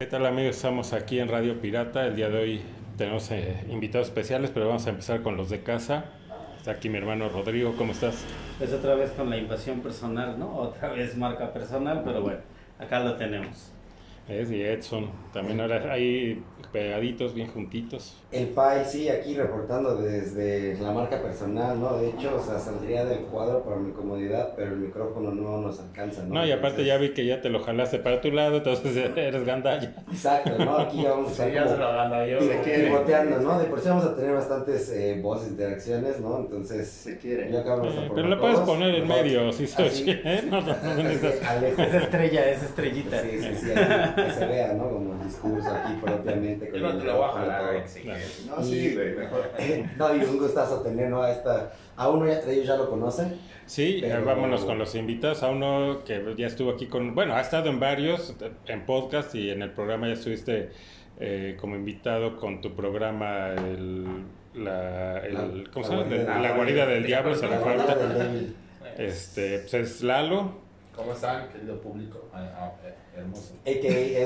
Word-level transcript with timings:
¿Qué 0.00 0.06
tal 0.06 0.24
amigos? 0.24 0.56
Estamos 0.56 0.94
aquí 0.94 1.18
en 1.18 1.28
Radio 1.28 1.60
Pirata. 1.60 2.06
El 2.06 2.16
día 2.16 2.30
de 2.30 2.38
hoy 2.38 2.62
tenemos 2.96 3.30
eh, 3.32 3.66
invitados 3.68 4.08
especiales, 4.08 4.50
pero 4.50 4.66
vamos 4.66 4.86
a 4.86 4.88
empezar 4.88 5.20
con 5.20 5.36
los 5.36 5.50
de 5.50 5.62
casa. 5.62 6.06
Está 6.56 6.70
aquí 6.70 6.88
mi 6.88 6.96
hermano 6.96 7.28
Rodrigo, 7.28 7.74
¿cómo 7.76 7.92
estás? 7.92 8.24
Pues 8.56 8.72
otra 8.72 8.94
vez 8.94 9.10
con 9.10 9.28
la 9.28 9.36
invasión 9.36 9.80
personal, 9.80 10.38
¿no? 10.38 10.56
Otra 10.56 10.88
vez 10.88 11.18
marca 11.18 11.52
personal, 11.52 12.00
pero 12.02 12.22
bueno, 12.22 12.38
acá 12.78 13.00
lo 13.00 13.16
tenemos. 13.16 13.72
Es, 14.30 14.50
y 14.50 14.62
Edson, 14.62 15.10
también 15.32 15.60
ahora 15.60 15.92
hay 15.92 16.42
pegaditos, 16.72 17.34
bien 17.34 17.48
juntitos. 17.48 18.16
El 18.30 18.48
Pai, 18.48 18.84
sí, 18.86 19.08
aquí 19.08 19.34
reportando 19.34 19.96
desde 19.96 20.78
la 20.80 20.92
marca 20.92 21.20
personal, 21.20 21.80
¿no? 21.80 21.98
De 21.98 22.10
hecho, 22.10 22.36
o 22.36 22.40
sea, 22.40 22.60
saldría 22.60 23.04
del 23.04 23.20
cuadro 23.22 23.64
para 23.64 23.76
mi 23.76 23.90
comodidad, 23.92 24.54
pero 24.54 24.74
el 24.74 24.76
micrófono 24.78 25.32
no 25.32 25.60
nos 25.60 25.80
alcanza, 25.80 26.22
¿no? 26.22 26.34
No, 26.34 26.46
y 26.46 26.52
aparte 26.52 26.84
ya 26.84 26.96
vi 26.96 27.12
que 27.12 27.26
ya 27.26 27.40
te 27.42 27.48
lo 27.48 27.60
jalaste 27.60 27.98
para 27.98 28.20
tu 28.20 28.30
lado, 28.30 28.58
entonces 28.58 28.96
eres 29.16 29.44
gandalla. 29.44 29.94
Exacto, 30.10 30.64
¿no? 30.64 30.78
Aquí 30.78 31.02
ya 31.02 31.10
vamos 31.10 31.38
a 31.40 31.44
Sí, 31.46 31.52
ya 31.52 31.66
se 31.66 31.76
lo 31.76 31.86
pivoteando, 32.62 33.40
¿no? 33.40 33.58
De 33.58 33.64
por 33.66 33.80
sí 33.80 33.88
vamos 33.88 34.04
a 34.04 34.14
tener 34.14 34.32
bastantes 34.32 34.90
eh, 34.90 35.18
voces, 35.20 35.48
interacciones, 35.50 36.20
¿no? 36.20 36.38
Entonces, 36.38 36.88
Se 36.88 37.18
quiere. 37.18 37.50
Eh, 37.50 38.10
pero 38.14 38.28
lo 38.28 38.40
puedes 38.40 38.56
todos, 38.56 38.68
poner 38.68 38.94
en 38.94 39.08
medio, 39.08 39.52
si 39.52 39.66
se 39.66 39.82
Así. 39.82 40.02
oye, 40.02 40.20
¿eh? 40.24 40.42
No, 40.48 40.60
no, 40.60 40.74
no 40.82 41.02
necesitas- 41.02 41.42
Alejo. 41.48 41.82
Esa 41.82 41.98
estrella, 41.98 42.50
esa 42.50 42.64
estrellita. 42.66 43.22
Sí, 43.22 43.28
sí, 43.40 43.54
sí, 43.60 43.70
aquí, 43.76 44.19
que 44.26 44.32
se 44.32 44.46
vea, 44.46 44.72
¿no? 44.74 44.88
Como 44.90 45.14
el 45.14 45.26
discurso 45.26 45.68
aquí 45.70 45.94
propiamente. 46.02 46.68
con 46.70 46.80
Yo 46.80 46.86
no 46.86 46.92
el 46.94 46.98
te 46.98 47.04
lo 47.04 47.16
voy 47.16 47.24
a 47.28 47.32
jalar. 47.32 47.62
No, 48.46 48.62
sí, 48.62 48.94
güey, 48.94 49.14
mejor. 49.16 49.50
No, 49.98 50.16
y 50.16 50.20
un 50.24 50.38
gustazo 50.38 50.80
tener, 50.82 51.08
¿no? 51.10 51.22
A 51.22 51.30
esta, 51.32 51.72
a 51.96 52.08
uno 52.08 52.26
ya, 52.26 52.40
ellos 52.50 52.66
ya 52.66 52.76
lo 52.76 52.88
conocen. 52.90 53.36
Sí, 53.66 53.98
Pero- 54.02 54.18
eh, 54.18 54.22
vámonos 54.24 54.64
con 54.64 54.78
los 54.78 54.94
invitados. 54.94 55.42
A 55.42 55.48
uno 55.50 56.02
que 56.04 56.34
ya 56.36 56.46
estuvo 56.46 56.70
aquí 56.72 56.86
con, 56.86 57.14
bueno, 57.14 57.34
ha 57.34 57.40
estado 57.40 57.70
en 57.70 57.78
varios, 57.80 58.34
en 58.66 58.84
podcast 58.86 59.34
y 59.34 59.50
en 59.50 59.62
el 59.62 59.70
programa 59.70 60.08
ya 60.08 60.14
estuviste 60.14 60.70
eh, 61.20 61.56
como 61.60 61.76
invitado 61.76 62.36
con 62.36 62.60
tu 62.60 62.74
programa, 62.74 63.48
el, 63.54 64.04
la, 64.54 65.18
el- 65.18 65.34
La- 65.34 65.70
¿cómo 65.72 65.84
se 65.86 65.94
la 65.94 66.02
llama? 66.02 66.08
guarida 66.08 66.34
La, 66.40 66.48
del- 66.48 66.56
guarida 66.56 66.86
del 66.86 67.06
diablo, 67.06 67.34
se 67.34 67.46
le 67.46 67.50
La 67.56 67.60
falta. 67.60 67.96
Este, 68.98 69.58
pues 69.60 69.74
es 69.74 70.02
Lalo. 70.02 70.69
¿Cómo 71.00 71.12
están, 71.14 71.48
querido 71.48 71.80
público? 71.80 72.28
Ah, 72.30 72.46
ah, 72.58 72.72
eh, 72.84 72.94
hermoso. 73.16 73.54
AKA 73.64 74.20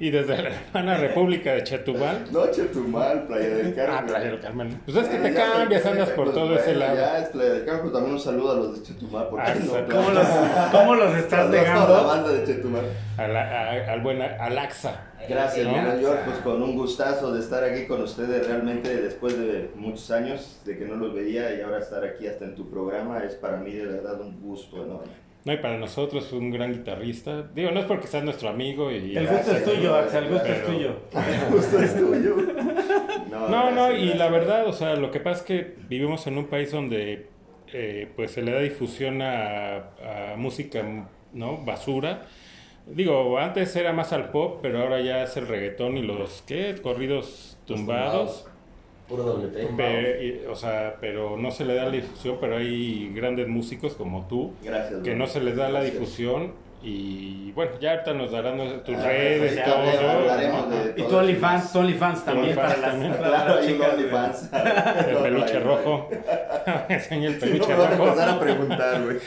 Y 0.00 0.10
desde 0.10 0.42
la 0.42 0.50
hermana 0.50 0.98
República 0.98 1.54
de 1.54 1.62
Chetumal. 1.64 2.30
Noche 2.30 2.64
tu 2.64 2.80
mal, 2.80 3.26
Playa 3.26 3.48
del 3.56 3.74
Carmen. 3.74 3.96
Ah, 3.98 4.04
Playa 4.06 4.26
del 4.26 4.40
Carmen. 4.40 4.80
Pues 4.84 4.96
es 4.98 5.08
que 5.08 5.16
Eh, 5.16 5.20
te 5.20 5.32
cambias, 5.34 5.86
andas 5.86 6.10
por 6.10 6.24
pues, 6.24 6.36
todo 6.36 6.54
ese 6.58 6.74
lado. 6.74 6.94
Ya 6.96 7.18
es 7.20 7.28
Playa 7.30 7.52
del 7.54 7.64
Carmen, 7.64 7.80
pero 7.84 7.92
también 7.94 8.14
un 8.14 8.20
saludo 8.20 8.52
a 8.52 8.56
los 8.56 8.74
de 8.74 8.82
Chetumal. 8.86 9.28
¿por 9.28 9.42
qué 9.42 9.50
Ah, 9.50 9.54
no? 9.64 9.72
¿Cómo 9.96 10.10
los, 10.10 10.26
cómo 10.70 10.94
los 10.96 11.14
estás 11.16 11.46
Saludos 11.46 11.60
a 11.60 11.64
la 11.64 11.72
negando? 11.72 12.04
banda 12.06 12.28
de 12.32 12.44
Chetumal. 12.44 12.84
A 13.16 13.28
la- 13.28 13.48
a- 13.70 13.92
al 13.92 14.00
buen 14.02 14.20
Alaxa. 14.20 15.00
Gracias, 15.28 15.66
Nueva 15.66 16.00
York, 16.00 16.20
pues 16.24 16.38
con 16.38 16.62
un 16.62 16.76
gustazo 16.76 17.32
de 17.32 17.40
estar 17.40 17.64
aquí 17.64 17.86
con 17.86 18.02
ustedes 18.02 18.46
realmente 18.46 19.00
después 19.00 19.38
de 19.38 19.70
muchos 19.74 20.10
años 20.10 20.60
de 20.64 20.78
que 20.78 20.84
no 20.84 20.96
los 20.96 21.14
veía 21.14 21.54
y 21.54 21.60
ahora 21.60 21.78
estar 21.78 22.04
aquí 22.04 22.26
hasta 22.26 22.44
en 22.44 22.54
tu 22.54 22.68
programa 22.68 23.22
es 23.24 23.34
para 23.34 23.58
mí 23.58 23.72
de 23.72 23.86
verdad 23.86 24.20
un 24.20 24.40
gusto 24.40 24.84
enorme. 24.84 25.12
No, 25.44 25.52
y 25.52 25.58
para 25.58 25.76
nosotros 25.76 26.32
un 26.32 26.50
gran 26.50 26.72
guitarrista. 26.72 27.42
Digo, 27.54 27.70
no 27.70 27.80
es 27.80 27.86
porque 27.86 28.06
seas 28.06 28.24
nuestro 28.24 28.48
amigo 28.48 28.90
y... 28.90 29.14
El 29.14 29.26
gusto 29.26 29.52
es 29.52 29.64
tuyo, 29.64 29.94
Axel, 29.94 30.24
el 30.24 30.30
gusto 30.30 30.48
es 30.48 30.64
tuyo. 30.64 30.96
Gusto 31.50 31.78
es 31.80 31.96
tuyo. 31.96 32.36
No, 33.30 33.48
no, 33.48 33.88
gracias, 33.88 34.14
y 34.14 34.14
la 34.16 34.28
verdad, 34.28 34.66
o 34.66 34.72
sea, 34.72 34.94
lo 34.94 35.10
que 35.10 35.18
pasa 35.18 35.40
es 35.40 35.46
que 35.46 35.74
vivimos 35.88 36.26
en 36.28 36.38
un 36.38 36.46
país 36.46 36.70
donde 36.70 37.26
eh, 37.72 38.08
pues 38.14 38.30
se 38.30 38.42
le 38.42 38.52
da 38.52 38.60
difusión 38.60 39.20
a, 39.22 39.76
a 40.32 40.36
música, 40.36 40.84
¿no? 41.32 41.58
Basura. 41.64 42.26
Digo, 42.86 43.38
antes 43.38 43.74
era 43.76 43.92
más 43.92 44.12
al 44.12 44.30
pop, 44.30 44.58
pero 44.60 44.82
ahora 44.82 45.00
ya 45.00 45.22
es 45.22 45.36
el 45.36 45.46
reggaetón 45.46 45.96
y 45.96 46.02
los, 46.02 46.42
¿qué? 46.46 46.74
Corridos 46.82 47.56
tumbados. 47.66 48.46
Puro 49.08 49.38
o 50.50 50.54
sea, 50.56 50.96
pero 51.00 51.36
no 51.36 51.50
se 51.50 51.64
le 51.64 51.74
da 51.74 51.84
la 51.84 51.90
difusión, 51.90 52.38
pero 52.40 52.56
hay 52.56 53.12
grandes 53.14 53.48
músicos 53.48 53.94
como 53.94 54.26
tú 54.26 54.52
Gracias. 54.62 55.02
que 55.02 55.14
no 55.14 55.26
se 55.26 55.40
les 55.40 55.56
da 55.56 55.68
la 55.68 55.82
difusión 55.82 56.52
y 56.86 57.52
bueno, 57.52 57.72
ya 57.80 57.92
ahorita 57.92 58.12
nos 58.14 58.32
darán 58.32 58.82
tus 58.84 58.96
Ah, 58.96 59.06
redes, 59.06 59.52
pues, 59.54 59.64
todo. 59.64 60.68
¿no? 60.68 60.76
de 60.76 60.94
Y 60.96 61.02
tu 61.04 61.16
OnlyFans, 61.16 61.76
OnlyFans 61.76 62.24
también 62.24 62.56
para 62.56 62.68
las, 62.68 62.80
también. 62.80 63.12
Claro, 63.14 63.54
las 63.56 63.68
y 63.68 63.72
un 63.72 63.78
chicas. 63.78 63.94
OnlyFans. 63.94 64.50
El 65.08 65.16
peluche 65.18 65.60
rojo. 65.60 66.08
Enseña 66.88 67.28
el 67.28 67.38
peluche 67.38 67.68
me 67.68 67.74
van 67.76 67.92
a 67.92 67.96
rojo. 67.96 68.08
empezar 68.08 68.28
a 68.28 68.40
preguntar, 68.40 69.02
güey. 69.04 69.18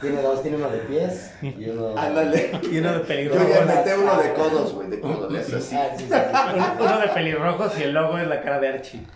Tiene 0.00 0.22
dos, 0.22 0.42
tiene 0.42 0.56
uno 0.58 0.68
de 0.70 0.78
pies 0.80 1.34
y 1.42 1.68
uno. 1.70 1.94
Ándale. 1.96 2.50
Y 2.70 2.78
uno 2.78 2.92
de 2.92 2.98
Yo 2.98 3.06
pelirrojos. 3.06 3.48
ya 3.48 3.64
metí 3.64 3.90
uno 4.00 4.22
de 4.22 4.32
codos, 4.34 4.72
güey, 4.74 4.90
de 4.90 5.00
codos, 5.00 5.34
es 5.34 5.54
así. 5.54 5.76
Ah, 5.76 5.88
sí, 5.96 6.04
sí, 6.04 6.10
sí. 6.10 6.16
Uno 6.80 6.98
de 7.00 7.08
pelirrojos 7.08 7.78
y 7.78 7.82
el 7.82 7.92
logo 7.92 8.18
es 8.18 8.28
la 8.28 8.40
cara 8.42 8.60
de 8.60 8.68
Archie. 8.68 9.00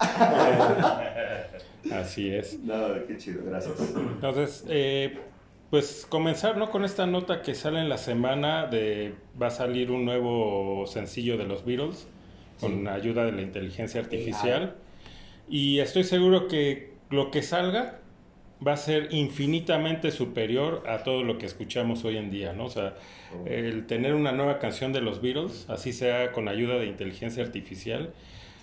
Así 1.92 2.34
es. 2.34 2.58
No, 2.60 2.74
qué 3.06 3.16
chido, 3.16 3.42
gracias. 3.46 3.74
Entonces, 3.94 4.64
eh, 4.68 5.18
pues 5.70 6.06
comenzar 6.08 6.56
¿no? 6.56 6.70
con 6.70 6.84
esta 6.84 7.06
nota 7.06 7.42
que 7.42 7.54
sale 7.54 7.80
en 7.80 7.88
la 7.88 7.98
semana 7.98 8.66
de 8.66 9.14
va 9.40 9.48
a 9.48 9.50
salir 9.50 9.90
un 9.90 10.04
nuevo 10.04 10.86
sencillo 10.86 11.36
de 11.36 11.44
los 11.44 11.64
Beatles 11.64 12.08
con 12.60 12.88
ayuda 12.88 13.24
de 13.24 13.32
la 13.32 13.42
inteligencia 13.42 14.00
artificial 14.00 14.76
y 15.48 15.80
estoy 15.80 16.04
seguro 16.04 16.48
que 16.48 16.92
lo 17.10 17.30
que 17.30 17.42
salga 17.42 18.00
va 18.66 18.72
a 18.72 18.76
ser 18.76 19.08
infinitamente 19.12 20.10
superior 20.10 20.82
a 20.88 21.02
todo 21.02 21.22
lo 21.22 21.38
que 21.38 21.46
escuchamos 21.46 22.04
hoy 22.04 22.16
en 22.16 22.30
día, 22.30 22.52
¿no? 22.52 22.64
O 22.64 22.70
sea, 22.70 22.94
el 23.44 23.86
tener 23.86 24.14
una 24.14 24.32
nueva 24.32 24.58
canción 24.58 24.92
de 24.92 25.02
los 25.02 25.20
Beatles, 25.20 25.66
así 25.68 25.92
sea 25.92 26.32
con 26.32 26.48
ayuda 26.48 26.76
de 26.78 26.86
inteligencia 26.86 27.44
artificial, 27.44 28.14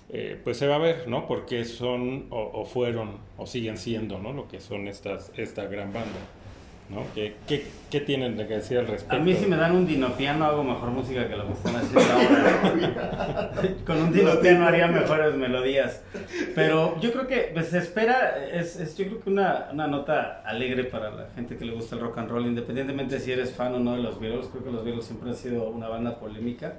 eh, 0.10 0.40
pues 0.44 0.58
se 0.58 0.68
va 0.68 0.76
a 0.76 0.80
ver, 0.80 1.08
¿no? 1.08 1.28
Porque 1.28 1.64
son 1.66 2.26
o, 2.32 2.42
o 2.42 2.66
fueron 2.66 3.18
o 3.38 3.46
siguen 3.46 3.78
siendo, 3.78 4.20
¿no? 4.20 4.34
Lo 4.34 4.48
que 4.48 4.60
son 4.60 4.88
estas 4.88 5.32
esta 5.38 5.66
gran 5.66 5.94
banda, 5.94 6.20
¿no? 6.90 7.04
¿Qué, 7.14 7.36
qué, 7.48 7.66
qué 7.90 8.02
tienen 8.02 8.36
que 8.36 8.44
decir 8.46 8.78
al 8.78 8.88
respecto? 8.88 9.16
A 9.16 9.20
mí 9.20 9.34
si 9.34 9.46
me 9.46 9.56
dan 9.56 9.76
un 9.76 9.86
dinopiano 9.86 10.46
hago 10.46 10.64
mejor 10.64 10.90
música 10.90 11.28
que 11.28 11.36
lo 11.36 11.48
que 11.48 11.54
están 11.54 11.76
haciendo 11.76 12.14
ahora. 12.14 13.52
Con 13.86 14.02
un 14.02 14.14
dinopiano 14.14 14.68
haría 14.68 14.88
mejores 14.88 15.36
melodías. 15.36 16.04
Pero 16.56 17.00
yo 17.00 17.12
creo 17.12 17.28
que 17.28 17.52
pues, 17.54 17.68
se 17.68 17.80
espera, 17.80 18.46
es, 18.52 18.80
es 18.80 18.98
yo 18.98 19.06
creo 19.06 19.20
que 19.22 19.30
una, 19.30 19.70
una 19.72 19.88
nota 19.88 20.42
alegre 20.46 20.84
para 20.84 21.12
la 21.12 21.28
gente 21.36 21.58
que 21.58 21.66
le 21.66 21.74
gusta 21.74 21.96
el 21.96 22.02
rock 22.02 22.18
and 22.20 22.30
roll, 22.30 22.46
independientemente 22.46 23.20
si 23.20 23.32
eres 23.32 23.54
fan 23.54 23.74
o 23.74 23.80
no 23.80 23.96
de 23.96 24.04
los 24.04 24.20
Beatles. 24.20 24.48
Creo 24.48 24.64
que 24.64 24.72
los 24.72 24.84
Beatles 24.84 25.06
siempre 25.06 25.30
han 25.30 25.36
sido 25.36 25.70
una 25.70 25.88
banda 25.88 26.20
polémica, 26.20 26.76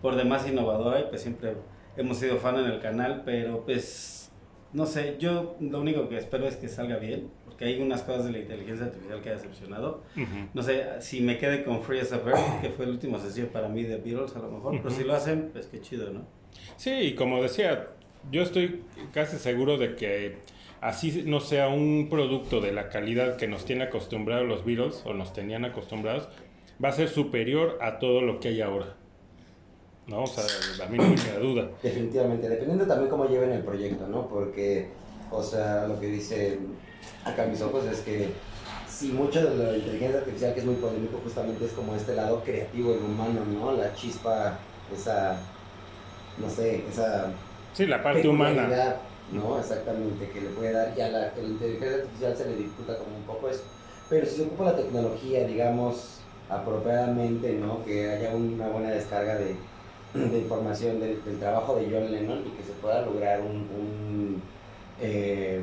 por 0.00 0.16
demás 0.16 0.48
innovadora 0.48 1.00
y 1.00 1.04
pues 1.04 1.22
siempre 1.22 1.54
hemos 1.96 2.18
sido 2.18 2.38
fan 2.38 2.58
en 2.58 2.66
el 2.66 2.80
canal, 2.80 3.22
pero 3.24 3.64
pues 3.64 4.30
no 4.72 4.86
sé, 4.86 5.16
yo 5.18 5.56
lo 5.60 5.80
único 5.80 6.08
que 6.08 6.16
espero 6.16 6.46
es 6.46 6.56
que 6.56 6.68
salga 6.68 6.96
bien, 6.96 7.30
porque 7.62 7.74
hay 7.74 7.80
unas 7.80 8.02
cosas 8.02 8.24
de 8.24 8.32
la 8.32 8.38
inteligencia 8.38 8.86
artificial 8.86 9.20
que 9.20 9.30
ha 9.30 9.34
decepcionado. 9.34 10.02
No 10.52 10.62
sé, 10.62 10.84
si 11.00 11.20
me 11.20 11.38
quede 11.38 11.62
con 11.62 11.82
Free 11.82 12.00
as 12.00 12.12
a 12.12 12.18
Bird, 12.18 12.60
que 12.60 12.70
fue 12.70 12.86
el 12.86 12.90
último 12.90 13.18
sencillo 13.20 13.52
para 13.52 13.68
mí 13.68 13.84
de 13.84 13.98
Beatles 13.98 14.34
a 14.34 14.40
lo 14.40 14.50
mejor, 14.50 14.80
pero 14.82 14.90
si 14.92 15.04
lo 15.04 15.14
hacen, 15.14 15.50
pues 15.52 15.66
qué 15.66 15.80
chido, 15.80 16.10
¿no? 16.10 16.22
Sí, 16.76 16.90
y 16.90 17.14
como 17.14 17.40
decía, 17.40 17.90
yo 18.32 18.42
estoy 18.42 18.82
casi 19.12 19.36
seguro 19.36 19.78
de 19.78 19.94
que 19.94 20.38
así 20.80 21.22
no 21.24 21.38
sea 21.38 21.68
un 21.68 22.08
producto 22.10 22.60
de 22.60 22.72
la 22.72 22.88
calidad 22.88 23.36
que 23.36 23.46
nos 23.46 23.64
tiene 23.64 23.84
acostumbrados 23.84 24.48
los 24.48 24.64
Beatles 24.64 25.02
o 25.04 25.14
nos 25.14 25.32
tenían 25.32 25.64
acostumbrados, 25.64 26.28
va 26.84 26.88
a 26.88 26.92
ser 26.92 27.08
superior 27.08 27.78
a 27.80 28.00
todo 28.00 28.22
lo 28.22 28.40
que 28.40 28.48
hay 28.48 28.60
ahora. 28.60 28.96
¿No? 30.08 30.24
O 30.24 30.26
sea, 30.26 30.42
a 30.84 30.88
mí 30.88 30.98
no 30.98 31.08
me 31.08 31.14
queda 31.14 31.38
duda. 31.38 31.70
Definitivamente, 31.80 32.48
dependiendo 32.48 32.86
también 32.86 33.08
cómo 33.08 33.28
lleven 33.28 33.52
el 33.52 33.62
proyecto, 33.62 34.08
¿no? 34.08 34.26
Porque, 34.28 34.88
o 35.30 35.44
sea, 35.44 35.86
lo 35.86 36.00
que 36.00 36.08
dice 36.08 36.58
acá 37.24 37.46
mis 37.46 37.60
ojos 37.62 37.84
es 37.86 38.00
que 38.00 38.32
si 38.88 39.08
mucho 39.08 39.44
de 39.44 39.72
la 39.72 39.76
inteligencia 39.76 40.18
artificial, 40.18 40.54
que 40.54 40.60
es 40.60 40.66
muy 40.66 40.76
polémico, 40.76 41.20
justamente 41.22 41.64
es 41.64 41.72
como 41.72 41.94
este 41.94 42.14
lado 42.14 42.42
creativo 42.44 42.92
del 42.92 43.02
humano, 43.02 43.40
¿no? 43.46 43.72
La 43.72 43.94
chispa, 43.94 44.58
esa, 44.94 45.36
no 46.38 46.48
sé, 46.48 46.84
esa 46.88 47.32
Sí, 47.72 47.86
la 47.86 48.02
parte 48.02 48.28
humana. 48.28 48.68
¿no? 49.32 49.58
Exactamente, 49.58 50.28
que 50.28 50.42
le 50.42 50.48
puede 50.50 50.72
dar, 50.72 50.92
y 50.96 51.00
a 51.00 51.08
la, 51.08 51.18
a 51.28 51.36
la 51.36 51.48
inteligencia 51.48 52.02
artificial 52.02 52.36
se 52.36 52.44
le 52.50 52.56
disputa 52.56 52.98
como 52.98 53.16
un 53.16 53.22
poco 53.22 53.48
eso. 53.48 53.62
Pero 54.10 54.26
si 54.26 54.36
se 54.36 54.42
ocupa 54.42 54.64
la 54.64 54.76
tecnología, 54.76 55.46
digamos, 55.46 56.18
apropiadamente, 56.50 57.52
¿no? 57.54 57.82
Que 57.84 58.10
haya 58.10 58.34
una 58.34 58.68
buena 58.68 58.90
descarga 58.90 59.36
de, 59.36 59.56
de 60.14 60.38
información 60.38 61.00
del, 61.00 61.24
del 61.24 61.38
trabajo 61.38 61.76
de 61.76 61.88
John 61.90 62.12
Lennon 62.12 62.40
y 62.46 62.50
que 62.50 62.62
se 62.62 62.72
pueda 62.82 63.00
lograr 63.02 63.40
un, 63.40 63.56
un, 63.56 64.42
eh, 65.00 65.62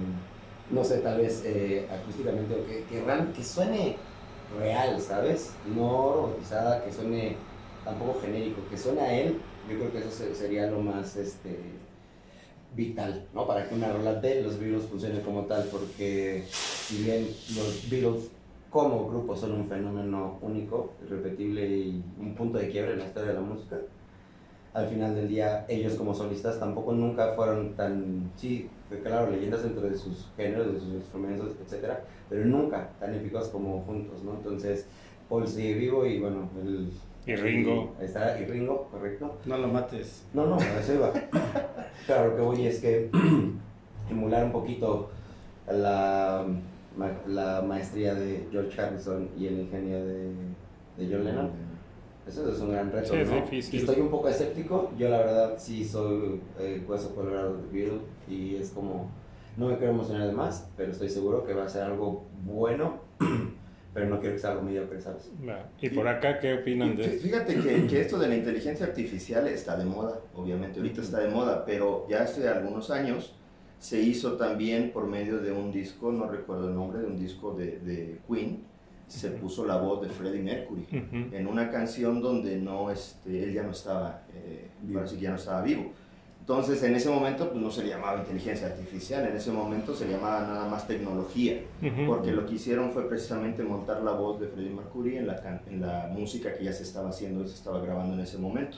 no 0.69 0.83
sé, 0.83 0.99
tal 0.99 1.19
vez 1.19 1.43
eh, 1.45 1.87
acústicamente, 1.91 2.63
que, 2.65 2.85
que, 2.87 3.05
que 3.33 3.43
suene 3.43 4.11
real, 4.47 5.01
¿sabes? 5.01 5.61
No 5.63 6.13
robotizada, 6.13 6.83
que 6.83 6.91
suene 6.91 7.51
tampoco 7.83 8.21
genérico, 8.21 8.67
que 8.67 8.77
suene 8.77 9.01
a 9.01 9.19
él, 9.19 9.51
yo 9.63 9.77
creo 9.77 9.91
que 9.91 9.99
eso 9.99 10.11
se- 10.11 10.35
sería 10.35 10.67
lo 10.69 10.81
más 10.81 11.15
este, 11.17 11.89
vital, 12.69 13.29
¿no? 13.33 13.47
Para 13.47 13.67
que 13.67 13.75
una 13.75 13.91
rola 13.91 14.15
de 14.15 14.41
los 14.41 14.59
Beatles 14.59 14.87
funcione 14.87 15.21
como 15.23 15.47
tal, 15.47 15.69
porque 15.69 16.57
si 16.77 16.97
bien 16.97 17.43
los 17.47 17.87
Beatles 17.89 18.33
como 18.69 19.07
grupo 19.07 19.35
son 19.35 19.53
un 19.53 19.67
fenómeno 19.69 20.39
único, 20.41 20.97
irrepetible 21.01 21.67
y 21.67 22.03
punto 22.37 22.59
de 22.59 22.69
quiebre 22.69 22.93
en 22.93 22.99
la 22.99 23.05
historia 23.07 23.29
de 23.29 23.35
la 23.35 23.41
música. 23.41 23.81
Al 24.73 24.87
final 24.89 25.15
del 25.15 25.27
día, 25.27 25.65
ellos 25.69 25.95
como 25.95 26.13
solistas 26.15 26.59
tampoco 26.59 26.93
nunca 26.93 27.33
fueron 27.35 27.75
tan, 27.75 28.33
sí, 28.37 28.78
claro, 28.97 29.31
leyendas 29.31 29.63
dentro 29.63 29.81
de 29.89 29.97
sus 29.97 30.27
géneros, 30.35 30.73
de 30.73 30.79
sus 30.79 30.93
instrumentos, 30.93 31.55
etcétera, 31.63 32.03
pero 32.29 32.45
nunca 32.45 32.89
tan 32.99 33.13
épicos 33.13 33.49
como 33.49 33.81
juntos, 33.83 34.23
¿no? 34.23 34.33
Entonces, 34.33 34.87
Paul 35.29 35.47
sigue 35.47 35.75
vivo 35.75 36.05
y 36.05 36.19
bueno, 36.19 36.49
el... 36.61 36.89
Y 37.25 37.35
Ringo. 37.35 37.95
Ahí 37.99 38.05
está, 38.05 38.39
y 38.39 38.45
Ringo, 38.45 38.87
correcto. 38.91 39.37
No 39.45 39.57
lo 39.57 39.67
mates. 39.67 40.25
No, 40.33 40.47
no, 40.47 40.55
a 40.55 40.79
eso 40.79 40.95
iba. 40.95 41.13
claro, 42.07 42.29
lo 42.31 42.35
que 42.35 42.41
voy 42.41 42.65
es 42.65 42.79
que 42.79 43.09
emular 44.09 44.45
un 44.45 44.51
poquito 44.51 45.09
la, 45.71 46.45
la 47.27 47.61
maestría 47.61 48.15
de 48.15 48.47
George 48.51 48.81
Harrison 48.81 49.29
y 49.37 49.45
el 49.45 49.59
ingenio 49.59 50.03
de, 50.03 50.31
de 50.97 51.07
John 51.11 51.23
Lennon. 51.23 51.51
Eso 52.27 52.51
es 52.51 52.59
un 52.59 52.71
gran 52.71 52.91
reto, 52.91 53.13
Sí, 53.13 53.19
es 53.19 53.29
¿no? 53.29 53.35
difícil. 53.35 53.75
Y 53.75 53.77
estoy 53.79 53.99
un 54.01 54.09
poco 54.09 54.29
escéptico. 54.29 54.91
Yo, 54.97 55.09
la 55.09 55.17
verdad, 55.19 55.53
sí 55.57 55.83
soy 55.83 56.39
eh, 56.59 56.83
hueso 56.87 57.13
colorado 57.15 57.57
de 57.57 57.63
Beatle 57.71 57.99
y 58.29 58.55
es 58.55 58.69
como. 58.71 59.09
No 59.57 59.67
me 59.67 59.77
quiero 59.77 59.91
emocionar 59.93 60.27
de 60.27 60.33
más, 60.33 60.69
pero 60.77 60.91
estoy 60.91 61.09
seguro 61.09 61.43
que 61.43 61.53
va 61.53 61.65
a 61.65 61.69
ser 61.69 61.83
algo 61.83 62.25
bueno. 62.45 62.99
pero 63.93 64.07
no 64.07 64.19
quiero 64.19 64.35
que 64.35 64.39
sea 64.39 64.51
algo 64.51 64.61
mediocre, 64.61 65.01
¿sabes? 65.01 65.29
¿Y 65.81 65.89
por 65.89 66.07
acá 66.07 66.39
qué 66.39 66.53
opinan 66.53 66.95
de 66.95 67.05
esto? 67.05 67.23
Fíjate 67.23 67.55
que, 67.55 67.87
que 67.87 68.01
esto 68.01 68.19
de 68.19 68.27
la 68.29 68.35
inteligencia 68.35 68.85
artificial 68.85 69.47
está 69.47 69.75
de 69.75 69.85
moda, 69.85 70.19
obviamente 70.35 70.79
ahorita 70.79 71.01
está 71.01 71.19
de 71.19 71.29
moda, 71.29 71.65
pero 71.65 72.05
ya 72.07 72.21
hace 72.23 72.47
algunos 72.47 72.91
años 72.91 73.33
se 73.79 73.99
hizo 73.99 74.33
también 74.33 74.91
por 74.91 75.07
medio 75.07 75.39
de 75.39 75.51
un 75.51 75.71
disco, 75.71 76.11
no 76.11 76.27
recuerdo 76.27 76.67
el 76.69 76.75
nombre, 76.75 76.99
de 76.99 77.07
un 77.07 77.17
disco 77.17 77.53
de, 77.55 77.79
de 77.79 78.19
Queen, 78.29 78.63
se 79.07 79.31
puso 79.31 79.65
la 79.65 79.77
voz 79.77 80.01
de 80.01 80.09
Freddie 80.09 80.41
Mercury 80.43 80.85
Ujú. 80.91 81.35
en 81.35 81.47
una 81.47 81.71
canción 81.71 82.21
donde 82.21 82.57
no, 82.57 82.91
este, 82.91 83.43
él 83.43 83.53
ya 83.53 83.63
no 83.63 83.71
estaba, 83.71 84.21
eh, 84.35 84.67
Vivo. 84.83 84.99
parece 84.99 85.15
que 85.15 85.21
ya 85.23 85.31
no 85.31 85.37
estaba 85.37 85.61
vivo. 85.63 85.91
Entonces, 86.49 86.81
en 86.81 86.95
ese 86.95 87.11
momento, 87.11 87.47
pues 87.51 87.61
no 87.61 87.69
se 87.69 87.83
le 87.83 87.89
llamaba 87.89 88.17
inteligencia 88.21 88.65
artificial, 88.65 89.23
en 89.27 89.35
ese 89.35 89.51
momento 89.51 89.93
se 89.93 90.07
le 90.07 90.13
llamaba 90.13 90.41
nada 90.41 90.67
más 90.67 90.87
tecnología 90.87 91.61
Ujú. 91.79 92.07
porque 92.07 92.31
lo 92.31 92.47
que 92.47 92.55
hicieron 92.55 92.91
fue 92.91 93.07
precisamente 93.07 93.61
montar 93.61 94.01
la 94.01 94.13
voz 94.13 94.39
de 94.39 94.47
Freddie 94.47 94.71
Mercury 94.71 95.17
en 95.17 95.27
la, 95.27 95.61
en 95.67 95.79
la 95.79 96.09
música 96.11 96.51
que 96.55 96.63
ya 96.63 96.73
se 96.73 96.81
estaba 96.81 97.09
haciendo, 97.09 97.45
se 97.45 97.53
estaba 97.53 97.79
grabando 97.81 98.15
en 98.15 98.21
ese 98.21 98.39
momento. 98.39 98.77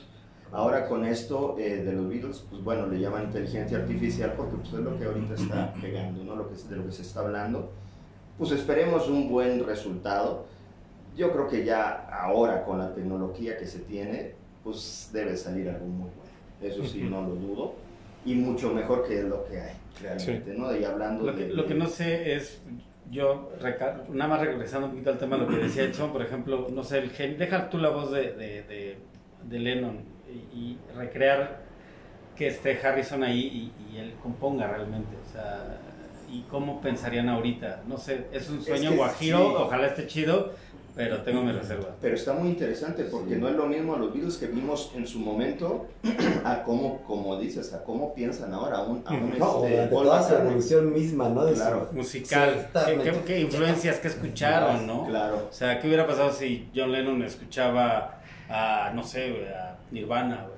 Ahora 0.52 0.86
con 0.86 1.06
esto 1.06 1.56
eh, 1.58 1.82
de 1.82 1.92
los 1.94 2.10
Beatles, 2.10 2.44
pues 2.50 2.62
bueno, 2.62 2.88
le 2.88 3.00
llaman 3.00 3.22
inteligencia 3.22 3.78
artificial 3.78 4.34
porque 4.36 4.56
pues, 4.56 4.74
es 4.74 4.80
lo 4.80 4.98
que 4.98 5.06
ahorita 5.06 5.32
está 5.32 5.72
pegando, 5.80 6.24
¿no? 6.24 6.36
Lo 6.36 6.50
que, 6.50 6.54
de 6.54 6.76
lo 6.76 6.84
que 6.84 6.92
se 6.92 7.00
está 7.00 7.20
hablando. 7.20 7.70
Pues 8.36 8.50
esperemos 8.50 9.08
un 9.08 9.30
buen 9.30 9.64
resultado. 9.64 10.44
Yo 11.16 11.32
creo 11.32 11.48
que 11.48 11.64
ya 11.64 12.06
ahora 12.22 12.66
con 12.66 12.78
la 12.80 12.94
tecnología 12.94 13.56
que 13.56 13.66
se 13.66 13.78
tiene, 13.78 14.34
pues 14.62 15.08
debe 15.10 15.38
salir 15.38 15.70
algo 15.70 15.86
muy 15.86 16.10
bueno. 16.10 16.21
Eso 16.62 16.84
sí, 16.84 17.02
no 17.02 17.22
lo 17.22 17.34
dudo. 17.34 17.74
Y 18.24 18.34
mucho 18.34 18.72
mejor 18.72 19.06
que 19.06 19.22
lo 19.22 19.44
que 19.46 19.60
hay, 19.60 19.74
realmente, 20.00 20.54
¿no? 20.54 20.76
Y 20.76 20.84
hablando 20.84 21.24
Lo 21.24 21.34
que, 21.34 21.46
de... 21.46 21.54
lo 21.54 21.66
que 21.66 21.74
no 21.74 21.86
sé 21.86 22.34
es, 22.36 22.62
yo, 23.10 23.50
nada 24.10 24.28
más 24.28 24.40
regresando 24.40 24.86
un 24.86 24.92
poquito 24.92 25.10
al 25.10 25.18
tema 25.18 25.36
de 25.36 25.42
lo 25.42 25.48
que 25.48 25.56
decía 25.56 25.82
Edson, 25.84 26.12
por 26.12 26.22
ejemplo, 26.22 26.68
no 26.72 26.84
sé, 26.84 26.98
el 26.98 27.10
gen, 27.10 27.36
deja 27.36 27.68
tú 27.68 27.78
la 27.78 27.90
voz 27.90 28.12
de, 28.12 28.32
de, 28.32 28.62
de, 28.62 28.96
de 29.48 29.58
Lennon 29.58 29.98
y, 30.54 30.56
y 30.56 30.78
recrear 30.96 31.62
que 32.36 32.46
esté 32.46 32.78
Harrison 32.80 33.22
ahí 33.24 33.72
y, 33.88 33.92
y 33.92 33.98
él 33.98 34.14
componga 34.22 34.68
realmente, 34.68 35.16
o 35.16 35.32
sea, 35.32 35.78
y 36.30 36.42
cómo 36.42 36.80
pensarían 36.80 37.28
ahorita, 37.28 37.82
no 37.86 37.98
sé, 37.98 38.26
es 38.32 38.48
un 38.48 38.62
sueño 38.62 38.90
que 38.90 38.96
guajiro, 38.96 39.38
sí. 39.38 39.54
ojalá 39.58 39.88
esté 39.88 40.06
chido, 40.06 40.52
pero 40.94 41.22
tengo 41.22 41.42
mis 41.42 41.54
reservas. 41.54 41.88
Pero 42.00 42.14
está 42.14 42.32
muy 42.34 42.48
interesante 42.50 43.04
porque 43.04 43.34
Sí. 43.34 43.40
no 43.40 43.48
es 43.48 43.54
lo 43.56 43.66
mismo 43.66 43.94
a 43.94 43.98
los 43.98 44.12
Beatles 44.12 44.36
que 44.36 44.46
vimos 44.46 44.92
en 44.94 45.06
su 45.06 45.18
momento 45.20 45.86
a 46.44 46.62
cómo, 46.64 47.02
como 47.02 47.38
dices, 47.40 47.72
a 47.72 47.82
cómo 47.84 48.14
piensan 48.14 48.52
ahora, 48.52 48.78
aún, 48.78 49.02
aún 49.06 49.34
No, 49.38 49.64
este, 49.64 49.70
durante 49.74 49.94
Paul 49.94 50.04
toda 50.06 50.22
su 50.22 50.34
evolución 50.34 50.92
misma, 50.92 51.28
¿no? 51.28 51.44
De 51.44 51.52
su- 51.54 51.60
Claro. 51.62 51.88
Musical, 51.92 52.68
¿qué, 52.86 52.98
qué, 53.02 53.12
qué 53.26 53.40
influencias 53.40 53.98
que 53.98 54.08
escucharon, 54.08 54.86
no? 54.86 55.06
Claro. 55.06 55.48
O 55.50 55.52
sea, 55.52 55.80
¿qué 55.80 55.86
hubiera 55.88 56.06
pasado 56.06 56.32
si 56.32 56.68
John 56.74 56.92
Lennon 56.92 57.22
escuchaba 57.22 58.18
a, 58.48 58.90
no 58.94 59.02
sé, 59.02 59.48
a 59.54 59.76
Nirvana, 59.90 60.44
güey? 60.46 60.52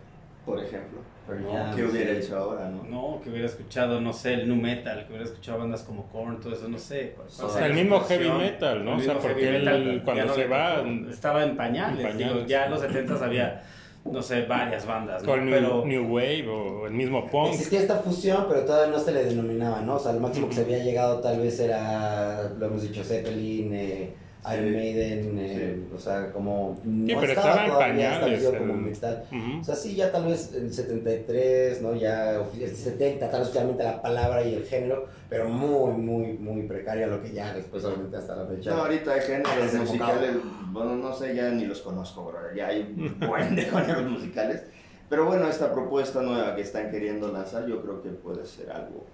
Por 0.45 0.63
ejemplo. 0.63 1.01
No, 1.27 1.75
¿Qué 1.75 1.85
hubiera 1.85 2.13
sí. 2.13 2.27
hecho 2.27 2.37
ahora, 2.37 2.69
no? 2.69 2.83
No, 2.85 3.21
que 3.23 3.31
hubiera 3.31 3.47
escuchado, 3.47 3.99
no 3.99 4.13
sé, 4.13 4.35
el 4.35 4.49
nu 4.49 4.57
metal, 4.57 5.07
que 5.07 5.15
hubiera 5.15 5.25
escuchado 5.25 5.59
bandas 5.59 5.83
como 5.83 6.07
Korn, 6.09 6.39
todo 6.39 6.53
eso, 6.53 6.69
no 6.69 6.79
sé. 6.79 7.15
cuál 7.17 7.29
O 7.29 7.51
sea, 7.51 7.67
el 7.67 7.73
mismo 7.73 7.99
heavy 8.01 8.31
metal, 8.31 8.85
¿no? 8.85 8.97
O 8.97 9.01
sea, 9.01 9.19
porque 9.19 9.57
él 9.57 9.65
metal, 9.65 10.03
cuando 10.05 10.27
no 10.27 10.35
se 10.35 10.47
va, 10.47 10.85
estaba 11.11 11.45
en 11.45 11.57
pañales, 11.57 12.05
en 12.05 12.19
digo, 12.19 12.45
ya 12.47 12.67
en 12.67 12.73
los 12.73 12.81
70 12.81 13.25
había, 13.25 13.63
no 14.05 14.21
sé, 14.21 14.43
varias 14.43 14.85
bandas, 14.85 15.23
¿no? 15.23 15.31
con 15.31 15.49
Pero, 15.49 15.87
New, 15.87 16.03
New 16.03 16.15
Wave 16.15 16.47
o 16.47 16.87
el 16.89 16.93
mismo 16.93 17.27
punk. 17.31 17.55
Existía 17.55 17.81
esta 17.81 17.97
fusión, 18.01 18.45
pero 18.47 18.61
todavía 18.67 18.95
no 18.95 19.03
se 19.03 19.13
le 19.13 19.25
denominaba, 19.25 19.81
¿no? 19.81 19.95
O 19.95 19.99
sea, 19.99 20.13
lo 20.13 20.21
máximo 20.21 20.49
que 20.49 20.57
se 20.57 20.61
había 20.61 20.85
llegado 20.85 21.21
tal 21.21 21.41
vez 21.41 21.59
era, 21.59 22.51
lo 22.59 22.67
hemos 22.67 22.83
dicho, 22.83 23.03
Zeppelin, 23.03 23.73
eh, 23.73 24.15
Iron 24.53 24.67
Sí. 24.69 24.75
Maiden, 24.75 25.37
eh, 25.39 25.85
o 25.95 25.99
sea, 25.99 26.31
como... 26.33 26.79
No 26.85 27.07
pero 27.21 27.33
estaba 27.33 27.49
estaba 27.51 27.65
en 27.65 27.71
todavía 27.73 27.95
pañales, 27.95 28.15
establecido 28.43 28.53
el- 28.53 28.59
como 28.59 28.75
metal. 28.75 29.25
Ujú. 29.33 29.61
O 29.61 29.65
sea, 29.65 29.75
sí, 29.75 29.95
ya 29.95 30.13
tal 30.13 30.27
vez 30.27 30.53
en 30.55 30.65
el 30.67 30.73
73, 30.75 31.83
¿no? 31.83 31.95
Ya 31.95 32.35
el 32.37 32.77
70, 32.77 33.31
tal 33.31 33.41
vez 33.41 33.49
oficialmente 33.49 33.83
la 33.85 34.03
palabra 34.03 34.43
y 34.45 34.55
el 34.55 34.65
género, 34.65 35.07
pero 35.31 35.49
muy, 35.49 35.93
muy, 35.95 36.33
muy 36.35 36.63
precario 36.67 37.07
lo 37.07 37.23
que 37.23 37.33
ya 37.33 37.55
después, 37.55 37.85
obviamente, 37.85 38.17
hasta 38.19 38.37
la 38.37 38.47
fecha. 38.47 38.71
No, 38.71 38.83
ahorita 38.83 39.13
hay 39.13 39.21
géneros 39.23 39.75
musicales, 39.75 40.31
bueno, 40.73 40.97
no 40.97 41.13
sé, 41.15 41.35
ya 41.35 41.51
ni 41.51 41.65
los 41.65 41.81
conozco, 41.81 42.25
bro. 42.27 42.39
Ya 42.55 42.67
hay 42.69 42.81
un 42.83 43.19
buen 43.29 43.57
de 43.57 43.63
géneros 43.63 44.11
musicales. 44.11 44.63
Pero 45.09 45.27
bueno, 45.27 45.49
esta 45.49 45.73
propuesta 45.73 46.23
nueva 46.23 46.55
que 46.57 46.63
están 46.63 46.91
queriendo 46.91 47.31
lanzar, 47.33 47.67
yo 47.67 47.81
creo 47.83 48.03
que 48.03 48.09
puede 48.11 48.45
ser 48.47 48.71
algo 48.71 49.07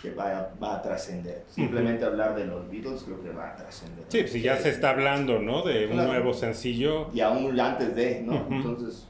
que 0.00 0.10
va 0.14 0.38
a, 0.38 0.50
va 0.62 0.76
a 0.76 0.82
trascender. 0.82 1.44
Simplemente 1.48 2.04
hablar 2.04 2.34
de 2.34 2.46
los 2.46 2.70
Beatles 2.70 3.02
creo 3.04 3.22
que 3.22 3.30
va 3.30 3.50
a 3.50 3.56
trascender. 3.56 4.04
Sí, 4.08 4.20
pues 4.20 4.32
si 4.32 4.40
ya 4.40 4.56
se 4.56 4.70
está 4.70 4.90
hablando, 4.90 5.38
¿no? 5.38 5.62
De 5.62 5.86
un 5.86 5.92
Claro. 5.92 6.08
nuevo 6.12 6.32
sencillo. 6.32 7.08
Y 7.12 7.20
aún 7.20 7.58
antes 7.60 7.94
de, 7.94 8.22
¿no? 8.22 8.34
Ujú. 8.36 8.54
Entonces, 8.54 9.06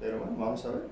pero 0.00 0.18
bueno, 0.18 0.36
vamos 0.38 0.64
a 0.66 0.70
ver. 0.70 0.82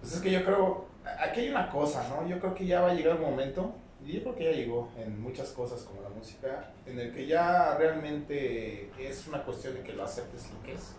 Pues 0.00 0.14
es 0.14 0.20
que 0.20 0.32
yo 0.32 0.44
creo, 0.44 0.86
aquí 1.20 1.40
hay 1.40 1.50
una 1.50 1.70
cosa, 1.70 2.04
¿no? 2.08 2.26
Yo 2.28 2.40
creo 2.40 2.54
que 2.54 2.66
ya 2.66 2.80
va 2.80 2.90
a 2.90 2.94
llegar 2.94 3.16
un 3.16 3.22
momento, 3.22 3.72
y 4.04 4.14
yo 4.14 4.22
creo 4.22 4.34
que 4.34 4.44
ya 4.44 4.50
llegó 4.52 4.90
en 4.98 5.20
muchas 5.22 5.50
cosas 5.50 5.82
como 5.82 6.02
la 6.02 6.08
música, 6.08 6.70
en 6.86 6.98
el 6.98 7.14
que 7.14 7.26
ya 7.28 7.76
realmente 7.78 8.90
es 8.98 9.28
una 9.28 9.44
cuestión 9.44 9.74
de 9.74 9.82
que 9.82 9.92
lo 9.92 10.02
aceptes 10.02 10.50
lo 10.52 10.60
que 10.64 10.72
es 10.72 10.96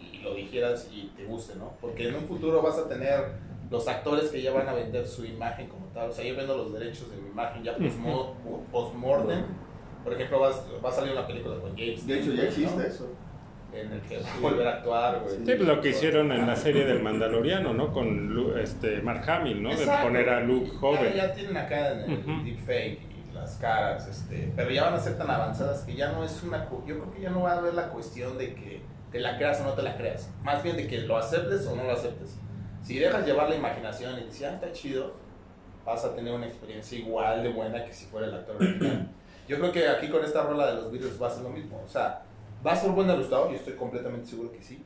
y 0.00 0.18
lo 0.18 0.34
digieras 0.34 0.88
y 0.90 1.12
te 1.16 1.26
guste, 1.26 1.54
¿no? 1.54 1.74
Porque 1.80 2.08
en 2.08 2.16
un 2.16 2.24
futuro 2.26 2.60
vas 2.60 2.76
a 2.76 2.88
tener 2.88 3.34
los 3.70 3.86
actores 3.88 4.30
que 4.30 4.42
ya 4.42 4.52
van 4.52 4.68
a 4.68 4.72
vender 4.72 5.06
su 5.06 5.24
imagen 5.24 5.68
como 5.68 5.86
tal, 5.88 6.10
o 6.10 6.12
sea, 6.12 6.24
yo 6.24 6.34
vendo 6.36 6.56
los 6.56 6.72
derechos 6.72 7.10
de 7.10 7.16
mi 7.18 7.28
imagen 7.28 7.62
ya 7.62 7.76
postmo- 7.76 8.34
post-mortem. 8.72 9.44
Por 10.04 10.14
ejemplo, 10.14 10.40
vas- 10.40 10.64
va 10.84 10.88
a 10.88 10.92
salir 10.92 11.12
una 11.12 11.26
película 11.26 11.56
con 11.60 11.70
James. 11.76 12.06
De 12.06 12.18
hecho, 12.20 12.32
ya 12.32 12.44
existe 12.44 12.76
¿no? 12.76 12.82
eso. 12.82 13.08
En 13.72 13.92
el 13.92 14.00
que 14.00 14.18
va 14.18 14.24
a 14.34 14.40
volver 14.40 14.66
a 14.66 14.70
actuar, 14.78 15.20
güey. 15.22 15.36
Sí, 15.36 15.42
pues 15.44 15.60
lo 15.60 15.80
que 15.80 15.90
hicieron 15.90 16.32
en 16.32 16.44
la 16.46 16.56
serie 16.56 16.84
del 16.84 17.00
Mandaloriano, 17.02 17.72
¿no? 17.72 17.92
Con 17.92 18.34
Lu- 18.34 18.56
este 18.56 19.00
Mark 19.02 19.22
Hamill, 19.30 19.62
¿no? 19.62 19.68
De 19.68 19.76
Exacto. 19.76 20.06
poner 20.08 20.28
a 20.28 20.40
Luke 20.40 20.70
Ya- 20.72 20.78
joven. 20.80 21.12
Ya, 21.14 21.32
tienen 21.34 21.56
acá 21.56 21.92
en 21.92 22.10
el 22.10 22.18
Ujú. 22.18 22.44
deepfake 22.44 22.98
y 23.02 23.32
las 23.32 23.56
caras, 23.58 24.08
este, 24.08 24.52
pero 24.56 24.70
ya 24.70 24.84
van 24.84 24.94
a 24.94 24.98
ser 24.98 25.16
tan 25.16 25.30
avanzadas 25.30 25.82
que 25.84 25.94
ya 25.94 26.10
no 26.10 26.24
es 26.24 26.42
una. 26.42 26.68
Yo 26.68 26.80
creo 26.98 27.12
que 27.12 27.20
ya 27.20 27.30
no 27.30 27.42
va 27.42 27.52
a 27.52 27.58
haber 27.58 27.74
la 27.74 27.90
cuestión 27.90 28.36
de 28.38 28.54
que 28.54 28.80
te 29.12 29.20
la 29.20 29.36
creas 29.36 29.60
o 29.60 29.64
no 29.64 29.74
te 29.74 29.82
la 29.82 29.96
creas. 29.96 30.28
Más 30.42 30.62
bien 30.64 30.76
de 30.76 30.88
que 30.88 30.98
lo 31.02 31.16
aceptes 31.16 31.64
o 31.68 31.76
no 31.76 31.84
lo 31.84 31.92
aceptes. 31.92 32.40
Si 32.82 32.98
dejas 32.98 33.26
llevar 33.26 33.48
la 33.48 33.56
imaginación 33.56 34.18
y 34.18 34.24
dices, 34.24 34.48
ah, 34.48 34.54
está 34.54 34.72
chido, 34.72 35.12
vas 35.84 36.04
a 36.04 36.14
tener 36.14 36.32
una 36.32 36.46
experiencia 36.46 36.98
igual 36.98 37.42
de 37.42 37.50
buena 37.50 37.84
que 37.84 37.92
si 37.92 38.06
fuera 38.06 38.26
el 38.26 38.34
actor 38.34 38.56
original. 38.56 39.08
Yo 39.48 39.58
creo 39.58 39.72
que 39.72 39.88
aquí 39.88 40.08
con 40.08 40.24
esta 40.24 40.42
rola 40.42 40.68
de 40.68 40.74
los 40.74 40.92
Beatles 40.92 41.20
va 41.20 41.26
a 41.26 41.30
ser 41.30 41.42
lo 41.42 41.50
mismo. 41.50 41.82
O 41.84 41.88
sea, 41.88 42.22
va 42.64 42.72
a 42.72 42.76
ser 42.76 42.90
buen 42.92 43.08
resultado, 43.08 43.50
yo 43.50 43.56
estoy 43.56 43.74
completamente 43.74 44.28
seguro 44.28 44.52
que 44.52 44.62
sí. 44.62 44.80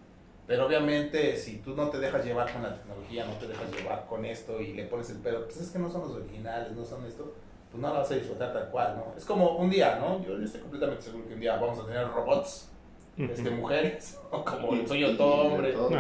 Pero 0.47 0.67
obviamente 0.67 1.37
si 1.37 1.59
tú 1.59 1.75
no 1.75 1.89
te 1.89 1.99
dejas 1.99 2.25
llevar 2.25 2.51
con 2.51 2.63
la 2.63 2.75
tecnología, 2.75 3.27
no 3.27 3.35
te 3.35 3.47
dejas 3.47 3.71
llevar 3.73 4.07
con 4.07 4.25
esto 4.25 4.61
y 4.61 4.73
le 4.73 4.85
pones 4.85 5.11
el 5.11 5.19
pedo, 5.19 5.45
pues 5.45 5.61
es 5.61 5.71
que 5.71 5.79
no 5.79 5.91
son 5.91 6.03
los 6.03 6.13
originales, 6.13 6.73
no 6.73 6.85
son 6.85 7.05
esto, 7.07 7.35
pues 7.71 7.83
no 7.83 7.89
la 7.89 8.01
vas 8.01 8.11
a 8.11 8.15
disfrutar 8.15 8.53
tal 8.53 8.71
cual, 8.71 8.97
¿no? 8.97 9.15
Es 9.17 9.25
como 9.25 9.57
un 9.57 9.71
día, 9.71 9.99
¿no? 9.99 10.23
Yo, 10.23 10.39
yo 10.39 10.45
estoy 10.45 10.61
completamente 10.61 11.03
seguro 11.03 11.27
que 11.27 11.35
un 11.35 11.41
día 11.41 11.57
vamos 11.57 11.79
a 11.79 11.87
tener 11.87 12.09
robots, 12.09 12.71
este, 13.17 13.51
mujeres, 13.51 14.21
o 14.31 14.45
como 14.45 14.87
soy 14.87 15.01
yo 15.01 15.17
todo 15.17 15.55
hombre. 15.55 15.73
Todo. 15.73 15.91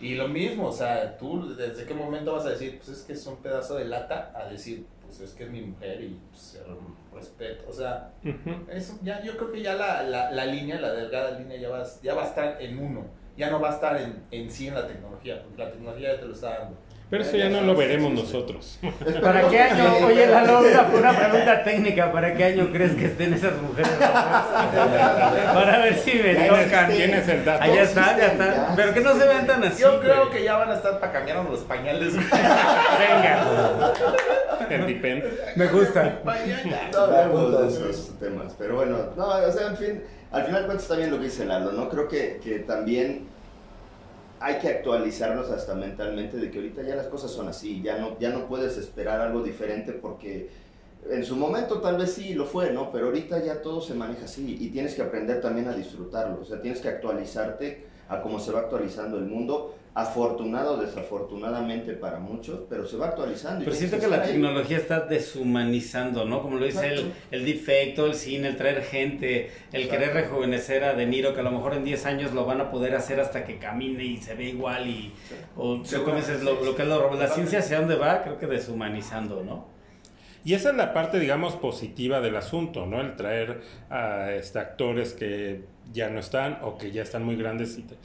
Y 0.00 0.14
lo 0.14 0.28
mismo, 0.28 0.68
o 0.68 0.72
sea, 0.72 1.16
tú 1.16 1.54
desde 1.54 1.84
qué 1.84 1.94
momento 1.94 2.32
vas 2.32 2.46
a 2.46 2.50
decir, 2.50 2.78
pues 2.78 2.98
es 2.98 3.04
que 3.04 3.12
es 3.12 3.26
un 3.26 3.36
pedazo 3.36 3.76
de 3.76 3.84
lata, 3.86 4.32
a 4.34 4.48
decir, 4.48 4.86
pues 5.04 5.20
es 5.20 5.32
que 5.32 5.44
es 5.44 5.50
mi 5.50 5.62
mujer 5.62 6.00
y 6.02 6.18
pues, 6.30 6.58
respeto, 7.14 7.64
o 7.68 7.72
sea, 7.72 8.12
eso 8.70 8.98
ya, 9.02 9.22
yo 9.22 9.36
creo 9.36 9.52
que 9.52 9.62
ya 9.62 9.74
la, 9.74 10.02
la, 10.02 10.30
la 10.30 10.46
línea, 10.46 10.78
la 10.80 10.92
delgada 10.92 11.38
línea 11.38 11.56
ya 11.58 11.70
va, 11.70 11.82
ya 12.02 12.14
va 12.14 12.24
a 12.24 12.26
estar 12.26 12.60
en 12.60 12.78
uno. 12.78 13.06
ya 13.36 13.50
no 13.50 13.60
va 13.60 13.70
a 13.70 13.74
estar 13.74 14.00
en, 14.00 14.24
en 14.30 14.50
sí 14.50 14.68
en 14.68 14.74
la 14.74 14.86
tecnología, 14.86 15.42
porque 15.42 15.62
la 15.62 15.70
tecnología 15.70 16.14
ya 16.14 16.20
te 16.20 16.26
lo 16.26 16.34
está 16.34 16.58
dando. 16.58 16.76
Pero 17.08 17.22
eso 17.22 17.36
ya 17.36 17.48
no 17.48 17.60
lo 17.60 17.76
veremos 17.76 18.12
nosotros. 18.12 18.80
¿Para 19.22 19.48
qué 19.48 19.60
año? 19.60 20.06
Oye, 20.06 20.26
Lalo, 20.26 20.58
una, 20.58 20.82
una 20.82 21.12
pregunta 21.16 21.62
técnica. 21.62 22.10
¿Para 22.10 22.34
qué 22.34 22.44
año 22.46 22.68
crees 22.72 22.96
que 22.96 23.04
estén 23.04 23.32
esas 23.32 23.52
mujeres? 23.62 23.92
Para 23.92 25.78
ver 25.78 25.96
si 25.98 26.14
me 26.14 26.34
tocan. 26.34 26.90
Tienes 26.90 27.28
el 27.28 27.44
dato. 27.44 27.62
Allá 27.62 27.82
está, 27.82 28.18
ya 28.18 28.26
está. 28.26 28.72
Pero 28.74 28.92
que 28.92 29.00
no 29.00 29.16
se 29.16 29.24
vean 29.24 29.46
tan 29.46 29.62
así. 29.62 29.82
Yo 29.82 30.00
creo 30.00 30.30
que 30.30 30.42
ya 30.42 30.56
van 30.56 30.70
a 30.70 30.74
estar 30.74 30.98
para 30.98 31.12
cambiar 31.12 31.44
los 31.44 31.60
pañales. 31.60 32.14
Venga, 32.14 33.92
me 35.54 35.66
gusta. 35.68 36.18
No 36.92 37.00
hablemos 37.00 37.60
de 37.60 37.68
esos 37.68 38.18
temas, 38.18 38.54
pero 38.58 38.76
bueno, 38.76 38.98
no, 39.16 39.28
o 39.28 39.52
sea, 39.52 39.68
en 39.68 39.76
fin, 39.76 40.02
al 40.32 40.44
final 40.44 40.64
cuentas 40.66 40.82
está 40.82 40.96
bien 40.96 41.12
lo 41.12 41.18
que 41.18 41.26
dice 41.26 41.44
Lalo, 41.44 41.70
¿no? 41.70 41.88
Creo 41.88 42.08
que, 42.08 42.40
que 42.42 42.58
también 42.60 43.28
hay 44.40 44.58
que 44.58 44.68
actualizarnos 44.68 45.50
hasta 45.50 45.74
mentalmente 45.74 46.36
de 46.36 46.50
que 46.50 46.58
ahorita 46.58 46.82
ya 46.82 46.96
las 46.96 47.06
cosas 47.06 47.30
son 47.30 47.48
así, 47.48 47.82
ya 47.82 47.98
no, 47.98 48.18
ya 48.18 48.30
no 48.30 48.46
puedes 48.46 48.76
esperar 48.76 49.20
algo 49.20 49.42
diferente 49.42 49.92
porque 49.92 50.48
en 51.10 51.24
su 51.24 51.36
momento 51.36 51.80
tal 51.80 51.96
vez 51.96 52.12
sí 52.12 52.34
lo 52.34 52.46
fue, 52.46 52.72
¿no? 52.72 52.90
Pero 52.90 53.06
ahorita 53.06 53.42
ya 53.42 53.62
todo 53.62 53.80
se 53.80 53.94
maneja 53.94 54.24
así 54.24 54.56
y 54.60 54.68
tienes 54.70 54.94
que 54.94 55.02
aprender 55.02 55.40
también 55.40 55.68
a 55.68 55.74
disfrutarlo, 55.74 56.40
o 56.42 56.44
sea, 56.44 56.60
tienes 56.60 56.80
que 56.80 56.88
actualizarte 56.88 57.86
a 58.08 58.20
cómo 58.20 58.38
se 58.38 58.52
va 58.52 58.60
actualizando 58.60 59.18
el 59.18 59.24
mundo, 59.24 59.74
afortunado 59.98 60.74
o 60.74 60.76
desafortunadamente 60.76 61.94
para 61.94 62.18
muchos, 62.18 62.60
pero 62.68 62.86
se 62.86 62.98
va 62.98 63.06
actualizando. 63.08 63.64
Pero 63.64 63.74
siento 63.74 63.98
que 63.98 64.06
la 64.08 64.22
ahí. 64.22 64.32
tecnología 64.32 64.76
está 64.76 65.00
deshumanizando, 65.00 66.26
¿no? 66.26 66.42
Como 66.42 66.58
lo 66.58 66.66
dice 66.66 66.86
el, 66.88 66.98
Exacto. 66.98 67.16
el 67.30 67.44
defecto, 67.46 68.04
el 68.06 68.14
cine, 68.14 68.48
el 68.48 68.56
traer 68.58 68.82
gente, 68.82 69.50
el 69.72 69.82
Exacto. 69.84 69.90
querer 69.90 70.12
rejuvenecer 70.14 70.84
a 70.84 70.92
De 70.92 71.06
Niro, 71.06 71.32
que 71.32 71.40
a 71.40 71.42
lo 71.42 71.50
mejor 71.50 71.72
en 71.72 71.84
10 71.84 72.04
años 72.04 72.32
lo 72.34 72.44
van 72.44 72.60
a 72.60 72.70
poder 72.70 72.94
hacer 72.94 73.20
hasta 73.20 73.44
que 73.44 73.58
camine 73.58 74.04
y 74.04 74.18
se 74.18 74.34
ve 74.34 74.44
igual 74.50 74.86
y... 74.86 75.14
O 75.56 75.76
lo, 75.76 75.84
sí, 75.86 75.96
lo 75.96 76.04
que 76.04 76.82
es 76.82 76.88
lo- 76.88 77.14
la 77.14 77.28
ciencia 77.28 77.60
hacia 77.60 77.78
dónde 77.78 77.96
va, 77.96 78.22
creo 78.22 78.38
que 78.38 78.46
deshumanizando, 78.46 79.42
¿no? 79.44 79.66
Y 80.44 80.52
esa 80.52 80.70
es 80.70 80.76
la 80.76 80.92
parte, 80.92 81.18
digamos, 81.18 81.56
positiva 81.56 82.20
del 82.20 82.36
asunto, 82.36 82.84
¿no? 82.84 83.00
El 83.00 83.16
traer 83.16 83.62
a 83.88 84.30
este, 84.32 84.58
actores 84.58 85.14
que 85.14 85.62
ya 85.92 86.10
no 86.10 86.20
están 86.20 86.58
o 86.62 86.76
que 86.76 86.92
ya 86.92 87.02
están 87.02 87.24
muy 87.24 87.34
grandes. 87.36 87.78
Y 87.78 87.82
te- 87.82 87.96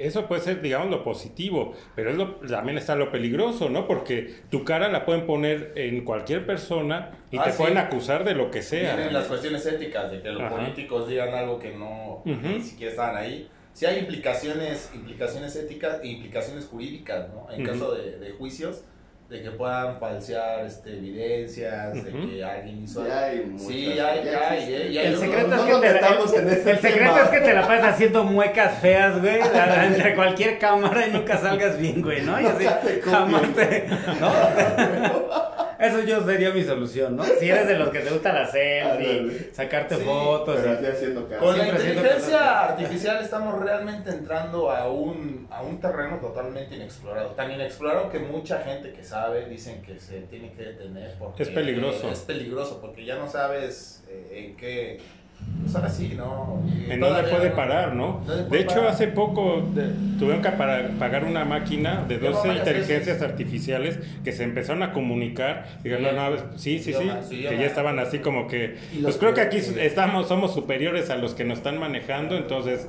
Eso 0.00 0.26
puede 0.26 0.40
ser, 0.42 0.60
digamos, 0.62 0.90
lo 0.90 1.02
positivo, 1.04 1.74
pero 1.94 2.10
es 2.10 2.16
lo- 2.16 2.36
también 2.36 2.78
está 2.78 2.94
lo 2.96 3.10
peligroso, 3.10 3.68
¿no? 3.68 3.86
Porque 3.86 4.34
tu 4.50 4.64
cara 4.64 4.88
la 4.88 5.04
pueden 5.04 5.26
poner 5.26 5.72
en 5.76 6.04
cualquier 6.04 6.46
persona 6.46 7.10
y 7.30 7.38
Ah, 7.38 7.44
te 7.44 7.52
sí. 7.52 7.58
pueden 7.58 7.78
acusar 7.78 8.24
de 8.24 8.34
lo 8.34 8.50
que 8.50 8.62
sea. 8.62 8.94
Vienen 8.96 9.14
las 9.14 9.26
cuestiones 9.26 9.64
éticas, 9.66 10.10
de 10.10 10.20
que 10.22 10.30
los 10.30 10.42
Ajá. 10.42 10.56
políticos 10.56 11.08
digan 11.08 11.34
algo 11.34 11.58
que 11.58 11.74
no 11.74 12.22
Ujú. 12.24 12.48
ni 12.48 12.62
siquiera 12.62 12.90
estaban 12.92 13.16
ahí. 13.16 13.48
Sí 13.72 13.86
hay 13.86 13.98
implicaciones, 14.00 14.90
implicaciones 14.94 15.54
éticas 15.56 16.00
e 16.02 16.08
implicaciones 16.08 16.66
jurídicas, 16.66 17.28
¿no? 17.32 17.46
En 17.52 17.62
Ujú. 17.62 17.70
caso 17.72 17.94
de, 17.94 18.18
de 18.18 18.30
juicios, 18.32 18.82
de 19.28 19.42
que 19.42 19.50
puedan 19.50 20.00
falsear 20.00 20.64
este, 20.64 20.96
evidencias, 20.96 21.92
de 21.92 22.10
que 22.10 22.42
alguien 22.42 22.82
hizo 22.82 23.06
Ya 23.06 23.24
hay 23.24 23.54
Sí, 23.58 23.94
ya 23.94 24.08
hay, 24.08 24.24
ya 24.24 24.50
hay, 24.50 24.74
eh, 24.74 24.92
ya 24.92 25.02
El 25.02 25.18
secreto, 25.18 25.48
no 25.48 25.56
es 25.56 26.32
que 26.32 26.40
te, 26.40 26.70
el 26.70 26.78
secreto 26.78 27.16
es 27.22 27.28
que 27.28 27.40
te 27.40 27.52
la 27.52 27.66
pasas 27.66 27.94
haciendo 27.94 28.24
muecas 28.24 28.78
feas, 28.80 29.20
güey, 29.20 29.40
entre 29.84 30.14
cualquier 30.14 30.58
cámara 30.58 31.06
y 31.06 31.12
nunca 31.12 31.36
salgas 31.36 31.78
bien, 31.78 32.00
güey, 32.00 32.22
¿no? 32.22 32.40
Y 32.40 32.46
así, 32.46 32.66
jamás 33.04 33.54
te... 33.54 33.86
¿no? 34.18 35.58
Eso 35.78 36.02
yo 36.02 36.24
sería 36.24 36.50
mi 36.50 36.64
solución, 36.64 37.16
¿no? 37.16 37.24
Si 37.24 37.48
eres 37.48 37.68
de 37.68 37.78
los 37.78 37.90
que 37.90 38.00
te 38.00 38.10
gusta 38.10 38.32
la 38.32 38.46
selfie, 38.46 39.50
sacarte 39.52 39.96
Sí, 39.96 40.02
fotos... 40.04 40.56
Pero 40.60 40.72
y- 40.72 40.76
así 40.76 40.86
haciendo 40.86 41.28
caso. 41.28 41.40
Con 41.44 41.56
la 41.58 41.64
Siempre 41.64 41.88
inteligencia 41.92 42.64
artificial 42.64 43.22
estamos 43.22 43.60
realmente 43.62 44.10
entrando 44.10 44.70
a 44.70 44.90
un, 44.90 45.46
a 45.50 45.62
un 45.62 45.80
terreno 45.80 46.16
totalmente 46.18 46.74
inexplorado. 46.74 47.30
Tan 47.30 47.52
inexplorado 47.52 48.10
que 48.10 48.18
mucha 48.18 48.60
gente 48.60 48.92
que 48.92 49.04
sabe 49.04 49.48
dicen 49.48 49.80
que 49.82 49.98
se 50.00 50.22
tiene 50.22 50.52
que 50.52 50.62
detener. 50.64 51.14
Porque 51.18 51.44
Es 51.44 51.48
peligroso. 51.50 52.10
Es 52.10 52.20
peligroso 52.20 52.80
porque 52.80 53.04
ya 53.04 53.16
no 53.16 53.28
sabes 53.28 54.02
eh, 54.08 54.44
en 54.46 54.56
qué... 54.56 54.98
Pues 55.62 55.74
ahora 55.76 55.88
sí, 55.90 56.14
¿no? 56.16 56.62
Y 56.66 56.90
En 56.92 57.00
dónde 57.00 57.24
puede 57.24 57.50
no- 57.50 57.56
parar, 57.56 57.94
¿no? 57.94 58.22
¿Dónde 58.26 58.42
De 58.44 58.48
puede 58.48 58.62
hecho, 58.62 58.74
parar? 58.76 58.90
hace 58.90 59.08
poco 59.08 59.68
de- 59.74 59.90
tuvieron 60.18 60.40
que 60.40 60.50
para- 60.50 60.88
pagar 60.98 61.24
una 61.24 61.44
máquina 61.44 62.04
de 62.08 62.16
Lleva 62.16 62.30
12 62.36 62.48
varias 62.48 62.66
inteligencias 62.66 63.16
veces. 63.18 63.22
artificiales 63.30 63.98
que 64.24 64.32
se 64.32 64.44
empezaron 64.44 64.82
a 64.82 64.92
comunicar. 64.92 65.66
Digan, 65.82 66.02
no, 66.02 66.12
no, 66.12 66.36
sí, 66.56 66.78
sí, 66.78 66.84
sí, 66.84 66.90
Idioma, 67.02 67.22
su 67.22 67.30
que 67.30 67.42
ya 67.58 67.66
estaban 67.66 67.98
así 67.98 68.20
como 68.20 68.46
que... 68.46 68.76
Pues 69.02 69.16
creo 69.18 69.34
que 69.34 69.42
aquí 69.42 69.58
estamos, 69.58 70.28
somos 70.28 70.54
superiores 70.54 71.10
a 71.10 71.16
los 71.16 71.34
que 71.34 71.44
nos 71.44 71.58
están 71.58 71.78
manejando, 71.78 72.36
entonces 72.36 72.88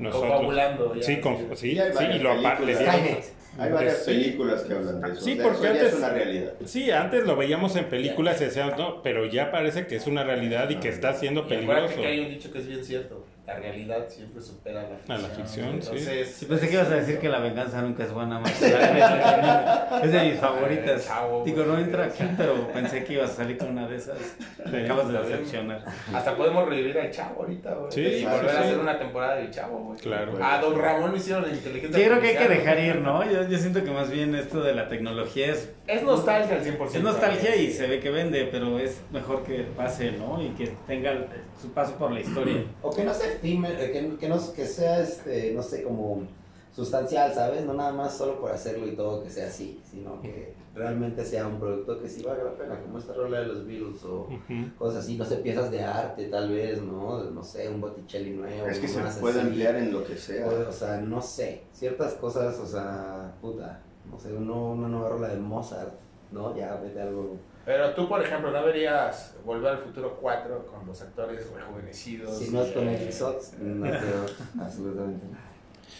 nosotros... 0.00 0.54
Ya, 0.56 0.76
Sí, 1.02 1.16
con- 1.20 1.36
sí. 1.36 1.46
sí, 1.54 1.68
Y 1.72 2.12
sí, 2.14 2.18
lo 2.18 2.32
apa- 2.32 2.56
películas. 2.56 2.60
le 2.66 2.76
dieron- 2.76 2.94
Skynet. 2.94 3.35
Hay 3.58 3.72
varias 3.72 3.96
películas 3.98 4.62
que 4.62 4.74
hablan 4.74 5.00
de 5.00 5.12
eso. 5.12 5.20
Sí, 5.20 5.32
o 5.32 5.36
sea, 5.36 5.44
porque 5.44 5.66
antes- 5.68 5.82
es 5.88 5.94
una 5.94 6.08
realidad. 6.10 6.52
Sí, 6.64 6.90
antes 6.90 7.26
lo 7.26 7.36
veíamos 7.36 7.76
en 7.76 7.84
películas 7.86 8.40
y 8.40 8.44
decíamos, 8.46 8.78
no, 8.78 9.02
pero 9.02 9.26
ya 9.26 9.50
parece 9.50 9.86
que 9.86 9.96
es 9.96 10.06
una 10.06 10.24
realidad 10.24 10.70
y 10.70 10.76
que 10.76 10.88
está 10.88 11.12
siendo 11.14 11.42
Y 11.42 11.48
peligroso. 11.48 12.00
que 12.00 12.06
hay 12.06 12.20
un 12.20 12.28
dicho 12.30 12.50
que 12.52 12.58
es 12.58 12.66
bien 12.68 12.84
cierto. 12.84 13.25
La 13.46 13.54
realidad 13.54 14.08
siempre 14.08 14.42
supera 14.42 14.82
la 14.82 14.96
ficción. 14.96 15.18
A 15.18 15.20
la 15.20 15.28
ficción, 15.28 15.66
sí. 15.82 15.88
Entonces, 15.90 16.34
Sí, 16.34 16.46
pensé 16.46 16.68
que 16.68 16.74
ibas 16.74 16.88
a 16.88 16.96
decir 16.96 17.18
que 17.20 17.28
la 17.28 17.38
venganza 17.38 17.80
nunca 17.80 18.02
es 18.02 18.12
buena, 18.12 18.40
Max. 18.40 18.60
Es 20.02 20.12
de 20.12 20.22
mis 20.30 20.40
favoritas. 20.40 21.06
Chavo, 21.06 21.44
Digo, 21.44 21.64
no 21.64 21.78
entra 21.78 22.06
aquí, 22.06 22.24
pero 22.36 22.68
pensé 22.72 23.04
que 23.04 23.12
ibas 23.14 23.30
a 23.30 23.34
salir 23.36 23.56
con 23.56 23.68
una 23.70 23.86
de 23.88 23.96
esas. 23.96 24.18
Me 24.70 24.84
acabas 24.84 25.08
de 25.08 25.18
decepcionar. 25.18 25.84
Hasta 26.12 26.36
podemos 26.36 26.68
revivir 26.68 26.98
al 26.98 27.10
chavo 27.10 27.42
ahorita, 27.42 27.74
güey. 27.74 27.92
Sí, 27.92 28.00
y 28.02 28.18
sí, 28.20 28.24
volver 28.24 28.50
sí. 28.50 28.56
a 28.56 28.60
hacer 28.60 28.78
una 28.78 28.98
temporada 28.98 29.36
del 29.36 29.50
chavo, 29.50 29.78
güey. 29.78 29.98
Claro. 30.00 30.32
A 30.42 30.60
Don 30.60 30.78
Ramón 30.78 31.14
hicieron 31.16 31.44
en 31.48 31.54
inteligencia 31.54 31.98
Yo 32.00 32.06
creo 32.06 32.20
que 32.20 32.28
hay 32.28 32.36
que 32.36 32.48
dejar 32.48 32.78
ir, 32.80 32.96
¿no? 32.96 33.24
Yo, 33.30 33.48
yo 33.48 33.58
siento 33.58 33.84
que 33.84 33.90
más 33.90 34.10
bien 34.10 34.34
esto 34.34 34.60
de 34.60 34.74
la 34.74 34.88
tecnología 34.88 35.52
es, 35.52 35.72
Es 35.86 36.02
nostalgia 36.02 36.56
al 36.56 36.64
100%. 36.64 36.94
es 36.96 37.02
nostalgia 37.02 37.54
y 37.56 37.66
Sí. 37.66 37.72
se 37.74 37.86
ve 37.86 38.00
que 38.00 38.10
vende, 38.10 38.48
pero 38.50 38.78
es 38.78 39.00
mejor 39.12 39.44
que 39.44 39.66
pase, 39.76 40.12
¿no? 40.12 40.42
Y 40.42 40.48
que 40.50 40.72
tenga 40.86 41.12
su 41.60 41.68
paso 41.70 41.94
por 41.94 42.12
la 42.12 42.20
historia. 42.20 42.64
O 42.82 42.90
que 42.90 43.04
no 43.04 43.12
sea 43.14 43.32
efímero, 43.32 43.78
eh, 43.78 43.90
que, 43.90 44.16
que, 44.16 44.28
no, 44.28 44.36
que 44.52 44.66
sea, 44.66 45.00
este, 45.00 45.52
no 45.54 45.62
sé, 45.62 45.82
como 45.82 46.22
sustancial, 46.74 47.32
¿sabes? 47.32 47.64
No 47.64 47.72
nada 47.72 47.92
más 47.92 48.16
solo 48.16 48.38
por 48.38 48.50
hacerlo 48.50 48.86
y 48.86 48.94
todo 48.94 49.22
que 49.22 49.30
sea 49.30 49.46
así, 49.46 49.80
sino 49.90 50.20
que 50.20 50.54
realmente 50.74 51.24
sea 51.24 51.46
un 51.46 51.58
producto 51.58 51.98
que 51.98 52.06
sí 52.06 52.22
valga 52.22 52.44
la 52.44 52.54
pena, 52.54 52.78
como 52.82 52.98
esta 52.98 53.14
rola 53.14 53.40
de 53.40 53.46
los 53.46 53.66
Beatles 53.66 54.04
o 54.04 54.28
cosas 54.78 55.04
así, 55.04 55.16
no 55.16 55.24
sé, 55.24 55.36
piezas 55.36 55.70
de 55.70 55.82
arte 55.82 56.26
tal 56.26 56.50
vez, 56.50 56.82
¿no? 56.82 57.24
No 57.24 57.42
sé, 57.42 57.70
un 57.70 57.80
Botticelli 57.80 58.30
nuevo. 58.32 58.66
Es 58.66 58.78
que 58.78 58.88
se 58.88 59.00
puede 59.18 59.40
así. 59.40 59.48
emplear 59.48 59.76
en 59.76 59.90
lo 59.90 60.04
que 60.04 60.16
sea. 60.16 60.46
O, 60.46 60.68
o 60.68 60.72
sea, 60.72 61.00
no 61.00 61.22
sé, 61.22 61.62
ciertas 61.72 62.12
cosas, 62.14 62.58
o 62.58 62.66
sea, 62.66 63.34
puta, 63.40 63.80
no 64.10 64.18
sé, 64.18 64.34
uno, 64.34 64.72
una 64.72 64.88
nueva 64.88 65.08
rola 65.08 65.28
de 65.28 65.38
Mozart, 65.38 65.94
¿no? 66.30 66.54
Ya, 66.54 66.76
vete 66.76 67.00
algo. 67.00 67.36
Pero 67.66 67.90
tú, 67.94 68.08
por 68.08 68.22
ejemplo, 68.24 68.50
¿no 68.52 68.64
verías 68.64 69.36
Volver 69.44 69.72
al 69.72 69.78
Futuro 69.78 70.16
4 70.20 70.66
con 70.66 70.86
los 70.86 71.02
actores 71.02 71.50
rejuvenecidos? 71.52 72.38
Si 72.38 72.50
no 72.50 72.62
es 72.62 72.70
con 72.72 72.88
eh, 72.88 73.02
el 73.06 73.12
Sox, 73.12 73.54
no 73.60 73.82
creo 73.90 74.26
absolutamente 74.60 75.26
nada. 75.26 75.42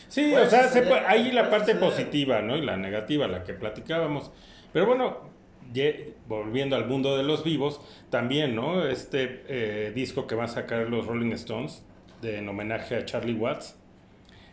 Sí, 0.08 0.32
o 0.34 0.46
sea, 0.48 0.68
se 0.68 0.82
puede- 0.82 1.00
hay 1.06 1.32
la 1.32 1.50
parte 1.50 1.74
positiva, 1.74 2.40
¿no? 2.40 2.56
Y 2.56 2.62
la 2.62 2.76
negativa, 2.76 3.26
la 3.26 3.42
que 3.44 3.52
platicábamos. 3.54 4.30
Pero 4.72 4.86
bueno, 4.86 5.18
ye- 5.72 6.14
volviendo 6.28 6.76
al 6.76 6.86
mundo 6.86 7.16
de 7.16 7.24
los 7.24 7.42
vivos, 7.42 7.80
también, 8.10 8.54
¿no? 8.54 8.86
Este 8.86 9.42
eh, 9.48 9.92
disco 9.92 10.26
que 10.28 10.36
van 10.36 10.44
a 10.46 10.48
sacar 10.48 10.88
los 10.88 11.06
Rolling 11.06 11.32
Stones, 11.32 11.84
de, 12.22 12.38
en 12.38 12.48
homenaje 12.48 12.94
a 12.96 13.04
Charlie 13.04 13.34
Watts, 13.34 13.76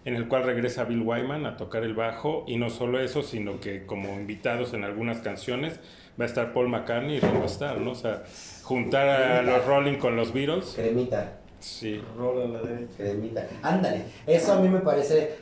en 0.05 0.15
el 0.15 0.27
cual 0.27 0.43
regresa 0.43 0.83
Bill 0.83 1.01
Wyman 1.03 1.45
a 1.45 1.57
tocar 1.57 1.83
el 1.83 1.93
bajo, 1.93 2.43
y 2.47 2.57
no 2.57 2.69
solo 2.71 2.99
eso, 2.99 3.21
sino 3.21 3.59
que 3.59 3.85
como 3.85 4.15
invitados 4.19 4.73
en 4.73 4.83
algunas 4.83 5.19
canciones 5.19 5.79
va 6.19 6.25
a 6.25 6.27
estar 6.27 6.53
Paul 6.53 6.69
McCartney 6.69 7.17
y 7.17 7.19
Ringo 7.19 7.45
Starr, 7.45 7.79
¿no? 7.79 7.91
O 7.91 7.95
sea, 7.95 8.23
juntar 8.63 9.07
a 9.07 9.41
los 9.41 9.65
Rolling 9.65 9.97
con 9.97 10.15
los 10.15 10.33
Beatles. 10.33 10.73
Cremita. 10.75 11.39
Sí. 11.59 12.01
Rola 12.17 12.45
a 12.45 12.47
la 12.47 12.61
derecha. 12.61 12.93
Cremita. 12.97 13.47
Ándale, 13.61 14.03
eso 14.27 14.53
a 14.53 14.59
mí 14.59 14.67
me 14.67 14.79
parece, 14.79 15.35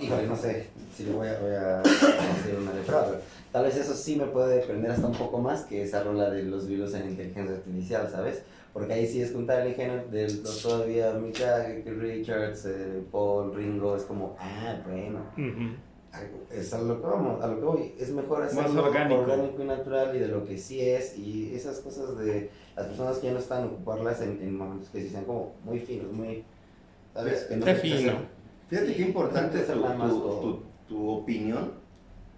híjole, 0.00 0.26
no 0.26 0.36
sé 0.36 0.66
si 0.94 1.04
le 1.04 1.12
voy 1.12 1.28
a, 1.28 1.38
voy 1.38 1.54
a 1.54 1.80
hacer 1.80 2.56
una 2.58 2.72
letra, 2.72 3.04
pero 3.04 3.20
tal 3.52 3.64
vez 3.64 3.76
eso 3.76 3.94
sí 3.94 4.16
me 4.16 4.26
puede 4.26 4.60
prender 4.60 4.90
hasta 4.90 5.06
un 5.06 5.14
poco 5.14 5.38
más 5.38 5.64
que 5.64 5.82
esa 5.82 6.02
rola 6.02 6.30
de 6.30 6.42
los 6.44 6.66
virus 6.66 6.94
en 6.94 7.10
inteligencia 7.10 7.56
artificial, 7.56 8.08
¿sabes? 8.10 8.42
Porque 8.72 8.92
ahí 8.92 9.06
sí 9.06 9.22
es 9.22 9.30
contar 9.30 9.62
el 9.62 9.68
ingenio 9.68 10.04
de 10.10 10.22
los 10.24 10.62
todavía 10.62 11.12
Mick 11.12 11.38
Richards, 11.86 12.66
eh, 12.66 13.02
Paul, 13.10 13.54
Ringo, 13.54 13.96
es 13.96 14.02
como, 14.02 14.36
ah, 14.38 14.76
bueno, 14.86 15.20
Ujú. 15.36 15.74
Es 16.50 16.72
a 16.74 16.80
lo 16.80 17.00
que 17.00 17.06
vamos, 17.06 17.42
a 17.42 17.46
lo 17.48 17.58
que 17.58 17.64
voy, 17.64 17.94
es 17.98 18.10
mejor 18.10 18.40
Más 18.40 18.52
hacerlo 18.56 18.84
orgánico. 18.84 19.62
y 19.62 19.64
natural 19.64 20.16
y 20.16 20.18
de 20.20 20.28
lo 20.28 20.44
que 20.44 20.56
sí 20.58 20.80
es 20.80 21.16
y 21.18 21.54
esas 21.54 21.80
cosas 21.80 22.16
de 22.18 22.50
las 22.76 22.86
personas 22.86 23.18
que 23.18 23.26
ya 23.28 23.32
no 23.32 23.38
están 23.38 23.64
ocuparlas 23.64 24.20
en, 24.20 24.40
en 24.42 24.56
momentos 24.56 24.88
que 24.90 25.02
sí 25.02 25.08
sean 25.10 25.24
como 25.24 25.54
muy 25.64 25.78
finos, 25.80 26.12
muy, 26.12 26.44
¿sabes? 27.14 27.44
Que 27.44 27.56
no 27.56 27.66
fino. 27.66 28.12
Fíjate 28.68 28.88
Sí, 28.88 28.94
qué 28.94 29.02
importante 29.02 29.60
es 29.60 29.66
tu, 29.66 29.74
tu- 29.82 30.40
tu- 30.40 30.62
tu 30.88 31.08
opinión, 31.10 31.72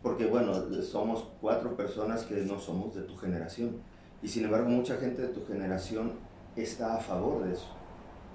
porque 0.02 0.26
bueno, 0.26 0.52
somos 0.82 1.26
cuatro 1.40 1.76
personas 1.76 2.23
que 2.25 2.37
no 2.42 2.58
somos 2.58 2.94
de 2.94 3.02
tu 3.02 3.16
generación, 3.16 3.76
y 4.23 4.28
sin 4.28 4.44
embargo 4.44 4.68
mucha 4.68 4.97
gente 4.97 5.23
de 5.23 5.28
tu 5.28 5.44
generación 5.47 6.12
está 6.56 6.97
a 6.97 7.00
favor 7.00 7.44
de 7.44 7.52
eso. 7.54 7.66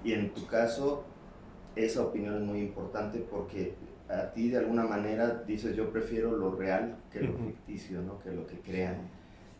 Y 0.02 0.12
en 0.12 0.32
tu 0.34 0.46
caso, 0.46 1.04
esa 1.76 2.02
opinión 2.02 2.34
es 2.36 2.42
muy 2.42 2.60
importante 2.60 3.18
porque 3.30 3.74
a 4.08 4.32
ti 4.32 4.50
de 4.50 4.58
alguna 4.58 4.84
manera 4.84 5.42
dices 5.46 5.74
yo 5.76 5.90
prefiero 5.90 6.36
lo 6.36 6.54
real 6.54 6.96
que 7.10 7.20
lo 7.20 7.32
ficticio, 7.38 8.02
¿no? 8.02 8.20
Que 8.20 8.30
lo 8.30 8.46
que 8.46 8.58
crean. 8.58 9.08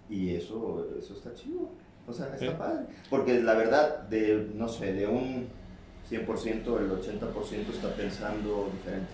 Y 0.09 0.35
eso, 0.35 0.87
eso 0.99 1.15
está 1.15 1.35
chido. 1.35 1.71
O 2.07 2.13
sea, 2.13 2.35
está 2.35 2.59
padre. 2.59 2.87
Porque 3.09 3.41
la 3.43 3.55
verdad, 3.55 4.01
de, 4.03 4.51
no 4.55 4.69
sé, 4.69 4.93
de 4.93 5.07
un 5.07 5.49
100%, 6.11 6.79
el 6.79 6.91
80% 6.91 7.71
está 7.73 7.95
pensando 7.97 8.71
diferente. 8.73 9.11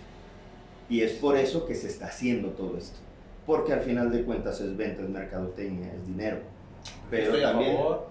Y 0.88 1.02
es 1.02 1.12
por 1.12 1.36
eso 1.36 1.66
que 1.66 1.76
se 1.76 1.86
está 1.86 2.06
haciendo 2.06 2.48
todo 2.50 2.76
esto. 2.76 2.98
Porque 3.46 3.72
al 3.72 3.80
final 3.80 4.10
de 4.10 4.24
cuentas 4.24 4.60
es 4.60 4.76
venta, 4.76 5.02
es 5.02 5.08
mercadotecnia, 5.08 5.92
es 5.94 6.06
dinero. 6.06 6.38
Pero 7.08 7.26
Estoy 7.26 7.42
a 7.42 7.52
también... 7.52 7.76
favor. 7.76 8.09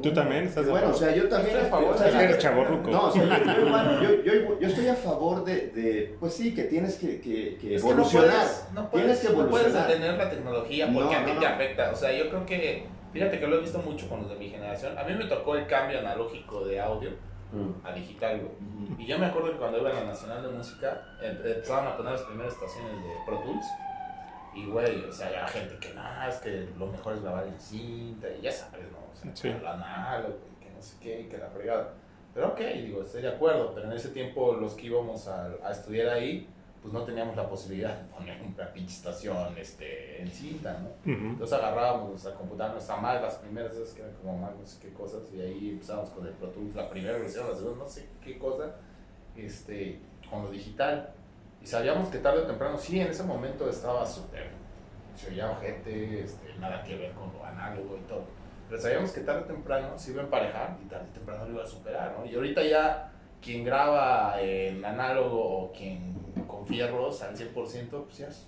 ¿Tú 0.00 0.12
también 0.12 0.44
estás 0.44 0.64
de 0.64 0.70
Bueno, 0.70 0.88
o 0.90 0.94
sea, 0.94 1.14
yo 1.14 1.28
también 1.28 1.56
Estoy 1.56 1.66
a 1.68 1.70
favor 1.70 1.86
no, 1.86 1.92
o 1.92 3.10
sea, 3.12 3.22
yo, 3.22 3.44
yo, 3.52 3.66
igual, 3.66 4.00
yo- 4.00 4.32
yo- 4.32 4.60
yo 4.60 4.68
estoy 4.68 4.88
a 4.88 4.94
favor 4.94 5.44
de, 5.44 5.66
de, 5.68 6.16
pues 6.20 6.34
sí, 6.34 6.54
que 6.54 6.64
tienes 6.64 6.96
que, 6.96 7.20
que- 7.20 7.56
que 7.60 7.74
Es 7.74 7.82
que 7.82 7.88
no 7.88 7.94
evolucionar. 7.94 8.30
puedes, 8.30 8.66
no 8.72 8.90
puedes, 8.90 9.06
tienes 9.06 9.20
que 9.20 9.28
no 9.42 9.48
puedes 9.48 9.66
evolucionar. 9.66 9.88
detener 9.88 10.14
la 10.18 10.30
tecnología 10.30 10.86
porque 10.92 11.14
No, 11.14 11.20
a 11.20 11.24
ti 11.26 11.32
te 11.40 11.46
afecta. 11.46 11.90
O 11.92 11.96
sea, 11.96 12.12
yo 12.12 12.28
creo 12.30 12.46
que, 12.46 12.86
fíjate 13.12 13.38
que 13.40 13.46
lo 13.46 13.56
he 13.56 13.60
visto 13.60 13.78
mucho 13.80 14.08
con 14.08 14.20
los 14.22 14.30
de 14.30 14.36
mi 14.36 14.48
generación. 14.48 14.96
A 14.98 15.04
mí 15.04 15.14
me 15.14 15.24
tocó 15.26 15.56
el 15.56 15.66
cambio 15.66 15.98
analógico 15.98 16.64
de 16.64 16.80
audio 16.80 17.10
Mm. 17.52 17.86
a 17.86 17.92
digital, 17.92 18.38
güey. 18.40 18.52
Ujú. 18.94 19.02
Y 19.02 19.06
yo 19.06 19.18
me 19.18 19.26
acuerdo 19.26 19.52
que 19.52 19.58
cuando 19.58 19.78
iba 19.78 19.90
a 19.90 19.92
la 19.92 20.04
Nacional 20.04 20.42
de 20.42 20.48
Música, 20.48 21.02
em- 21.20 21.36
empezaban 21.44 21.86
a 21.86 21.96
poner 21.98 22.12
las 22.12 22.22
primeras 22.22 22.54
estaciones 22.54 22.92
de 23.04 23.10
Pro 23.26 23.40
Tools. 23.40 23.66
Y, 24.54 24.66
güey, 24.66 25.04
o 25.04 25.12
sea, 25.12 25.28
había 25.28 25.46
gente 25.48 25.78
que, 25.78 25.94
nada, 25.94 26.28
es 26.28 26.36
que 26.36 26.68
lo 26.78 26.86
mejor 26.86 27.14
es 27.14 27.22
grabar 27.22 27.46
en 27.46 27.58
cinta, 27.60 28.28
y 28.28 28.42
ya 28.42 28.52
sabes, 28.52 28.84
¿no? 28.92 28.98
O 28.98 29.16
sea, 29.16 29.34
Sí. 29.34 29.48
que 29.50 29.66
análogo, 29.66 30.38
y 30.60 30.64
que 30.64 30.70
no 30.70 30.82
sé 30.82 30.96
qué, 31.00 31.28
que 31.28 31.38
la 31.38 31.48
fregada. 31.48 31.94
Pero 32.34 32.48
ok, 32.48 32.58
digo, 32.60 33.02
estoy 33.02 33.22
de 33.22 33.28
acuerdo, 33.28 33.72
pero 33.74 33.86
en 33.90 33.92
ese 33.96 34.08
tiempo 34.10 34.54
los 34.54 34.74
que 34.74 34.86
íbamos 34.86 35.26
a, 35.28 35.46
a 35.62 35.70
estudiar 35.70 36.08
ahí, 36.08 36.48
pues 36.82 36.92
no 36.92 37.04
teníamos 37.04 37.36
la 37.36 37.48
posibilidad 37.48 37.96
de 37.96 38.04
poner 38.12 38.42
una 38.42 38.72
pinche 38.72 38.92
estación 38.96 39.56
este, 39.56 40.20
en 40.20 40.28
cinta, 40.30 40.78
¿no? 40.80 40.88
Ujú. 41.12 41.24
Entonces 41.26 41.56
agarrábamos 41.56 42.10
nuestra 42.10 42.34
computadora, 42.34 42.72
nuestra 42.74 42.96
Mac, 42.96 43.22
las 43.22 43.36
primeras 43.36 43.72
esas 43.74 43.94
que 43.94 44.02
eran 44.02 44.14
como 44.16 44.36
Mac, 44.38 44.54
no 44.58 44.66
sé 44.66 44.80
qué 44.82 44.92
cosas, 44.92 45.22
y 45.32 45.40
ahí 45.40 45.70
empezamos 45.70 46.10
con 46.10 46.26
el 46.26 46.32
Pro 46.32 46.48
Tools, 46.48 46.74
la 46.74 46.90
primera 46.90 47.16
versión, 47.18 47.48
la 47.48 47.54
segunda, 47.54 47.84
no 47.84 47.88
sé 47.88 48.08
qué 48.24 48.36
cosa, 48.38 48.74
este, 49.36 50.00
con 50.28 50.42
lo 50.44 50.50
digital. 50.50 51.12
Y 51.62 51.66
sabíamos 51.66 52.08
que 52.08 52.18
tarde 52.18 52.40
o 52.40 52.46
temprano, 52.46 52.76
sí, 52.76 53.00
en 53.00 53.06
ese 53.08 53.22
momento 53.22 53.68
estaba 53.70 54.04
súper, 54.04 54.48
se 55.14 55.28
oía 55.30 55.54
gente, 55.60 56.20
este, 56.24 56.54
nada 56.58 56.82
que 56.82 56.96
ver 56.96 57.12
con 57.12 57.32
lo 57.32 57.44
análogo 57.44 57.96
y 57.98 58.08
todo. 58.08 58.24
Pero 58.68 58.80
sabíamos 58.80 59.12
que 59.12 59.20
tarde 59.20 59.42
o 59.42 59.44
temprano 59.44 59.96
se 59.98 60.10
iba 60.12 60.22
a 60.22 60.24
emparejar 60.24 60.76
y 60.84 60.88
tarde 60.88 61.06
o 61.10 61.12
temprano 61.14 61.44
lo 61.46 61.52
iba 61.52 61.62
a 61.62 61.66
superar, 61.66 62.16
¿no? 62.18 62.24
Y 62.26 62.34
ahorita 62.34 62.62
ya 62.64 63.12
quien 63.40 63.64
graba 63.64 64.40
en 64.40 64.84
análogo 64.84 65.40
o 65.66 65.72
quien 65.72 66.14
con 66.48 66.66
fierros 66.66 67.22
al 67.22 67.36
100%, 67.36 68.04
pues 68.04 68.18
ya 68.18 68.28
es- 68.28 68.46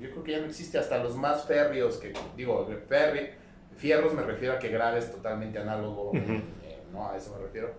yo 0.00 0.10
creo 0.10 0.22
que 0.24 0.32
ya 0.32 0.38
no 0.40 0.46
existe 0.46 0.78
hasta 0.78 0.98
los 0.98 1.16
más 1.16 1.44
férreos 1.44 1.96
que 1.98 2.12
digo 2.36 2.68
ferri, 2.88 3.30
fierros 3.76 4.12
me 4.14 4.22
refiero 4.22 4.54
a 4.54 4.58
que 4.58 4.68
grabes 4.68 5.10
totalmente 5.10 5.58
análogo 5.58 6.10
Ujú. 6.10 6.32
eh, 6.64 6.82
no 6.92 7.08
a 7.10 7.16
eso 7.16 7.34
me 7.36 7.42
refiero 7.42 7.72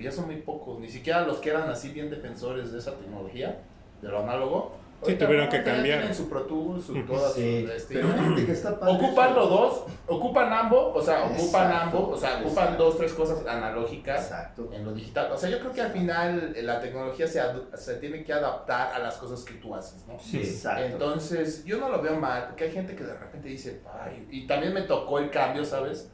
pues 0.00 0.14
ya 0.14 0.20
son 0.22 0.26
muy 0.30 0.40
pocos 0.40 0.78
ni 0.78 0.88
siquiera 0.88 1.22
los 1.26 1.38
que 1.38 1.50
eran 1.50 1.68
así 1.68 1.90
bien 1.90 2.08
defensores 2.08 2.72
de 2.72 2.78
esa 2.78 2.94
tecnología 2.96 3.60
de 4.00 4.08
lo 4.08 4.20
análogo 4.20 4.78
Sí, 5.02 5.14
tuvieron 5.14 5.48
que 5.48 5.62
cambiar. 5.62 6.00
tienen 6.00 6.14
su 6.14 6.28
Pro 6.28 6.42
Tools 6.42 6.84
su 6.84 7.02
todas 7.06 7.32
Sí, 7.32 7.62
sus, 7.62 7.70
este, 7.70 7.94
Pero 7.94 8.08
fíjate 8.08 8.44
que 8.44 8.52
está 8.52 8.78
padre 8.78 8.94
ocupan 8.94 9.34
los 9.34 9.48
dos 9.48 9.84
ocupan 10.06 10.52
ambos 10.52 10.92
o 10.94 11.00
sea 11.02 11.24
ocupan 11.24 11.38
Exacto, 11.70 11.96
ambos 11.96 12.02
o 12.12 12.16
sea 12.20 12.30
ocupan 12.40 12.50
exacto. 12.64 12.84
dos 12.84 12.98
tres 12.98 13.12
cosas 13.14 13.46
analógicas 13.46 14.20
Exacto. 14.24 14.68
en 14.74 14.84
lo 14.84 14.92
digital. 14.92 15.32
O 15.32 15.38
sea, 15.38 15.48
yo 15.48 15.58
creo 15.60 15.72
que 15.72 15.80
al 15.80 15.92
final 15.92 16.52
eh, 16.54 16.62
la 16.62 16.80
tecnología 16.80 17.26
se, 17.26 17.40
se 17.78 17.94
tiene 17.94 18.22
que 18.24 18.32
adaptar 18.34 18.92
a 18.92 18.98
las 18.98 19.16
cosas 19.16 19.42
que 19.42 19.54
tú 19.54 19.74
haces, 19.74 20.04
¿no? 20.06 20.18
Sí. 20.18 20.36
Exacto. 20.38 20.84
Entonces, 20.84 21.64
yo 21.64 21.78
no 21.78 21.88
lo 21.88 22.02
veo 22.02 22.16
mal, 22.16 22.48
porque 22.48 22.64
hay 22.64 22.72
gente 22.72 22.94
que 22.94 23.04
de 23.04 23.14
repente 23.14 23.48
dice, 23.48 23.80
ay, 24.02 24.26
y 24.30 24.46
también 24.46 24.74
me 24.74 24.82
tocó 24.82 25.18
el 25.18 25.30
cambio, 25.30 25.64
¿sabes? 25.64 26.10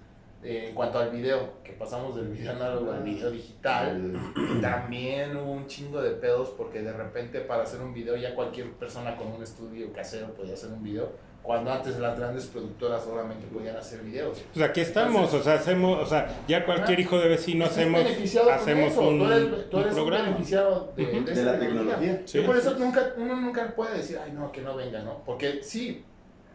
Eh, 0.49 0.69
en 0.69 0.75
cuanto 0.77 1.01
al 1.01 1.11
video, 1.11 1.55
que 1.65 1.73
pasamos 1.73 2.15
del 2.15 2.29
video 2.29 2.53
análogo 2.53 2.93
al 2.93 3.03
video 3.03 3.33
digital, 3.33 4.13
también 4.63 5.37
hubo 5.37 5.51
un 5.51 5.67
chingo 5.67 6.01
de 6.01 6.13
pedos, 6.13 6.51
porque 6.51 6.83
de 6.83 6.93
repente 6.93 7.41
para 7.41 7.65
hacer 7.65 7.81
un 7.81 7.93
video 7.93 8.15
ya 8.17 8.33
cualquier 8.33 8.71
persona 8.75 9.17
con 9.17 9.27
un 9.27 9.43
estudio 9.43 9.93
casero 9.93 10.33
podía 10.35 10.55
hacer 10.55 10.71
un 10.71 10.85
video, 10.85 11.11
cuando 11.43 11.73
antes 11.73 11.99
las 11.99 12.17
grandes 12.17 12.47
productoras 12.47 13.03
solamente 13.03 13.45
podían 13.49 13.77
hacer 13.77 14.03
videos. 14.03 14.45
Pues 14.55 14.65
aquí 14.69 14.83
estamos, 14.83 15.35
o 15.35 15.43
sea, 15.43 15.55
hacemos, 15.55 16.01
o 16.01 16.07
sea, 16.07 16.29
ya 16.47 16.65
cualquier 16.65 17.01
hijo 17.01 17.19
de 17.19 17.29
vecino 17.29 17.65
Estás 17.65 17.79
hacemos, 17.79 18.03
hacemos 18.53 18.93
eso, 18.93 19.09
un, 19.09 19.19
tú 19.19 19.25
eres, 19.33 19.71
tú 19.71 19.77
un 19.79 19.83
eres 19.83 19.95
un 19.95 19.99
programa. 20.01 20.25
beneficiado 20.29 20.93
de, 20.97 21.03
Ujú. 21.07 21.13
de 21.13 21.21
De 21.25 21.33
esa 21.33 21.53
la 21.53 21.59
tecnología. 21.59 22.23
Sí. 22.25 22.39
Yo 22.39 22.47
por 22.47 22.57
eso 22.57 22.79
nunca, 22.79 23.15
uno 23.17 23.35
nunca 23.35 23.75
puede 23.75 23.97
decir, 23.97 24.17
ay 24.25 24.31
no, 24.31 24.53
que 24.53 24.61
no 24.61 24.77
venga, 24.77 25.03
¿no? 25.03 25.25
Porque 25.25 25.61
sí, 25.65 26.05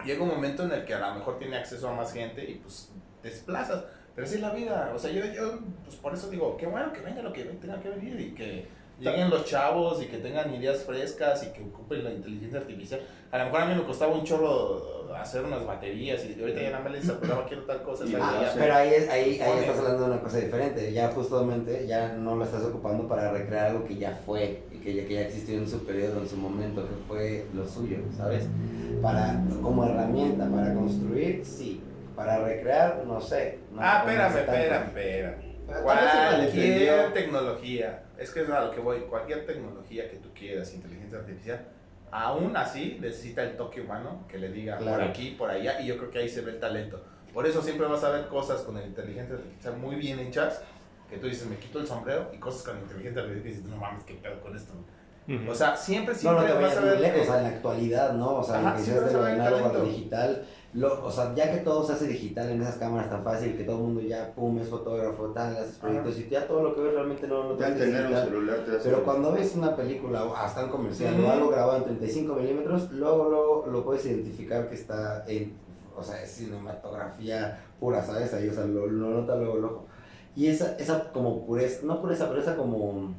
llega 0.06 0.23
un 0.23 0.30
momento 0.30 0.63
en 0.63 0.71
el 0.71 0.86
que 0.86 0.93
a 0.93 1.10
lo 1.10 1.15
mejor 1.15 1.38
tiene 1.39 1.58
acceso 1.58 1.89
a 1.89 1.93
más 1.93 2.13
gente 2.13 2.49
y 2.49 2.54
pues 2.56 2.89
desplazas. 3.23 3.84
Pero 4.15 4.27
así 4.27 4.36
es 4.36 4.41
la 4.41 4.51
vida. 4.53 4.91
O 4.95 4.99
sea, 4.99 5.12
yo, 5.12 5.23
yo 5.25 5.60
pues 5.86 5.95
por 5.97 6.13
eso 6.13 6.29
digo, 6.29 6.57
qué 6.57 6.65
bueno 6.67 6.91
que 6.91 7.01
venga 7.01 7.21
lo 7.21 7.31
que 7.34 7.43
tenga 7.45 7.79
que 7.79 7.89
venir 7.89 8.19
y 8.19 8.31
que 8.34 8.65
lleguen 8.99 9.29
los 9.31 9.45
chavos 9.45 10.01
y 10.03 10.05
que 10.07 10.17
tengan 10.17 10.53
ideas 10.53 10.84
frescas 10.84 11.43
y 11.43 11.47
que 11.53 11.62
ocupen 11.63 12.03
la 12.03 12.12
inteligencia 12.12 12.60
artificial. 12.60 12.99
A 13.31 13.38
lo 13.39 13.45
mejor 13.45 13.62
a 13.62 13.65
mí 13.67 13.75
me 13.75 13.84
costaba 13.84 14.13
un 14.13 14.23
chorro 14.23 14.99
hacer 15.15 15.43
unas 15.43 15.65
baterías 15.65 16.23
y 16.25 16.39
ahorita 16.39 16.62
ya 16.62 16.69
nada 16.71 16.84
más 16.84 16.91
les 16.93 17.10
acordaba 17.10 17.45
quiero 17.45 17.63
tal 17.63 17.81
cosa. 17.84 18.05
Tal 18.05 18.21
Ah, 18.21 18.51
pero 18.53 18.75
ahí, 18.75 18.89
es- 18.93 19.10
ahí, 19.10 19.39
ahí 19.41 19.60
estás 19.60 19.77
hablando 19.79 20.03
de 20.05 20.12
una 20.12 20.21
cosa 20.21 20.38
diferente. 20.39 20.93
Ya 20.93 21.10
justamente 21.12 21.88
ya 21.88 22.13
no 22.13 22.36
lo 22.36 22.43
estás 22.43 22.63
ocupando 22.63 23.07
para 23.07 23.31
recrear 23.31 23.67
algo 23.67 23.86
que 23.86 23.95
ya 23.97 24.19
fue 24.25 24.63
y 24.73 24.77
que 24.79 24.93
ya, 24.93 25.05
que 25.05 25.13
ya 25.15 25.21
existió 25.21 25.57
en 25.57 25.67
su 25.69 25.84
periodo, 25.86 26.19
en 26.21 26.27
su 26.29 26.36
momento, 26.38 26.84
que 26.84 26.95
fue 27.07 27.45
lo 27.55 27.65
suyo, 27.67 27.97
¿sabes? 28.15 28.45
Para, 29.01 29.41
como 29.62 29.86
herramienta, 29.86 30.47
para 30.49 30.73
construir, 30.73 31.45
sí. 31.45 31.81
Para 32.25 32.43
recrear, 32.45 33.03
no 33.05 33.19
sé. 33.21 33.60
No, 33.71 33.81
Ah, 33.81 34.03
no 34.05 34.12
espérame, 34.12 34.38
espérame, 34.38 34.86
espérame. 34.88 35.51
Cualquier 35.84 37.13
tecnología, 37.13 38.03
es 38.17 38.31
que 38.31 38.41
es 38.41 38.49
a 38.49 38.62
lo 38.65 38.71
que 38.71 38.79
voy, 38.79 38.99
cualquier 39.01 39.45
tecnología 39.45 40.10
que 40.10 40.17
tú 40.17 40.29
quieras, 40.34 40.73
inteligencia 40.73 41.19
artificial, 41.19 41.65
aún 42.12 42.55
así 42.57 42.97
necesita 42.99 43.43
el 43.43 43.55
toque 43.55 43.81
humano 43.81 44.25
que 44.27 44.38
le 44.38 44.49
diga 44.49 44.77
por 44.77 45.01
aquí, 45.01 45.36
por 45.38 45.49
allá, 45.49 45.79
y 45.81 45.88
yo 45.88 45.97
creo 45.97 46.12
que 46.12 46.19
ahí 46.19 46.29
se 46.29 46.41
ve 46.41 46.51
el 46.51 46.60
talento. 46.60 47.01
Por 47.34 47.45
eso 47.47 47.62
siempre 47.62 47.88
vas 47.88 48.03
a 48.03 48.10
ver 48.10 48.27
cosas 48.27 48.62
con 48.62 48.75
la 48.75 48.84
inteligencia 48.86 49.36
artificial 49.36 49.77
muy 49.77 49.95
bien 49.95 50.19
hechas, 50.19 50.62
que 51.10 51.17
tú 51.17 51.27
dices, 51.27 51.47
me 51.47 51.55
quito 51.57 51.79
el 51.79 51.88
sombrero, 51.88 52.29
y 52.34 52.38
cosas 52.38 52.63
con 52.63 52.75
la 52.75 52.81
inteligencia 52.81 53.21
artificial 53.21 53.53
dices, 53.53 53.65
no 53.65 53.77
mames, 53.77 54.03
qué 54.03 54.15
pedo 54.15 54.41
con 54.41 54.55
esto. 54.55 54.73
O 55.47 55.55
sea, 55.55 55.77
siempre, 55.77 56.13
No, 56.13 56.19
siempre 56.19 56.47
no 56.49 56.53
te 56.55 56.62
vas 56.62 56.75
a 56.77 56.81
muy 56.81 56.89
ver... 56.89 56.99
lejos, 56.99 57.21
o 57.21 57.25
sea, 57.25 57.38
en 57.38 57.43
la 57.43 57.49
actualidad, 57.49 58.13
¿no? 58.13 58.36
O 58.39 58.43
sea, 58.43 58.55
Ajá, 58.60 58.77
lo 58.77 58.84
que 58.84 58.91
de 58.91 59.41
a 59.41 59.49
lo 59.49 59.86
digital, 59.86 60.45
lo, 60.73 61.05
o 61.05 61.12
sea, 61.12 61.36
ya 61.36 61.51
que 61.51 61.57
todo 61.60 61.84
se 61.86 61.93
hace 61.93 62.07
digital 62.07 62.49
en 62.49 62.62
esas 62.62 62.75
cámaras 62.77 63.10
tan 63.10 63.23
fácil, 63.23 63.57
que 63.57 63.63
todo 63.65 63.75
el 63.77 63.81
mundo 63.84 64.01
ya, 64.01 64.34
pum, 64.34 64.57
es 64.60 64.69
fotógrafo, 64.69 65.25
tal, 65.27 65.57
haces 65.57 65.75
proyectos, 65.77 66.17
y 66.19 66.29
ya 66.29 66.47
todo 66.47 66.63
lo 66.63 66.73
que 66.75 66.81
ves 66.81 66.93
realmente 66.93 67.27
no, 67.27 67.43
no 67.43 67.57
Ya 67.60 67.65
tienes 67.75 67.79
que 67.84 67.86
tener 67.91 68.05
un 68.05 68.23
celular 68.23 68.57
te 68.65 68.71
hace- 68.77 68.89
Pero 68.89 69.03
cuando 69.03 69.31
ves 69.34 69.53
una 69.55 69.75
película 69.75 70.23
o 70.25 70.36
hasta 70.36 70.63
un 70.65 70.71
comercial 70.71 71.21
o 71.23 71.29
algo 71.29 71.49
grabado 71.49 71.77
en 71.79 71.84
35 71.84 72.34
milímetros, 72.36 72.89
luego, 72.91 73.29
luego 73.29 73.65
lo 73.69 73.84
puedes 73.84 74.05
identificar 74.05 74.69
que 74.69 74.75
está 74.75 75.25
en, 75.27 75.53
o 75.97 76.01
sea, 76.01 76.23
es 76.23 76.31
cinematografía 76.31 77.60
pura, 77.79 78.03
¿sabes? 78.03 78.34
Ahí, 78.34 78.47
o 78.47 78.53
sea, 78.53 78.65
lo, 78.65 78.88
lo 78.88 79.10
nota 79.10 79.36
luego 79.36 79.57
el 79.57 79.65
ojo. 79.65 79.86
Y 80.36 80.47
esa, 80.47 80.77
esa 80.77 81.12
como 81.12 81.45
pureza, 81.45 81.81
no 81.86 82.01
pureza, 82.01 82.27
pero 82.29 82.39
esa 82.41 82.55
como, 82.55 83.13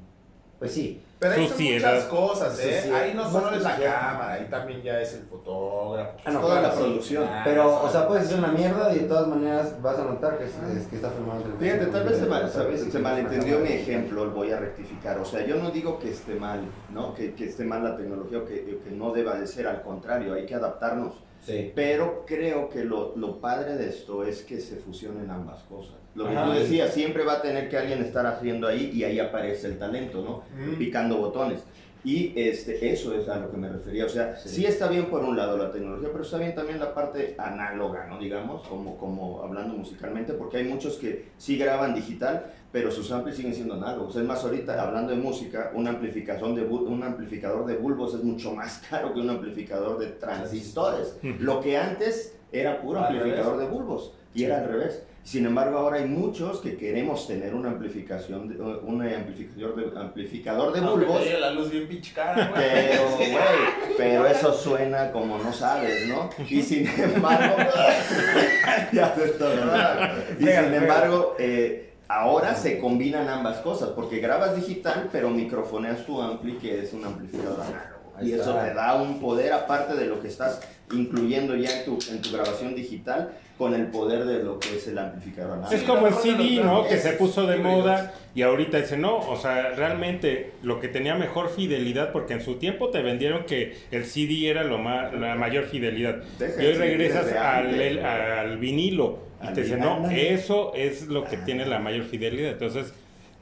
pues 0.63 0.75
sí, 0.75 1.03
Pero 1.19 1.33
ahí 1.33 1.39
son 1.41 1.49
Suciedad. 1.49 1.95
muchas 1.95 2.09
cosas, 2.09 2.59
¿eh? 2.61 2.77
Suciedad. 2.77 3.03
Ahí 3.03 3.15
no 3.15 3.29
solo 3.29 3.51
es 3.57 3.63
la 3.65 3.77
cámara, 3.77 4.33
ahí 4.35 4.47
también 4.49 4.81
ya 4.81 5.01
es 5.01 5.15
el 5.15 5.23
fotógrafo. 5.23 6.19
Ah, 6.25 6.31
no, 6.31 6.41
Toda 6.41 6.61
claro, 6.61 6.69
la 6.69 6.75
sí. 6.75 6.83
producción. 6.85 7.29
Pero, 7.43 7.83
o 7.83 7.89
sea, 7.89 8.07
puedes 8.07 8.27
hacer 8.27 8.39
una 8.39 8.53
mierda 8.53 8.95
y 8.95 9.01
de 9.01 9.05
todas 9.07 9.27
maneras 9.27 9.83
vas 9.83 9.99
a 9.99 10.05
notar 10.05 10.39
que, 10.39 10.45
es, 10.45 10.53
es 10.77 10.87
que 10.87 10.95
está 10.97 11.11
filmado. 11.11 11.41
en 11.45 11.59
Fíjate, 11.59 11.87
tal 11.87 12.05
vez 12.05 12.93
se, 12.93 12.99
malentendió 13.01 13.59
mi 13.59 13.73
ejemplo, 13.73 14.25
lo 14.25 14.31
voy 14.31 14.53
a 14.53 14.61
rectificar. 14.61 15.19
O 15.19 15.25
sea, 15.25 15.45
yo 15.45 15.57
no 15.57 15.73
digo 15.73 15.99
que 15.99 16.11
esté 16.11 16.37
mal, 16.37 16.61
¿no? 16.93 17.13
Que, 17.13 17.35
que 17.35 17.47
esté 17.47 17.65
mal 17.65 17.83
la 17.83 17.97
tecnología 17.97 18.39
o 18.39 18.45
que, 18.45 18.81
que 18.85 18.91
no 18.93 19.13
deba 19.13 19.35
de 19.35 19.49
ser, 19.49 19.67
al 19.67 19.83
contrario, 19.83 20.35
hay 20.35 20.47
que 20.47 20.55
adaptarnos. 20.55 21.15
Sí. 21.45 21.73
Pero 21.75 22.23
creo 22.25 22.69
que 22.69 22.85
lo, 22.85 23.17
lo 23.17 23.41
padre 23.41 23.75
de 23.75 23.89
esto 23.89 24.23
es 24.23 24.43
que 24.43 24.61
se 24.61 24.77
fusionen 24.77 25.29
ambas 25.29 25.65
cosas. 25.65 26.02
Lo 26.15 26.29
que 26.29 26.37
Ajá. 26.37 26.47
tú 26.47 26.53
decías, 26.53 26.93
siempre 26.93 27.25
va 27.25 27.35
a 27.35 27.43
tener 27.43 27.69
que 27.69 27.79
alguien 27.79 28.03
estar 28.03 28.27
haciendo 28.27 28.67
ahí 28.69 28.91
y 28.93 29.05
ahí 29.05 29.19
aparece 29.19 29.69
el 29.69 29.79
talento, 29.79 30.23
¿no? 30.23 30.73
Mm. 30.73 30.77
Picando 30.79 31.17
botones. 31.19 31.61
Y 32.05 32.33
este, 32.35 32.93
eso 32.93 33.15
es 33.15 33.29
a 33.29 33.37
lo 33.39 33.49
que 33.51 33.57
me 33.57 33.69
refería. 33.69 34.05
O 34.07 34.09
sea, 34.09 34.35
Sí. 34.37 34.49
sí. 34.49 34.67
está 34.67 34.89
bien 34.89 35.07
por 35.07 35.23
un 35.23 35.37
lado 35.37 35.57
la 35.57 35.71
tecnología, 35.71 36.09
pero 36.11 36.25
está 36.25 36.37
bien 36.39 36.53
también 36.53 36.81
la 36.81 36.93
parte 36.93 37.37
análoga, 37.39 38.09
¿no? 38.09 38.19
Digamos, 38.19 38.67
como, 38.67 38.99
como 38.99 39.41
hablando 39.41 39.75
musicalmente, 39.75 40.33
porque 40.33 40.57
hay 40.57 40.65
muchos 40.65 40.97
que 40.97 41.27
sí 41.39 41.57
graban 41.57 41.95
digital, 41.95 42.47
pero 42.73 42.91
sus 42.91 43.13
amplis 43.13 43.37
siguen 43.37 43.55
siendo 43.55 43.75
análogos. 43.75 44.17
Es 44.17 44.25
más, 44.25 44.43
ahorita 44.43 44.83
hablando 44.83 45.13
de 45.13 45.19
música, 45.19 45.71
un, 45.75 45.87
amplificación 45.87 46.57
de, 46.57 46.63
un 46.63 47.03
amplificador 47.05 47.65
de 47.67 47.77
bulbos 47.77 48.15
es 48.15 48.25
mucho 48.25 48.53
más 48.53 48.83
caro 48.91 49.15
que 49.15 49.21
un 49.21 49.31
amplificador 49.31 49.99
de 50.01 50.09
transistores. 50.09 51.17
Lo 51.39 51.61
que 51.61 51.77
antes 51.79 52.37
era 52.51 52.81
puro 52.83 52.99
amplificador 52.99 53.59
de 53.59 53.67
bulbos 53.67 54.13
y 54.35 54.43
era 54.43 54.59
al 54.59 54.69
revés. 54.69 55.05
Sin 55.25 55.47
embargo, 55.47 55.79
ahora 55.79 55.99
hay 55.99 56.07
muchos 56.07 56.59
que 56.59 56.77
queremos 56.77 57.29
tener 57.29 57.55
una 57.55 57.71
amplificación, 57.71 58.49
de, 58.49 58.61
un 58.61 59.03
amplificador 59.03 59.77
de, 59.77 60.01
amplificador 60.01 60.73
de 60.73 60.81
Aunque 60.81 61.07
bulbos. 61.07 61.25
te 61.25 61.39
la 61.39 61.53
luz 61.53 61.71
bien 61.71 61.87
pinche 61.87 62.13
cara, 62.13 62.49
güey. 62.49 62.61
Pero, 62.61 63.11
güey, 63.17 63.97
pero 63.97 64.27
eso 64.27 64.53
suena 64.53 65.13
como 65.13 65.39
no 65.39 65.53
sabes, 65.53 66.09
¿no? 66.09 66.29
Y 66.49 66.61
sin 66.63 66.89
embargo, 66.89 67.55
ya 68.93 69.15
te 69.15 69.25
estoy, 69.25 69.57
¿verdad? 69.57 70.13
Y 70.41 70.43
sin 70.45 70.75
embargo, 70.75 71.37
eh, 71.39 71.93
ahora 72.09 72.57
se 72.57 72.81
combinan 72.81 73.29
ambas 73.29 73.59
cosas, 73.59 73.91
porque 73.91 74.19
grabas 74.19 74.57
digital, 74.57 75.09
pero 75.13 75.31
microfoneas 75.31 76.05
tu 76.05 76.21
ampli, 76.21 76.55
que 76.55 76.83
es 76.83 76.93
un 76.93 77.05
amplificador 77.05 77.61
análogo. 77.61 77.93
Y 78.21 78.33
eso 78.33 78.55
te 78.55 78.75
da 78.75 79.01
un 79.01 79.21
poder 79.21 79.53
aparte 79.53 79.95
de 79.95 80.07
lo 80.07 80.21
que 80.21 80.29
estás 80.29 80.61
incluyendo 80.93 81.57
ya 81.57 81.79
en 81.79 81.85
tu, 81.85 81.99
en 82.11 82.21
tu 82.21 82.31
grabación 82.33 82.75
digital, 82.75 83.33
con 83.63 83.75
el 83.75 83.87
poder 83.87 84.25
de 84.25 84.43
lo 84.43 84.59
que 84.59 84.75
es 84.77 84.89
el 84.89 84.99
amplificador. 84.99 85.61
Es 85.73 85.83
como 85.85 86.09
el 86.09 86.15
CD, 86.15 86.61
¿no? 86.65 86.83
Que 86.89 86.97
se 86.99 87.13
puso 87.13 87.47
de 87.47 87.59
moda 87.59 88.13
y 88.35 88.43
ahorita 88.43 88.79
dice, 88.79 88.97
no, 88.97 89.19
o 89.19 89.37
sea, 89.37 89.71
realmente 89.77 90.51
lo 90.65 90.81
que 90.81 90.89
tenía 90.89 91.15
mejor 91.15 91.49
fidelidad, 91.49 92.11
porque 92.11 92.33
en 92.33 92.41
su 92.41 92.57
tiempo 92.57 92.89
te 92.91 93.03
vendieron 93.03 93.45
que 93.45 93.77
el 93.93 94.05
CD 94.05 94.49
era 94.51 94.65
lo 94.65 94.79
ma- 94.79 95.13
la 95.13 95.37
mayor 95.37 95.67
fidelidad. 95.67 96.17
Y 96.61 96.67
hoy 96.67 96.73
regresas 96.75 97.27
al, 97.35 97.81
el- 97.81 98.05
al 98.05 98.59
vinilo 98.59 99.21
y 99.41 99.47
te 99.55 99.63
dicen, 99.63 99.79
no, 99.81 100.11
eso 100.11 100.73
es 100.75 101.07
lo 101.07 101.23
que 101.25 101.37
tiene 101.37 101.65
la 101.65 101.79
mayor 101.79 102.05
fidelidad. 102.05 102.51
Entonces, 102.51 102.93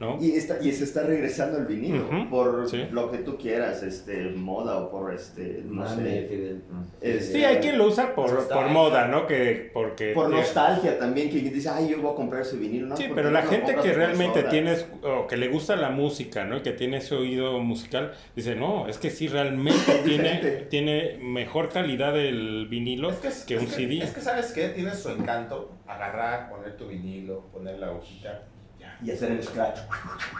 ¿no? 0.01 0.17
Y, 0.19 0.31
está, 0.31 0.57
y 0.61 0.71
se 0.73 0.83
está 0.83 1.03
regresando 1.03 1.59
el 1.59 1.65
vinilo, 1.67 2.09
por 2.29 2.67
sí. 2.69 2.85
lo 2.91 3.09
que 3.11 3.19
tú 3.19 3.37
quieras, 3.37 3.83
este, 3.83 4.31
moda 4.31 4.77
o 4.77 4.89
por, 4.91 5.13
este, 5.13 5.61
no 5.63 5.87
sé, 5.87 6.25
Fidel. 6.27 6.63
Este, 6.99 7.33
Sí, 7.33 7.45
hay 7.45 7.57
quien 7.57 7.77
lo 7.77 7.85
usa 7.87 8.13
por, 8.15 8.47
por 8.49 8.67
moda, 8.69 9.07
¿no? 9.07 9.27
Que 9.27 9.69
porque 9.73 10.11
por 10.13 10.31
eh, 10.33 10.35
nostalgia 10.37 10.97
también, 10.97 11.29
que 11.29 11.37
dice, 11.39 11.69
ay, 11.69 11.89
yo 11.89 12.01
voy 12.01 12.11
a 12.11 12.15
comprar 12.15 12.41
ese 12.41 12.57
vinilo. 12.57 12.87
No, 12.87 12.97
Sí, 12.97 13.03
¿por 13.05 13.15
pero 13.15 13.31
la 13.31 13.43
no 13.43 13.49
gente 13.49 13.75
que 13.75 13.93
realmente 13.93 14.43
tiene 14.43 14.75
o 15.03 15.27
que 15.27 15.37
le 15.37 15.47
gusta 15.47 15.75
la 15.75 15.91
música, 15.91 16.43
¿no? 16.45 16.57
Y 16.57 16.61
que 16.61 16.71
tiene 16.71 16.97
ese 16.97 17.15
oído 17.15 17.59
musical, 17.59 18.13
dice, 18.35 18.55
no, 18.55 18.87
es 18.87 18.97
que 18.97 19.11
sí 19.11 19.27
realmente 19.27 20.01
tiene, 20.03 20.65
tiene 20.69 21.19
mejor 21.21 21.69
calidad 21.69 22.17
el 22.19 22.67
vinilo 22.67 23.11
Es 23.11 23.17
que, 23.17 23.29
que, 23.47 23.55
es 23.55 23.61
un 23.61 23.67
que- 23.67 23.73
CD. 23.75 23.97
Es 24.03 24.11
que, 24.11 24.21
¿sabes 24.21 24.51
qué? 24.51 24.69
Tiene 24.69 24.95
su 24.95 25.09
encanto. 25.09 25.77
Agarrar, 25.87 26.49
poner 26.49 26.77
tu 26.77 26.87
vinilo, 26.87 27.41
poner 27.51 27.77
la 27.77 27.91
hojita. 27.91 28.43
Y 29.03 29.09
hacer 29.09 29.31
el 29.31 29.43
scratch. 29.43 29.79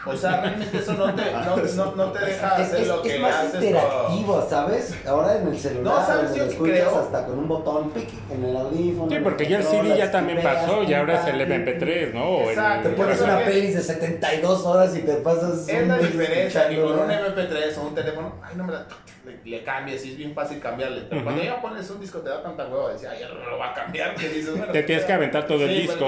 O 0.06 0.16
sea, 0.16 0.42
realmente 0.42 0.78
eso 0.78 0.94
no 0.94 1.14
te, 1.16 1.32
no, 1.32 1.56
no, 1.86 1.96
no 1.96 2.12
te 2.12 2.26
deja 2.26 2.48
Es, 2.58 2.68
hacer 2.68 2.82
es- 2.82 2.88
lo 2.88 3.04
es 3.04 3.12
que 3.14 3.20
más 3.20 3.36
haces. 3.36 3.64
interactivo, 3.64 4.48
¿sabes? 4.48 4.96
Ahora 5.08 5.38
en 5.38 5.48
el 5.48 5.58
celular 5.60 5.96
No, 6.00 6.06
¿sabes? 6.06 6.36
Yo 6.36 6.64
creo- 6.64 7.00
hasta 7.00 7.26
con 7.26 7.40
un 7.40 7.48
botón 7.48 7.90
pic, 7.90 8.10
en 8.32 8.44
el 8.46 8.56
audífono. 8.56 9.10
Sí, 9.10 9.18
porque 9.24 9.48
ya 9.48 9.58
el 9.58 9.64
CD 9.64 9.98
ya 9.98 10.12
también 10.12 10.42
pasó 10.44 10.84
y 10.84 10.94
ahora 10.94 11.22
es 11.22 11.28
el 11.28 11.38
pim, 11.40 11.50
pam, 11.50 11.62
MP3, 11.66 12.14
¿no? 12.14 12.42
El- 12.42 12.50
Exacto, 12.50 12.90
Te 12.90 12.96
pones 12.96 13.22
una 13.22 13.40
playlist 13.40 13.78
de 13.78 13.82
72 13.84 14.66
horas 14.66 14.96
y 14.96 15.00
te 15.02 15.14
pasas. 15.16 15.68
Es 15.68 15.88
la 15.88 15.98
diferencia 15.98 16.70
que 16.70 16.76
con 16.82 17.00
un 17.00 17.12
escuchándola. 17.12 17.50
MP3 17.50 17.78
o 17.78 17.82
un 17.88 17.96
teléfono, 17.96 18.36
ay, 18.44 18.54
no 18.58 18.64
me 18.64 18.74
la. 18.74 18.86
Le, 19.24 19.38
le 19.52 19.64
cambias 19.64 20.04
y 20.04 20.12
es 20.14 20.18
bien 20.18 20.34
fácil 20.34 20.60
cambiarle. 20.60 21.02
Pero 21.08 21.24
cuando 21.24 21.44
ya 21.44 21.62
pones 21.62 21.88
un 21.92 22.00
disco, 22.02 22.20
te 22.20 22.30
da 22.30 22.42
tanta 22.42 22.66
hueva. 22.68 22.92
Decir, 22.92 23.08
ay, 23.12 23.20
ya 23.22 23.30
no 23.30 23.36
lo 23.52 23.58
va 23.60 23.70
a 23.70 23.74
cambiar. 23.76 24.16
Que 24.16 24.30
dices, 24.30 24.58
bueno, 24.58 24.72
Te 24.74 24.82
tienes 24.82 25.06
que 25.06 25.14
aventar 25.14 25.46
todo 25.46 25.64
el 25.64 25.70
sí, 25.70 25.82
disco. 25.82 26.06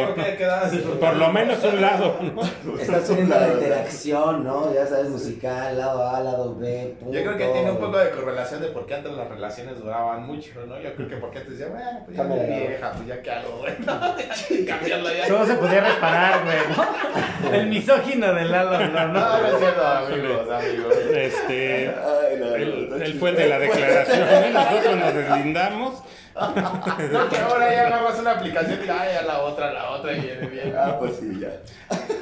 Por 1.00 1.16
lo 1.18 1.32
menos 1.32 1.64
un 1.64 1.80
lado, 1.80 2.18
Estás 2.80 3.08
teniendo 3.08 3.36
la 3.36 3.48
interacción, 3.54 4.44
¿no? 4.44 4.74
Ya 4.74 4.86
sabes, 4.86 5.10
musical, 5.10 5.78
lado 5.78 6.08
A, 6.08 6.20
lado 6.22 6.56
B. 6.56 6.96
Yo 7.02 7.10
creo 7.12 7.38
que 7.38 7.44
punto. 7.46 7.54
tiene 7.54 7.72
un 7.72 7.78
poco 7.78 7.98
de 7.98 8.10
correlación 8.12 8.62
de 8.62 8.68
por 8.68 8.86
qué 8.86 8.96
antes 8.96 9.12
las 9.14 9.28
relaciones 9.30 9.80
duraban 9.80 10.26
mucho, 10.26 10.52
¿no? 10.68 10.80
Yo 10.80 10.94
creo 10.96 11.08
que 11.08 11.18
porque 11.18 11.40
antes 11.40 11.58
decía, 11.58 11.74
bueno, 11.74 12.02
pues 12.06 12.18
ya 12.18 12.24
me 12.24 12.46
vieja, 12.46 12.92
pues 12.92 13.08
ya 13.08 13.22
qué 13.22 13.32
hago, 13.32 13.58
güey. 13.60 13.74
No, 13.86 14.66
cambiarla 14.68 15.14
ya. 15.14 15.28
Todo 15.28 15.46
se 15.46 15.54
podía 15.56 15.82
reparar, 15.82 16.44
güey, 16.44 16.58
¿no? 16.76 17.54
El 17.54 17.68
misógino 17.68 18.34
de 18.34 18.46
Lalo, 18.46 18.80
no, 18.80 18.88
No, 18.88 19.08
no. 19.08 19.14
no 19.14 19.48
es 19.48 19.60
cierto, 19.60 19.86
amigos, 19.88 20.50
amigos. 20.50 20.96
Este, 21.14 21.90
Ay, 21.90 22.38
no, 22.40 22.56
él, 22.56 22.90
él 23.02 23.14
fue 23.20 23.30
el 23.32 23.36
de 23.36 23.48
la 23.48 23.60
declaración, 23.60 24.28
¿eh? 24.30 24.52
nosotros 24.54 24.98
nos 24.98 25.14
deslindamos. 25.14 26.04
No, 26.36 27.30
que 27.30 27.38
ahora 27.38 27.72
ya 27.74 27.88
agarras 27.88 28.20
una 28.20 28.32
aplicación 28.32 28.80
y 28.86 28.90
ay, 28.90 29.16
a 29.18 29.22
la 29.24 29.42
otra, 29.44 29.70
a 29.70 29.74
la 29.74 29.92
otra 29.92 30.14
y 30.18 30.22
viene 30.22 30.48
bien. 30.48 30.74
Ah, 30.76 30.98
pues 31.00 31.18
sí, 31.18 31.40
ya. 31.40 31.62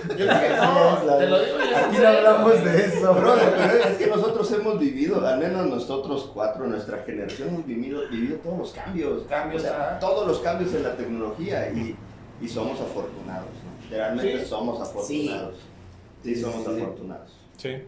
Yo 0.09 0.27
creo 0.27 0.39
que 0.41 0.49
no, 0.57 0.97
te 1.17 1.27
lo 1.27 1.39
digo 1.39 1.57
yo. 1.59 1.77
Aquí 1.77 1.97
no 1.97 2.07
hablamos 2.07 2.63
de 2.65 2.85
eso, 2.85 3.13
bro. 3.13 3.21
Brother, 3.21 3.53
pero 3.57 3.73
es 3.85 3.97
que 3.97 4.07
nosotros 4.07 4.51
hemos 4.51 4.79
vivido, 4.79 5.25
al 5.25 5.39
menos 5.39 5.65
nosotros 5.67 6.29
cuatro, 6.33 6.67
nuestra 6.67 6.99
generación, 7.03 7.49
hemos 7.49 7.65
vivido, 7.65 8.01
vivido 8.09 8.37
todos 8.39 8.57
los 8.57 8.71
cambios. 8.73 9.23
Cambios, 9.29 9.61
O 9.63 9.65
sea, 9.65 9.97
todos 9.99 10.27
los 10.27 10.39
cambios 10.39 10.73
en 10.73 10.83
la 10.83 10.95
tecnología 10.95 11.69
y, 11.69 11.95
y 12.41 12.47
somos 12.49 12.79
afortunados, 12.81 13.45
¿no? 13.63 13.89
Realmente 13.89 14.39
Sí. 14.39 14.45
somos 14.45 14.81
afortunados. 14.81 15.55
Sí, 16.23 16.35
Sí, 16.35 16.41
somos 16.41 16.65
sí, 16.65 16.71
sí. 16.75 16.81
afortunados. 16.81 17.31
Sí. 17.57 17.83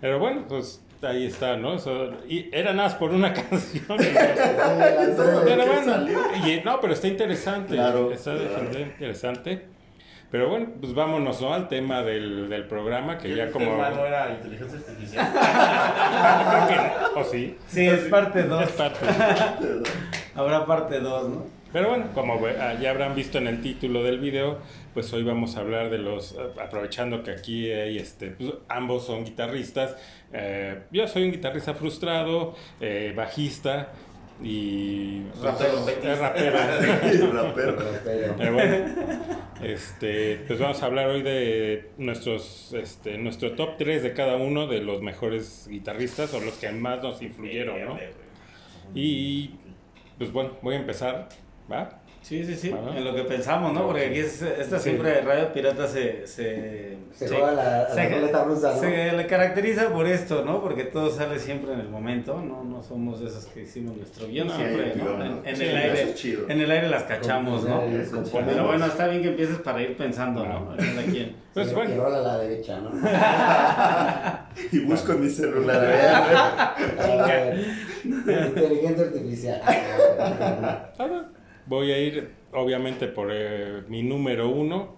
Pero 0.00 0.18
bueno, 0.18 0.44
pues 0.46 0.83
ahí 1.04 1.26
está, 1.26 1.56
¿no? 1.56 1.74
Eso, 1.74 2.10
y 2.28 2.48
era 2.52 2.72
nada 2.72 2.88
más 2.88 2.94
por 2.96 3.12
una 3.12 3.32
canción. 3.34 3.84
Todo 3.86 3.96
Pero 5.44 5.66
bueno, 5.66 6.06
y, 6.46 6.60
no, 6.64 6.80
pero 6.80 6.92
está 6.92 7.08
interesante. 7.08 7.74
Claro, 7.74 8.12
está 8.12 8.36
claro. 8.36 8.78
interesante. 8.78 9.66
Pero 10.30 10.48
bueno, 10.48 10.66
pues 10.80 10.94
vámonos 10.94 11.40
¿no? 11.40 11.54
al 11.54 11.68
tema 11.68 12.02
del, 12.02 12.48
del 12.48 12.64
programa, 12.64 13.18
que 13.18 13.36
ya 13.36 13.52
como... 13.52 13.66
el 13.66 13.72
hermano 13.72 14.04
era 14.04 14.30
inteligencia 14.32 14.78
artificial. 14.80 15.32
O 17.16 17.22
sí, 17.22 17.56
Sí, 17.68 17.86
es 17.86 18.00
parte 18.06 18.40
es 18.40 18.48
2. 18.48 18.70
parte. 18.72 19.06
Habrá 20.34 20.66
parte 20.66 20.98
2, 20.98 21.28
¿no? 21.28 21.44
Pero 21.72 21.88
bueno, 21.88 22.06
como 22.14 22.40
ah, 22.60 22.74
ya 22.80 22.90
habrán 22.90 23.14
visto 23.14 23.38
en 23.38 23.46
el 23.48 23.60
título 23.60 24.02
del 24.02 24.18
video, 24.18 24.58
pues 24.94 25.12
hoy 25.12 25.22
vamos 25.24 25.56
a 25.56 25.60
hablar 25.60 25.90
de 25.90 25.98
los, 25.98 26.36
ah, 26.38 26.62
aprovechando 26.62 27.22
que 27.22 27.32
aquí 27.32 27.70
hay, 27.70 27.98
este, 27.98 28.28
pues, 28.30 28.52
ambos 28.68 29.04
son 29.06 29.24
guitarristas. 29.24 29.96
eh, 30.32 30.82
yo 30.90 31.06
soy 31.08 31.24
un 31.24 31.32
guitarrista 31.32 31.74
frustrado, 31.74 32.54
eh, 32.80 33.12
bajista 33.16 33.92
y 34.42 35.22
Rapero. 35.42 35.88
es 35.88 36.18
rapero. 36.18 36.58
Rapero. 37.32 37.76
Pero- 38.04 38.34
Pero 38.36 38.52
bueno, 38.54 38.76
este, 39.62 40.38
pues 40.46 40.58
vamos 40.58 40.82
a 40.82 40.86
hablar 40.86 41.08
hoy 41.08 41.22
de 41.22 41.90
nuestros, 41.98 42.72
este, 42.74 43.16
nuestro 43.18 43.52
top 43.52 43.76
3 43.78 44.02
de 44.02 44.12
cada 44.12 44.36
uno 44.36 44.66
de 44.66 44.80
los 44.80 45.02
mejores 45.02 45.68
guitarristas 45.68 46.34
o 46.34 46.40
los 46.40 46.54
que 46.54 46.70
más 46.72 47.00
nos 47.02 47.22
influyeron, 47.22 47.84
¿no? 47.84 47.98
Y 48.94 49.50
pues 50.18 50.32
bueno, 50.32 50.56
voy 50.62 50.74
a 50.74 50.78
empezar, 50.78 51.28
¿va? 51.70 52.00
Sí, 52.24 52.42
sí, 52.42 52.54
sí, 52.56 52.72
Ajá. 52.72 52.96
en 52.96 53.04
lo 53.04 53.14
que 53.14 53.22
pensamos, 53.24 53.72
¿no? 53.74 53.86
Porque 53.86 54.06
aquí 54.06 54.18
es, 54.20 54.40
esta 54.40 54.78
Sí. 54.78 54.84
siempre 54.90 55.20
Radio 55.20 55.52
Pirata 55.52 55.86
se... 55.86 56.26
Se, 56.26 56.96
Se 57.12 57.28
juega 57.28 57.52
la, 57.52 57.62
a 57.84 57.88
la 57.90 57.94
se- 57.94 58.08
ruleta 58.08 58.44
rusa, 58.44 58.72
¿no? 58.74 58.80
se 58.80 59.12
le 59.12 59.26
caracteriza 59.26 59.90
por 59.90 60.06
esto, 60.06 60.42
¿no? 60.44 60.62
Porque 60.62 60.84
todo 60.84 61.10
sale 61.10 61.38
siempre 61.38 61.74
en 61.74 61.80
el 61.80 61.88
momento, 61.90 62.40
¿no? 62.40 62.64
No 62.64 62.82
somos 62.82 63.20
de 63.20 63.26
esos 63.28 63.44
que 63.44 63.60
hicimos 63.62 63.96
nuestro 63.98 64.26
guion 64.26 64.48
No, 64.48 64.56
siempre, 64.56 64.92
En, 64.94 64.98
¿no? 64.98 65.42
en 65.44 65.54
Sí, 65.56 65.64
el 65.64 65.76
aire, 65.76 66.14
en 66.48 66.60
el 66.62 66.70
aire 66.70 66.88
las 66.88 67.02
cachamos, 67.04 67.62
¿no? 67.64 67.82
Pero 68.46 68.66
bueno, 68.66 68.86
está 68.86 69.06
bien 69.06 69.20
que 69.22 69.28
empieces 69.28 69.58
para 69.58 69.82
ir 69.82 69.94
pensando, 69.96 70.44
¿no? 70.46 70.74
Cada 70.76 71.02
quien. 71.02 71.36
Pues 71.54 71.72
bueno. 71.72 71.94
Rola 72.02 72.18
a 72.18 72.20
la 72.20 72.38
derecha, 72.38 72.80
¿no? 72.80 72.90
Y 74.72 74.80
busco 74.80 75.12
mi 75.12 75.28
celular. 75.30 75.76
A 76.98 77.26
ver, 77.26 77.64
Inteligencia 78.04 79.04
artificial. 79.04 79.62
Voy 81.66 81.92
a 81.92 81.98
ir, 81.98 82.30
obviamente, 82.52 83.06
por 83.08 83.28
eh, 83.32 83.82
mi 83.88 84.02
número 84.02 84.48
uno, 84.48 84.96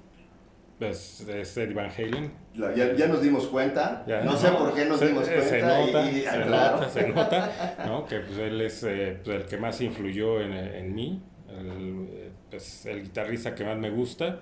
pues 0.79 1.21
es 1.29 1.57
Eddie 1.57 1.75
Van 1.75 1.91
Halen. 1.97 2.33
Ya, 2.55 2.93
ya 2.95 3.07
nos 3.07 3.23
dimos 3.23 3.47
cuenta. 3.47 4.05
Ya, 4.07 4.23
no 4.23 4.37
sé 4.37 4.49
por 4.51 4.75
qué 4.75 4.85
nos 4.85 4.99
se, 4.99 5.09
dimos 5.09 5.29
cuenta. 5.29 5.83
y- 5.83 5.87
nota, 5.87 6.11
y, 6.11 6.15
se, 6.23 6.43
claro. 6.43 6.77
nota, 6.77 6.89
se 6.91 7.09
nota, 7.09 7.77
¿no? 7.87 8.05
Que 8.07 8.21
pues 8.21 8.39
él 8.39 8.61
es 8.61 8.83
eh, 8.85 9.19
pues, 9.25 9.37
el 9.37 9.45
que 9.47 9.57
más 9.59 9.81
influyó 9.81 10.41
en, 10.41 10.53
en 10.53 10.95
mí, 10.95 11.23
el, 11.49 12.31
pues, 12.51 12.85
el 12.87 13.03
guitarrista 13.05 13.55
que 13.55 13.65
más 13.65 13.79
me 13.79 13.91
gusta. 13.91 14.41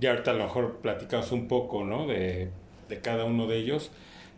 Ya 0.00 0.10
ahorita 0.12 0.30
a 0.30 0.34
lo 0.34 0.44
mejor 0.44 0.76
platicamos 0.78 1.30
un 1.32 1.46
poco, 1.48 1.84
¿no? 1.84 2.06
De, 2.06 2.50
de 2.88 3.00
cada 3.00 3.24
uno 3.24 3.46
de 3.46 3.56
ellos. 3.58 3.90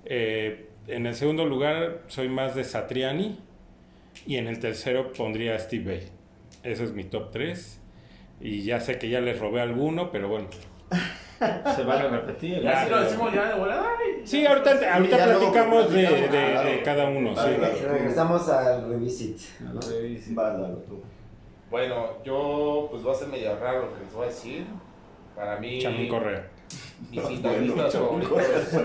Eh, 0.07 0.66
en 0.87 1.07
el 1.07 1.14
segundo 1.14 1.44
lugar 1.44 2.00
soy 2.09 2.29
más 2.29 2.55
de 2.55 2.64
Satriani 2.64 3.38
y 4.26 4.37
en 4.37 4.48
el 4.48 4.59
tercero 4.59 5.12
pondría 5.12 5.55
a 5.55 5.59
Steve 5.59 5.85
Vai. 5.94 6.19
Ese 6.62 6.85
es 6.85 6.92
mi 6.92 7.05
top 7.05 7.31
3. 7.31 7.81
Y 8.40 8.62
ya 8.64 8.81
sé 8.81 8.99
que 8.99 9.09
ya 9.11 9.20
les 9.20 9.38
robé 9.38 9.61
alguno, 9.61 10.11
pero 10.11 10.29
bueno. 10.29 10.49
Se 11.75 11.85
vale 11.85 12.09
repetir. 12.09 12.61
Ya 12.61 12.85
si 12.85 12.90
lo 12.90 13.01
decimos 13.01 13.33
ya 13.33 13.49
de 13.49 13.55
volada. 13.59 13.87
Sí, 14.25 14.44
ahorita, 14.44 14.94
ahorita 14.94 15.16
ya 15.16 15.27
luego 15.27 15.40
platicamos 15.53 15.90
de, 15.90 16.03
de- 16.03 16.29
claro. 16.29 16.68
de 16.70 16.83
cada 16.83 17.09
uno. 17.09 17.33
Ah, 17.37 17.46
sí. 17.49 17.55
claro. 17.57 17.75
Regresamos 17.92 18.49
al 18.51 18.88
revisit. 18.90 19.38
No 19.61 19.81
sé, 19.81 20.03
dice. 20.03 20.35
Va, 20.35 20.53
Lalo, 20.53 20.77
tú. 20.79 21.03
Bueno, 21.70 22.23
yo 22.25 22.88
pues 22.90 23.07
va 23.07 23.12
a 23.12 23.14
ser 23.14 23.29
medio 23.29 23.59
raro 23.59 23.87
lo 23.87 23.94
que 23.94 24.01
les 24.05 24.12
voy 24.12 24.25
a 24.25 24.29
decir. 24.29 24.66
Para 25.35 25.57
mí, 25.59 25.79
Chamín 25.81 26.09
Correa. 26.09 26.46
mis 27.11 27.27
guitarristas 27.29 27.94
favoritos 27.94 28.38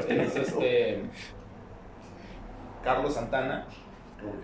es 0.08 0.36
este 0.38 1.02
Carlos 2.84 3.14
Santana, 3.14 3.66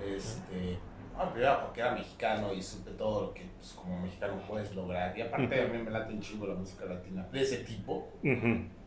este 0.05 0.77
No, 1.17 1.31
primero 1.31 1.61
porque 1.61 1.81
era 1.81 1.91
mexicano 1.91 2.53
y 2.53 2.61
supe 2.61 2.91
todo 2.91 3.21
lo 3.27 3.33
que 3.33 3.43
pues, 3.57 3.73
como 3.73 3.99
mexicano 3.99 4.41
puedes 4.47 4.73
lograr. 4.75 5.17
Y 5.17 5.21
aparte 5.21 5.61
a 5.61 5.67
mí 5.67 5.77
me 5.77 5.91
late 5.91 6.13
un 6.13 6.21
chingo 6.21 6.47
la 6.47 6.55
música 6.55 6.85
latina 6.85 7.27
de 7.31 7.41
ese 7.41 7.57
tipo. 7.57 8.09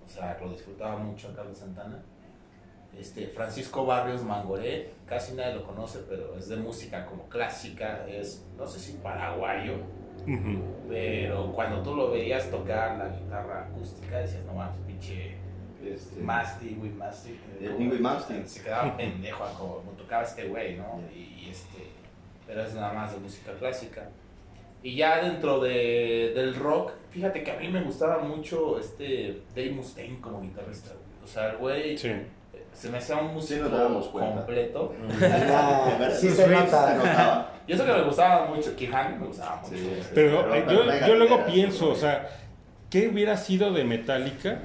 O 0.04 0.08
sea, 0.08 0.36
lo 0.40 0.50
disfrutaba 0.50 0.96
mucho 0.96 1.28
a 1.28 1.34
Carlos 1.34 1.58
Santana. 1.58 2.02
Este, 2.98 3.26
Francisco 3.26 3.84
Barrios 3.86 4.22
Mangoré, 4.22 4.92
casi 5.06 5.34
nadie 5.34 5.56
lo 5.56 5.64
conoce, 5.64 6.00
pero 6.08 6.36
es 6.36 6.48
de 6.48 6.56
música 6.56 7.04
como 7.06 7.28
clásica, 7.28 8.06
es, 8.06 8.46
no 8.56 8.66
sé 8.68 8.78
si 8.78 8.98
paraguayo, 8.98 9.74
pero 10.88 11.52
cuando 11.52 11.82
tú 11.82 11.96
lo 11.96 12.12
veías 12.12 12.48
tocar 12.50 12.96
la 12.96 13.08
guitarra 13.08 13.64
acústica, 13.64 14.18
decías, 14.18 14.44
no 14.44 14.54
mames, 14.54 14.78
pinche 14.86 15.36
Este, 15.84 16.20
Masti, 16.20 16.78
Wee 16.80 16.90
Masti. 16.90 17.38
Se 18.46 18.62
quedaba 18.62 18.96
pendejo 18.96 19.44
a 19.44 19.52
como 19.52 19.80
tocaba 19.98 20.22
este 20.22 20.48
güey, 20.48 20.76
¿no? 20.76 21.00
Y, 21.12 21.44
y 21.44 21.48
este, 21.50 21.90
pero 22.46 22.62
es 22.62 22.74
nada 22.74 22.92
más 22.92 23.12
de 23.12 23.18
música 23.20 23.52
clásica. 23.58 24.08
Y 24.82 24.96
ya 24.96 25.22
dentro 25.24 25.60
de, 25.60 26.32
del 26.34 26.54
rock, 26.54 26.92
fíjate 27.10 27.42
que 27.42 27.50
a 27.50 27.56
mí 27.56 27.68
me 27.68 27.82
gustaba 27.82 28.18
mucho 28.18 28.78
este 28.78 29.40
Dave 29.56 29.70
Mustaine 29.70 30.20
como 30.20 30.42
guitarrista. 30.42 30.90
O 31.22 31.26
sea, 31.26 31.50
el 31.52 31.56
güey 31.56 31.96
Sí. 31.96 32.12
se 32.74 32.90
me 32.90 32.98
hacía 32.98 33.16
un 33.16 33.32
músico 33.32 33.62
nos 33.64 33.72
dábamos 33.72 34.08
cuenta. 34.08 34.34
completo. 34.36 34.94
Ah, 35.22 36.08
sí 36.12 36.28
Sus 36.28 36.36
se 36.36 36.46
nota. 36.48 36.94
notaba. 36.96 37.50
Y 37.66 37.72
eso 37.72 37.86
que 37.86 37.92
me 37.92 38.02
gustaba 38.02 38.46
mucho, 38.46 38.76
Kihan 38.76 39.18
me 39.20 39.26
gustaba 39.26 39.56
mucho. 39.62 39.74
Sí. 39.74 39.90
Pero 40.14 40.42
Pero- 40.50 40.54
eh, 40.54 40.64
yo, 40.70 40.86
venga, 40.86 41.08
yo 41.08 41.14
luego 41.14 41.46
pienso, 41.46 41.88
o 41.90 41.94
sea, 41.96 42.28
¿qué 42.90 43.08
hubiera 43.08 43.38
sido 43.38 43.72
de 43.72 43.84
Metallica 43.84 44.58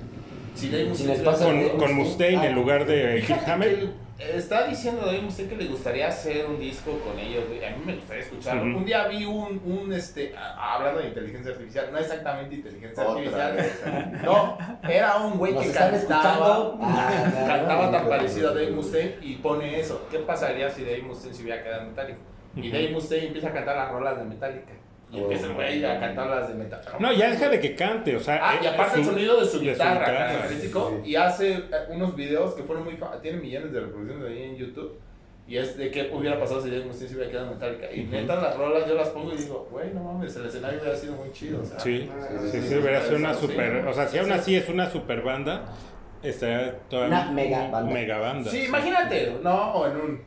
Si 0.54 0.70
Dave 0.70 0.86
Mustaine 0.86 1.24
con, 1.24 1.80
con 1.80 1.94
Mustaine 1.96 2.48
en 2.48 2.56
lugar 2.56 2.86
de 2.86 3.24
Kirk 3.26 3.48
Hammett? 3.48 3.90
Está 4.20 4.68
diciendo 4.68 5.06
Dave 5.06 5.22
Mustaine 5.22 5.50
que 5.50 5.56
le 5.56 5.66
gustaría 5.70 6.08
hacer 6.10 6.46
un 6.46 6.60
disco 6.60 6.92
con 7.00 7.18
ellos, 7.18 7.46
güey. 7.48 7.64
A 7.64 7.70
mí 7.70 7.82
me 7.86 7.96
gustaría 7.96 8.24
escucharlo. 8.24 8.64
Un 8.78 8.84
día 8.86 9.08
vi 9.08 9.24
un, 9.24 9.62
un 9.66 9.94
este, 9.94 10.36
a- 10.36 10.76
hablando 10.76 11.00
de 11.00 11.08
inteligencia 11.08 11.54
artificial, 11.54 11.90
no 11.92 11.98
exactamente 12.00 12.56
inteligencia 12.56 13.02
Otra 13.04 13.14
artificial. 13.14 13.56
vez. 13.56 13.82
No, 14.24 14.58
era 14.90 15.18
un 15.18 15.38
güey 15.38 15.54
¿Nos 15.54 15.66
que 15.66 15.72
cantaba, 15.72 15.98
escuchando? 15.98 16.78
Ah, 16.82 17.24
no, 17.42 17.48
cantaba 17.48 17.86
no, 17.86 17.92
tan 17.92 18.10
parecido 18.10 18.50
a 18.50 18.54
Dave. 18.54 18.72
Mustaine 18.72 19.16
y 19.22 19.36
pone 19.36 19.80
eso. 19.80 20.06
¿Qué 20.12 20.20
pasaría 20.20 20.70
si 20.70 20.84
Dave 20.84 21.02
Mustaine 21.04 21.34
se 21.36 21.44
hubiera 21.44 21.64
quedado 21.64 21.84
en 21.84 21.88
Metallica? 21.90 22.20
Y 22.56 22.60
Ujú. 22.62 22.70
Dave 22.72 22.90
Mustaine 22.90 23.28
empieza 23.28 23.48
a 23.50 23.54
cantar 23.54 23.78
las 23.78 23.90
rolas 23.92 24.18
de 24.18 24.26
Metallica. 24.26 24.74
Y 25.12 25.18
empieza 25.20 25.48
el 25.48 25.54
güey 25.54 25.84
a 25.84 26.00
cantar 26.00 26.28
las 26.28 26.50
de 26.50 26.54
Metallica. 26.54 26.98
No, 27.00 27.12
ya 27.12 27.32
deja 27.32 27.50
de 27.50 27.60
que 27.60 27.76
cante, 27.76 28.16
o 28.16 28.20
sea. 28.20 28.40
Ah, 28.42 28.56
eh, 28.56 28.60
y 28.64 28.68
aparte 28.68 29.00
el 29.00 29.06
sonido 29.06 29.40
de 29.40 29.46
su 29.48 29.60
de 29.60 29.66
su 29.66 29.72
guitarra, 29.72 30.00
guitarra, 30.02 30.28
característico, 30.34 31.00
sí. 31.04 31.10
y 31.12 31.16
hace 31.16 31.54
eh, 31.54 31.64
unos 31.90 32.16
videos 32.16 32.54
que 32.54 32.64
fueron 32.64 32.84
muy 32.84 32.98
tienen 33.22 33.42
millones 33.42 33.72
de 33.72 33.80
reproducciones 33.80 34.28
ahí 34.30 34.44
en 34.44 34.56
YouTube. 34.58 35.00
Y 35.48 35.58
es 35.58 35.76
de 35.78 35.90
qué 35.90 36.12
hubiera 36.14 36.40
pasado 36.40 36.62
si 36.62 36.70
Dave 36.70 36.86
Mustaine 36.86 37.10
se 37.10 37.16
hubiera 37.16 37.32
quedado 37.32 37.48
en 37.48 37.54
Metallica. 37.56 37.92
Y 37.92 38.04
neta, 38.04 38.36
las 38.36 38.56
rolas 38.56 38.88
yo 38.88 38.94
las 38.94 39.10
pongo 39.10 39.34
y 39.34 39.38
digo, 39.38 39.68
güey, 39.72 39.92
no 39.96 40.04
mames, 40.04 40.36
el 40.36 40.46
escenario 40.46 40.80
hubiera 40.80 40.96
sido 40.96 41.14
muy 41.16 41.32
chido. 41.32 41.62
O 41.62 41.66
sea, 41.66 41.80
Sí, 41.80 42.08
Sí, 42.08 42.38
sí, 42.52 42.62
sí, 42.62 42.68
sí, 42.68 42.76
hubiera 42.76 43.02
sido 43.02 43.16
una 43.18 43.34
sí, 43.34 43.48
super. 43.48 43.88
O 43.88 43.94
sea, 43.96 44.08
si 44.08 44.20
aún 44.20 44.28
sí. 44.28 44.34
así 44.34 44.56
es 44.58 44.70
una 44.70 44.92
super 44.92 45.24
banda, 45.24 45.74
estaría 46.22 46.78
toda 46.88 47.08
Una 47.08 47.32
mega 47.32 47.68
banda. 47.68 47.92
mega 47.92 48.18
banda. 48.20 48.52
Sí, 48.52 48.66
imagínate, 48.66 49.38
no, 49.42 49.72
o 49.74 49.88
en 49.88 49.96
un. 49.96 50.24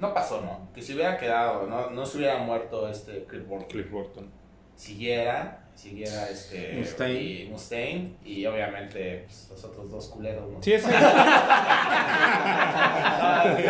No 0.00 0.12
pasó, 0.12 0.40
¿no? 0.40 0.72
Que 0.72 0.82
se 0.82 0.94
hubiera 0.94 1.16
quedado, 1.16 1.66
no, 1.66 1.90
no 1.90 2.06
se 2.06 2.18
hubiera 2.18 2.38
muerto 2.38 2.88
este 2.88 3.24
Cliff 3.24 3.46
Burton. 3.46 3.68
Cliff 3.68 3.90
Burton. 3.90 4.30
Siguiera, 4.74 5.63
siguiera 5.74 6.28
este. 6.30 6.72
Mustaine. 6.78 7.20
Y 7.20 7.48
Mustaine, 7.50 8.12
y 8.24 8.46
obviamente 8.46 9.24
pues, 9.26 9.48
los 9.50 9.64
otros 9.64 9.90
dos 9.90 10.08
culeros, 10.08 10.50
¿no? 10.50 10.62
Sí, 10.62 10.72
ese. 10.72 10.88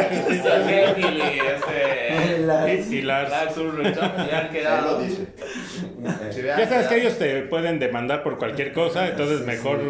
Este, 0.04 0.90
este. 1.54 2.38
La- 2.46 2.72
y, 2.72 2.94
y 2.94 3.02
Lars. 3.02 3.30
Ya 4.30 4.48
quedado. 4.50 5.00
Ya 6.58 6.68
sabes 6.68 6.86
que 6.88 6.96
ellos 7.00 7.18
te 7.18 7.42
pueden 7.42 7.78
demandar 7.78 8.22
por 8.22 8.38
cualquier 8.38 8.72
cosa, 8.72 9.08
entonces 9.08 9.40
Sí, 9.40 9.44
mejor 9.46 9.80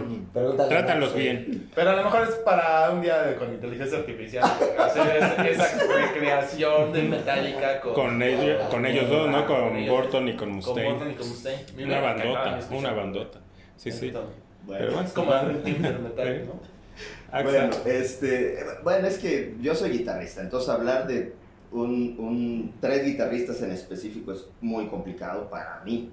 trátalos 0.69 1.11
Lars, 1.11 1.15
bien. 1.17 1.71
Pero 1.75 1.91
a 1.91 1.97
lo 1.97 2.05
mejor 2.05 2.23
es 2.23 2.35
para 2.37 2.91
un 2.91 3.03
día 3.03 3.23
de- 3.23 3.35
con 3.37 3.53
inteligencia 3.53 3.99
artificial. 3.99 4.45
Hacer 4.79 5.17
esa, 5.17 5.49
esa 5.49 5.85
recreación 5.87 6.93
de 6.93 7.03
Metallica 7.03 7.81
con, 7.81 7.95
Con 7.95 8.23
ellos, 8.23 8.63
con 8.71 8.87
ellos 8.87 9.09
dos, 9.09 9.29
¿no? 9.31 9.47
Con. 9.47 9.85
Burton 9.87 10.29
y 10.29 10.33
con 10.33 10.39
Con 10.39 10.51
Mustaine. 10.57 10.91
Burton 10.93 11.11
y 11.11 11.15
con 11.15 11.29
Mustaine. 11.29 11.63
Bandota, 12.05 12.61
una 12.71 12.93
bandota. 12.93 13.41
Sí, 13.77 13.91
sí. 13.91 14.07
Pero 14.13 14.27
Pero 14.67 14.93
bueno, 14.93 15.07
Es 15.07 15.13
como 15.13 15.33
del 15.35 15.63
metal, 16.03 16.43
¿no? 16.47 17.43
Bueno, 17.43 17.71
este, 17.87 18.59
bueno, 18.85 19.09
es 19.09 19.19
que 19.19 19.55
yo 19.61 19.75
soy 19.75 19.91
guitarrista, 19.91 20.41
entonces 20.43 20.69
hablar 20.69 21.07
de 21.09 21.33
un, 21.73 22.15
un- 22.19 22.75
tres 22.81 23.05
guitarristas 23.05 23.61
en 23.63 23.73
específico 23.73 24.33
es 24.33 24.47
muy 24.61 24.87
complicado 24.87 25.51
para 25.51 25.83
mí. 25.85 26.11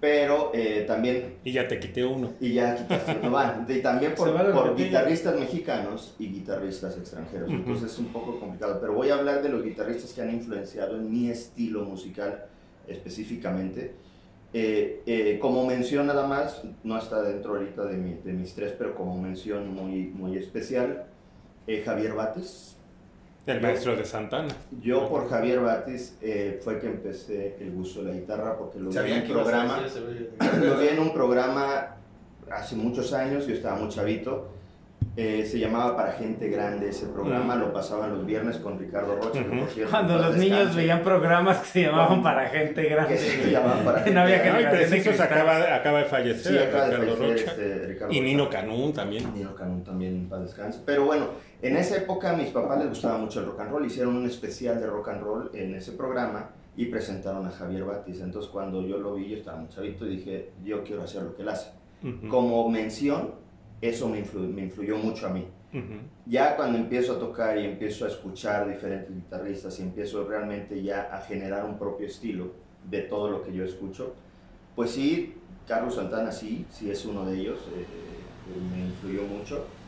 Pero 0.00 0.50
eh, 0.52 0.82
también, 0.84 1.36
Y 1.44 1.52
ya 1.52 1.68
te 1.68 1.78
quité 1.78 2.04
uno. 2.04 2.32
y 2.40 2.54
ya 2.54 2.74
quitaste, 2.74 3.18
no 3.22 3.30
van, 3.30 3.64
y 3.68 3.78
también 3.80 4.14
por, 4.16 4.32
por 4.52 4.76
guitarristas 4.76 5.38
mexicanos 5.38 6.16
y 6.18 6.26
guitarristas 6.26 6.96
extranjeros, 6.96 7.48
Ujú. 7.48 7.56
entonces 7.58 7.92
es 7.92 7.98
un 8.00 8.06
poco 8.06 8.40
complicado. 8.40 8.78
Pero 8.80 8.94
voy 8.94 9.10
a 9.10 9.14
hablar 9.14 9.42
de 9.42 9.48
los 9.48 9.62
guitarristas 9.62 10.12
que 10.12 10.22
han 10.22 10.30
influenciado 10.30 10.96
en 10.96 11.08
mi 11.10 11.30
estilo 11.30 11.84
musical 11.84 12.46
específicamente. 12.88 13.94
Eh, 14.54 15.02
eh, 15.06 15.38
como 15.40 15.66
mención 15.66 16.06
nada 16.06 16.26
más, 16.26 16.62
no 16.84 16.98
está 16.98 17.22
dentro 17.22 17.54
ahorita 17.54 17.84
de, 17.86 17.96
mi- 17.96 18.18
de 18.22 18.32
mis 18.34 18.54
tres, 18.54 18.74
pero 18.76 18.94
como 18.94 19.16
mención 19.20 19.72
muy, 19.74 20.08
muy 20.08 20.36
especial, 20.36 21.06
eh, 21.66 21.82
Javier 21.84 22.12
Bates. 22.14 22.76
El 23.46 23.60
maestro 23.60 23.96
de 23.96 24.04
Santana. 24.04 24.54
Yo 24.82 25.08
por 25.08 25.28
Javier 25.28 25.60
Batis 25.60 26.16
eh, 26.20 26.60
fue 26.62 26.78
que 26.78 26.86
empecé 26.86 27.56
el 27.60 27.72
gusto 27.72 28.02
de 28.04 28.12
la 28.12 28.14
guitarra 28.20 28.56
porque 28.56 28.78
lo 28.78 28.90
vi 28.90 28.94
en 28.98 29.22
un 29.22 29.28
programa, 29.42 29.78
lo 30.62 30.78
vi 30.78 30.88
en 30.88 30.98
un 31.00 31.12
programa 31.12 31.96
hace 32.50 32.76
muchos 32.76 33.12
años, 33.12 33.46
yo 33.48 33.54
estaba 33.54 33.76
muy 33.76 33.88
chavito, 33.88 34.48
eh, 35.16 35.44
se 35.44 35.58
llamaba 35.58 35.94
Para 35.94 36.12
Gente 36.12 36.48
Grande 36.48 36.88
ese 36.88 37.06
programa, 37.06 37.54
Mm. 37.56 37.60
lo 37.60 37.72
pasaban 37.72 38.10
los 38.14 38.24
viernes 38.24 38.56
con 38.56 38.78
Ricardo 38.78 39.16
Rocha. 39.16 39.40
que, 39.40 39.44
por 39.44 39.58
Ujú. 39.58 39.66
cierto, 39.68 39.90
Cuando 39.90 40.16
los 40.18 40.36
niños 40.36 40.58
descanse, 40.58 40.76
veían 40.78 41.02
programas 41.02 41.58
que 41.58 41.66
se 41.66 41.82
llamaban 41.82 42.22
para 42.22 42.48
gente 42.48 42.82
que 42.82 42.88
grande. 42.88 43.18
se 43.18 43.50
llamaban 43.50 43.84
Para 43.84 44.06
No 44.10 44.20
había 44.22 44.38
Gente 44.38 44.52
No, 44.52 44.58
y 44.58 44.62
Grande. 44.62 44.78
preciso 44.78 45.02
se 45.02 45.08
cristal. 45.18 45.26
acaba, 45.32 45.74
acaba 45.74 45.98
de 45.98 46.04
fallecer 46.06 46.52
Sí, 46.52 46.58
acaba 46.58 46.84
de 46.88 46.96
Ricardo 46.96 47.16
fallecer 47.16 47.46
Rocha. 47.46 47.50
este, 47.62 47.86
Ricardo 47.88 48.12
Y 48.14 48.16
Rocha. 48.18 48.26
Nino 48.30 48.48
Canún 48.48 48.92
también. 48.94 49.34
Nino 49.34 49.54
Canún 49.54 49.84
también 49.84 50.14
en 50.14 50.28
paz 50.28 50.40
descanse. 50.42 50.80
Pero 50.86 51.04
bueno, 51.04 51.26
en 51.60 51.76
esa 51.76 51.96
época 51.96 52.30
a 52.30 52.36
mis 52.36 52.48
papás 52.48 52.78
les 52.78 52.88
gustaba 52.88 53.18
mucho 53.18 53.40
el 53.40 53.46
rock 53.46 53.60
and 53.60 53.70
roll. 53.70 53.84
Hicieron 53.86 54.16
un 54.16 54.26
especial 54.26 54.80
de 54.80 54.86
rock 54.86 55.08
and 55.08 55.22
roll 55.22 55.50
en 55.52 55.74
ese 55.74 55.92
programa 55.92 56.48
y 56.74 56.86
presentaron 56.86 57.46
a 57.46 57.50
Javier 57.50 57.84
Batis. 57.84 58.22
Entonces 58.22 58.50
cuando 58.50 58.80
yo 58.80 58.96
lo 58.96 59.14
vi, 59.14 59.28
yo 59.28 59.36
estaba 59.36 59.58
muy 59.58 59.68
chavito 59.68 60.06
y 60.06 60.16
dije, 60.16 60.52
yo 60.64 60.82
quiero 60.84 61.02
hacer 61.02 61.22
lo 61.22 61.36
que 61.36 61.42
él 61.42 61.50
hace. 61.50 61.70
Ujú, 62.02 62.28
Como 62.28 62.68
mención, 62.70 63.41
eso 63.82 64.08
me, 64.08 64.24
influ- 64.24 64.48
me 64.52 64.62
influyó 64.62 64.96
mucho 64.98 65.26
a 65.26 65.30
mí. 65.30 65.54
Ya 66.24 66.56
cuando 66.56 66.78
empiezo 66.78 67.14
a 67.14 67.18
tocar 67.20 67.58
y 67.58 67.66
empiezo 67.66 68.04
a 68.04 68.08
escuchar 68.08 68.68
diferentes 68.68 69.14
guitarristas 69.14 69.78
y 69.80 69.82
empiezo 69.82 70.26
realmente 70.26 70.82
ya 70.82 71.02
a 71.14 71.20
generar 71.22 71.64
un 71.66 71.78
propio 71.78 72.06
estilo 72.06 72.64
de 72.82 73.02
todo 73.02 73.30
lo 73.30 73.42
que 73.42 73.52
yo 73.52 73.64
escucho, 73.64 74.24
pues 74.74 74.92
sí, 74.92 75.48
Carlos 75.66 75.96
Santana 75.96 76.32
sí, 76.32 76.68
sí 76.70 76.90
es 76.90 77.04
uno 77.06 77.26
de 77.26 77.40
ellos, 77.40 77.68
eh, 77.74 78.36
eh, 78.46 78.60
me 78.60 78.80
influyó 78.86 79.24
mucho. 79.24 79.78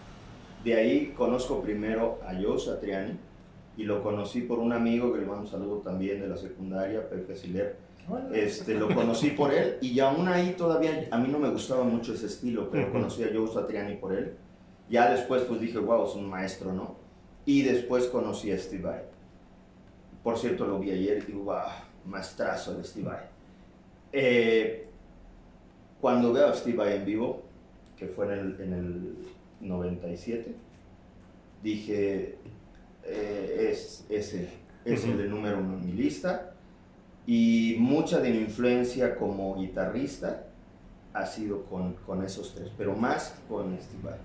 De 0.59 0.74
ahí 0.74 1.14
conozco 1.14 1.62
primero 1.62 2.20
a 2.24 2.35
Joe 2.40 2.59
Satriani 2.59 3.20
y 3.76 3.85
lo 3.85 4.02
conocí 4.02 4.42
por 4.42 4.59
un 4.61 4.72
amigo 4.72 5.12
que 5.12 5.20
le 5.20 5.26
mando 5.26 5.42
un 5.42 5.48
saludo 5.48 5.83
también 5.83 6.20
de 6.20 6.28
la 6.28 6.37
secundaria, 6.37 7.09
Pepe 7.09 7.37
Siler. 7.37 7.84
Este, 8.32 8.74
lo 8.74 8.94
conocí 8.94 9.30
por 9.30 9.52
él 9.52 9.78
y 9.80 9.98
aún 10.00 10.28
ahí 10.28 10.54
todavía 10.58 11.08
a 11.10 11.18
mí 11.18 11.28
no 11.28 11.38
me 11.38 11.48
gustaba 11.48 11.84
mucho 11.84 12.14
ese 12.14 12.26
estilo, 12.26 12.68
pero 12.70 12.84
Ujú. 12.84 12.92
conocí 12.92 13.22
a 13.22 13.30
Joe 13.32 13.48
Satriani 13.48 13.96
por 13.96 14.12
él. 14.12 14.34
Ya 14.90 15.10
después 15.10 15.42
pues 15.42 15.60
dije, 15.60 15.78
wow, 15.78 16.06
es 16.06 16.14
un 16.14 16.28
maestro, 16.28 16.72
¿no? 16.72 16.96
Y 17.46 17.62
después 17.62 18.06
conocí 18.06 18.50
a 18.52 18.58
Steve 18.58 18.82
Vai. 18.82 19.02
Por 20.22 20.38
cierto, 20.38 20.66
lo 20.66 20.78
vi 20.78 20.90
ayer 20.90 21.18
y 21.22 21.32
digo, 21.32 21.44
wow, 21.44 21.60
maestrazo 22.04 22.74
de 22.74 22.84
Steve 22.84 23.08
Vai. 23.08 23.20
Eh, 24.12 24.86
cuando 26.00 26.32
veo 26.32 26.48
a 26.48 26.54
Steve 26.54 26.76
Vai 26.76 26.96
en 26.96 27.04
vivo, 27.06 27.42
que 27.96 28.06
fue 28.06 28.26
en 28.26 28.32
el, 28.32 28.60
en 28.60 28.72
el 28.72 29.14
97, 29.60 30.54
dije, 31.62 32.36
eh, 33.04 33.68
es, 33.70 34.04
es 34.08 34.34
él, 34.34 34.48
es 34.84 35.04
el 35.04 35.16
de 35.16 35.28
número 35.28 35.58
uno 35.58 35.78
en 35.78 35.86
mi 35.86 35.92
lista. 35.92 36.54
Y 37.26 37.76
mucha 37.78 38.20
de 38.20 38.30
mi 38.30 38.38
influencia 38.38 39.16
como 39.16 39.54
guitarrista 39.56 40.44
ha 41.14 41.26
sido 41.26 41.62
con, 41.64 41.94
con 42.06 42.24
esos 42.24 42.54
tres, 42.54 42.68
pero 42.76 42.94
más 42.94 43.34
con 43.48 43.76
Steve 43.80 44.02
Vai. 44.02 44.18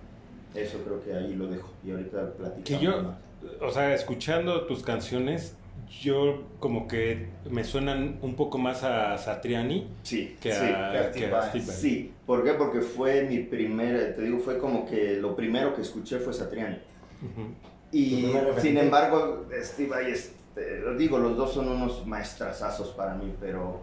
Eso 0.64 0.80
creo 0.84 1.02
que 1.04 1.14
ahí 1.14 1.36
lo 1.36 1.48
dejo. 1.48 1.70
Y 1.86 1.92
ahorita 1.92 2.34
platicamos 2.34 2.64
Que 2.66 2.80
yo- 2.80 3.04
más. 3.04 3.16
O 3.62 3.72
sea, 3.72 3.94
escuchando 3.94 4.66
tus 4.66 4.84
canciones, 4.84 5.56
yo 6.02 6.44
como 6.60 6.90
que 6.90 7.30
me 7.50 7.64
suenan 7.64 8.18
un 8.22 8.36
poco 8.36 8.58
más 8.58 8.84
a 8.84 9.18
Satriani 9.18 9.88
Sí, 10.04 10.36
que 10.42 10.52
sí. 10.52 10.66
a, 10.66 10.92
que 10.92 10.98
a 10.98 11.12
Steve 11.14 11.30
Vai. 11.32 11.62
Sí, 11.62 12.12
¿por 12.26 12.44
qué? 12.44 12.54
Porque 12.56 12.82
fue 12.82 13.24
mi 13.24 13.40
primera, 13.40 14.14
te 14.14 14.24
digo, 14.24 14.40
fue 14.40 14.58
como 14.58 14.86
que 14.86 15.16
lo 15.22 15.38
primero 15.38 15.74
que 15.74 15.84
escuché 15.84 16.20
fue 16.20 16.34
Satriani. 16.34 16.80
Ujú. 17.22 17.48
Y 17.94 18.30
sin 18.60 18.78
embargo, 18.78 19.46
Steve 19.64 19.90
Vai 19.90 20.12
es 20.12 20.34
Te 20.56 20.80
lo 20.80 20.96
digo, 20.96 21.18
los 21.20 21.38
dos 21.38 21.54
son 21.54 21.68
unos 21.70 22.06
maestrazazos 22.06 22.90
para 22.90 23.14
mí, 23.16 23.34
pero, 23.40 23.82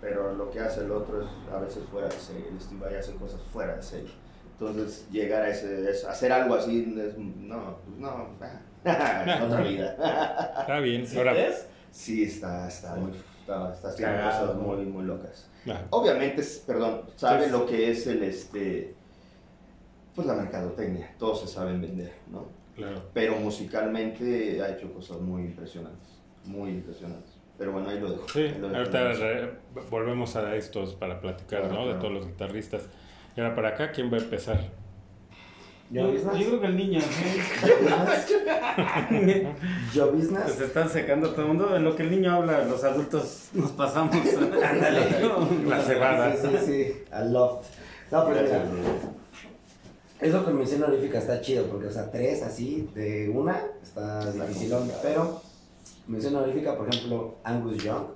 pero 0.00 0.32
lo 0.34 0.50
que 0.50 0.60
hace 0.60 0.80
el 0.84 0.92
otro 0.92 1.22
es 1.22 1.28
a 1.52 1.58
veces 1.58 1.82
fuera 1.90 2.08
de 2.08 2.14
serie. 2.18 2.46
El 2.48 2.60
Steve 2.60 2.80
Vai 2.80 2.94
hace 2.96 3.14
cosas 3.16 3.40
fuera 3.52 3.76
de 3.76 3.82
serie. 3.82 4.10
Entonces, 4.52 5.06
llegar 5.10 5.42
a 5.42 5.48
ese, 5.50 5.90
es- 5.90 6.04
hacer 6.04 6.30
algo 6.32 6.54
así, 6.54 6.94
es- 6.96 7.18
no, 7.18 7.78
pues 7.84 7.98
no, 7.98 8.28
otra 9.46 9.60
vida. 9.62 9.96
Está 10.60 10.78
bien. 10.80 11.06
¿Sí 11.06 11.16
ves? 11.18 11.66
Sí, 11.90 12.24
está, 12.24 12.66
está 12.68 12.94
muy, 12.96 13.12
está, 13.40 13.72
está 13.72 13.88
haciendo 13.88 14.16
Cagado, 14.16 14.40
cosas 14.46 14.56
¿no? 14.56 14.62
muy, 14.62 14.84
muy 14.86 15.04
locas. 15.04 15.48
ah, 15.68 15.80
Obviamente, 15.90 16.42
perdón, 16.66 17.02
sabe 17.16 17.44
Sí. 17.46 17.50
lo 17.52 17.66
que 17.66 17.90
es 17.90 18.06
el, 18.08 18.22
este, 18.24 18.94
pues 20.14 20.26
la 20.26 20.34
mercadotecnia, 20.34 21.14
todos 21.18 21.40
se 21.42 21.46
saben 21.48 21.80
vender, 21.80 22.12
¿no? 22.30 22.46
Claro. 22.76 23.02
Pero 23.12 23.36
musicalmente 23.36 24.60
ha 24.62 24.70
hecho 24.70 24.92
cosas 24.92 25.20
muy 25.20 25.42
impresionantes, 25.42 26.08
muy 26.44 26.70
impresionantes. 26.70 27.32
Pero 27.56 27.72
bueno, 27.72 27.88
ahí 27.88 28.00
lo 28.00 28.10
dejo. 28.10 28.28
Sí, 28.28 28.40
ahí 28.40 28.56
lo 28.60 28.68
dejo. 28.68 28.78
ahorita 28.80 29.12
re- 29.12 29.50
volvemos 29.90 30.34
a 30.36 30.56
estos 30.56 30.94
para 30.94 31.20
platicar, 31.20 31.60
Claro, 31.62 31.74
¿no? 31.74 31.80
De 31.82 31.86
claro. 31.92 31.98
todos 32.00 32.12
los 32.14 32.26
guitarristas. 32.26 32.82
Y 33.36 33.40
ahora 33.40 33.54
para 33.54 33.68
acá, 33.70 33.92
¿quién 33.92 34.12
va 34.12 34.16
a 34.16 34.20
empezar? 34.20 34.60
Yo, 35.90 36.12
yo 36.12 36.30
creo 36.32 36.60
que 36.60 36.66
el 36.66 36.76
niño, 36.76 37.00
¿sí? 37.00 37.40
Yo 39.94 40.10
Business. 40.12 40.52
se 40.54 40.64
están 40.64 40.88
secando 40.88 41.30
todo 41.30 41.42
el 41.42 41.48
mundo. 41.48 41.76
En 41.76 41.84
lo 41.84 41.94
que 41.94 42.02
el 42.04 42.10
niño 42.10 42.32
habla, 42.34 42.64
los 42.64 42.82
adultos 42.84 43.50
nos 43.52 43.70
pasamos. 43.72 44.16
Ándale. 44.64 45.00
La 45.68 45.80
cebada. 45.80 46.34
Sí, 46.36 46.48
sí, 46.50 46.66
sí, 46.66 47.04
al 47.12 47.32
loft. 47.32 47.66
No, 48.10 48.26
pero. 48.26 48.48
Eso 50.24 50.42
con 50.42 50.56
mención 50.56 50.82
honorífica 50.82 51.18
está 51.18 51.38
chido, 51.42 51.66
porque, 51.66 51.88
o 51.88 51.92
sea, 51.92 52.10
tres 52.10 52.42
así 52.42 52.88
de 52.94 53.28
una 53.28 53.62
está 53.82 54.32
complicado. 54.32 54.86
pero 55.02 55.42
mención 56.08 56.36
honorífica, 56.36 56.78
por 56.78 56.88
ejemplo, 56.88 57.34
Angus 57.44 57.84
Young, 57.84 58.06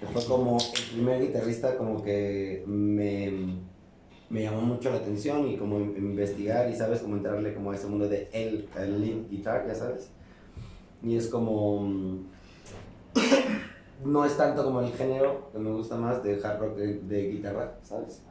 que 0.00 0.06
fue 0.06 0.24
como 0.24 0.58
el 0.58 0.92
primer 0.92 1.20
guitarrista 1.22 1.76
como 1.76 2.02
que 2.02 2.64
me, 2.66 3.60
me 4.30 4.42
llamó 4.42 4.62
mucho 4.62 4.90
la 4.90 4.96
atención 4.96 5.46
y 5.46 5.56
como 5.56 5.78
investigar 5.78 6.68
y, 6.68 6.74
¿sabes? 6.74 7.02
Como 7.02 7.16
entrarle 7.16 7.54
como 7.54 7.70
a 7.70 7.76
ese 7.76 7.86
mundo 7.86 8.08
de 8.08 8.28
el, 8.32 8.68
el 8.76 9.00
lead 9.00 9.28
guitar, 9.30 9.68
ya 9.68 9.74
sabes. 9.76 10.10
Y 11.02 11.16
es 11.16 11.28
como... 11.28 12.18
No 14.02 14.24
es 14.24 14.34
tanto 14.34 14.64
como 14.64 14.80
el 14.80 14.90
género 14.94 15.50
que 15.52 15.58
me 15.58 15.70
gusta 15.70 15.94
más 15.94 16.22
de 16.22 16.40
hard 16.42 16.58
rock 16.58 16.76
de, 16.76 17.00
de 17.00 17.32
guitarra, 17.32 17.74
¿sabes? 17.82 18.22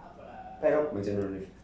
Pero 0.59 0.89
mención 0.95 1.19
honorífica. 1.19 1.58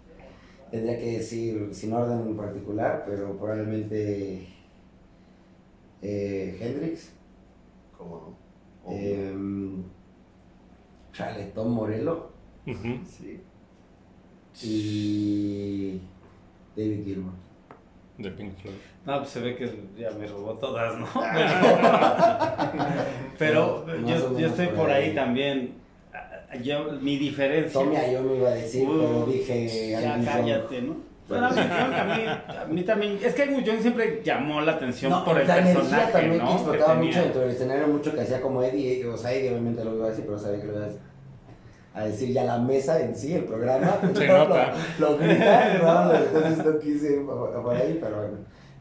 Tendría 0.76 1.00
que 1.00 1.18
decir, 1.20 1.70
sin 1.72 1.94
orden 1.94 2.28
en 2.28 2.36
particular, 2.36 3.06
pero 3.08 3.38
probablemente 3.38 4.46
eh, 6.02 6.58
Hendrix, 6.60 7.14
¿Cómo 7.98 8.36
no? 8.86 8.92
eh, 8.92 9.34
chale, 11.14 11.46
Tom 11.56 11.74
Morello. 11.74 12.30
Sí. 13.06 13.40
y 14.64 16.02
David 16.76 17.06
Gilmour. 17.06 17.32
De 18.18 18.32
Pink 18.32 18.58
Floyd. 18.58 18.76
No, 19.06 19.20
pues 19.20 19.30
se 19.30 19.40
ve 19.40 19.56
que 19.56 19.74
ya 19.98 20.12
me 20.12 20.28
robó 20.28 20.56
todas, 20.56 21.00
¿no? 21.00 21.08
Pero 23.40 23.86
yo, 24.06 24.38
yo 24.38 24.48
estoy 24.48 24.68
por 24.68 24.76
por 24.76 24.90
ahí 24.92 25.12
ahí. 25.12 25.16
también. 25.16 25.85
Yo, 26.64 26.92
mi 27.02 27.18
diferencia. 27.18 27.74
Tommy 27.80 27.96
yo 28.12 28.22
me 28.24 28.36
iba 28.38 28.50
a 28.50 28.54
decir, 28.54 28.88
Uh, 28.88 29.00
pero 29.00 29.26
dije 29.26 29.90
Ya 29.92 30.22
cállate, 30.24 30.82
¿no? 30.82 30.96
Bueno, 31.28 31.48
a 31.48 31.52
mí, 31.52 31.60
a 31.68 32.66
mí 32.70 32.84
también. 32.84 33.18
Es 33.24 33.34
que 33.34 33.48
Young 33.64 33.82
siempre 33.82 34.22
llamó 34.24 34.62
la 34.62 34.74
atención 34.74 35.12
No, 35.12 35.26
por 35.26 35.42
el 35.42 35.48
la 35.48 35.58
energía 35.58 35.82
personaje, 35.82 36.12
también 36.12 36.38
¿no? 36.38 36.46
que 36.48 36.54
explotaba 36.54 36.94
mucho 36.96 37.20
dentro 37.22 37.42
del 37.42 37.50
escenario, 37.50 37.88
mucho 37.88 38.14
que 38.14 38.22
hacía 38.22 38.42
como 38.42 38.62
Eddie, 38.62 39.06
o 39.08 39.18
sea, 39.18 39.34
Eddie 39.34 39.50
obviamente 39.50 39.84
lo 39.84 39.96
iba 39.96 40.06
a 40.06 40.10
decir, 40.10 40.26
pero 40.26 40.38
sabía 40.38 40.62
que 40.62 40.68
lo 40.68 40.74
iba 40.74 40.84
a 40.84 40.86
decir. 40.88 41.02
A 41.96 42.04
decir 42.06 42.32
ya 42.34 42.44
la 42.44 42.60
mesa 42.60 43.00
en 43.02 43.16
sí, 43.16 43.34
el 43.34 43.46
programa. 43.46 43.98
Se 44.14 44.28
lo- 44.28 44.38
nota. 44.38 44.74
Lo, 45.00 45.18
grita, 45.18 45.80
¿no? 45.82 46.14
Entonces 46.14 46.66
no 46.66 46.80
quise 46.80 47.14
ir 47.14 47.26
por, 47.26 47.64
por 47.64 47.76
ahí, 47.76 47.98
pero 48.00 48.18
bueno. 48.18 48.38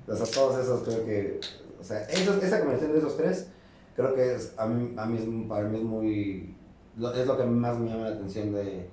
O 0.06 0.14
sea, 0.14 0.26
todos 0.26 0.62
esos 0.62 0.82
creo 0.82 1.06
que. 1.06 1.40
O 1.80 1.82
sea, 1.82 2.02
esos, 2.02 2.42
esa 2.42 2.58
combinación 2.58 2.92
de 2.92 2.98
esos 2.98 3.16
tres, 3.16 3.48
creo 3.96 4.14
que 4.14 4.34
es, 4.34 4.52
a 4.58 4.66
mí, 4.66 4.92
a 4.98 5.06
mí 5.06 5.16
es, 5.16 5.48
para 5.48 5.64
mí 5.64 5.78
es 5.78 5.84
muy. 5.84 6.53
Lo- 6.98 7.12
es 7.14 7.26
lo 7.26 7.36
que 7.36 7.44
más 7.44 7.78
me 7.78 7.90
llama 7.90 8.08
la 8.08 8.14
atención 8.16 8.52
de, 8.54 8.88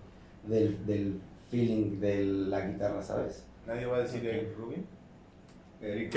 del, 0.48 0.86
del 0.86 1.20
feeling 1.50 2.00
de 2.00 2.26
la 2.26 2.62
guitarra, 2.62 3.02
¿sabes? 3.02 3.44
Nadie 3.68 3.86
va 3.86 3.98
a 3.98 4.02
decir 4.02 4.26
Eric 4.26 4.58
Rubin. 4.58 4.86
Eric. 5.82 6.12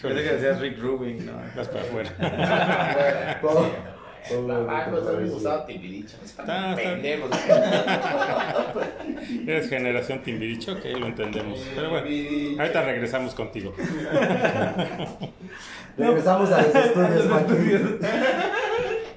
Creo 0.00 0.14
que 0.16 0.22
decías 0.22 0.60
Rick 0.60 0.78
Rubin, 0.80 1.24
¿no? 1.26 1.32
Vas 1.56 1.68
para 1.68 1.82
afuera. 1.82 3.38
Todo- 3.40 3.70
todo- 4.28 4.66
Ah, 4.68 4.88
pues 4.90 5.06
a 5.06 5.10
mí 5.12 5.16
me 5.18 5.22
todo- 5.26 5.34
gustaba 5.34 5.66
Timbiriche. 5.66 6.16
Está- 6.24 6.42
está- 6.42 6.74
Pendejos. 6.74 7.30
Eres 9.46 9.68
generación 9.68 10.20
Timbiriche, 10.24 10.72
ok, 10.72 10.84
lo 10.98 11.06
entendemos. 11.06 11.64
Pero 11.76 11.90
bueno, 11.90 12.06
ahorita 12.60 12.82
regresamos 12.82 13.34
contigo. 13.36 13.72
Regresamos 15.96 16.50
a 16.52 16.62
los 16.62 16.74
estudios, 16.74 17.26
Joaquín. 17.28 17.98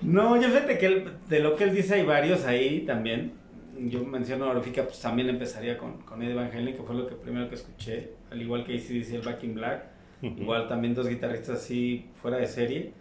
No, 0.10 0.36
yo 0.42 0.48
fíjate 0.50 0.78
que 0.78 0.86
él- 0.86 1.12
de 1.30 1.40
lo 1.40 1.56
que 1.56 1.64
él 1.66 1.74
dice 1.76 1.96
hay 1.96 2.04
varios 2.04 2.46
ahí 2.46 2.82
también. 2.86 3.34
Yo 3.78 4.04
menciono 4.04 4.46
honorífica, 4.50 4.84
pues 4.84 5.00
también 5.00 5.30
empezaría 5.30 5.78
con, 5.78 6.02
con 6.02 6.22
Eddie 6.22 6.36
Van 6.36 6.52
Halen, 6.52 6.76
que 6.76 6.84
fue 6.84 6.96
lo 6.96 7.08
que 7.08 7.16
primero 7.16 7.48
que 7.48 7.56
escuché. 7.56 8.12
Al 8.30 8.42
igual 8.42 8.66
que 8.66 8.74
ACDC, 8.76 9.14
el 9.16 9.22
Back 9.22 9.44
in 9.44 9.56
Black. 9.56 9.84
Igual 10.22 10.68
también 10.68 10.94
dos 10.94 11.08
guitarristas 11.08 11.58
así 11.62 12.08
fuera 12.22 12.38
de 12.38 12.46
serie. 12.48 12.92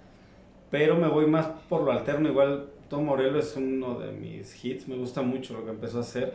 Pero 0.71 0.97
me 0.97 1.09
voy 1.09 1.27
más 1.27 1.47
por 1.69 1.83
lo 1.83 1.91
alterno. 1.91 2.29
Igual 2.29 2.69
Tom 2.89 3.07
Morello 3.07 3.39
es 3.39 3.57
uno 3.57 3.99
de 3.99 4.13
mis 4.13 4.65
hits. 4.65 4.87
Me 4.87 4.95
gusta 4.97 5.23
mucho 5.23 5.55
lo 5.55 5.65
que 5.65 5.71
empezó 5.71 5.99
a 5.99 6.03
hacer. 6.03 6.35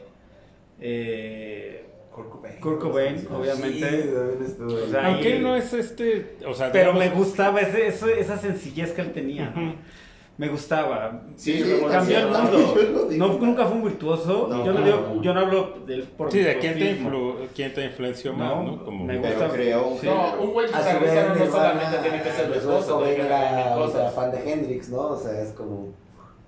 Eh, 0.82 1.86
Kurt 2.12 2.30
Cobain. 2.30 2.60
Kurt 2.60 2.80
Cobain, 2.82 3.28
obviamente. 3.32 4.04
Sí. 4.04 4.62
O 4.62 4.88
sea, 4.88 5.08
Aunque 5.08 5.40
no 5.40 5.56
es 5.56 5.74
este, 5.74 6.36
o 6.46 6.54
sea, 6.54 6.72
Pero 6.72 6.94
me 6.94 7.10
gustaba 7.10 7.62
ese, 7.62 7.88
esa 8.20 8.38
sencillez 8.38 8.92
que 8.92 9.02
él 9.02 9.14
tenía. 9.14 9.52
¿no? 9.56 9.76
Me 10.36 10.48
gustaba. 10.48 11.22
Sí, 11.36 11.63
Sí, 11.63 11.80
Cambió 11.91 12.17
el 12.19 12.28
mundo. 12.28 12.76
No, 13.12 13.28
nunca 13.38 13.65
fue 13.67 13.76
un 13.78 13.84
virtuoso. 13.84 14.48
No, 14.50 14.65
yo, 14.65 14.74
no 14.74 14.80
no, 14.80 14.86
digo- 14.86 15.12
no. 15.15 15.22
yo 15.22 15.34
no 15.34 15.39
hablo 15.41 15.78
de 15.86 15.93
él 15.96 16.04
por 16.17 16.32
Sí, 16.32 16.39
de 16.39 16.58
quién 16.58 16.74
te, 16.80 16.98
influ- 17.00 17.36
quién 17.56 17.72
te 17.74 17.86
influenció 17.86 18.34
más, 18.34 18.50
No. 18.65 18.84
Como 18.84 19.06
me 19.06 19.19
Pero 19.19 19.36
gusta. 19.36 19.50
creó 19.54 19.88
un 19.89 20.00
Sí. 20.00 20.08
No, 20.08 20.34
un 20.41 20.54
buen 20.54 20.65
guitarrista 20.67 21.36
no 21.36 21.46
solamente 21.52 21.98
tiene 22.02 22.22
que 22.24 22.32
ser 22.32 22.50
virtuoso, 22.52 22.98
tiene 23.04 23.15
que 23.15 23.76
cosas. 23.76 24.13
fan 24.15 24.32
de 24.32 24.52
Hendrix, 24.52 24.89
¿no? 24.89 25.00
O 25.10 25.17
sea, 25.17 25.39
es 25.39 25.52
como... 25.52 25.76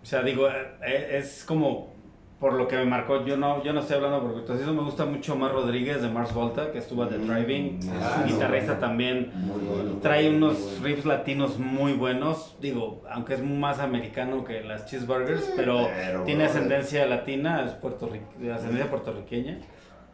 O 0.01 0.07
sea, 0.07 0.23
digo, 0.23 0.47
eh, 0.47 1.17
es 1.19 1.43
como 1.45 1.94
por 2.39 2.53
lo 2.53 2.67
que 2.67 2.75
me 2.75 2.85
marcó. 2.85 3.25
Yo 3.25 3.37
no, 3.37 3.63
yo 3.63 3.71
no 3.73 3.79
estoy 3.79 3.95
hablando 3.97 4.21
por 4.21 4.35
virtuosismo. 4.35 4.73
Me 4.73 4.81
gusta 4.81 5.05
mucho 5.05 5.33
Omar 5.33 5.51
Rodríguez 5.53 6.01
de 6.01 6.09
Mars 6.09 6.33
Volta, 6.33 6.71
que 6.71 6.79
estuvo 6.79 7.05
de 7.05 7.17
Mm, 7.17 7.27
Driving. 7.27 7.79
ah, 8.01 8.15
un 8.17 8.21
no, 8.29 8.33
guitarrista 8.33 8.73
bueno. 8.73 8.87
también. 8.87 9.31
Bueno. 9.35 9.97
Trae 10.01 10.29
unos 10.29 10.81
riffs 10.81 11.05
latinos 11.05 11.57
muy 11.57 11.93
buenos. 11.93 12.55
Digo, 12.59 13.03
aunque 13.09 13.35
es 13.35 13.43
más 13.43 13.79
americano 13.79 14.43
que 14.43 14.61
las 14.61 14.85
cheeseburgers, 14.85 15.51
pero, 15.55 15.87
pero, 15.95 16.23
tiene 16.23 16.43
ascendencia 16.45 17.05
latina, 17.05 17.63
es 17.65 17.71
puertorri- 17.81 18.21
de 18.37 18.51
ascendencia 18.53 18.89
puertorriqueña. 18.89 19.59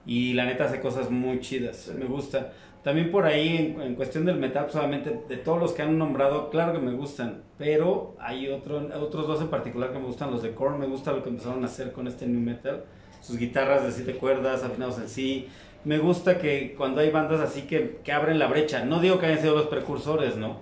Y 0.05 0.33
la 0.33 0.45
neta 0.45 0.65
hace 0.65 0.79
cosas 0.79 1.09
muy 1.11 1.39
chidas. 1.41 1.91
Me 1.97 2.05
gusta. 2.05 2.53
También 2.83 3.11
por 3.11 3.25
ahí, 3.25 3.57
en, 3.75 3.81
en 3.81 3.95
cuestión 3.95 4.25
del 4.25 4.37
metal, 4.37 4.67
solamente 4.71 5.21
de 5.29 5.37
todos 5.37 5.59
los 5.59 5.73
que 5.73 5.83
han 5.83 5.97
nombrado, 5.99 6.49
claro 6.49 6.73
que 6.73 6.79
me 6.79 6.93
gustan. 6.93 7.43
Pero 7.59 8.15
hay 8.19 8.47
otro, 8.49 8.77
otros 8.99 9.27
dos 9.27 9.39
en 9.41 9.49
particular 9.49 9.91
que 9.93 9.99
me 9.99 10.05
gustan. 10.05 10.31
Los 10.31 10.41
de 10.41 10.53
Korn, 10.53 10.79
me 10.79 10.87
gusta 10.87 11.11
lo 11.11 11.21
que 11.23 11.29
empezaron 11.29 11.61
a 11.63 11.67
hacer 11.67 11.91
con 11.91 12.07
este 12.07 12.25
new 12.25 12.39
metal. 12.41 12.83
Sus 13.21 13.37
guitarras 13.37 13.83
de 13.83 13.91
siete 13.91 14.13
cuerdas, 14.15 14.63
afinados 14.63 14.97
en 14.97 15.07
sí. 15.09 15.47
Me 15.85 15.99
gusta 15.99 16.39
que 16.39 16.73
cuando 16.75 17.01
hay 17.01 17.11
bandas 17.11 17.39
así 17.39 17.63
que, 17.63 17.99
que 18.03 18.11
abren 18.11 18.39
la 18.39 18.47
brecha. 18.47 18.83
No 18.83 18.99
digo 18.99 19.19
que 19.19 19.27
hayan 19.27 19.39
sido 19.41 19.55
los 19.55 19.67
precursores, 19.67 20.37
¿no? 20.37 20.59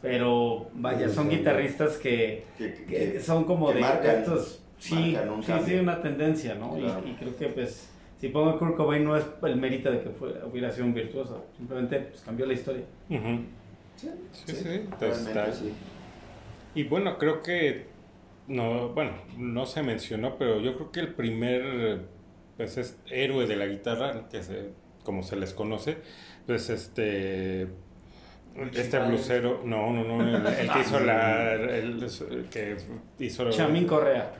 Pero 0.00 0.66
vaya, 0.74 1.08
son 1.08 1.28
guitarristas 1.30 1.96
que, 1.96 2.44
Que- 2.58 2.84
que- 2.88 3.20
son 3.20 3.44
como 3.44 3.68
que 3.68 3.74
de 3.74 3.80
marcan- 3.82 4.18
estos 4.22 4.60
sí 4.78 4.94
marcan 5.14 5.30
un 5.30 5.42
sí 5.44 5.52
sí 5.64 5.74
una 5.76 6.02
tendencia 6.02 6.56
no 6.56 6.76
Y- 6.76 6.82
Claro. 6.82 7.02
y, 7.06 7.12
creo 7.12 7.36
que 7.36 7.46
pues 7.46 7.88
si 8.22 8.28
pongo 8.28 8.50
a 8.50 8.58
Kurt 8.60 8.76
Cobain 8.76 9.02
no 9.02 9.16
es 9.16 9.24
el 9.42 9.56
mérito 9.56 9.90
de 9.90 10.00
que 10.00 10.10
fue, 10.10 10.32
hubiera 10.44 10.70
sido 10.70 10.86
un 10.86 10.94
virtuoso 10.94 11.44
simplemente 11.56 11.98
pues 11.98 12.20
cambió 12.20 12.46
la 12.46 12.52
historia. 12.52 12.84
Sí, 13.08 13.18
Sí, 14.32 14.54
sí, 14.54 14.68
entonces 14.68 15.56
sí. 15.56 15.72
Y 16.76 16.84
bueno, 16.84 17.18
creo 17.18 17.42
que 17.42 17.86
no, 18.46 18.90
bueno, 18.90 19.10
no 19.36 19.66
se 19.66 19.82
mencionó, 19.82 20.38
pero 20.38 20.60
yo 20.60 20.76
creo 20.76 20.92
que 20.92 21.00
el 21.00 21.14
primer 21.14 22.02
pues 22.56 22.78
es 22.78 22.96
héroe 23.10 23.48
de 23.48 23.56
la 23.56 23.66
guitarra, 23.66 24.28
que 24.28 24.40
se, 24.44 24.70
como 25.02 25.24
se 25.24 25.34
les 25.34 25.52
conoce, 25.52 25.96
pues 26.46 26.70
este 26.70 27.66
Este 28.74 28.98
blusero, 28.98 29.62
no, 29.64 29.90
no, 29.92 30.04
no, 30.04 30.22
el, 30.22 30.46
el 30.46 30.70
que 30.70 30.80
hizo 30.80 31.00
la. 31.00 31.52
El, 31.54 32.02
el 32.02 32.48
que 32.50 32.76
hizo. 33.18 33.48
Chamín 33.50 33.86
Correa. 33.86 34.32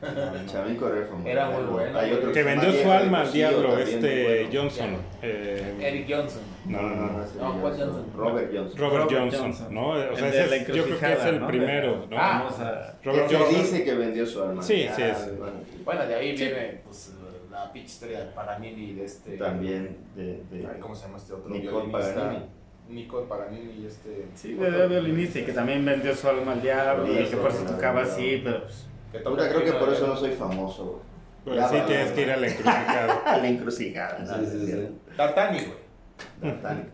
Chamín 0.46 0.76
Correa 0.76 1.06
fue 1.08 1.18
muy 1.18 1.30
Era 1.30 1.48
muy 1.50 1.62
bueno. 1.64 1.98
Hay 1.98 2.12
otro 2.12 2.30
Que 2.32 2.42
vendió 2.42 2.72
su 2.72 2.90
alma 2.92 3.22
al 3.22 3.32
diablo, 3.32 3.78
este 3.78 4.44
bueno. 4.48 4.48
Johnson. 4.62 4.96
Eh, 5.22 5.76
Eric 5.80 6.06
Johnson. 6.08 6.42
no, 6.66 6.82
no, 6.82 6.94
no. 6.94 7.12
No, 7.54 7.60
¿cuál 7.62 7.76
Johnson? 7.78 8.06
Robert 8.14 8.50
Johnson. 8.54 8.78
Robert, 8.78 9.10
Robert 9.10 9.34
Johnson. 9.34 9.74
¿no? 9.74 9.88
O 9.90 10.16
sea, 10.16 10.28
ese 10.28 10.56
es- 10.56 10.66
yo 10.68 10.84
creo 10.84 10.98
que 11.00 11.12
es 11.14 11.24
el 11.24 11.40
¿no? 11.40 11.46
primero, 11.46 12.06
¿no? 12.10 12.16
Ah, 12.18 12.42
Vamos 12.44 12.60
a... 12.60 12.98
Robert 13.02 13.28
Que 13.28 13.36
Johnson. 13.36 13.62
dice 13.62 13.84
que 13.84 13.94
vendió 13.94 14.26
su 14.26 14.42
alma. 14.42 14.62
Sí, 14.62 14.86
Ah, 14.90 14.92
sí 14.94 15.02
es. 15.02 15.38
bueno, 15.38 15.54
Bueno, 15.84 16.06
de 16.06 16.14
ahí 16.14 16.36
viene 16.36 16.80
pues, 16.84 17.14
la 17.50 17.72
pinche 17.72 17.88
historia 17.88 18.20
de 18.20 18.26
Paganini 18.32 18.92
de 18.94 19.04
este. 19.06 19.36
También 19.38 19.96
de, 20.14 20.42
de 20.50 20.78
¿Cómo 20.80 20.94
se 20.94 21.06
llama 21.06 21.16
este 21.18 21.32
otro? 21.32 21.50
Nicole? 21.50 21.90
Paganini. 21.90 22.44
Nicole 22.88 23.26
Paganini 23.26 23.82
y 23.82 23.86
este. 23.86 24.26
Sí, 24.34 24.54
de, 24.54 24.70
de 24.70 24.88
violinista 24.88 25.38
y 25.38 25.44
que 25.44 25.52
también 25.52 25.84
vendió 25.84 26.14
su 26.14 26.28
alma 26.28 26.52
al 26.52 26.62
diablo 26.62 27.12
y 27.12 27.24
que 27.24 27.36
por 27.36 27.50
eso 27.50 27.64
tocaba 27.64 28.04
sí. 28.04 28.10
así, 28.10 28.40
pero 28.44 28.62
pues... 28.62 28.86
Que 29.12 29.22
creo 29.22 29.64
que 29.64 29.72
por 29.72 29.92
eso 29.92 30.06
no 30.06 30.16
soy 30.16 30.30
famoso, 30.30 30.84
güey. 30.84 31.02
Pero 31.44 31.56
Ya 31.56 31.68
sí 31.68 31.76
va, 31.76 31.86
tienes 31.86 32.10
va, 32.10 32.14
que 32.14 32.22
ir 32.22 32.30
a 32.30 32.36
la 32.36 32.46
encrucijada. 32.46 33.22
A 33.26 33.38
la 33.38 33.48
encrucijada. 33.48 34.38
Sí, 34.38 34.46
sí, 34.46 34.66
sí. 34.66 34.88
Tartani, 35.16 35.58
güey. 35.58 36.52
Tartán. 36.52 36.90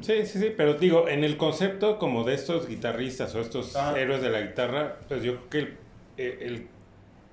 Sí, 0.00 0.26
sí, 0.26 0.38
sí, 0.40 0.52
pero 0.56 0.74
digo, 0.74 1.08
en 1.08 1.24
el 1.24 1.36
concepto 1.36 1.98
como 1.98 2.24
de 2.24 2.34
estos 2.34 2.68
guitarristas 2.68 3.34
o 3.34 3.40
estos 3.40 3.74
Ajá. 3.76 3.98
héroes 3.98 4.20
de 4.22 4.30
la 4.30 4.40
guitarra, 4.42 4.98
pues 5.08 5.22
yo 5.22 5.48
creo 5.48 5.50
que 5.50 5.58
el, 5.58 5.78
el, 6.42 6.68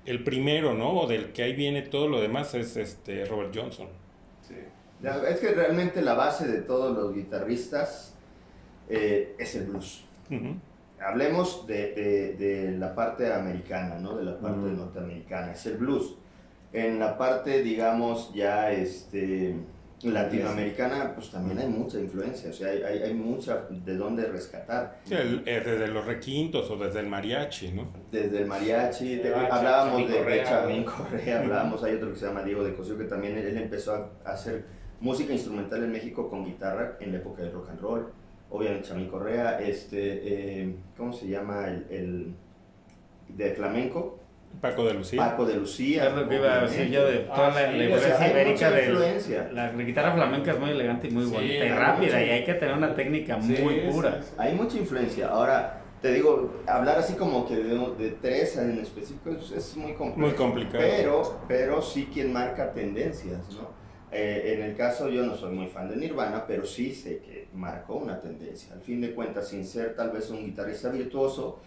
el 0.06 0.24
primero, 0.24 0.74
¿no? 0.74 0.92
O 0.92 1.06
del 1.06 1.32
que 1.32 1.42
ahí 1.42 1.54
viene 1.54 1.82
todo 1.82 2.08
lo 2.08 2.20
demás 2.20 2.54
es 2.54 2.76
este 2.76 3.24
Robert 3.26 3.54
Johnson. 3.54 3.88
Es 5.02 5.40
que 5.40 5.52
realmente 5.52 6.02
la 6.02 6.14
base 6.14 6.46
de 6.46 6.60
todos 6.62 6.96
los 6.96 7.14
guitarristas 7.14 8.14
eh, 8.88 9.34
es 9.38 9.54
el 9.54 9.64
blues. 9.66 10.04
Ujú. 10.30 10.56
Hablemos 11.00 11.66
de, 11.66 11.94
de- 11.94 12.34
de 12.34 12.72
la 12.78 12.94
parte 12.94 13.32
americana, 13.32 13.96
¿no? 13.98 14.16
De 14.16 14.24
la 14.24 14.38
parte 14.38 14.58
Ujú. 14.58 14.68
norteamericana, 14.76 15.52
es 15.52 15.64
el 15.66 15.78
blues. 15.78 16.16
En 16.72 16.98
la 16.98 17.16
parte, 17.16 17.62
digamos, 17.62 18.32
ya 18.34 18.70
este, 18.70 19.54
latinoamericana, 20.02 21.14
pues 21.14 21.30
también 21.30 21.58
hay 21.58 21.68
mucha 21.68 21.98
influencia, 21.98 22.50
o 22.50 22.52
sea, 22.52 22.68
hay, 22.70 22.82
hay, 22.82 23.02
hay 23.02 23.14
mucha 23.14 23.66
de 23.70 23.96
dónde 23.96 24.24
rescatar. 24.26 24.98
Sí, 25.04 25.14
el- 25.14 25.42
eh, 25.46 25.62
desde 25.64 25.88
los 25.88 26.04
requintos 26.06 26.70
o 26.70 26.76
desde 26.76 27.00
el 27.00 27.06
mariachi, 27.06 27.72
¿no? 27.72 27.88
Desde 28.12 28.38
el 28.42 28.46
mariachi, 28.46 29.16
de- 29.16 29.34
Ah, 29.34 29.48
hablábamos 29.50 30.08
de, 30.08 30.16
Correa. 30.18 30.44
Chamín 30.44 30.84
Correa, 30.84 31.40
hablábamos, 31.40 31.82
hay 31.84 31.94
otro 31.94 32.10
que 32.12 32.18
se 32.18 32.26
llama 32.26 32.42
Diego 32.42 32.62
de 32.62 32.74
Cosío, 32.74 32.98
que 32.98 33.04
también 33.04 33.36
él, 33.38 33.46
él 33.46 33.56
empezó 33.56 34.10
a 34.24 34.30
hacer 34.30 34.64
música 35.00 35.32
instrumental 35.32 35.82
en 35.84 35.92
México 35.92 36.28
con 36.28 36.44
guitarra 36.44 36.96
en 37.00 37.12
la 37.12 37.18
época 37.18 37.42
del 37.42 37.52
rock 37.52 37.70
and 37.70 37.80
roll. 37.80 38.06
Obviamente 38.50 38.88
Chamín 38.88 39.08
Correa, 39.08 39.60
este, 39.60 40.20
eh, 40.62 40.74
¿cómo 40.96 41.12
se 41.12 41.28
llama? 41.28 41.68
El, 41.68 41.86
el 41.90 42.34
de 43.28 43.50
flamenco, 43.52 44.18
Paco 44.60 44.84
de 44.84 44.94
Lucía. 44.94 45.24
Paco 45.24 45.46
de 45.46 45.54
Lucía. 45.54 46.08
Es 46.08 46.14
lo 46.16 46.28
que 46.28 46.34
iba 46.34 46.52
a 46.58 46.62
decir 46.62 46.88
yo 46.90 47.06
de 47.06 47.18
toda 47.20 47.46
Ah, 47.46 47.50
la, 47.54 47.70
sí, 47.70 47.78
la 47.88 47.94
o 47.96 47.98
sea, 48.00 48.30
ibérica 48.30 48.70
de 48.72 48.86
influencia. 48.86 49.48
la 49.52 49.70
guitarra 49.72 50.12
flamenca 50.12 50.50
es 50.50 50.58
muy 50.58 50.70
elegante 50.70 51.06
y 51.06 51.10
muy 51.12 51.24
Sí, 51.26 51.30
bonita 51.32 51.54
y 51.54 51.58
hay 51.58 51.68
rápida 51.70 52.24
y 52.24 52.30
hay 52.30 52.44
que 52.44 52.54
tener 52.54 52.74
una 52.76 52.92
técnica 52.96 53.40
Sí, 53.40 53.56
muy 53.62 53.80
pura. 53.92 54.20
sí. 54.20 54.34
Hay 54.38 54.54
mucha 54.56 54.76
influencia. 54.78 55.28
Ahora, 55.28 55.80
te 56.02 56.12
digo, 56.12 56.52
hablar 56.66 56.98
así 56.98 57.14
como 57.14 57.46
que 57.46 57.54
de, 57.58 57.78
de 57.96 58.10
tres 58.20 58.56
en 58.56 58.76
específico 58.80 59.30
es, 59.30 59.52
es 59.52 59.76
muy 59.76 59.92
complicado. 59.92 60.26
Muy 60.26 60.36
complicado. 60.36 60.82
Pero, 60.84 61.40
pero 61.46 61.80
sí 61.80 62.10
quien 62.12 62.32
marca 62.32 62.72
tendencias, 62.72 63.38
¿no? 63.54 63.68
Eh, 64.12 64.54
en 64.56 64.62
el 64.62 64.76
caso, 64.76 65.08
yo 65.08 65.24
no 65.24 65.36
soy 65.36 65.54
muy 65.54 65.68
fan 65.68 65.88
de 65.88 65.96
Nirvana, 65.96 66.46
pero 66.46 66.66
sí 66.66 66.94
sé 66.94 67.18
que 67.18 67.48
marcó 67.54 67.94
una 67.94 68.20
tendencia. 68.20 68.74
Al 68.74 68.80
fin 68.80 69.00
de 69.00 69.14
cuentas, 69.14 69.48
sin 69.48 69.64
ser 69.64 69.94
tal 69.94 70.10
vez 70.10 70.30
un 70.30 70.44
guitarrista 70.44 70.88
virtuoso. 70.88 71.60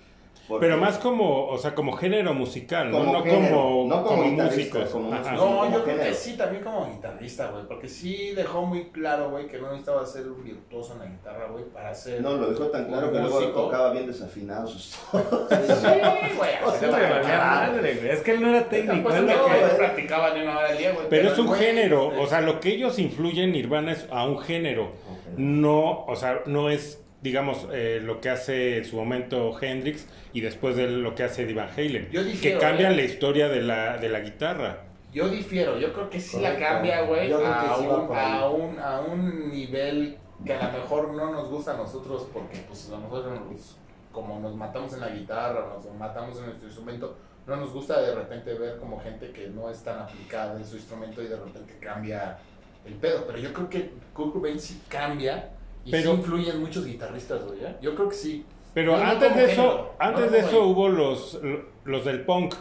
Porque- 0.47 0.65
Pero 0.67 0.77
más 0.77 0.97
como, 0.97 1.47
o 1.47 1.57
sea, 1.57 1.73
como 1.73 1.93
género 1.93 2.33
musical, 2.33 2.91
¿no? 2.91 2.97
Como 2.99 3.13
no, 3.13 3.23
género, 3.23 3.55
como, 3.55 3.87
no 3.87 3.95
como 4.03 4.07
como 4.17 4.23
guitarrista, 4.31 4.79
músicos. 4.79 4.89
como 4.89 5.13
Ajá. 5.13 5.21
músicos. 5.31 5.39
No, 5.39 5.57
como 5.57 5.71
yo 5.71 5.83
creo 5.83 5.99
que 5.99 6.13
sí, 6.13 6.37
también 6.37 6.63
como 6.63 6.85
guitarrista, 6.91 7.47
güey. 7.51 7.63
Porque 7.67 7.87
sí 7.87 8.33
dejó 8.35 8.61
muy 8.65 8.85
claro, 8.91 9.29
güey, 9.29 9.47
que 9.47 9.57
no 9.59 9.67
necesitaba 9.67 10.05
ser 10.05 10.27
un 10.27 10.43
virtuoso 10.43 10.93
en 10.93 10.99
la 10.99 11.05
guitarra, 11.05 11.47
güey, 11.49 11.63
para 11.65 11.93
ser. 11.93 12.21
No, 12.21 12.33
lo 12.33 12.49
dejó 12.51 12.65
tan 12.67 12.85
claro 12.85 13.11
que 13.11 13.19
luego 13.19 13.35
Músico. 13.39 13.61
tocaba 13.63 13.91
bien 13.91 14.07
desafinado 14.07 14.67
sus 14.67 14.97
tonos. 15.11 15.27
Sí, 15.49 15.55
güey. 15.57 16.21
Sí, 16.29 16.35
güey. 16.37 18.09
Es 18.09 18.21
que 18.21 18.31
él 18.31 18.41
no 18.41 18.49
era 18.49 18.67
técnico, 18.69 19.09
Pues 19.09 19.15
es 19.15 19.21
no, 19.23 19.45
que... 19.45 19.75
practicaba 19.77 20.33
ni 20.33 20.41
una 20.41 20.57
hora 20.59 20.69
al 20.69 20.77
día, 20.77 20.91
güey. 20.93 21.07
Pero 21.09 21.31
es 21.31 21.37
un 21.39 21.47
güey, 21.47 21.59
género, 21.59 22.09
este, 22.11 22.19
o 22.23 22.27
sea, 22.27 22.41
lo 22.41 22.59
que 22.59 22.69
ellos 22.69 22.99
influyen 22.99 23.51
Nirvana 23.51 23.91
es 23.93 24.07
a 24.11 24.25
un 24.25 24.39
género. 24.39 24.91
No, 25.37 26.05
o 26.05 26.15
sea, 26.15 26.41
no 26.45 26.69
es, 26.69 27.02
digamos, 27.23 27.67
eh, 27.71 27.99
lo 28.03 28.19
que 28.21 28.29
hace 28.29 28.77
en 28.77 28.85
su 28.85 28.97
momento 28.97 29.57
Hendrix 29.59 30.05
y 30.33 30.41
después 30.41 30.75
de 30.75 30.87
lo 30.87 31.15
que 31.15 31.23
hace 31.23 31.43
Eddie 31.43 31.55
Van 31.55 31.69
Halen. 31.75 32.09
Yo 32.11 32.21
que 32.21 32.29
difiero, 32.29 32.59
cambian 32.59 32.91
¿eh? 32.93 32.95
la 32.97 33.01
historia 33.03 33.47
de 33.49 33.61
la, 33.61 33.97
de 33.97 34.09
la 34.09 34.19
guitarra. 34.19 34.83
Yo 35.13 35.29
difiero, 35.29 35.79
yo 35.79 35.93
creo 35.93 36.09
que 36.09 36.19
sí 36.19 36.39
la 36.41 36.57
cambia, 36.57 37.01
güey, 37.03 37.27
que 37.29 37.33
a, 37.35 37.75
sí 37.77 37.85
un, 37.87 38.15
a, 38.17 38.49
un, 38.49 38.79
a 38.79 38.99
un 39.01 39.49
nivel 39.51 40.17
que 40.45 40.53
a 40.53 40.71
lo 40.71 40.79
mejor 40.79 41.13
no 41.13 41.31
nos 41.31 41.49
gusta 41.49 41.73
a 41.75 41.77
nosotros 41.77 42.27
porque 42.33 42.57
pues 42.67 42.87
a 42.89 42.91
lo 42.91 42.97
mejor 42.99 43.25
nos- 43.27 43.77
como 44.11 44.39
nos 44.39 44.55
matamos 44.55 44.93
en 44.93 44.99
la 44.99 45.09
guitarra, 45.09 45.65
nos 45.75 45.95
matamos 45.97 46.37
en 46.39 46.45
nuestro 46.45 46.67
instrumento, 46.67 47.15
no 47.47 47.55
nos 47.55 47.71
gusta 47.71 48.01
de 48.01 48.13
repente 48.13 48.53
ver 48.53 48.77
como 48.77 48.99
gente 48.99 49.31
que 49.31 49.47
no 49.47 49.69
es 49.69 49.81
tan 49.83 49.99
aplicada 49.99 50.57
en 50.57 50.65
su 50.65 50.75
instrumento 50.75 51.21
y 51.21 51.27
de 51.27 51.35
repente 51.37 51.77
cambia 51.79 52.37
el 52.85 52.93
pedo. 52.95 53.25
Pero 53.25 53.39
yo 53.39 53.53
creo 53.53 53.69
que 53.69 53.91
Kurt 54.13 54.33
Cobain 54.33 54.59
sí 54.59 54.81
cambia 54.89 55.49
y 55.85 55.91
Pero- 55.91 56.11
sí 56.11 56.17
influyen 56.17 56.59
muchos 56.59 56.85
guitarristas, 56.85 57.43
güey, 57.45 57.63
¿eh? 57.63 57.75
Yo 57.81 57.95
creo 57.95 58.09
que 58.09 58.15
sí. 58.15 58.45
Pero 58.73 58.97
No, 58.97 59.03
antes 59.03 59.35
de 59.35 59.51
eso, 59.51 59.93
antes 59.99 60.25
no 60.25 60.31
de 60.31 60.39
eso 60.39 60.65
hubo 60.65 60.89
los, 60.89 61.39
los 61.85 62.05
del 62.05 62.21
punk, 62.21 62.55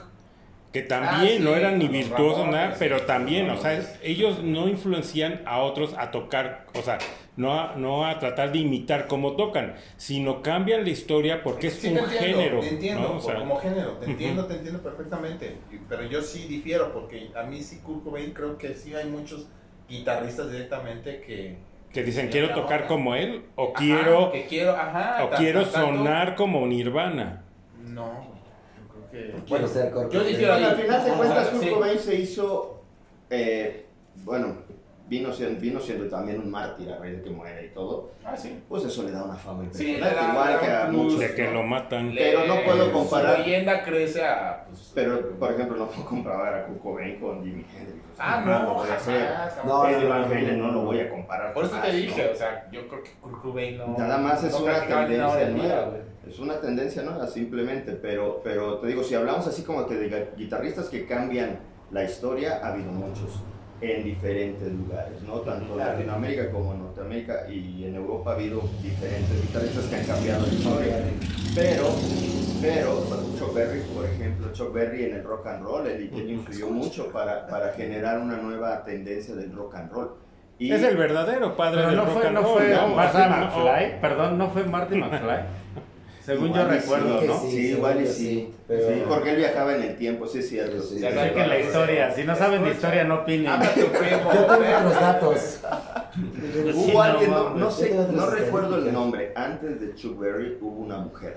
que 0.73 0.83
también 0.83 1.15
Ah, 1.35 1.37
sí, 1.39 1.39
no 1.43 1.55
eran 1.55 1.79
ni 1.79 1.87
virtuosos 1.89 2.39
Ramones, 2.47 2.61
nada, 2.61 2.77
pero 2.79 3.03
también, 3.03 3.49
o 3.51 3.57
sea, 3.59 3.79
ellos 4.03 4.43
no 4.43 4.69
influencian 4.69 5.43
a 5.47 5.61
otros 5.61 5.95
a 5.99 6.11
tocar, 6.11 6.67
o 6.79 6.83
sea, 6.83 6.99
no 7.37 7.53
a, 7.61 7.77
no 7.77 8.07
a 8.07 8.19
tratar 8.19 8.53
de 8.53 8.59
imitar 8.59 9.07
cómo 9.07 9.37
tocan, 9.37 9.75
sino 9.99 10.43
cambian 10.43 10.83
la 10.85 10.91
historia 10.91 11.43
porque 11.43 11.67
es 11.69 11.75
Sí, 11.75 11.89
un 11.89 11.95
te 11.95 12.01
entiendo, 12.01 12.39
género. 12.39 12.61
Te 12.61 12.69
entiendo. 12.71 13.17
O 13.17 13.21
sea, 13.21 13.37
como 13.37 13.57
género, 13.57 13.93
te 13.93 14.07
entiendo, 14.07 14.47
te 14.47 14.55
entiendo 14.55 14.83
perfectamente. 14.83 15.57
Pero 15.89 16.05
yo 16.05 16.21
sí 16.23 16.47
difiero, 16.49 16.93
porque 16.93 17.31
a 17.37 17.43
mí 17.45 17.63
sí 17.63 17.81
Kurt 17.81 18.05
Cobain 18.05 18.33
creo 18.33 18.57
que 18.59 18.75
sí 18.75 18.95
hay 18.95 19.09
muchos 19.09 19.47
guitarristas 19.89 20.51
directamente 20.51 21.21
que... 21.21 21.57
que 21.93 22.03
dicen, 22.03 22.29
quiero 22.31 22.49
la 22.49 22.55
tocar 22.55 22.83
onda. 22.83 22.89
como 22.89 23.15
él, 23.15 23.45
o 23.55 23.65
Ajá, 23.69 23.75
quiero, 23.79 24.33
que 24.33 24.47
quiero, 24.47 24.73
ajá, 24.73 25.25
o 25.25 25.29
tan- 25.29 25.39
quiero 25.39 25.63
tan- 25.65 25.73
tanto- 25.73 25.97
sonar 25.99 26.35
como 26.37 26.67
Nirvana. 26.67 27.43
No, 27.85 28.07
yo 28.77 29.11
creo 29.11 29.11
que... 29.11 29.45
Quiero 29.45 29.69
ser 29.69 29.91
yo 29.93 30.01
Bueno, 30.09 30.55
ahí. 30.55 30.65
al 30.65 30.77
final 30.77 31.05
de 31.05 31.11
cuentas, 31.13 31.49
Kurt 31.49 31.63
sí. 31.63 31.71
Cobain 31.71 31.99
se 31.99 32.15
hizo, 32.15 32.83
eh, 33.31 33.87
bueno, 34.25 34.57
vino 35.09 35.31
siendo, 35.33 35.61
vino 35.61 35.79
siendo 35.81 36.09
también 36.09 36.41
un 36.41 36.51
mártir 36.51 36.91
a 36.91 36.97
raíz 36.97 37.17
de 37.19 37.23
que 37.23 37.29
muere 37.31 37.67
y 37.67 37.69
todo. 37.75 38.13
Ah, 38.25 38.35
sí. 38.35 38.63
Pues 38.67 38.85
eso 38.85 39.03
le 39.03 39.11
da 39.11 39.25
una 39.25 39.35
fama 39.37 39.65
Sí, 39.73 39.97
da- 39.97 40.11
igual 40.31 40.53
da 40.55 40.61
que 40.61 40.67
a 40.73 40.87
muchos. 40.91 41.19
De 41.21 41.35
que 41.35 41.45
¿no? 41.49 41.53
lo 41.53 41.63
matan. 41.65 42.13
Pero 42.17 42.47
no 42.47 42.63
puedo 42.65 42.91
comparar- 42.93 43.41
leyenda 43.41 43.83
crece 43.83 44.25
a... 44.25 44.65
pues, 44.67 44.93
Pero, 44.95 45.31
por 45.39 45.53
ejemplo, 45.53 45.77
no 45.77 45.87
puedo 45.89 46.09
comparar 46.09 46.55
a 46.55 46.67
Kurt 46.67 46.81
Cobain 46.81 47.21
con 47.21 47.45
Jimi 47.45 47.67
Hendrix. 47.77 48.02
Ah, 48.19 48.43
lo 48.45 48.59
no, 48.61 48.75
voy 48.75 48.89
a 48.91 48.95
hacer. 48.95 49.31
No, 49.65 49.85
no, 49.85 50.01
no, 50.01 50.29
no, 50.29 50.57
no 50.57 50.67
lo 50.67 50.73
no. 50.73 50.81
voy 50.83 51.01
a 51.01 51.11
comparar. 51.11 51.53
Por 51.53 51.65
eso 51.65 51.77
te 51.79 51.93
dije, 51.93 52.27
¿no? 52.27 52.33
o 52.33 52.35
sea, 52.35 52.69
yo 52.71 52.87
creo 52.89 53.03
que 53.03 53.11
Kurt 53.21 53.43
Cobain 53.43 53.79
no... 53.79 53.97
Nada 53.99 54.19
más 54.19 54.43
es 54.45 54.53
no 54.53 54.65
una 54.65 54.81
tendencia 54.87 55.49
nueva. 55.49 55.85
güey. 55.87 56.01
Es 56.29 56.39
una 56.39 56.61
tendencia 56.61 57.03
nueva, 57.03 57.27
simplemente. 57.27 57.93
Pero, 57.93 58.41
pero 58.45 58.79
te 58.79 58.87
digo, 58.89 59.03
si 59.03 59.15
hablamos 59.15 59.47
así 59.47 59.63
como 59.65 59.87
que 59.87 59.95
de 59.97 60.11
gui- 60.11 60.37
guitarristas 60.37 60.89
que 60.89 61.07
cambian 61.07 61.59
la 61.91 62.05
historia, 62.05 62.61
ha 62.63 62.69
habido 62.69 62.91
muchos 62.93 63.43
en 63.83 64.05
diferentes 64.05 64.73
lugares, 64.73 65.21
¿no? 65.27 65.41
Tanto 65.41 65.73
en 65.73 65.79
Latinoamérica 65.79 66.51
como 66.51 66.73
en 66.73 66.79
Norteamérica 66.85 67.49
y 67.51 67.85
en 67.85 67.97
Europa 67.97 68.31
ha 68.31 68.35
habido 68.35 68.63
diferentes 68.81 69.43
guitarristas 69.43 69.85
que 69.87 69.97
han 69.97 70.05
cambiado 70.07 70.47
la 70.47 70.53
historia. 70.53 70.97
Pero, 71.55 71.89
pero, 72.63 73.05
Chuck 73.37 73.55
Berry, 73.55 73.81
por 73.95 74.05
ejemplo, 74.05 74.53
Chuck 74.53 74.73
Berry 74.73 75.07
en 75.07 75.17
el 75.17 75.25
rock 75.25 75.47
and 75.49 75.65
roll, 75.65 75.87
él, 75.89 76.11
él 76.15 76.31
influyó 76.31 76.69
mucho 76.71 77.09
para, 77.09 77.47
para 77.49 77.73
generar 77.73 78.21
una 78.21 78.37
nueva 78.37 78.85
tendencia 78.85 79.35
del 79.35 79.53
rock 79.53 79.75
and 79.75 79.91
roll. 79.91 80.11
Y 80.59 80.71
Es 80.73 80.83
el 80.85 80.97
verdadero 80.97 81.57
padre 81.57 81.79
Pero 81.79 81.89
del 81.89 81.97
no 81.97 82.05
rock 82.05 82.15
fue, 82.15 82.27
and 82.27 82.35
no 82.35 82.43
roll, 82.43 82.53
fue 82.59 82.75
¿no? 82.75 82.89
Marty 82.89 83.17
Ajá, 83.19 83.37
McFly, 83.37 84.01
perdón, 84.01 84.39
no 84.39 84.49
fue 84.51 84.65
Marty 84.65 84.97
McFly. 84.97 85.41
Según 86.25 86.49
Igual 86.49 86.63
yo 86.63 86.69
recuerdo, 86.71 87.21
sí, 87.21 87.27
¿no? 87.27 87.41
sí. 87.41 87.51
Sí, 87.51 87.67
igual 87.73 88.01
y 88.01 88.07
sí. 88.07 88.13
sí, 88.13 88.55
pero- 88.69 88.89
Sí, 88.89 89.03
porque 89.09 89.31
él 89.31 89.37
viajaba 89.37 89.75
en 89.75 89.83
el 89.83 89.97
tiempo, 89.97 90.27
sí 90.27 90.39
es 90.39 90.49
cierto. 90.49 90.81
Sí, 90.81 90.99
sí, 90.99 91.01
sí. 91.01 91.07
sí. 91.07 91.15
Chequen 91.19 91.49
la 91.49 91.59
historia, 91.59 92.11
si 92.13 92.23
no 92.25 92.37
saben 92.37 92.63
de 92.63 92.71
historia 92.71 93.05
no 93.05 93.15
opinen. 93.17 93.49
Habla 93.49 93.75
tu 93.75 93.87
primo, 93.87 94.33
Yo 94.33 94.47
tengo 94.47 94.77
otros 94.79 95.01
datos. 95.01 95.61
Hubo 96.75 97.03
alguien, 97.03 97.31
no, 97.31 97.51
no 97.51 97.71
sé, 97.71 97.95
no 98.13 98.27
recuerdo 98.27 98.77
el 98.77 98.93
nombre. 98.93 99.33
Antes 99.35 99.81
de 99.81 99.95
Chuck 99.97 100.19
Berry 100.21 100.59
hubo 100.61 100.83
una 100.85 100.99
mujer. 100.99 101.37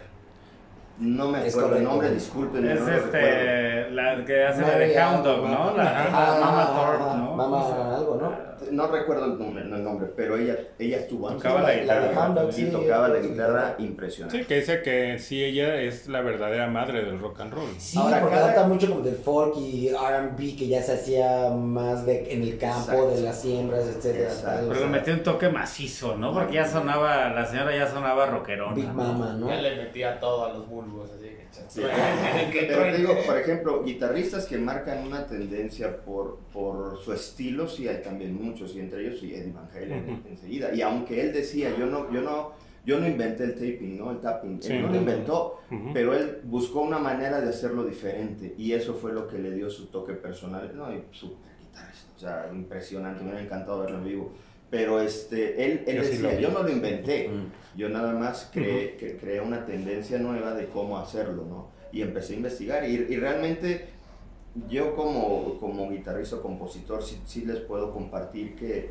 No 0.99 1.27
me 1.29 1.39
acuerdo 1.39 1.75
el 1.75 1.83
nombre, 1.83 2.09
disculpen. 2.11 2.65
Es 2.69 2.79
no 2.79 2.86
lo 2.88 2.95
recuerdo. 2.95 3.17
este, 3.17 3.91
la 3.91 4.23
que 4.23 4.43
hace 4.45 4.61
la 4.61 4.77
de 4.77 4.97
Hound 5.01 5.23
Dog, 5.25 5.49
¿no? 5.49 5.75
La 5.75 6.07
Mama 6.39 6.71
Thorpe, 6.73 7.17
¿no? 7.17 7.36
Mama 7.36 7.95
algo, 7.97 8.17
¿no? 8.21 8.55
No 8.72 8.88
recuerdo 8.88 9.26
el 9.26 9.38
nombre, 9.39 9.64
el 9.64 9.84
nombre, 9.84 10.08
pero 10.16 10.38
ella, 10.38 10.56
ella 10.80 10.97
estuvo 10.97 11.28
antes. 11.30 11.43
Tocaba 11.43 11.62
la 11.62 11.68
La- 11.68 11.99
la 12.01 12.08
guitarra. 12.10 12.51
sí, 12.51 12.66
tocaba 12.72 13.08
la 13.10 13.20
guitarra 13.20 13.76
impresionante. 13.80 14.39
Sí, 14.39 14.45
que 14.45 14.56
dice 14.56 14.82
que 14.82 15.20
sí, 15.20 15.43
ella 15.43 15.82
es 15.82 16.08
la 16.08 16.22
verdadera 16.22 16.68
madre 16.68 17.03
del 17.03 17.20
rock 17.20 17.41
and 17.41 17.53
roll. 17.53 17.70
Sí, 17.78 17.97
Ahora, 17.97 18.20
porque 18.22 18.36
cada- 18.36 18.45
adapta 18.51 18.68
mucho 18.68 18.89
como 18.89 19.01
del 19.01 19.16
folk 19.16 19.56
y 19.58 19.89
R&B 19.89 20.56
que 20.56 20.68
ya 20.68 20.82
se 20.82 20.93
hacía 20.93 21.49
más 21.49 22.06
de, 22.06 22.34
en 22.34 22.41
el 22.43 22.58
campo, 22.58 22.91
Exacto. 22.91 23.12
de 23.12 23.22
las 23.22 23.41
siembras, 23.41 23.86
etcétera. 23.88 24.30
O 24.32 24.68
Pero 24.70 24.74
sea, 24.76 24.86
le 24.86 24.88
metió 24.88 25.14
un 25.14 25.24
toque 25.24 25.49
macizo, 25.49 26.16
¿no? 26.18 26.34
Porque 26.34 26.56
ya 26.56 26.68
sonaba, 26.68 27.30
la 27.30 27.45
señora 27.45 27.76
ya 27.76 27.88
sonaba 27.88 28.26
rockerona. 28.28 28.76
Big 28.76 28.91
Mama, 28.93 29.36
¿no? 29.39 29.47
Ya 29.49 29.62
le 29.62 29.76
metía 29.76 30.20
todo 30.20 30.45
a 30.45 30.53
los 30.53 30.68
bulbos, 30.68 31.10
así 31.12 31.24
Sí. 31.68 31.82
Pero 32.68 32.84
te 32.91 32.97
digo, 32.97 33.16
por 33.26 33.38
ejemplo, 33.38 33.84
guitarristas 33.84 34.45
que 34.45 34.58
marcan 34.58 35.06
una 35.08 35.26
tendencia 35.26 35.97
por, 36.03 36.38
por 36.53 36.97
su 36.97 37.14
estilo, 37.14 37.68
sí 37.68 37.88
hay 37.88 38.01
también 38.01 38.34
muchos, 38.36 38.76
y 38.76 38.80
entre 38.80 39.01
ellos 39.06 39.20
sí 39.20 39.34
Eddie 39.34 39.51
Van 39.51 39.70
Halen 39.74 40.24
enseguida. 40.30 40.74
Y 40.74 40.82
aunque 40.82 41.22
él 41.22 41.34
decía, 41.34 41.76
yo 41.78 41.86
no, 41.86 42.12
yo 42.12 42.22
no, 42.22 42.51
yo 42.86 42.99
no 42.99 43.08
inventé 43.08 43.43
el 43.45 43.53
taping, 43.53 43.97
¿no? 43.97 44.12
El 44.12 44.20
tapping, 44.20 44.62
Sí. 44.62 44.74
él 44.74 44.82
no 44.84 44.89
lo 44.89 44.95
inventó, 44.97 45.60
pero 45.93 46.14
él 46.14 46.41
buscó 46.43 46.82
una 46.82 46.99
manera 46.99 47.41
de 47.41 47.49
hacerlo 47.49 47.84
diferente, 47.86 48.53
y 48.58 48.74
eso 48.74 48.93
fue 48.93 49.12
lo 49.14 49.28
que 49.28 49.38
le 49.39 49.51
dio 49.51 49.70
su 49.70 49.88
toque 49.88 50.14
personal. 50.14 50.72
No, 50.76 50.93
y 50.93 51.03
super 51.12 51.51
guitarrista, 51.60 52.12
o 52.16 52.20
sea, 52.20 52.49
impresionante, 52.53 53.22
me 53.24 53.30
hubiera 53.32 53.43
encantado 53.45 53.80
verlo 53.82 53.97
en 53.97 54.03
vivo. 54.06 54.32
Pero 54.70 54.99
este, 54.99 55.63
él, 55.66 55.84
él 55.88 55.95
Yo 55.97 56.01
decía, 56.03 56.39
yo 56.39 56.49
no 56.49 56.63
lo 56.63 56.70
inventé, 56.70 57.30
Mm. 57.30 57.78
yo 57.78 57.89
nada 57.89 58.13
más 58.13 58.49
creé, 58.51 58.95
que 58.97 59.18
creé 59.18 59.39
una 59.41 59.66
tendencia 59.66 60.18
nueva 60.18 60.53
de 60.53 60.68
cómo 60.68 60.97
hacerlo, 60.97 61.45
¿no? 61.47 61.70
Y 61.91 62.01
empecé 62.01 62.34
a 62.34 62.38
investigar 62.38 62.89
y, 62.89 62.93
y 62.95 63.16
realmente 63.18 63.88
yo 64.70 64.95
como, 64.95 65.59
como 65.59 65.89
guitarrista 65.89 66.38
o 66.38 66.41
compositor 66.41 67.03
sí, 67.03 67.22
sí 67.26 67.45
les 67.45 67.59
puedo 67.59 67.91
compartir 67.93 68.55
que 68.55 68.89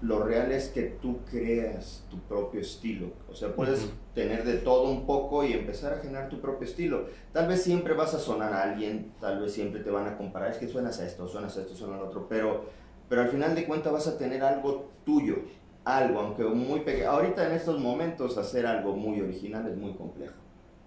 lo 0.00 0.24
real 0.24 0.50
es 0.50 0.68
que 0.68 0.82
tú 0.82 1.18
creas 1.30 2.04
tu 2.10 2.18
propio 2.20 2.60
estilo. 2.60 3.12
O 3.30 3.34
sea, 3.36 3.54
puedes 3.54 3.88
tener 4.16 4.42
de 4.44 4.54
todo 4.54 4.90
un 4.90 5.06
poco 5.06 5.44
y 5.44 5.52
empezar 5.52 5.92
a 5.94 5.98
generar 5.98 6.28
tu 6.28 6.40
propio 6.40 6.66
estilo. 6.66 7.06
Tal 7.32 7.46
vez 7.46 7.62
siempre 7.62 7.94
vas 7.94 8.12
a 8.14 8.18
sonar 8.18 8.52
a 8.52 8.62
alguien, 8.64 9.12
tal 9.20 9.40
vez 9.40 9.52
siempre 9.52 9.80
te 9.80 9.90
van 9.90 10.08
a 10.08 10.16
comparar, 10.16 10.50
es 10.50 10.56
que 10.56 10.66
suenas 10.66 10.98
a 10.98 11.06
esto, 11.06 11.28
suenas 11.28 11.56
a 11.56 11.60
esto, 11.60 11.76
suenas 11.76 11.98
a 11.98 12.02
lo 12.02 12.08
otro, 12.08 12.26
pero, 12.28 12.64
pero 13.08 13.22
al 13.22 13.28
final 13.28 13.54
de 13.54 13.64
cuentas 13.64 13.92
vas 13.92 14.06
a 14.06 14.18
tener 14.18 14.42
algo 14.42 14.90
tuyo, 15.04 15.36
algo, 15.84 16.20
aunque 16.20 16.44
muy 16.44 16.80
pequeño. 16.80 17.10
Ahorita 17.10 17.46
en 17.46 17.52
estos 17.52 17.80
momentos 17.80 18.38
hacer 18.38 18.66
algo 18.66 18.94
muy 18.96 19.20
original 19.20 19.66
es 19.68 19.76
muy 19.76 19.92
complejo, 19.92 20.34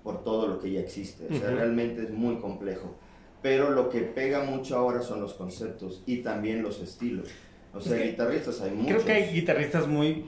por 0.03 0.23
todo 0.23 0.47
lo 0.47 0.59
que 0.59 0.71
ya 0.71 0.79
existe. 0.79 1.27
O 1.29 1.37
sea, 1.37 1.51
realmente 1.51 2.03
es 2.03 2.11
muy 2.11 2.37
complejo. 2.37 2.95
Pero 3.41 3.69
lo 3.69 3.89
que 3.89 4.01
pega 4.01 4.43
mucho 4.43 4.75
ahora 4.75 5.01
son 5.01 5.21
los 5.21 5.33
conceptos 5.33 6.01
y 6.05 6.17
también 6.17 6.63
los 6.63 6.81
estilos. 6.81 7.29
O 7.73 7.79
sea, 7.79 7.95
Es 7.95 8.01
que 8.01 8.09
guitarristas 8.09 8.61
hay 8.61 8.71
muchos. 8.71 8.87
Creo 8.87 9.05
que 9.05 9.11
hay 9.11 9.33
guitarristas 9.33 9.87
muy 9.87 10.25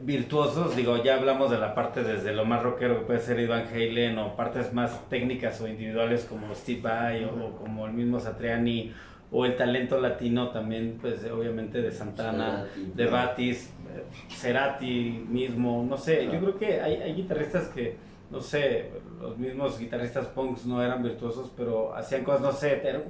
virtuosos, 0.00 0.74
digo, 0.74 1.02
ya 1.02 1.16
hablamos 1.16 1.50
de 1.50 1.58
la 1.58 1.74
parte 1.74 2.02
desde 2.02 2.32
lo 2.32 2.44
más 2.44 2.62
rockero 2.62 3.00
que 3.00 3.06
puede 3.06 3.20
ser 3.20 3.38
Ivan 3.38 3.66
Halen 3.68 4.18
o 4.18 4.36
partes 4.36 4.72
más 4.72 5.08
técnicas 5.08 5.60
o 5.60 5.68
individuales 5.68 6.24
como 6.24 6.54
Steve 6.54 6.80
Vai 6.80 7.24
o, 7.24 7.28
o 7.28 7.56
como 7.56 7.86
el 7.86 7.92
mismo 7.92 8.18
Satriani 8.18 8.92
o 9.34 9.46
el 9.46 9.56
talento 9.56 9.98
latino 10.00 10.50
también, 10.50 10.98
pues 11.00 11.24
obviamente 11.30 11.80
de 11.80 11.90
Santana, 11.90 12.66
Cerati, 12.66 12.92
de. 12.94 13.06
Batis, 13.06 13.66
eh, 13.94 14.02
Cerati 14.28 15.24
mismo, 15.28 15.84
no 15.88 15.96
sé, 15.96 16.26
yo 16.26 16.38
creo 16.38 16.58
que 16.58 16.80
hay, 16.80 16.96
hay 16.96 17.14
guitarristas 17.14 17.68
que, 17.68 17.96
no 18.30 18.40
sé, 18.40 18.90
los 19.20 19.38
mismos 19.38 19.78
guitarristas 19.78 20.26
punks 20.26 20.66
no 20.66 20.82
eran 20.82 21.02
virtuosos, 21.02 21.50
pero 21.56 21.94
hacían 21.94 22.24
cosas, 22.24 22.42
no 22.42 22.52
sé, 22.52 22.86
era- 22.86 23.02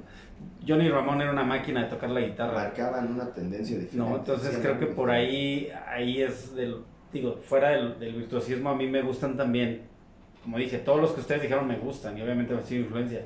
Johnny 0.67 0.89
Ramón 0.89 1.21
era 1.21 1.31
una 1.31 1.43
máquina 1.43 1.83
de 1.83 1.89
tocar 1.89 2.09
la 2.09 2.21
guitarra. 2.21 2.53
marcaban 2.53 3.11
una 3.13 3.31
tendencia 3.33 3.77
diferente. 3.77 3.97
No, 3.97 4.15
entonces 4.17 4.57
creo 4.61 4.79
que 4.79 4.87
por 4.87 5.09
ahí, 5.11 5.69
ahí 5.87 6.21
es 6.21 6.55
del, 6.55 6.77
digo, 7.11 7.37
fuera 7.43 7.69
del, 7.71 7.99
del 7.99 8.13
virtuosismo, 8.15 8.69
a 8.69 8.75
mí 8.75 8.87
me 8.87 9.01
gustan 9.01 9.35
también, 9.37 9.81
como 10.43 10.57
dije, 10.57 10.77
todos 10.79 10.99
los 11.01 11.11
que 11.11 11.21
ustedes 11.21 11.41
dijeron 11.43 11.67
me 11.67 11.77
gustan 11.77 12.17
y 12.17 12.21
obviamente 12.21 12.53
me 12.53 12.61
sido 12.61 12.81
influencia, 12.83 13.25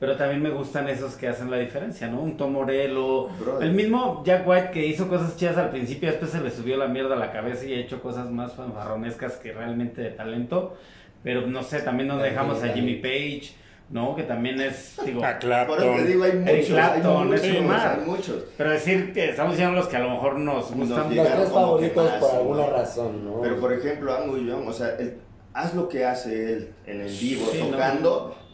pero 0.00 0.16
también 0.16 0.40
me 0.42 0.50
gustan 0.50 0.88
esos 0.88 1.14
que 1.16 1.28
hacen 1.28 1.50
la 1.50 1.56
diferencia, 1.58 2.06
¿no? 2.08 2.20
Un 2.20 2.36
Tom 2.36 2.52
Morello, 2.52 3.28
Brother. 3.40 3.66
el 3.68 3.74
mismo 3.74 4.22
Jack 4.24 4.46
White 4.46 4.70
que 4.72 4.86
hizo 4.86 5.08
cosas 5.08 5.36
chidas 5.36 5.56
al 5.56 5.70
principio, 5.70 6.08
después 6.08 6.30
se 6.30 6.40
le 6.40 6.50
subió 6.50 6.76
la 6.76 6.86
mierda 6.86 7.14
a 7.14 7.18
la 7.18 7.32
cabeza 7.32 7.64
y 7.66 7.74
ha 7.74 7.78
hecho 7.78 8.00
cosas 8.00 8.30
más 8.30 8.52
fanfarronescas 8.54 9.32
que 9.36 9.52
realmente 9.52 10.00
de 10.02 10.10
talento, 10.10 10.76
pero 11.22 11.46
no 11.46 11.62
sé, 11.62 11.80
también 11.80 12.08
nos 12.08 12.22
dejamos 12.22 12.62
a 12.62 12.68
Jimmy. 12.68 12.94
Page, 12.96 13.52
¿no? 13.90 14.14
Que 14.14 14.22
también 14.22 14.60
es, 14.60 14.96
digo... 15.04 15.24
A 15.24 15.38
Por 15.38 15.40
eso 15.40 15.40
te 15.40 15.46
Clapton. 15.46 16.06
digo, 16.06 16.24
hay 16.24 16.32
muchos. 16.34 16.66
Clapton, 16.66 17.16
hay 17.16 17.24
muchos, 17.28 17.44
es 17.44 17.56
sumar. 17.56 17.98
hay 17.98 18.06
muchos. 18.06 18.44
Pero 18.56 18.70
decir 18.70 19.12
que 19.12 19.30
estamos 19.30 19.52
diciendo 19.52 19.74
los 19.76 19.88
que 19.88 19.96
a 19.96 20.00
lo 20.00 20.10
mejor 20.10 20.38
nos 20.38 20.70
Nos 20.70 20.88
gustan. 20.88 21.16
Los 21.16 21.26
tres 21.26 21.48
favoritos 21.50 22.04
más, 22.04 22.20
por 22.20 22.34
¿no? 22.34 22.38
alguna 22.40 22.66
razón, 22.66 23.24
¿no? 23.24 23.40
Pero 23.40 23.58
por 23.58 23.72
ejemplo, 23.72 24.14
Angus 24.14 24.40
Young, 24.46 24.68
o 24.68 24.72
sea, 24.72 24.94
él- 24.98 25.16
haz 25.54 25.74
lo 25.74 25.88
que 25.88 26.04
hace 26.04 26.52
él 26.52 26.68
en 26.86 27.00
el 27.00 27.08
vivo, 27.08 27.46
Sí, 27.50 27.58
no. 27.62 27.70
tocando. 27.70 28.26
¡buah! 28.28 28.47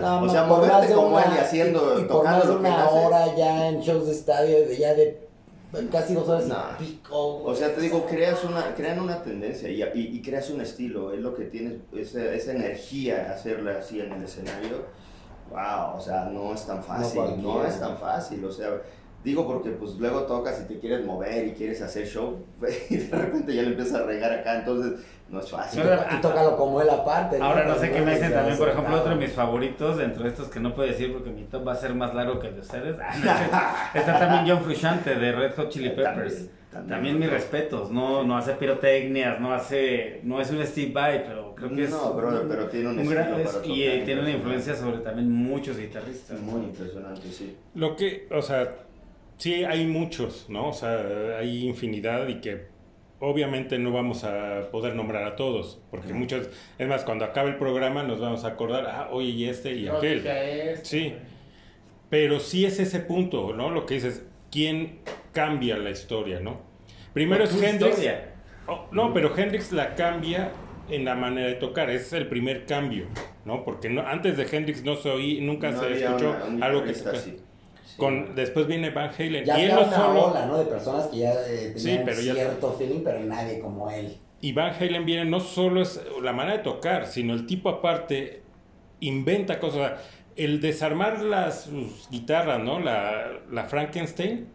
No, 0.00 0.22
o 0.22 0.28
sea, 0.28 0.44
moverte 0.44 0.92
como 0.94 1.08
una- 1.08 1.24
él 1.24 1.32
y 1.36 1.38
haciendo, 1.38 1.98
y, 1.98 2.02
y 2.02 2.04
por 2.04 2.18
tocando 2.18 2.38
más 2.38 2.46
lo 2.46 2.52
que 2.54 2.58
una 2.68 2.84
hace. 2.84 2.94
hora 3.06 3.36
ya 3.36 3.68
en 3.68 3.80
shows 3.80 4.06
de 4.06 4.12
estadio, 4.12 4.56
ya 4.78 4.94
de 4.94 5.26
casi 5.90 6.14
dos 6.14 6.28
horas 6.28 6.44
y 6.80 6.82
pico. 6.84 7.42
O 7.44 7.54
sea, 7.54 7.74
te 7.74 7.80
digo, 7.80 8.06
creas 8.06 8.42
una, 8.44 8.74
crean 8.74 8.98
una 9.00 9.22
tendencia 9.22 9.68
y, 9.68 9.82
y- 9.82 10.16
y 10.16 10.22
creas 10.22 10.48
un 10.50 10.60
estilo, 10.60 11.12
es 11.12 11.20
lo 11.20 11.34
que 11.34 11.44
tienes, 11.44 11.74
esa, 11.94 12.24
esa 12.32 12.52
energía 12.52 13.30
hacerla 13.34 13.78
así 13.80 14.00
en 14.00 14.12
el 14.12 14.22
escenario. 14.22 14.84
Wow, 15.50 15.96
o 15.96 16.00
sea, 16.00 16.24
no 16.24 16.52
es 16.54 16.66
tan 16.66 16.82
fácil, 16.82 17.20
no, 17.42 17.64
es 17.64 17.78
tan 17.78 17.96
fácil, 17.98 18.44
o 18.44 18.50
sea, 18.50 18.68
digo 19.26 19.44
porque 19.46 19.70
pues 19.70 19.94
luego 19.96 20.22
tocas 20.22 20.62
y 20.64 20.72
te 20.72 20.78
quieres 20.78 21.04
mover 21.04 21.48
y 21.48 21.52
quieres 21.52 21.82
hacer 21.82 22.06
show 22.06 22.38
y 22.90 22.96
de 22.96 23.16
repente 23.16 23.54
ya 23.54 23.62
le 23.62 23.68
empiezas 23.70 24.00
a 24.00 24.04
regar 24.04 24.32
acá, 24.32 24.60
entonces 24.60 25.00
no 25.28 25.40
es 25.40 25.50
fácil. 25.50 25.82
Pero- 25.82 26.04
y 26.16 26.20
tócalo 26.20 26.56
como 26.56 26.80
él 26.80 26.88
aparte. 26.88 27.38
Ahora 27.40 27.64
no 27.66 27.74
sé 27.76 27.90
qué 27.90 28.00
me 28.00 28.14
dicen 28.14 28.32
también, 28.32 28.56
por 28.56 28.68
ejemplo, 28.68 28.96
otro 28.96 29.10
de 29.10 29.16
mis 29.16 29.32
favoritos, 29.32 29.96
dentro 29.98 30.22
de 30.22 30.28
estos 30.28 30.48
que 30.48 30.60
no 30.60 30.72
puedo 30.74 30.88
decir 30.88 31.12
porque 31.12 31.30
mi 31.30 31.42
top 31.44 31.66
va 31.66 31.72
a 31.72 31.76
ser 31.76 31.92
más 31.94 32.14
largo 32.14 32.38
que 32.38 32.46
el 32.46 32.54
de 32.54 32.60
ustedes. 32.60 32.96
Ah, 33.02 33.90
no, 33.94 34.00
está 34.00 34.18
también 34.18 34.44
John 34.56 34.64
Frusciante 34.64 35.16
de 35.16 35.32
Red 35.32 35.54
Hot 35.56 35.68
Chili 35.70 35.90
Peppers. 35.90 36.04
También, 36.34 36.50
También, 36.70 36.88
también. 36.88 37.18
mis 37.18 37.30
respetos, 37.30 37.90
no, 37.90 38.22
no 38.22 38.36
hace 38.36 38.52
pirotecnias, 38.52 39.40
no 39.40 39.52
hace, 39.54 40.20
no 40.24 40.40
es 40.40 40.50
un 40.50 40.64
Steve 40.64 40.92
Vai, 40.92 41.24
pero 41.26 41.54
creo 41.54 41.70
que 41.74 41.84
es 41.84 41.90
No, 41.90 42.12
brother, 42.12 42.46
pero 42.48 42.68
tiene 42.68 42.90
un 42.90 42.98
un 42.98 43.08
gran- 43.08 43.28
estilo 43.28 43.48
es- 43.48 43.56
para 43.56 43.66
y 43.66 43.82
eh, 43.82 44.02
tiene 44.04 44.20
una 44.20 44.30
influencia 44.30 44.76
sobre 44.76 44.98
también 44.98 45.32
muchos 45.32 45.76
guitarristas. 45.78 46.38
Muy 46.40 46.60
impresionante, 46.64 47.32
sí. 47.32 47.56
Lo 47.74 47.96
que, 47.96 48.28
o 48.30 48.42
sea, 48.42 48.68
sí 49.38 49.64
hay 49.64 49.86
muchos, 49.86 50.46
¿no? 50.48 50.68
O 50.68 50.72
sea, 50.72 51.38
hay 51.38 51.66
infinidad 51.66 52.28
y 52.28 52.40
que 52.40 52.66
obviamente 53.20 53.78
no 53.78 53.92
vamos 53.92 54.24
a 54.24 54.70
poder 54.70 54.94
nombrar 54.94 55.24
a 55.24 55.36
todos, 55.36 55.80
porque 55.90 56.12
muchos, 56.12 56.48
es 56.78 56.86
más, 56.88 57.04
cuando 57.04 57.24
acabe 57.24 57.50
el 57.50 57.56
programa 57.56 58.02
nos 58.02 58.20
vamos 58.20 58.44
a 58.44 58.48
acordar, 58.48 58.86
ah, 58.86 59.08
oye, 59.10 59.28
y 59.30 59.44
este 59.48 59.74
y 59.74 59.88
aquel. 59.88 60.26
esto, 60.26 60.84
Sí. 60.86 61.14
Pero 62.10 62.38
sí 62.40 62.64
es 62.64 62.78
ese 62.78 63.00
punto, 63.00 63.52
¿no? 63.52 63.70
Lo 63.70 63.84
que 63.84 63.94
dices, 63.94 64.24
¿quién 64.50 65.00
cambia 65.32 65.76
la 65.76 65.90
historia, 65.90 66.38
no? 66.40 66.60
Primero 67.12 67.44
es 67.44 67.50
Hendrix. 67.60 67.92
historia. 67.98 68.32
Oh, 68.68 68.86
no, 68.92 69.12
pero 69.12 69.36
Hendrix 69.36 69.72
la 69.72 69.94
cambia 69.94 70.50
en 70.88 71.04
la 71.04 71.14
manera 71.16 71.48
de 71.48 71.54
tocar, 71.54 71.90
ese 71.90 72.04
es 72.06 72.12
el 72.12 72.28
primer 72.28 72.64
cambio, 72.66 73.06
¿no? 73.44 73.64
Porque 73.64 73.88
no, 73.88 74.02
antes 74.02 74.36
de 74.36 74.46
Hendrix 74.56 74.84
no 74.84 74.94
se 74.96 75.10
oí, 75.10 75.40
nunca 75.40 75.70
No 75.72 75.80
se 75.80 75.92
escuchó 76.04 76.36
una- 76.48 76.66
algo 76.66 76.84
que 76.84 76.92
guitarrista 76.92 77.10
toca- 77.10 77.18
así. 77.22 77.36
Con, 77.96 78.34
después 78.34 78.66
viene 78.66 78.90
Van 78.90 79.10
Halen. 79.18 79.44
Ya 79.44 79.58
y 79.58 79.64
él 79.64 79.74
no 79.74 79.82
una 79.82 79.96
solo. 79.96 80.24
ola, 80.26 80.46
¿no? 80.46 80.58
De 80.58 80.64
personas 80.66 81.06
que 81.06 81.18
ya 81.18 81.32
eh, 81.32 81.72
tenían 81.74 82.04
pero 82.04 82.20
ya- 82.20 82.34
cierto 82.34 82.72
feeling, 82.72 83.00
pero 83.02 83.20
nadie 83.20 83.58
como 83.60 83.90
él. 83.90 84.16
Y 84.40 84.52
Van 84.52 84.72
Halen 84.74 85.06
viene, 85.06 85.24
no 85.24 85.40
solo 85.40 85.80
es 85.82 86.00
la 86.22 86.32
manera 86.32 86.58
de 86.58 86.62
tocar, 86.62 87.06
sino 87.06 87.32
el 87.34 87.46
tipo 87.46 87.68
aparte 87.70 88.42
inventa 89.00 89.58
cosas. 89.58 89.92
El 90.36 90.60
desarmar 90.60 91.20
las 91.22 91.62
sus 91.64 92.08
guitarras, 92.10 92.60
¿no? 92.62 92.78
La, 92.80 93.32
la 93.50 93.64
Frankenstein. 93.64 94.48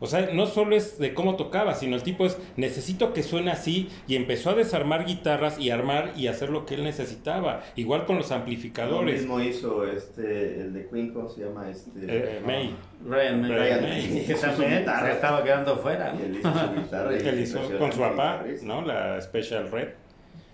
O 0.00 0.06
sea, 0.06 0.30
no 0.32 0.46
solo 0.46 0.76
es 0.76 0.98
de 0.98 1.12
cómo 1.14 1.36
tocaba, 1.36 1.74
sino 1.74 1.96
el 1.96 2.02
tipo 2.02 2.24
es, 2.24 2.38
necesito 2.56 3.12
que 3.12 3.22
suene 3.22 3.50
así, 3.50 3.88
y 4.06 4.14
empezó 4.16 4.50
a 4.50 4.54
desarmar 4.54 5.04
guitarras 5.06 5.58
y 5.58 5.70
armar 5.70 6.12
y 6.16 6.28
hacer 6.28 6.50
lo 6.50 6.66
que 6.66 6.74
él 6.76 6.84
necesitaba. 6.84 7.62
Igual 7.76 8.06
con 8.06 8.16
los 8.16 8.30
Lo 8.30 8.36
amplificadores. 8.36 9.20
mismo 9.20 9.40
hizo 9.40 9.84
este, 9.86 10.60
el 10.60 10.72
de 10.72 10.88
Queen, 10.88 11.12
¿cómo 11.12 11.28
se 11.28 11.40
llama? 11.44 11.68
Este, 11.68 11.90
Eh, 12.06 12.40
May. 12.46 12.76
Ryan 13.06 13.40
May, 13.42 13.50
Ryan 13.50 13.82
May. 13.82 14.24
que 14.26 14.34
también 14.40 14.84
se 14.86 15.10
estaba 15.12 15.42
quedando 15.42 15.76
fuera. 15.78 16.14
Y 16.18 16.22
él 16.26 16.36
hizo 16.38 16.52
su 16.52 16.74
guitarra. 16.80 17.16
y 17.16 17.26
él 17.28 17.40
hizo 17.40 17.60
con 17.78 17.92
su 17.92 17.98
papá. 17.98 18.44
¿no? 18.62 18.82
La 18.82 19.20
Special 19.20 19.70
Red. 19.70 19.88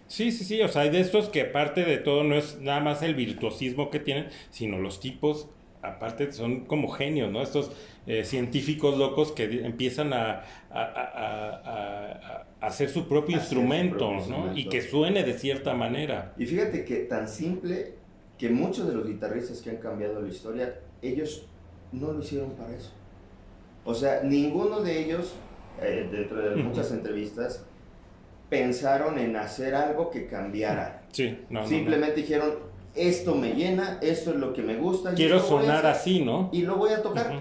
Sí, 0.06 0.30
sí, 0.32 0.44
sí, 0.44 0.60
o 0.60 0.68
sea, 0.68 0.82
hay 0.82 0.90
de 0.90 1.00
estos 1.00 1.28
que 1.30 1.40
aparte 1.42 1.82
de 1.84 1.96
todo 1.96 2.24
no 2.24 2.34
es 2.36 2.60
nada 2.60 2.80
más 2.80 3.02
el 3.02 3.14
virtuosismo 3.14 3.90
que 3.90 4.00
tienen, 4.00 4.28
sino 4.50 4.78
los 4.78 5.00
tipos, 5.00 5.48
aparte 5.88 6.32
son 6.32 6.64
como 6.66 6.88
genios, 6.88 7.30
¿no? 7.30 7.42
Estos 7.42 7.70
eh, 8.06 8.24
científicos 8.24 8.98
locos 8.98 9.32
que 9.32 9.44
empiezan 9.64 10.12
a, 10.12 10.42
a- 10.70 10.82
a- 10.82 11.50
a- 11.64 12.46
a 12.60 12.66
hacer 12.66 12.88
su 12.90 13.06
propio 13.08 13.36
Hacer 13.36 13.48
su 13.48 13.54
instrumento, 13.56 13.96
propio 13.98 14.14
¿no? 14.16 14.18
instrumento. 14.18 14.58
Y 14.60 14.68
que 14.68 14.82
suene 14.82 15.22
de 15.24 15.34
cierta 15.38 15.74
manera. 15.74 16.32
Y 16.38 16.46
fíjate 16.46 16.84
que 16.84 16.96
tan 17.00 17.28
simple 17.28 17.94
que 18.38 18.50
muchos 18.50 18.86
de 18.88 18.94
los 18.94 19.06
guitarristas 19.06 19.60
que 19.62 19.70
han 19.70 19.76
cambiado 19.76 20.20
la 20.20 20.28
historia, 20.28 20.74
ellos 21.02 21.46
no 21.92 22.12
lo 22.12 22.20
hicieron 22.20 22.50
para 22.52 22.74
eso. 22.74 22.90
O 23.84 23.94
sea, 23.94 24.22
ninguno 24.22 24.80
de 24.80 24.98
ellos, 25.04 25.34
eh, 25.80 26.08
dentro 26.10 26.40
de 26.50 26.56
muchas 26.56 26.90
entrevistas, 26.90 27.64
pensaron 28.48 29.18
en 29.18 29.36
hacer 29.36 29.74
algo 29.74 30.10
que 30.10 30.26
cambiara. 30.26 31.02
Sí, 31.12 31.38
no, 31.50 31.60
no, 31.62 31.66
Simplemente 31.68 32.20
dijeron, 32.22 32.54
esto 32.94 33.34
me 33.34 33.54
llena, 33.54 33.98
esto 34.02 34.30
es 34.30 34.36
lo 34.36 34.52
que 34.52 34.62
me 34.62 34.76
gusta. 34.76 35.14
Quiero 35.14 35.40
sonar 35.40 35.86
así, 35.86 36.24
¿no? 36.24 36.48
Y 36.52 36.62
lo 36.62 36.76
voy 36.76 36.90
a 36.92 37.02
tocar. 37.02 37.30
Ujú. 37.30 37.40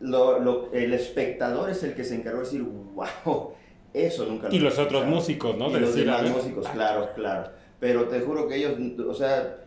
Lo- 0.00 0.38
lo- 0.38 0.72
el 0.72 0.92
espectador 0.92 1.70
es 1.70 1.82
el 1.82 1.94
que 1.94 2.04
se 2.04 2.14
encargó 2.16 2.38
de 2.40 2.44
decir, 2.44 2.62
wow, 2.62 3.52
eso 3.92 4.26
nunca 4.26 4.48
lo 4.48 4.54
Y 4.54 4.58
los 4.58 4.74
otros 4.74 4.86
escuchado". 5.02 5.06
músicos, 5.14 5.56
¿no? 5.56 5.70
Y 5.70 5.72
De 5.74 5.80
los 5.80 5.94
decir, 5.94 6.04
demás 6.10 6.30
músicos, 6.30 6.68
claro, 6.68 7.08
claro. 7.14 7.50
Pero 7.80 8.04
te 8.08 8.20
juro 8.20 8.46
que 8.48 8.56
ellos, 8.56 8.72
o 9.08 9.14
sea, 9.14 9.63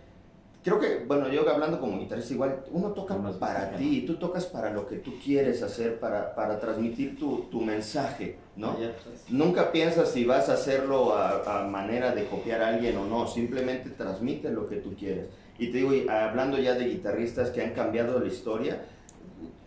creo 0.68 0.80
que, 0.82 1.05
bueno, 1.05 1.30
yo 1.30 1.49
hablando 1.49 1.80
como 1.80 1.97
guitarrista, 1.97 2.34
igual, 2.34 2.61
uno 2.72 2.91
toca 2.91 3.15
para 3.39 3.72
ti, 3.78 4.03
tú 4.05 4.15
tocas 4.15 4.47
para 4.47 4.70
lo 4.70 4.86
que 4.86 4.97
tú 4.97 5.13
quieres 5.18 5.63
hacer, 5.63 5.97
para, 5.97 6.36
para 6.36 6.59
transmitir 6.59 7.18
tu, 7.18 7.43
tu 7.49 7.61
mensaje, 7.61 8.36
¿no? 8.57 8.78
Ya, 8.78 8.93
pues. 9.01 9.30
Nunca 9.30 9.72
piensas 9.72 10.11
si 10.11 10.26
vas 10.26 10.49
a 10.49 10.55
hacerlo 10.55 11.13
a, 11.13 11.61
a 11.61 11.68
manera 11.68 12.13
de 12.13 12.26
copiar 12.26 12.61
a 12.61 12.68
alguien 12.68 12.97
o 12.97 13.05
no, 13.05 13.28
simplemente 13.28 13.91
transmite 13.91 14.49
lo 14.49 14.68
que 14.68 14.76
tú 14.76 14.93
quieres. 14.93 15.28
Y 15.57 15.72
te 15.72 15.78
digo, 15.78 15.93
y 15.93 16.05
hablando 16.09 16.57
ya 16.57 16.74
de 16.74 16.84
guitarristas 16.84 17.51
que 17.51 17.61
han 17.61 17.72
cambiado 17.72 18.20
la 18.20 18.28
historia, 18.28 18.82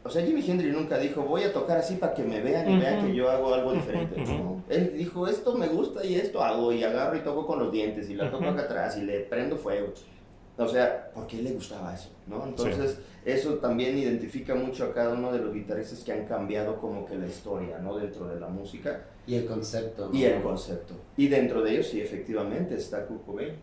o 0.02 0.10
sea, 0.10 0.22
Jimi 0.22 0.44
Hendrix 0.46 0.74
nunca 0.74 0.98
dijo, 0.98 1.22
voy 1.22 1.44
a 1.44 1.52
tocar 1.54 1.78
así 1.78 1.94
para 1.94 2.12
que 2.12 2.24
me 2.24 2.42
vean 2.42 2.70
y 2.70 2.78
vean 2.78 2.98
Ujú. 2.98 3.06
que 3.06 3.14
yo 3.14 3.30
hago 3.30 3.54
algo 3.54 3.72
diferente. 3.72 4.20
Ujú. 4.20 4.32
No, 4.32 4.64
Él 4.68 4.92
dijo, 4.98 5.26
esto 5.26 5.54
me 5.54 5.68
gusta 5.68 6.04
y 6.04 6.16
esto 6.16 6.42
hago, 6.42 6.74
y 6.74 6.84
agarro 6.84 7.16
y 7.16 7.20
toco 7.20 7.46
con 7.46 7.58
los 7.58 7.72
dientes, 7.72 8.10
y 8.10 8.16
la 8.16 8.30
toco 8.30 8.44
acá 8.44 8.62
atrás, 8.62 8.98
y 8.98 9.02
le 9.02 9.20
prendo 9.20 9.56
fuego. 9.56 9.94
O 10.60 10.68
sea, 10.68 11.10
porque 11.14 11.36
a 11.36 11.38
él 11.38 11.44
le 11.46 11.52
gustaba 11.52 11.94
eso, 11.94 12.10
¿no? 12.26 12.44
Entonces, 12.44 12.98
eso 13.24 13.54
también 13.54 13.96
identifica 13.96 14.54
mucho 14.54 14.84
a 14.84 14.92
cada 14.92 15.14
uno 15.14 15.32
de 15.32 15.38
los 15.38 15.54
guitarristas 15.54 16.00
que 16.00 16.12
han 16.12 16.26
cambiado 16.26 16.78
como 16.78 17.06
que 17.06 17.16
la 17.16 17.26
historia, 17.26 17.78
¿no? 17.78 17.96
Dentro 17.96 18.28
de 18.28 18.38
la 18.38 18.48
música. 18.48 19.04
Y 19.26 19.36
el 19.36 19.46
concepto. 19.46 20.08
¿no? 20.08 20.18
Y 20.18 20.24
el 20.24 20.42
concepto. 20.42 20.94
Y 21.16 21.28
dentro 21.28 21.62
de 21.62 21.72
ellos, 21.72 21.86
sí, 21.86 22.00
efectivamente, 22.00 22.74
está 22.74 23.06
Kurt 23.06 23.24
Cobain. 23.24 23.54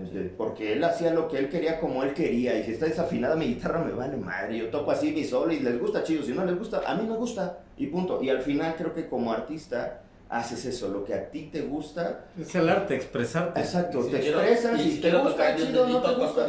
Este, 0.00 0.20
Porque 0.36 0.74
él 0.74 0.84
hacía 0.84 1.12
lo 1.12 1.26
que 1.26 1.38
él 1.38 1.48
quería 1.48 1.80
como 1.80 2.02
él 2.02 2.14
quería. 2.14 2.58
Y 2.58 2.64
si 2.64 2.72
está 2.72 2.86
desafinada 2.86 3.34
mi 3.34 3.46
guitarra, 3.46 3.82
me 3.82 3.92
vale 3.92 4.16
madre. 4.16 4.58
Yo 4.58 4.68
toco 4.68 4.90
así 4.90 5.10
mi 5.10 5.24
solo 5.24 5.52
y 5.52 5.60
les 5.60 5.80
gusta 5.80 6.02
chido. 6.02 6.22
Si 6.22 6.32
no 6.32 6.44
les 6.44 6.56
gusta, 6.56 6.82
a 6.86 6.94
mí 6.94 7.08
me 7.08 7.16
gusta. 7.16 7.60
Y 7.76 7.86
punto. 7.86 8.22
Y 8.22 8.28
al 8.28 8.42
final 8.42 8.74
creo 8.76 8.94
que 8.94 9.08
como 9.08 9.32
artista 9.32 10.02
haces 10.28 10.64
eso, 10.64 10.88
lo 10.88 11.04
que 11.04 11.14
a 11.14 11.30
ti 11.30 11.50
te 11.52 11.62
gusta. 11.62 12.26
Es 12.38 12.54
el 12.54 12.68
arte, 12.68 12.96
expresarte. 12.96 13.60
Exacto, 13.60 14.02
Si 14.02 14.10
te 14.10 14.20
quiero- 14.20 14.40
expresas. 14.40 14.80
y 14.80 14.82
Si, 14.84 14.90
si 14.96 15.00
te 15.00 15.12
gusta 15.16 15.56
chido, 15.56 15.86
no 15.88 16.02
te 16.02 16.14
gusta. 16.14 16.46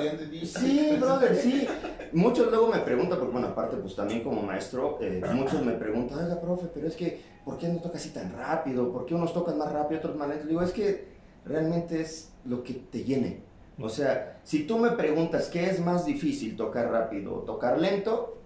Sí, 0.60 0.90
brother, 1.00 1.36
sí. 1.36 1.68
Muchos 2.14 2.48
luego 2.48 2.68
me 2.68 2.80
preguntan, 2.80 3.20
porque 3.20 3.34
bueno, 3.34 3.48
aparte 3.50 3.78
pues 3.78 3.96
también 3.96 4.24
como 4.24 4.42
maestro, 4.42 4.98
eh, 5.02 5.22
muchos 5.34 5.62
me 5.64 5.74
preguntan, 5.74 6.24
oiga, 6.24 6.40
profe, 6.42 6.68
pero 6.74 6.88
es 6.88 6.96
que, 6.96 7.22
¿por 7.46 7.58
qué 7.58 7.68
no 7.68 7.80
toca 7.80 7.98
así 7.98 8.10
tan 8.10 8.34
rápido? 8.34 8.92
¿Por 8.92 9.06
qué 9.06 9.14
unos 9.14 9.34
tocan 9.34 9.58
más 9.58 9.72
rápido, 9.72 10.00
otros 10.00 10.16
más 10.16 10.30
lento? 10.30 10.48
Digo, 10.48 10.62
es 10.62 10.72
que 10.72 11.08
realmente 11.46 12.02
es 12.02 12.32
lo 12.46 12.64
que 12.64 12.74
te 12.74 13.04
llene. 13.04 13.42
O 13.80 13.90
sea, 13.90 14.40
si 14.44 14.64
tú 14.66 14.80
me 14.80 14.92
preguntas 14.92 15.50
qué 15.50 15.70
es 15.70 15.80
más 15.80 16.06
difícil, 16.06 16.56
tocar 16.56 16.90
rápido 16.90 17.36
o 17.36 17.40
tocar 17.42 17.80
lento, 17.80 18.38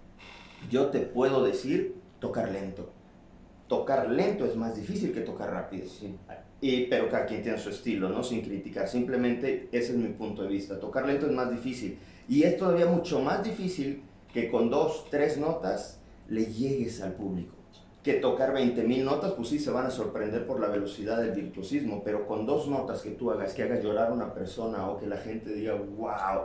yo 0.70 0.88
te 0.88 1.00
puedo 1.00 1.42
decir 1.42 1.94
tocar 2.20 2.50
lento. 2.50 2.90
Tocar 3.72 4.10
lento 4.10 4.44
es 4.44 4.54
más 4.54 4.76
difícil 4.76 5.14
que 5.14 5.22
tocar 5.22 5.50
rápido. 5.50 5.88
Sí. 5.88 6.14
Y, 6.60 6.88
pero 6.88 7.08
cada 7.08 7.24
quien 7.24 7.42
tiene 7.42 7.56
su 7.56 7.70
estilo, 7.70 8.10
¿no? 8.10 8.22
Sin 8.22 8.42
criticar. 8.42 8.86
Simplemente 8.86 9.70
ese 9.72 9.92
es 9.92 9.96
mi 9.96 10.08
punto 10.08 10.42
de 10.42 10.48
vista. 10.48 10.78
Tocar 10.78 11.06
lento 11.06 11.24
es 11.24 11.32
más 11.32 11.50
difícil. 11.50 11.98
Y 12.28 12.42
es 12.42 12.58
todavía 12.58 12.84
mucho 12.84 13.20
más 13.20 13.42
difícil 13.42 14.02
que 14.30 14.50
con 14.50 14.68
dos, 14.68 15.06
tres 15.08 15.38
notas 15.38 15.98
le 16.28 16.44
llegues 16.52 17.00
al 17.00 17.14
público. 17.14 17.54
Que 18.02 18.12
tocar 18.12 18.52
20.000 18.52 19.04
notas, 19.04 19.32
pues 19.32 19.48
sí 19.48 19.58
se 19.58 19.70
van 19.70 19.86
a 19.86 19.90
sorprender 19.90 20.46
por 20.46 20.60
la 20.60 20.68
velocidad 20.68 21.22
del 21.22 21.32
virtuosismo, 21.32 22.02
pero 22.04 22.26
con 22.26 22.44
dos 22.44 22.68
notas 22.68 23.00
que 23.00 23.12
tú 23.12 23.30
hagas, 23.30 23.54
que 23.54 23.62
hagas 23.62 23.82
llorar 23.82 24.10
a 24.10 24.12
una 24.12 24.34
persona 24.34 24.86
o 24.90 24.98
que 24.98 25.06
la 25.06 25.16
gente 25.16 25.50
diga, 25.54 25.76
wow, 25.96 26.42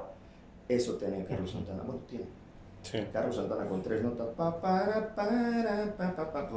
eso 0.70 0.94
tiene 0.94 1.26
Carlos 1.26 1.52
Santana. 1.52 1.84
Bueno, 1.84 2.00
tiene. 2.08 2.24
Sí. 2.84 3.00
Carlos 3.12 3.36
Santana 3.36 3.68
con 3.68 3.82
tres 3.82 4.02
notas, 4.02 4.28
pa, 4.38 4.62
para, 4.62 5.14
para, 5.14 5.94
pa, 5.98 6.16
pa, 6.16 6.32
pa, 6.32 6.50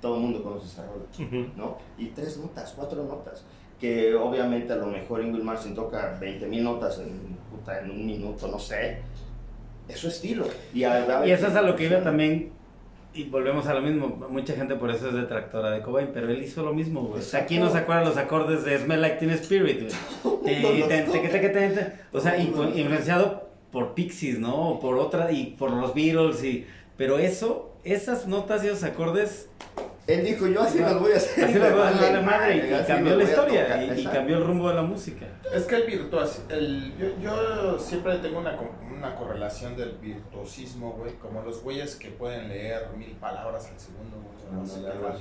todo 0.00 0.16
el 0.16 0.22
mundo 0.22 0.42
conoce 0.42 0.66
esa 0.66 0.84
rola. 0.86 1.04
Ujú. 1.18 1.50
¿no? 1.56 1.78
Y 1.98 2.06
tres 2.06 2.36
notas, 2.38 2.72
cuatro 2.76 3.04
notas. 3.04 3.44
Que 3.80 4.14
obviamente 4.14 4.72
a 4.72 4.76
lo 4.76 4.86
mejor 4.88 5.22
Ingrid 5.24 5.42
Martin 5.44 5.74
toca 5.74 6.18
20.000 6.20 6.62
notas 6.62 6.98
en, 6.98 7.36
puta, 7.50 7.80
en 7.80 7.90
un 7.92 8.06
minuto, 8.06 8.48
no 8.48 8.58
sé. 8.58 8.98
Es 9.88 9.98
su 10.00 10.08
estilo. 10.08 10.44
Y, 10.74 10.84
a- 10.84 11.24
Y 11.26 11.30
eso 11.30 11.46
es 11.46 11.54
a 11.54 11.62
lo 11.62 11.76
que 11.76 11.84
iba 11.84 12.02
también. 12.02 12.50
Y 13.14 13.24
volvemos 13.24 13.66
a 13.68 13.74
lo 13.74 13.80
mismo. 13.80 14.08
Mucha 14.28 14.54
gente 14.54 14.74
por 14.74 14.90
eso 14.90 15.08
es 15.08 15.14
detractora 15.14 15.70
de 15.70 15.80
Cobain, 15.82 16.10
pero 16.12 16.28
él 16.30 16.42
hizo 16.42 16.62
lo 16.62 16.74
mismo, 16.74 17.02
güey. 17.02 17.20
Exacto. 17.20 17.44
Aquí 17.44 17.58
no 17.58 17.70
se 17.70 17.78
acuerdan 17.78 18.04
los 18.04 18.16
acordes 18.16 18.64
de 18.64 18.78
Smell 18.78 19.00
Like 19.00 19.16
Teen 19.16 19.30
Spirit, 19.30 19.80
güey. 19.80 20.44
O 22.12 22.20
sea, 22.20 22.36
influ- 22.38 22.76
influenciado 22.76 23.48
por 23.72 23.94
Pixies, 23.94 24.38
¿no? 24.38 24.70
O 24.70 24.80
por 24.80 24.96
otra, 24.98 25.30
y 25.32 25.54
por 25.58 25.70
los 25.72 25.94
Beatles, 25.94 26.42
y. 26.44 26.66
Pero 26.96 27.18
eso, 27.18 27.67
esas 27.92 28.26
notas 28.26 28.64
y 28.64 28.68
esos 28.68 28.82
acordes, 28.84 29.48
Él 30.06 30.24
dijo, 30.24 30.46
yo 30.46 30.62
así 30.62 30.78
las 30.78 30.98
voy 30.98 31.12
a 31.12 31.16
hacer. 31.16 31.44
así 31.44 31.58
las 31.58 31.72
voy 31.72 32.04
a 32.04 32.12
la 32.12 32.20
madre, 32.22 32.56
y, 32.56 32.74
y 32.74 32.86
cambió 32.86 33.16
la 33.16 33.24
historia, 33.24 33.64
tocar". 33.64 33.82
y- 33.98 34.00
y, 34.00 34.06
cambió 34.06 34.38
el 34.38 34.44
rumbo 34.46 34.68
de 34.68 34.74
la 34.74 34.82
música. 34.82 35.26
Es 35.54 35.64
que 35.64 35.76
el 35.76 35.82
virtuos, 35.84 36.40
el, 36.48 36.96
yo, 36.96 37.06
yo 37.20 37.78
siempre 37.78 38.16
tengo 38.18 38.38
una, 38.38 38.58
una 38.96 39.14
correlación 39.16 39.76
del 39.76 39.92
virtuosismo, 39.98 40.92
güey, 40.92 41.14
como 41.14 41.42
los 41.42 41.62
güeyes 41.62 41.96
que 41.96 42.08
pueden 42.10 42.48
leer 42.48 42.88
mil 42.96 43.12
palabras 43.16 43.66
al 43.72 43.78
segundo, 43.78 44.16
güey, 44.16 44.48
o 44.48 44.54
No, 44.54 44.60
no 44.60 44.66
sé 44.66 44.80
qué 44.80 44.98
güey. 44.98 45.12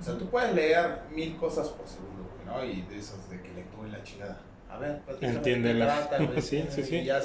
O 0.00 0.04
sea, 0.04 0.18
tú 0.18 0.26
puedes 0.30 0.54
leer 0.54 1.00
mil 1.12 1.36
cosas 1.36 1.68
por 1.68 1.86
segundo, 1.86 2.28
güey, 2.34 2.46
¿no? 2.46 2.64
Y 2.64 2.82
de 2.82 2.98
esas 2.98 3.28
de 3.30 3.40
que 3.40 3.52
lectura 3.52 3.88
y 3.88 3.92
la 3.92 4.02
chingada. 4.02 4.40
A 4.70 4.78
ver, 4.78 5.00
qué 5.20 5.26
Entiéndelas. 5.26 6.08
Sí, 6.40 6.64
sí, 6.70 6.82
sí. 6.82 6.96
Y 6.96 7.04
ya. 7.04 7.20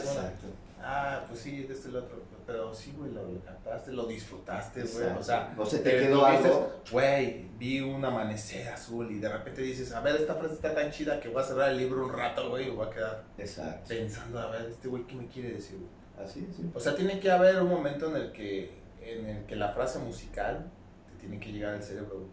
Ah, 0.82 1.22
pues 1.28 1.40
sí, 1.40 1.64
de 1.64 1.74
este 1.74 1.88
y 1.90 1.92
el 1.92 1.98
otro. 1.98 2.22
Pero 2.48 2.74
sí, 2.74 2.94
güey, 2.98 3.12
lo, 3.12 3.24
lo 3.30 3.40
cantaste, 3.44 3.92
lo 3.92 4.06
disfrutaste, 4.06 4.80
güey. 4.80 5.08
Exacto. 5.08 5.20
O 5.20 5.24
sea, 5.24 5.54
O 5.58 5.66
se 5.66 5.80
te 5.80 5.90
te 5.92 6.00
quedó 6.00 6.26
algo. 6.26 6.82
Güey, 6.92 7.46
vi 7.60 7.82
un 7.82 8.04
amanecer 8.06 8.70
azul 8.70 9.12
y 9.12 9.20
de 9.20 9.28
repente 9.30 9.62
dices, 9.62 9.92
a 9.92 10.00
ver, 10.00 10.16
esta 10.16 10.34
frase 10.36 10.54
está 10.54 10.74
tan 10.74 10.90
chida 10.90 11.20
que 11.20 11.28
voy 11.28 11.42
a 11.42 11.46
cerrar 11.46 11.72
el 11.72 11.78
libro 11.78 12.06
un 12.06 12.14
rato, 12.14 12.50
güey, 12.50 12.68
y 12.68 12.72
voy 12.72 12.88
a 12.88 12.90
quedar 12.90 13.24
Exacto. 13.38 13.90
pensando, 13.90 14.40
a 14.40 14.50
ver, 14.50 14.62
este 14.70 14.88
güey, 14.88 15.06
¿qué 15.06 15.16
me 15.16 15.28
quiere 15.28 15.52
decir, 15.56 15.78
güey? 15.78 16.26
Así, 16.26 16.48
sí. 16.56 16.72
O 16.74 16.80
sea, 16.80 16.96
tiene 16.96 17.20
que 17.20 17.30
haber 17.30 17.62
un 17.62 17.68
momento 17.70 18.10
en 18.10 18.16
el 18.16 18.32
que, 18.32 18.72
en 19.02 19.26
el 19.28 19.46
que 19.46 19.56
la 19.58 19.74
frase 19.74 20.00
musical 20.00 20.66
te 21.12 21.20
tiene 21.20 21.40
que 21.42 21.52
llegar 21.52 21.76
al 21.76 21.84
cerebro, 21.84 22.16
güey. 22.16 22.28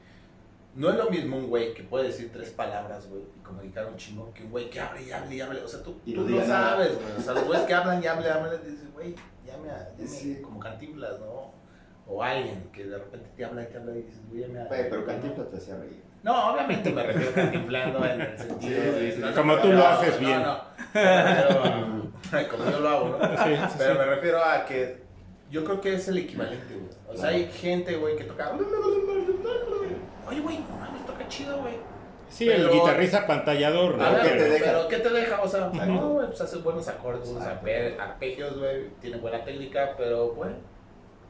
No 0.76 0.90
es 0.90 0.96
lo 0.96 1.08
mismo 1.10 1.36
un 1.36 1.48
güey 1.48 1.72
que 1.74 1.82
puede 1.84 2.06
decir 2.06 2.30
tres 2.32 2.50
palabras, 2.50 3.08
güey, 3.08 3.22
y 3.36 3.40
comunicar 3.42 3.86
un 3.86 3.96
chingo, 3.96 4.32
que 4.32 4.42
un 4.44 4.50
güey 4.50 4.70
que 4.70 4.80
hable 4.80 5.02
y 5.02 5.10
hable 5.12 5.34
y 5.36 5.40
hable. 5.40 5.60
O 5.62 5.68
sea, 5.68 5.82
tú, 5.82 6.00
Y 6.06 6.14
tú 6.14 6.22
no 6.22 6.30
no 6.30 6.36
nada. 6.46 6.70
sabes, 6.70 6.94
güey. 6.94 7.16
O 7.18 7.20
sea, 7.20 7.32
los 7.34 7.44
güeyes 7.44 7.66
que 7.66 7.74
hablan 7.74 8.02
y 8.02 8.06
hablan 8.06 8.24
y 8.24 8.28
hablan, 8.28 8.64
dices, 8.64 8.92
güey, 8.92 9.14
Sí. 10.07 10.40
como 10.42 10.59
cantinflas, 10.61 11.18
¿no? 11.20 11.52
O 12.07 12.22
alguien 12.22 12.68
que 12.72 12.84
de 12.84 12.98
repente 12.98 13.30
te 13.36 13.44
habla 13.44 13.62
y 13.62 13.66
te 13.66 13.78
habla 13.78 13.92
y 13.92 14.02
dices, 14.02 14.20
güey, 14.30 14.44
a. 14.44 14.64
Güey, 14.66 14.90
pero 14.90 15.07
Cantinflas 15.07 15.50
te 15.50 15.57
hacía 15.57 15.76
reír. 15.76 16.02
No, 16.22 16.52
obviamente 16.55 16.90
me 16.92 17.02
refiero 17.02 17.30
a 17.30 17.34
cantinflando 17.34 18.05
en 18.07 18.20
el 18.20 18.38
sentido 18.38 18.80
Sí, 18.82 18.90
de. 19.00 19.12
sí, 19.12 19.20
no, 19.20 19.30
no, 19.30 19.36
Como 19.36 19.57
no, 19.57 19.62
tú 19.62 19.68
lo 19.68 19.74
no, 19.74 19.86
haces 19.86 20.20
no, 20.20 20.26
bien. 20.26 20.42
No, 20.42 20.59
Me 20.94 22.38
a- 22.38 22.48
como 22.50 22.70
yo 22.70 22.80
lo 22.80 22.88
hago, 22.88 23.09
¿no? 23.11 23.18
Sí, 23.44 23.57
sí, 23.57 23.74
Pero 23.78 23.92
sí. 23.92 23.98
me 23.98 24.05
refiero 24.07 24.44
a 24.44 24.64
que 24.66 25.02
yo 25.50 25.64
creo 25.64 25.80
que 25.80 25.94
es 25.94 26.09
el 26.09 26.18
equivalente, 26.18 26.74
güey. 26.74 26.88
O 27.09 27.16
sea, 27.16 27.28
hay 27.30 27.46
gente, 27.50 27.96
güey, 27.96 28.16
que 28.16 28.24
toca. 28.24 28.52
Oye, 30.28 30.40
güey, 30.40 30.59
no 30.59 30.76
mames, 30.78 31.05
toca 31.07 31.28
chido, 31.28 31.59
güey. 31.61 31.74
Sí, 32.35 32.49
el 32.49 32.62
Pero- 32.62 32.72
guitarrista 32.72 33.26
pantallador, 33.28 33.97
¿no? 33.97 34.05
¿qué 34.22 34.28
te 34.28 34.28
Pero- 34.30 34.53
deja? 34.53 34.64
pero 34.64 34.89
¿qué 34.89 34.97
te 34.97 35.09
deja? 35.11 35.41
O 35.43 35.49
sea, 35.49 35.70
no, 35.87 36.09
güey, 36.14 36.26
pues 36.26 36.41
hace 36.41 36.59
buenos 36.59 36.89
acordes, 36.89 37.30
arpegios, 37.99 38.59
güey. 38.59 38.89
Tiene 39.01 39.18
buena 39.18 39.45
técnica, 39.45 39.95
pero, 39.97 40.35
güey, 40.35 40.51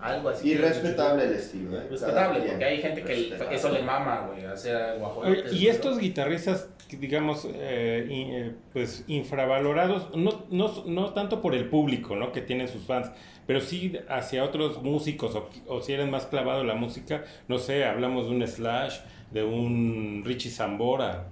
algo 0.01 0.31
así. 0.31 0.53
Y 0.53 0.57
respetable 0.57 1.25
el 1.25 1.33
estilo, 1.35 1.77
¿eh? 1.79 1.87
Respetable, 1.91 2.41
porque 2.41 2.65
hay 2.65 2.79
gente 2.81 3.03
que 3.03 3.37
eso 3.55 3.69
le 3.71 3.83
mama, 3.83 4.29
güey, 4.33 4.45
hacer 4.47 4.99
guajolotes. 4.99 5.53
Y 5.53 5.69
estos 5.69 5.99
guitarristas, 5.99 6.69
digamos, 6.91 7.47
eh, 7.53 8.07
in- 8.09 8.33
eh, 8.35 8.55
pues 8.73 9.05
infravalorados, 9.07 10.15
no, 10.17 10.45
no, 10.51 10.85
no 10.87 11.13
tanto 11.13 11.43
por 11.43 11.55
el 11.55 11.69
público, 11.69 12.17
¿no? 12.17 12.33
Que 12.33 12.41
tienen 12.41 12.69
sus 12.69 12.83
fans, 12.85 13.11
pero 13.47 13.61
sí 13.61 13.99
hacia 14.09 14.43
otros 14.45 14.83
músicos, 14.83 15.35
o, 15.35 15.49
o 15.67 15.81
si 15.83 15.93
eres 15.93 16.09
más 16.09 16.27
clavado 16.27 16.63
en 16.63 16.69
la 16.69 16.75
música, 16.75 17.25
no 17.49 17.59
sé, 17.59 17.85
hablamos 17.85 18.27
de 18.27 18.31
un 18.37 18.47
Slash, 18.47 19.01
de 19.35 19.45
un 19.45 20.23
Richie 20.25 20.51
Zambora. 20.51 21.29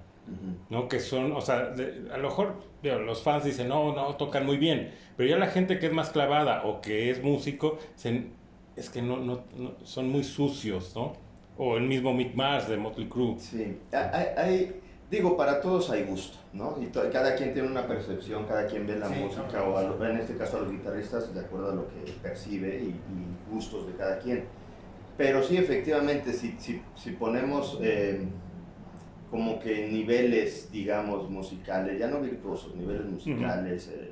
¿no? 0.70 0.86
Que 0.88 1.00
son, 1.00 1.32
o 1.32 1.40
sea, 1.40 1.70
de- 1.70 2.08
a 2.12 2.16
lo 2.16 2.28
mejor 2.28 2.54
digo, 2.82 2.96
los 2.98 3.22
fans 3.22 3.44
dicen, 3.44 3.68
no, 3.68 3.92
no, 3.94 4.14
tocan 4.16 4.46
muy 4.46 4.56
bien, 4.56 4.92
pero 5.16 5.28
ya 5.28 5.36
la 5.36 5.48
gente 5.48 5.78
que 5.80 5.86
es 5.86 5.92
más 5.92 6.10
clavada 6.10 6.62
o 6.64 6.80
que 6.80 7.10
es 7.10 7.22
músico, 7.22 7.76
es 8.76 8.88
que 8.88 9.02
no, 9.02 9.16
no, 9.18 9.40
no- 9.56 9.74
son 9.84 10.08
muy 10.08 10.22
sucios, 10.24 10.94
¿no? 10.94 11.12
O 11.58 11.76
el 11.76 11.82
mismo 11.84 12.14
Mick 12.14 12.34
Mars 12.34 12.68
de 12.68 12.76
Motley 12.76 13.08
Crue. 13.08 13.34
Sí, 13.38 13.78
hay, 13.92 14.26
hay- 14.36 14.78
Digo, 15.10 15.36
para 15.36 15.60
todos 15.60 15.90
hay 15.90 16.04
gusto, 16.04 16.38
¿no? 16.54 16.78
Y 16.80 16.86
to- 16.86 17.02
cada 17.12 17.34
quien 17.34 17.52
tiene 17.52 17.68
una 17.68 17.86
percepción, 17.86 18.46
cada 18.46 18.66
quien 18.66 18.86
ve 18.86 18.96
la 18.96 19.08
Sí, 19.08 19.14
música, 19.20 19.46
claro. 19.46 19.74
o 19.74 19.76
a 19.76 19.82
lo- 19.82 20.06
en 20.08 20.16
este 20.16 20.36
caso 20.38 20.56
a 20.56 20.60
los 20.60 20.72
guitarristas, 20.72 21.34
de 21.34 21.40
acuerdo 21.40 21.70
a 21.72 21.74
lo 21.74 21.86
que 21.88 22.10
percibe 22.22 22.78
y, 22.78 22.86
y 22.88 23.52
gustos 23.52 23.86
de 23.88 23.92
cada 23.94 24.18
quien. 24.18 24.44
Pero 25.22 25.40
sí, 25.40 25.56
efectivamente, 25.56 26.32
si, 26.32 26.56
si, 26.58 26.82
si 26.96 27.12
ponemos 27.12 27.78
eh, 27.80 28.26
como 29.30 29.60
que 29.60 29.86
niveles, 29.86 30.68
digamos, 30.72 31.30
musicales, 31.30 31.96
ya 31.96 32.08
no 32.08 32.20
virtuosos, 32.20 32.74
niveles 32.74 33.06
musicales. 33.06 33.86
eh, 33.94 34.10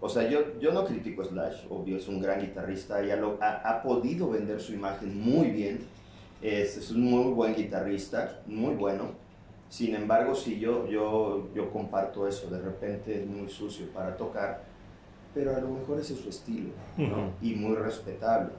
o 0.00 0.08
sea, 0.08 0.28
yo, 0.28 0.58
yo 0.58 0.72
no 0.72 0.84
critico 0.84 1.22
a 1.22 1.26
Slash, 1.26 1.66
obvio, 1.70 1.96
es 1.96 2.08
un 2.08 2.20
gran 2.20 2.40
guitarrista, 2.40 3.00
ya 3.04 3.14
lo, 3.14 3.38
ha, 3.40 3.70
ha 3.70 3.82
podido 3.84 4.30
vender 4.30 4.60
su 4.60 4.72
imagen 4.72 5.20
muy 5.20 5.52
bien, 5.52 5.78
es, 6.42 6.76
es 6.76 6.90
un 6.90 7.02
muy 7.02 7.32
buen 7.34 7.54
guitarrista, 7.54 8.40
muy 8.46 8.74
bueno. 8.74 9.12
Sin 9.68 9.94
embargo, 9.94 10.34
sí, 10.34 10.58
yo, 10.58 10.88
yo, 10.88 11.50
yo 11.54 11.70
comparto 11.70 12.26
eso, 12.26 12.50
de 12.50 12.60
repente 12.60 13.20
es 13.20 13.24
muy 13.24 13.48
sucio 13.48 13.86
para 13.94 14.16
tocar, 14.16 14.64
pero 15.32 15.54
a 15.54 15.60
lo 15.60 15.68
mejor 15.68 16.00
ese 16.00 16.14
es 16.14 16.18
su 16.18 16.30
estilo. 16.30 16.70
Y 17.40 17.54
muy 17.54 17.76
respetable. 17.76 18.50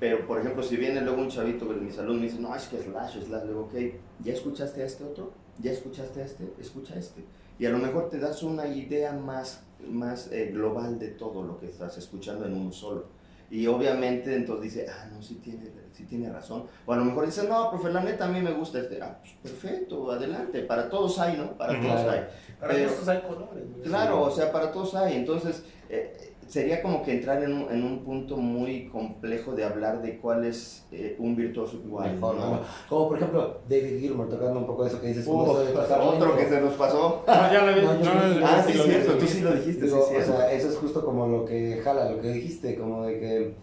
Pero, 0.00 0.26
por 0.26 0.38
ejemplo, 0.38 0.62
si 0.62 0.76
viene 0.76 1.00
luego 1.00 1.20
un 1.20 1.28
chavito 1.28 1.64
de 1.66 1.74
mi 1.80 1.90
salón 1.90 2.16
y 2.16 2.20
me 2.20 2.26
dice, 2.26 2.38
no, 2.40 2.54
es 2.54 2.66
que 2.68 2.78
Slash, 2.78 3.20
Slash, 3.24 3.42
le 3.42 3.48
digo, 3.48 3.62
ok, 3.62 3.74
¿ya 4.22 4.32
escuchaste 4.32 4.82
a 4.82 4.86
este 4.86 5.04
otro? 5.04 5.32
¿Ya 5.60 5.72
escuchaste 5.72 6.22
a 6.22 6.24
este? 6.24 6.52
Escucha 6.60 6.94
a 6.94 6.98
este. 6.98 7.24
Y 7.58 7.66
a 7.66 7.70
lo 7.70 7.78
mejor 7.78 8.08
te 8.08 8.18
das 8.18 8.42
una 8.44 8.68
idea 8.68 9.12
más, 9.12 9.62
más 9.84 10.30
eh, 10.30 10.50
global 10.52 10.98
de 11.00 11.08
todo 11.08 11.42
lo 11.42 11.58
que 11.58 11.66
estás 11.66 11.98
escuchando 11.98 12.46
en 12.46 12.54
uno 12.54 12.70
solo. 12.70 13.06
Y 13.50 13.66
obviamente 13.66 14.34
entonces 14.36 14.74
dice, 14.74 14.86
ah, 14.88 15.08
no, 15.10 15.22
sí 15.22 15.36
tiene, 15.36 15.70
sí 15.92 16.04
tiene 16.04 16.30
razón. 16.30 16.64
O 16.86 16.92
a 16.92 16.96
lo 16.98 17.04
mejor 17.04 17.24
dice, 17.26 17.48
no, 17.48 17.70
profe, 17.70 17.90
la 17.90 18.04
neta 18.04 18.26
a 18.26 18.28
mí 18.28 18.40
me 18.42 18.52
gusta 18.52 18.78
este. 18.78 19.00
Ah, 19.02 19.18
pues 19.20 19.32
perfecto, 19.42 20.12
adelante. 20.12 20.60
Para 20.62 20.88
todos 20.88 21.18
hay, 21.18 21.36
¿no? 21.38 21.56
Para 21.56 21.72
todos 21.80 22.02
Claro. 22.02 22.10
hay. 22.10 22.20
Para 22.60 22.78
gustos 22.84 23.08
hay 23.08 23.20
colores. 23.22 23.64
Claro, 23.82 24.22
o 24.22 24.30
sea, 24.30 24.52
para 24.52 24.70
todos 24.70 24.94
hay. 24.94 25.16
Entonces, 25.16 25.64
eh, 25.88 26.27
sería 26.48 26.82
como 26.82 27.02
que 27.02 27.12
entrar 27.12 27.42
en 27.42 27.52
un, 27.52 27.70
en 27.70 27.84
un 27.84 27.98
punto 28.04 28.36
muy 28.36 28.86
complejo 28.88 29.52
de 29.52 29.64
hablar 29.64 30.02
de 30.02 30.18
cuál 30.18 30.44
es 30.44 30.84
eh, 30.90 31.14
un 31.18 31.36
virtuoso 31.36 31.76
igual. 31.84 32.14
Mejor, 32.14 32.36
¿no? 32.36 32.50
¿no? 32.52 32.60
Como 32.88 33.08
por 33.08 33.18
ejemplo 33.18 33.58
David 33.68 34.00
Gilmour, 34.00 34.28
tocando 34.28 34.58
un 34.58 34.66
poco 34.66 34.84
de 34.84 34.90
eso 34.90 35.00
que 35.00 35.08
dices. 35.08 35.26
Uh, 35.26 35.32
otro 35.32 36.36
que 36.36 36.48
se 36.48 36.60
nos 36.60 36.74
pasó. 36.74 37.22
No, 37.26 37.52
ya 37.52 37.64
lo 37.64 37.74
vi. 37.74 37.82
No, 37.82 38.46
Ah, 38.46 38.64
sí 38.66 38.72
cierto, 38.72 39.12
tú 39.18 39.26
sí 39.26 39.40
lo 39.40 39.52
dijiste, 39.52 39.84
Digo, 39.84 40.06
sí, 40.08 40.16
o 40.16 40.24
sea, 40.24 40.52
eso 40.52 40.68
es 40.70 40.76
justo 40.76 41.04
como 41.04 41.26
lo 41.26 41.44
que 41.44 41.80
jala, 41.84 42.10
lo 42.10 42.20
que 42.20 42.32
dijiste, 42.32 42.76
como 42.76 43.04
de 43.04 43.20
que 43.20 43.54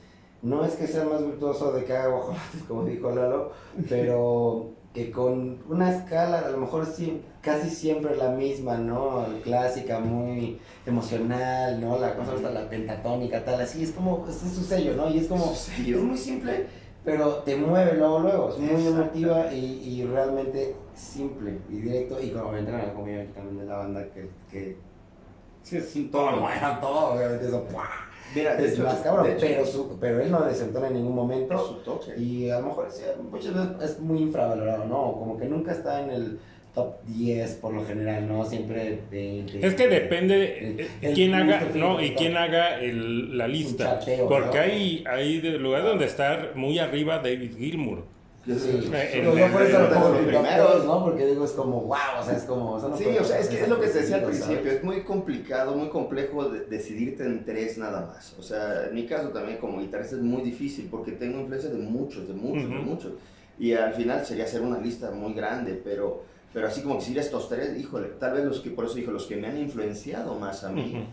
no 0.42 0.64
es 0.64 0.76
que 0.76 0.86
sea 0.86 1.04
más 1.06 1.26
virtuoso 1.26 1.72
de 1.72 1.84
que 1.86 1.94
haga 1.94 2.10
guajolotes, 2.10 2.64
como 2.68 2.86
dijo 2.86 3.10
Lalo, 3.10 3.52
pero 3.90 4.75
que 4.96 5.12
con 5.12 5.64
una 5.70 5.92
escala 5.96 6.40
a 6.40 6.50
lo 6.50 6.58
mejor 6.60 6.88
sí, 6.88 7.22
casi 7.42 7.70
siempre 7.70 8.16
la 8.18 8.32
misma, 8.32 8.78
¿no? 8.80 9.28
Clásica, 9.44 10.00
muy 10.00 10.60
emocional, 10.86 11.82
¿no? 11.82 12.00
La 12.00 12.16
cosa 12.16 12.34
hasta 12.34 12.52
la 12.52 12.70
pentatónica, 12.70 13.46
tal, 13.46 13.62
así, 13.62 13.84
es 13.84 13.92
como, 13.92 14.26
es 14.30 14.38
su 14.40 14.64
sello, 14.64 14.96
¿no? 14.96 15.10
Y 15.10 15.20
es 15.20 15.28
como, 15.28 15.54
es 15.54 16.02
muy 16.02 16.18
simple, 16.18 16.68
pero 17.04 17.44
te 17.44 17.58
mueve 17.58 17.96
luego, 17.96 18.20
luego, 18.22 18.50
es 18.52 18.60
muy 18.60 18.88
emotiva 18.88 19.54
y, 19.54 19.82
y 20.02 20.06
realmente 20.06 20.88
simple 20.96 21.62
y 21.70 21.82
directo, 21.82 22.22
y 22.22 22.32
como 22.32 22.56
entran 22.56 22.82
a 22.82 22.86
la 22.88 22.94
comunidad 22.94 23.26
también 23.34 23.60
de 23.60 23.66
la 23.66 23.78
banda 23.78 24.10
que, 24.12 24.32
que 24.50 24.86
Sí, 25.64 25.78
es 25.78 25.96
un 25.96 26.12
todo, 26.12 26.30
tono. 26.30 26.42
bueno, 26.42 26.80
todo, 26.80 27.14
obviamente 27.14 27.48
eso, 27.48 27.68
¡pua! 27.68 27.90
Mira, 28.34 28.56
de 28.56 28.66
es 28.66 28.74
hecho, 28.74 28.84
más 28.84 28.96
cabrón, 29.02 29.26
de 29.28 29.34
hecho, 29.34 29.46
pero, 29.48 29.66
su, 29.66 29.98
pero 30.00 30.20
él 30.22 30.32
no 30.32 30.42
desentona 30.46 30.88
en 30.88 30.94
ningún 30.96 31.16
momento 31.16 31.58
su 31.58 31.76
toque. 31.76 32.20
y 32.20 32.50
a 32.50 32.60
lo 32.60 32.68
mejor 32.68 32.88
sí, 32.92 33.04
muchas 33.32 33.54
veces 33.54 33.92
es 33.92 34.00
muy 34.00 34.20
infravalorado, 34.20 34.86
¿no? 34.86 35.14
Como 35.14 35.38
que 35.38 35.46
nunca 35.46 35.72
está 35.72 36.02
en 36.02 36.10
el 36.12 36.40
top 36.74 36.96
10 37.06 37.52
por 37.56 37.74
lo 37.74 37.86
general, 37.86 38.28
¿no? 38.28 38.44
Siempre 38.44 39.00
de... 39.10 39.46
de- 39.46 39.60
Es 39.68 39.76
que 39.76 39.88
depende 39.88 40.38
de 40.38 40.88
El 41.02 41.14
quién 41.14 41.34
haga, 41.34 41.66
no, 41.74 42.02
y 42.04 42.12
quién 42.16 42.36
haga 42.36 42.80
el- 42.82 43.38
la 43.38 43.48
lista. 43.48 44.00
chateo, 44.00 44.28
Porque 44.28 44.58
¿no? 44.58 44.64
hay, 44.64 45.04
hay 45.10 45.40
de 45.40 45.52
lugares 45.58 45.86
donde 45.88 46.06
está 46.06 46.52
muy 46.56 46.78
arriba 46.80 47.20
David 47.20 47.56
Gilmour. 47.58 48.04
Sí, 48.46 48.52
Eh, 48.94 49.10
Pero 49.14 49.32
el- 49.34 49.40
yo 49.40 49.52
por 49.52 49.62
eso 49.64 49.80
lo 49.80 49.90
los 49.90 50.18
primeros. 50.22 50.72
3, 50.74 50.86
¿no? 50.86 51.04
Porque 51.04 51.26
digo, 51.26 51.46
es 51.46 51.52
como, 51.52 51.82
wow, 51.82 51.98
o 52.22 52.24
sea, 52.24 52.38
es 52.38 52.44
como... 52.44 52.78
eso 52.78 52.90
no 52.90 52.98
Sí, 52.98 53.06
o 53.20 53.24
sea, 53.24 53.40
es 53.40 53.48
que 53.48 53.62
es 53.62 53.68
lo 53.68 53.80
que 53.80 53.88
te 53.88 54.00
decía 54.02 54.18
al 54.18 54.22
¿sabes? 54.22 54.42
principio, 54.44 54.72
es 54.72 54.84
muy 54.84 55.02
complicado, 55.02 55.76
muy 55.76 55.90
complejo 55.90 56.50
de- 56.50 56.66
decidirte 56.66 57.24
en 57.26 57.44
tres 57.44 57.78
nada 57.80 58.06
más. 58.06 58.36
O 58.38 58.44
sea, 58.44 58.86
en 58.88 58.94
mi 58.94 59.06
caso 59.08 59.30
también 59.30 59.58
como 59.58 59.80
guitarrista 59.80 60.16
es 60.16 60.22
muy 60.22 60.44
difícil 60.44 60.88
porque 60.92 61.14
tengo 61.14 61.40
influencia 61.40 61.72
de 61.72 61.78
muchos, 61.78 62.28
de 62.28 62.34
muchos, 62.36 62.70
de 62.70 62.76
Ujú. 62.78 62.86
muchos. 62.86 63.14
Y 63.58 63.74
al 63.74 63.94
final 63.94 64.24
sería 64.26 64.44
hacer 64.44 64.62
una 64.62 64.78
lista 64.80 65.10
muy 65.12 65.34
grande, 65.34 65.82
pero, 65.84 66.24
pero 66.54 66.68
así 66.68 66.82
como 66.82 66.96
decir 66.96 67.18
estos 67.18 67.50
tres, 67.50 67.76
híjole, 67.80 68.10
tal 68.20 68.34
vez 68.34 68.46
los 68.46 68.60
que, 68.60 68.70
por 68.70 68.86
eso 68.86 68.94
dijo, 68.94 69.12
los 69.12 69.26
que 69.26 69.38
me 69.38 69.48
han 69.48 69.58
influenciado 69.58 70.36
más 70.36 70.64
a 70.64 70.70
mí, 70.72 70.92
Ujú. 70.94 71.04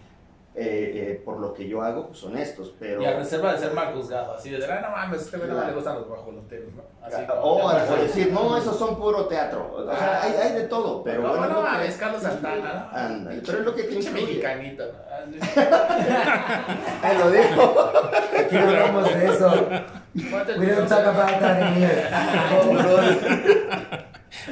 Eh, 0.55 0.93
eh, 1.15 1.23
por 1.25 1.39
lo 1.41 1.55
que 1.55 1.67
yo 1.67 1.81
hago, 1.81 2.09
pues 2.09 2.19
son 2.19 2.37
estos, 2.37 2.75
pero... 2.79 3.01
Y 3.01 3.07
a 3.07 3.17
reserva 3.17 3.53
de 3.55 3.59
ser 3.59 3.73
mal 3.73 3.95
juzgado, 3.95 4.35
así 4.35 4.51
de, 4.51 4.63
ah, 4.67 4.81
no 4.83 4.91
mames, 4.91 5.23
este 5.23 5.39
güey 5.39 5.49
no 5.49 5.55
Claro. 5.55 5.69
le 5.71 5.75
gustan 5.75 5.95
los 5.95 6.07
guajoloteros, 6.09 6.75
¿no? 6.75 6.83
Así 7.03 7.23
O 7.41 7.69
a 7.69 7.81
como- 7.87 7.97
decir, 8.03 8.31
no, 8.33 8.57
esos 8.57 8.79
son 8.79 8.97
puro 8.99 9.27
teatro. 9.27 9.73
O 9.75 9.85
sea, 9.97 10.23
hay, 10.23 10.33
hay 10.35 10.53
de 10.53 10.65
todo, 10.65 11.03
pero 11.03 11.23
no, 11.23 11.29
bueno. 11.31 11.47
no, 11.49 11.59
es 11.61 11.65
que- 11.65 11.71
mames, 11.73 11.97
Carlos 11.97 12.23
Santana, 12.23 12.89
¿no? 12.93 12.99
Ándale, 12.99 13.43
pero 13.47 13.59
es 13.61 13.65
lo 13.65 13.75
que 13.75 13.83
te 13.85 13.89
Pinche 13.89 14.09
influye. 14.09 14.27
mexicanito, 14.27 14.85
¿no? 14.87 14.99
Ahí 17.03 17.19
lo 17.19 17.31
dijo. 17.31 17.91
Aquí 18.39 18.55
no 18.55 18.61
hablamos 18.69 19.05
de 19.15 19.27
eso. 19.27 19.69
We 20.15 20.67
don't 20.67 20.89
talk 20.89 21.07
about 21.07 21.41
that 21.41 21.61
in 21.61 21.83
here. 21.83 22.09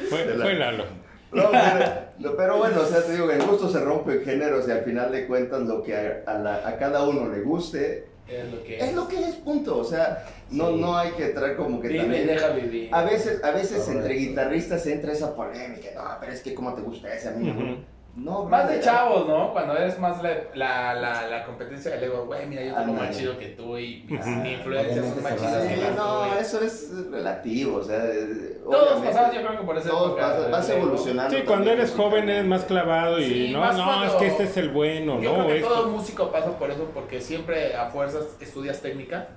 Fue, 0.09 0.19
fue 0.25 0.55
Lalo. 0.55 0.85
No, 1.33 1.49
pero, 1.51 2.37
pero 2.37 2.59
bueno, 2.59 2.81
o 2.81 2.85
sea, 2.87 3.03
te 3.05 3.13
digo, 3.13 3.31
el 3.31 3.43
gusto 3.45 3.69
se 3.69 3.81
rompe 3.81 4.15
en 4.15 4.25
géneros 4.25 4.67
y 4.67 4.73
al 4.73 4.83
final 4.83 5.13
de 5.13 5.27
cuentas 5.27 5.61
lo 5.63 5.83
que 5.83 5.95
a, 5.97 6.23
a 6.27 6.35
la- 6.39 6.67
a 6.69 6.77
cada 6.77 7.09
uno 7.09 7.29
le 7.29 7.41
guste 7.43 8.09
Es 8.29 8.51
lo 8.53 8.63
que 8.65 8.79
es 8.79 8.93
lo 8.95 9.09
que 9.09 9.17
es, 9.25 9.35
punto. 9.37 9.79
O 9.79 9.85
sea, 9.85 10.27
no, 10.51 10.69
Sí. 10.71 10.81
no 10.81 10.97
hay 10.99 11.11
que 11.13 11.27
entrar 11.27 11.57
como 11.57 11.81
que 11.81 11.89
Vive 11.89 12.01
también... 12.03 12.27
deja 12.27 12.49
vivir. 12.51 12.89
A 12.93 13.05
veces, 13.05 13.43
a 13.45 13.51
veces 13.53 13.87
entre 13.89 14.15
guitarristas 14.15 14.87
entra 14.87 15.13
esa 15.13 15.35
polémica, 15.35 15.89
no, 15.95 16.03
pero 16.21 16.33
es 16.33 16.41
que 16.41 16.53
cómo 16.55 16.75
te 16.75 16.83
gusta 16.83 17.13
ese 17.15 17.29
a 17.29 17.33
mí. 17.33 17.85
No, 18.17 18.45
Más 18.45 18.69
de 18.69 18.81
chavos, 18.81 19.27
¿no? 19.29 19.53
Cuando 19.53 19.77
eres 19.77 19.99
más 19.99 20.21
la, 20.23 20.31
la, 20.55 20.95
la, 20.95 21.27
la 21.29 21.45
competencia 21.47 21.93
del 21.93 22.05
ego, 22.05 22.27
güey, 22.27 22.45
mira, 22.47 22.65
yo 22.65 22.75
tengo 22.75 22.93
más 22.95 23.17
chido 23.17 23.39
que 23.39 23.47
tú 23.51 23.79
y 23.79 24.05
mis, 24.09 24.27
mi 24.27 24.53
influencias 24.55 25.07
son 25.07 25.23
más 25.23 25.37
chidas 25.37 25.67
que 25.67 25.75
Sí, 25.77 25.81
las 25.81 25.97
no, 25.97 26.35
eso 26.39 26.61
es 26.61 26.91
relativo, 27.11 27.77
o 27.79 27.83
sea... 27.85 28.05
eh, 28.05 28.59
Todos 28.65 29.01
pasamos, 29.05 29.35
yo 29.35 29.41
creo 29.47 29.61
que 29.61 29.65
por 29.67 29.79
esa 29.79 29.89
Todos 29.91 30.19
pasas- 30.19 30.51
vas 30.51 30.69
evolucionando. 30.71 31.37
Sí, 31.37 31.43
cuando 31.45 31.71
eres 31.71 31.93
joven 31.93 32.29
eres 32.29 32.45
más 32.45 32.65
clavado 32.65 33.21
y 33.21 33.25
Sí, 33.25 33.51
no, 33.53 33.61
no, 33.73 33.85
cuando- 33.85 34.05
es 34.07 34.13
que 34.15 34.27
este 34.27 34.43
es 34.43 34.57
el 34.57 34.71
bueno, 34.71 35.21
Yo 35.21 35.31
¿no? 35.31 35.45
creo 35.45 35.47
que 35.47 35.57
Esto- 35.61 35.69
todo 35.69 35.89
músico 35.91 36.33
pasa 36.33 36.59
por 36.59 36.71
eso, 36.71 36.91
porque 36.93 37.21
siempre 37.21 37.77
a 37.77 37.87
fuerzas 37.91 38.37
estudias 38.41 38.81
técnica 38.83 39.29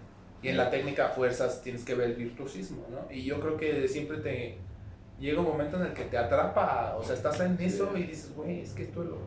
y 0.42 0.50
en 0.50 0.58
la 0.58 0.70
técnica 0.72 1.06
a 1.06 1.10
fuerzas 1.10 1.62
tienes 1.62 1.86
que 1.86 1.94
ver 1.94 2.10
el 2.10 2.16
virtuosismo, 2.16 2.86
¿no? 2.90 2.98
Y 3.14 3.24
yo 3.24 3.40
creo 3.40 3.56
que 3.56 3.88
siempre 3.88 4.18
te 4.18 4.58
llega 5.20 5.40
un 5.40 5.48
momento 5.48 5.78
en 5.78 5.88
el 5.88 5.94
que 5.94 6.04
te 6.06 6.18
atrapa, 6.18 6.96
o 6.98 7.04
sea, 7.04 7.16
estás 7.16 7.40
en 7.40 7.58
eso 7.60 7.96
y 7.96 8.04
dices, 8.04 8.34
güey, 8.36 8.62
es 8.62 8.74
que 8.74 8.84
esto 8.84 9.04
es 9.04 9.10
lo 9.10 9.18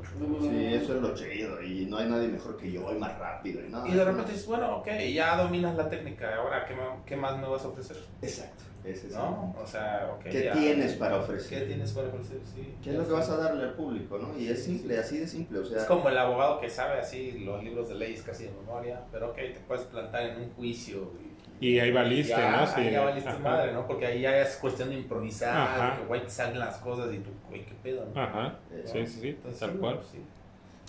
Sí, 0.41 0.75
eso 0.75 0.97
es 0.97 1.03
lo 1.03 1.15
chido 1.15 1.63
y 1.63 1.87
no 1.87 1.99
hay 1.99 2.09
nadie 2.09 2.29
mejor 2.29 2.57
que 2.57 2.71
yo 2.71 2.93
y 2.93 2.99
más 2.99 3.19
rápido 3.19 3.65
y 3.65 3.71
no. 3.71 3.87
Y 3.87 3.93
de 3.93 4.05
repente 4.05 4.33
dices, 4.33 4.47
bueno, 4.47 4.79
ok, 4.79 4.89
ya 5.13 5.37
dominas 5.37 5.77
la 5.77 5.89
técnica, 5.89 6.37
ahora, 6.37 6.67
¿qué, 6.67 6.75
qué 7.07 7.17
más 7.17 7.39
me 7.39 7.49
vas 7.49 7.65
a 7.65 7.69
ofrecer? 7.69 7.97
Exacto, 8.21 8.65
ese 8.85 9.07
es 9.09 9.15
¿No? 9.15 9.55
O 9.61 9.67
sea, 9.67 10.13
ok. 10.17 10.25
¿Qué 10.25 10.45
ya. 10.45 10.53
tienes 10.53 10.95
para 10.95 11.17
¿Qué 11.17 11.23
ofrecer? 11.25 11.67
tienes 11.67 11.93
para 11.93 12.09
ofrecer? 12.09 12.41
Sí. 12.55 12.75
¿Qué 12.83 12.91
es 12.91 12.97
lo 12.97 13.07
que 13.07 13.13
vas 13.13 13.29
a 13.31 13.37
darle 13.37 13.65
al 13.65 13.75
público, 13.75 14.19
no? 14.19 14.39
Y 14.39 14.49
es 14.49 14.65
simple, 14.65 14.99
así 14.99 15.19
de 15.19 15.27
simple, 15.27 15.61
o 15.61 15.65
sea... 15.65 15.79
Es 15.79 15.85
como 15.85 16.09
el 16.09 16.19
abogado 16.19 16.61
que 16.61 16.69
sabe 16.69 17.01
así 17.01 17.33
los 17.45 17.63
libros 17.65 17.89
de 17.89 17.95
leyes 17.95 18.23
casi 18.23 18.45
de 18.45 18.51
memoria, 18.51 19.03
pero 19.11 19.31
ok, 19.31 19.37
te 19.37 19.61
puedes 19.67 19.85
plantar 19.85 20.23
en 20.25 20.43
un 20.43 20.51
juicio. 20.51 21.13
Y, 21.21 21.36
Y 21.61 21.79
ahí 21.79 21.91
valiste, 21.91 22.33
ya, 22.37 22.51
¿no? 22.61 22.67
Sí. 22.67 22.81
ahí 22.81 22.91
ya 22.93 23.01
valiste 23.05 23.29
Ajá. 23.31 23.39
madre, 23.39 23.73
¿no? 23.73 23.87
Porque 23.87 24.07
ahí 24.07 24.21
ya 24.21 24.37
es 24.41 24.57
cuestión 24.57 24.91
de 24.91 24.97
improvisar, 24.97 25.57
Ajá. 25.57 25.97
que 25.99 26.05
güey 26.07 26.23
te 26.23 26.31
salen 26.31 26.59
las 26.59 26.77
cosas 26.79 27.13
y 27.15 27.19
tú, 27.19 27.31
güey, 27.49 27.65
qué 27.65 27.75
pedo, 27.83 28.07
¿no? 28.15 28.21
Ajá, 28.21 28.59
eh, 28.71 28.83
sí, 28.85 29.07
sí, 29.07 29.21
sí, 29.21 29.29
Entonces, 29.29 29.61
tal 29.61 29.73
sí, 29.73 29.77
cual. 29.79 30.01
sí. 30.13 30.19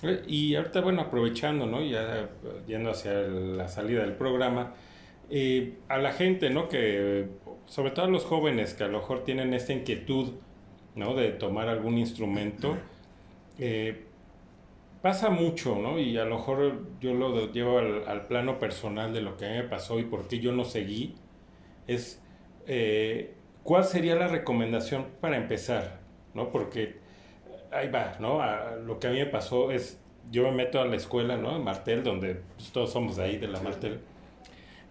Eh, 0.03 0.23
Y 0.27 0.55
ahorita, 0.55 0.81
bueno, 0.81 1.01
aprovechando, 1.01 1.65
¿no? 1.65 1.81
Ya 1.83 2.29
yendo 2.67 2.91
hacia 2.91 3.13
el- 3.13 3.57
la 3.57 3.67
salida 3.67 4.01
del 4.01 4.13
programa, 4.13 4.73
eh, 5.29 5.77
a 5.87 5.97
la 5.97 6.11
gente, 6.13 6.49
¿no? 6.49 6.67
Que, 6.69 7.27
sobre 7.65 7.91
todo 7.91 8.05
a 8.05 8.09
los 8.09 8.23
jóvenes 8.25 8.73
que 8.73 8.83
a 8.83 8.87
lo 8.87 8.99
mejor 8.99 9.23
tienen 9.23 9.53
esta 9.53 9.73
inquietud, 9.73 10.33
¿no? 10.95 11.15
De 11.15 11.29
tomar 11.31 11.67
algún 11.69 11.97
instrumento, 11.97 12.77
eh, 13.59 14.03
pasa 15.01 15.29
mucho, 15.29 15.75
¿no? 15.75 15.99
Y 15.99 16.17
a 16.17 16.25
lo 16.25 16.37
mejor 16.37 16.83
yo 16.99 17.13
lo 17.13 17.51
llevo 17.51 17.79
al, 17.79 18.07
al 18.07 18.27
plano 18.27 18.59
personal 18.59 19.13
de 19.13 19.21
lo 19.21 19.37
que 19.37 19.45
a 19.45 19.49
mí 19.49 19.55
me 19.57 19.63
pasó 19.63 19.99
y 19.99 20.03
por 20.03 20.27
qué 20.27 20.39
yo 20.39 20.51
no 20.51 20.63
seguí, 20.65 21.15
es 21.87 22.21
eh, 22.67 23.33
cuál 23.63 23.83
sería 23.85 24.15
la 24.15 24.27
recomendación 24.27 25.07
para 25.21 25.37
empezar, 25.37 25.99
¿no? 26.33 26.51
Porque 26.51 26.97
ahí 27.71 27.89
va, 27.89 28.15
¿no? 28.19 28.41
A- 28.41 28.75
lo 28.75 28.99
que 28.99 29.07
a 29.07 29.11
mí 29.11 29.17
me 29.19 29.25
pasó 29.27 29.71
es, 29.71 29.99
yo 30.31 30.43
me 30.43 30.51
meto 30.51 30.81
a 30.81 30.85
la 30.85 30.95
escuela, 30.95 31.37
¿no? 31.37 31.55
En 31.55 31.63
Martel, 31.63 32.03
donde 32.03 32.41
pues, 32.55 32.71
todos 32.71 32.91
somos 32.91 33.15
de 33.17 33.23
ahí, 33.23 33.37
de 33.37 33.47
la 33.47 33.61
Martel. 33.61 33.99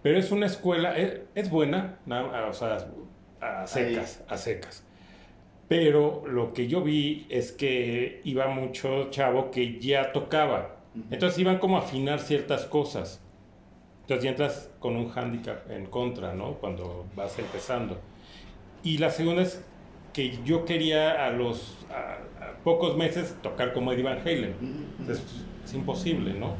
Pero 0.01 0.17
es 0.19 0.31
una 0.31 0.45
escuela, 0.45 0.97
es, 0.97 1.21
es 1.35 1.49
buena, 1.49 1.99
nada- 2.05 2.47
o 2.47 2.53
sea, 2.53 2.77
a 3.41 3.67
secas, 3.67 4.23
a 4.29 4.37
secas. 4.37 4.83
Pero 5.67 6.23
lo 6.27 6.53
que 6.53 6.67
yo 6.67 6.81
vi 6.81 7.25
es 7.29 7.51
que 7.51 8.21
iba 8.23 8.47
mucho 8.47 9.09
chavo 9.09 9.51
que 9.51 9.79
ya 9.79 10.11
tocaba. 10.13 10.77
Entonces 11.11 11.37
iban 11.39 11.59
como 11.59 11.75
a 11.77 11.79
afinar 11.81 12.19
ciertas 12.19 12.65
cosas. 12.65 13.21
Entonces 14.01 14.23
ya 14.23 14.29
entras 14.31 14.71
con 14.79 14.95
un 14.95 15.09
hándicap 15.09 15.69
en 15.69 15.85
contra, 15.87 16.33
¿no? 16.33 16.53
Cuando 16.53 17.05
vas 17.15 17.37
empezando. 17.37 17.99
Y 18.83 18.97
la 18.99 19.09
segunda 19.09 19.41
es 19.41 19.63
que 20.13 20.37
yo 20.45 20.63
quería 20.65 21.25
a 21.25 21.29
los 21.31 21.75
a- 21.91 22.13
a 22.43 22.57
pocos 22.63 22.95
meses 22.97 23.35
tocar 23.43 23.73
como 23.73 23.91
Eddie 23.91 24.03
Van 24.03 24.19
Halen. 24.19 24.55
Entonces, 24.99 25.19
pues, 25.25 25.45
es 25.65 25.73
imposible, 25.73 26.33
¿no? 26.33 26.55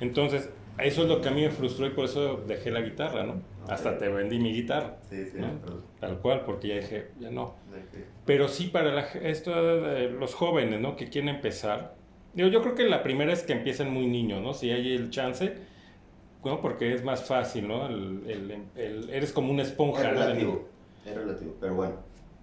Entonces, 0.00 0.50
eso 0.78 1.02
es 1.02 1.08
lo 1.08 1.20
que 1.20 1.28
a 1.28 1.30
mí 1.32 1.42
me 1.42 1.50
frustró 1.50 1.86
y 1.86 1.90
por 1.90 2.06
eso 2.06 2.38
dejé 2.46 2.70
la 2.72 2.80
guitarra, 2.80 3.22
¿no? 3.22 3.34
Hasta 3.68 3.98
te 3.98 4.08
vendí 4.08 4.38
mi 4.38 4.52
guitarra, 4.52 4.96
Sí, 5.08 5.24
sí, 5.26 5.38
¿no? 5.38 5.48
pero- 5.64 5.82
Tal 6.00 6.18
cual, 6.20 6.42
porque 6.44 6.68
ya 6.68 6.74
dije, 6.76 7.08
ya 7.20 7.30
no. 7.30 7.54
que- 7.92 8.04
Pero 8.24 8.48
sí 8.48 8.68
para 8.68 8.92
la, 8.92 9.02
esto 9.22 9.52
los 10.08 10.34
jóvenes, 10.34 10.80
¿no? 10.80 10.96
Que 10.96 11.08
quieren 11.08 11.28
empezar. 11.28 11.94
Digo, 12.34 12.48
yo 12.48 12.62
creo 12.62 12.74
que 12.74 12.84
la 12.84 13.02
primera 13.02 13.32
es 13.32 13.42
que 13.42 13.52
empiecen 13.52 13.90
muy 13.92 14.06
niños, 14.06 14.42
¿no? 14.42 14.54
Si 14.54 14.70
hay 14.70 14.94
el 14.94 15.10
chance, 15.10 15.54
¿no? 16.44 16.60
Porque 16.60 16.94
es 16.94 17.04
más 17.04 17.24
fácil, 17.24 17.66
¿no? 17.68 17.86
El, 17.86 18.22
el- 18.28 18.62
el- 18.76 19.10
eres 19.10 19.32
como 19.32 19.50
una 19.52 19.62
esponja, 19.62 20.08
Es 20.08 20.14
¿no? 20.14 20.20
Relativo, 20.20 20.68
es 21.04 21.14
relativo, 21.14 21.54
pero 21.60 21.74
bueno. 21.74 21.94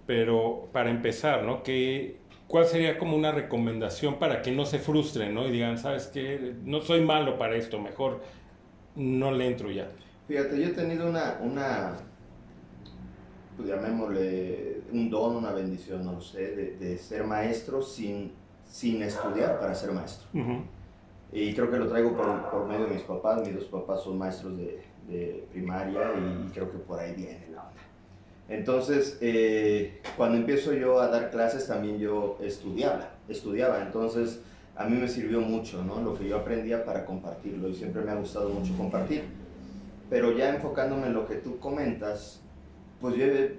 Pero 0.06 0.68
para 0.72 0.90
empezar, 0.90 1.42
¿no? 1.42 1.62
¿Qué, 1.62 2.18
¿Cuál 2.46 2.66
sería 2.66 2.96
como 2.98 3.16
una 3.16 3.32
recomendación 3.32 4.20
para 4.20 4.40
que 4.42 4.52
no 4.52 4.66
se 4.66 4.78
frustren, 4.78 5.34
¿no? 5.34 5.48
Y 5.48 5.50
digan, 5.50 5.78
¿sabes 5.78 6.06
qué? 6.06 6.54
No 6.62 6.80
soy 6.80 7.00
malo 7.00 7.38
para 7.38 7.56
esto, 7.56 7.80
mejor 7.80 8.20
no 8.94 9.32
le 9.32 9.46
entro 9.48 9.70
ya. 9.72 9.88
Fíjate, 10.28 10.60
yo 10.60 10.68
he 10.68 10.72
tenido 10.72 11.08
una, 11.08 11.38
una 11.40 11.96
pues 13.56 13.68
llamémosle, 13.68 14.82
un 14.92 15.08
don, 15.08 15.36
una 15.36 15.52
bendición, 15.52 16.04
no 16.04 16.12
lo 16.12 16.20
sé, 16.20 16.54
de, 16.54 16.76
de 16.76 16.98
ser 16.98 17.24
maestro 17.24 17.80
sin, 17.80 18.32
sin 18.68 19.02
estudiar 19.02 19.58
para 19.58 19.74
ser 19.74 19.92
maestro. 19.92 20.26
Ujú. 20.34 20.64
Y 21.32 21.54
creo 21.54 21.70
que 21.70 21.76
lo 21.78 21.88
traigo 21.88 22.16
por, 22.16 22.50
por 22.50 22.66
medio 22.66 22.86
de 22.86 22.94
mis 22.94 23.02
papás. 23.02 23.40
Mis 23.46 23.54
dos 23.54 23.64
papás 23.64 24.02
son 24.02 24.18
maestros 24.18 24.56
de, 24.56 24.82
de 25.08 25.46
primaria 25.52 26.00
y 26.16 26.50
creo 26.50 26.70
que 26.70 26.78
por 26.78 26.98
ahí 26.98 27.14
viene 27.14 27.46
la 27.52 27.62
onda. 27.62 27.82
Entonces, 28.48 29.18
eh, 29.20 30.00
cuando 30.16 30.38
empiezo 30.38 30.72
yo 30.72 31.00
a 31.00 31.08
dar 31.08 31.30
clases, 31.30 31.66
también 31.66 31.98
yo 31.98 32.38
estudiaba, 32.40 33.10
estudiaba. 33.28 33.82
Entonces, 33.82 34.40
a 34.76 34.84
mí 34.84 34.96
me 34.96 35.08
sirvió 35.08 35.40
mucho, 35.40 35.82
¿no? 35.82 36.00
Lo 36.00 36.16
que 36.16 36.28
yo 36.28 36.36
aprendía 36.36 36.84
para 36.84 37.04
compartirlo 37.04 37.68
y 37.68 37.74
siempre 37.74 38.02
me 38.02 38.12
ha 38.12 38.14
gustado 38.14 38.48
mucho 38.50 38.76
compartir. 38.76 39.24
Pero 40.08 40.32
ya 40.32 40.54
enfocándome 40.54 41.08
en 41.08 41.14
lo 41.14 41.26
que 41.26 41.36
tú 41.36 41.58
comentas, 41.58 42.40
pues 43.00 43.16
yo 43.16 43.24
he 43.24 43.58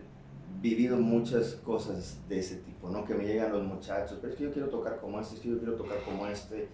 vivido 0.62 0.98
muchas 0.98 1.56
cosas 1.56 2.18
de 2.28 2.39
ese 2.39 2.58
tipo, 2.58 2.89
¿no? 2.89 3.06
Que 3.06 3.14
me 3.14 3.26
llegan 3.26 3.52
los 3.52 3.64
muchachos, 3.64 4.18
pero 4.22 4.34
es 4.34 4.38
que 4.38 4.45
yo 4.45 4.52
quiero 4.52 4.70
tocar 4.70 5.00
como 5.00 5.20
este, 5.20 5.36
es 5.36 5.41
que 5.41 5.50
yo 5.50 5.60
quiero 5.60 5.76
tocar 5.76 5.98
como 6.04 6.28
este. 6.28 6.68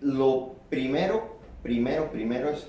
Lo 0.00 0.54
primero, 0.68 1.36
primero, 1.62 2.10
primero 2.10 2.50
es 2.50 2.66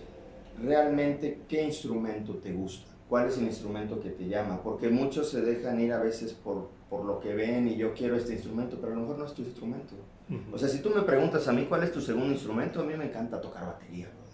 realmente 0.61 1.41
qué 1.47 1.63
instrumento 1.63 2.35
te 2.35 2.53
gusta, 2.53 2.89
cuál 3.09 3.27
es 3.27 3.37
el 3.37 3.45
instrumento 3.45 3.99
que 3.99 4.09
te 4.09 4.27
llama, 4.27 4.61
porque 4.63 4.89
muchos 4.89 5.29
se 5.29 5.41
dejan 5.41 5.79
ir 5.79 5.91
a 5.91 5.99
veces 5.99 6.33
por, 6.33 6.69
por 6.89 7.03
lo 7.03 7.19
que 7.19 7.33
ven 7.33 7.67
y 7.67 7.75
yo 7.75 7.93
quiero 7.93 8.15
este 8.15 8.33
instrumento, 8.33 8.77
pero 8.79 8.93
a 8.93 8.95
lo 8.95 9.01
mejor 9.01 9.19
no 9.19 9.25
es 9.25 9.33
tu 9.33 9.41
instrumento. 9.41 9.95
Ujú. 10.29 10.55
O 10.55 10.57
sea, 10.57 10.69
si 10.69 10.79
tú 10.79 10.89
me 10.89 11.01
preguntas 11.01 11.47
a 11.47 11.53
mí 11.53 11.65
cuál 11.65 11.83
es 11.83 11.91
tu 11.91 12.01
segundo 12.01 12.31
instrumento, 12.31 12.81
a 12.81 12.83
mí 12.85 12.95
me 12.95 13.05
encanta 13.05 13.41
tocar 13.41 13.65
batería, 13.65 14.07
brother. 14.07 14.26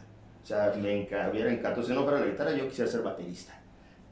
O 0.44 0.46
sea, 0.46 0.74
me 0.76 1.08
hubiera 1.32 1.52
encantado, 1.52 1.84
si 1.84 1.94
no 1.94 2.04
fuera 2.04 2.20
la 2.20 2.26
guitarra, 2.26 2.52
yo 2.52 2.68
quisiera 2.68 2.90
ser 2.92 3.02
baterista. 3.02 3.54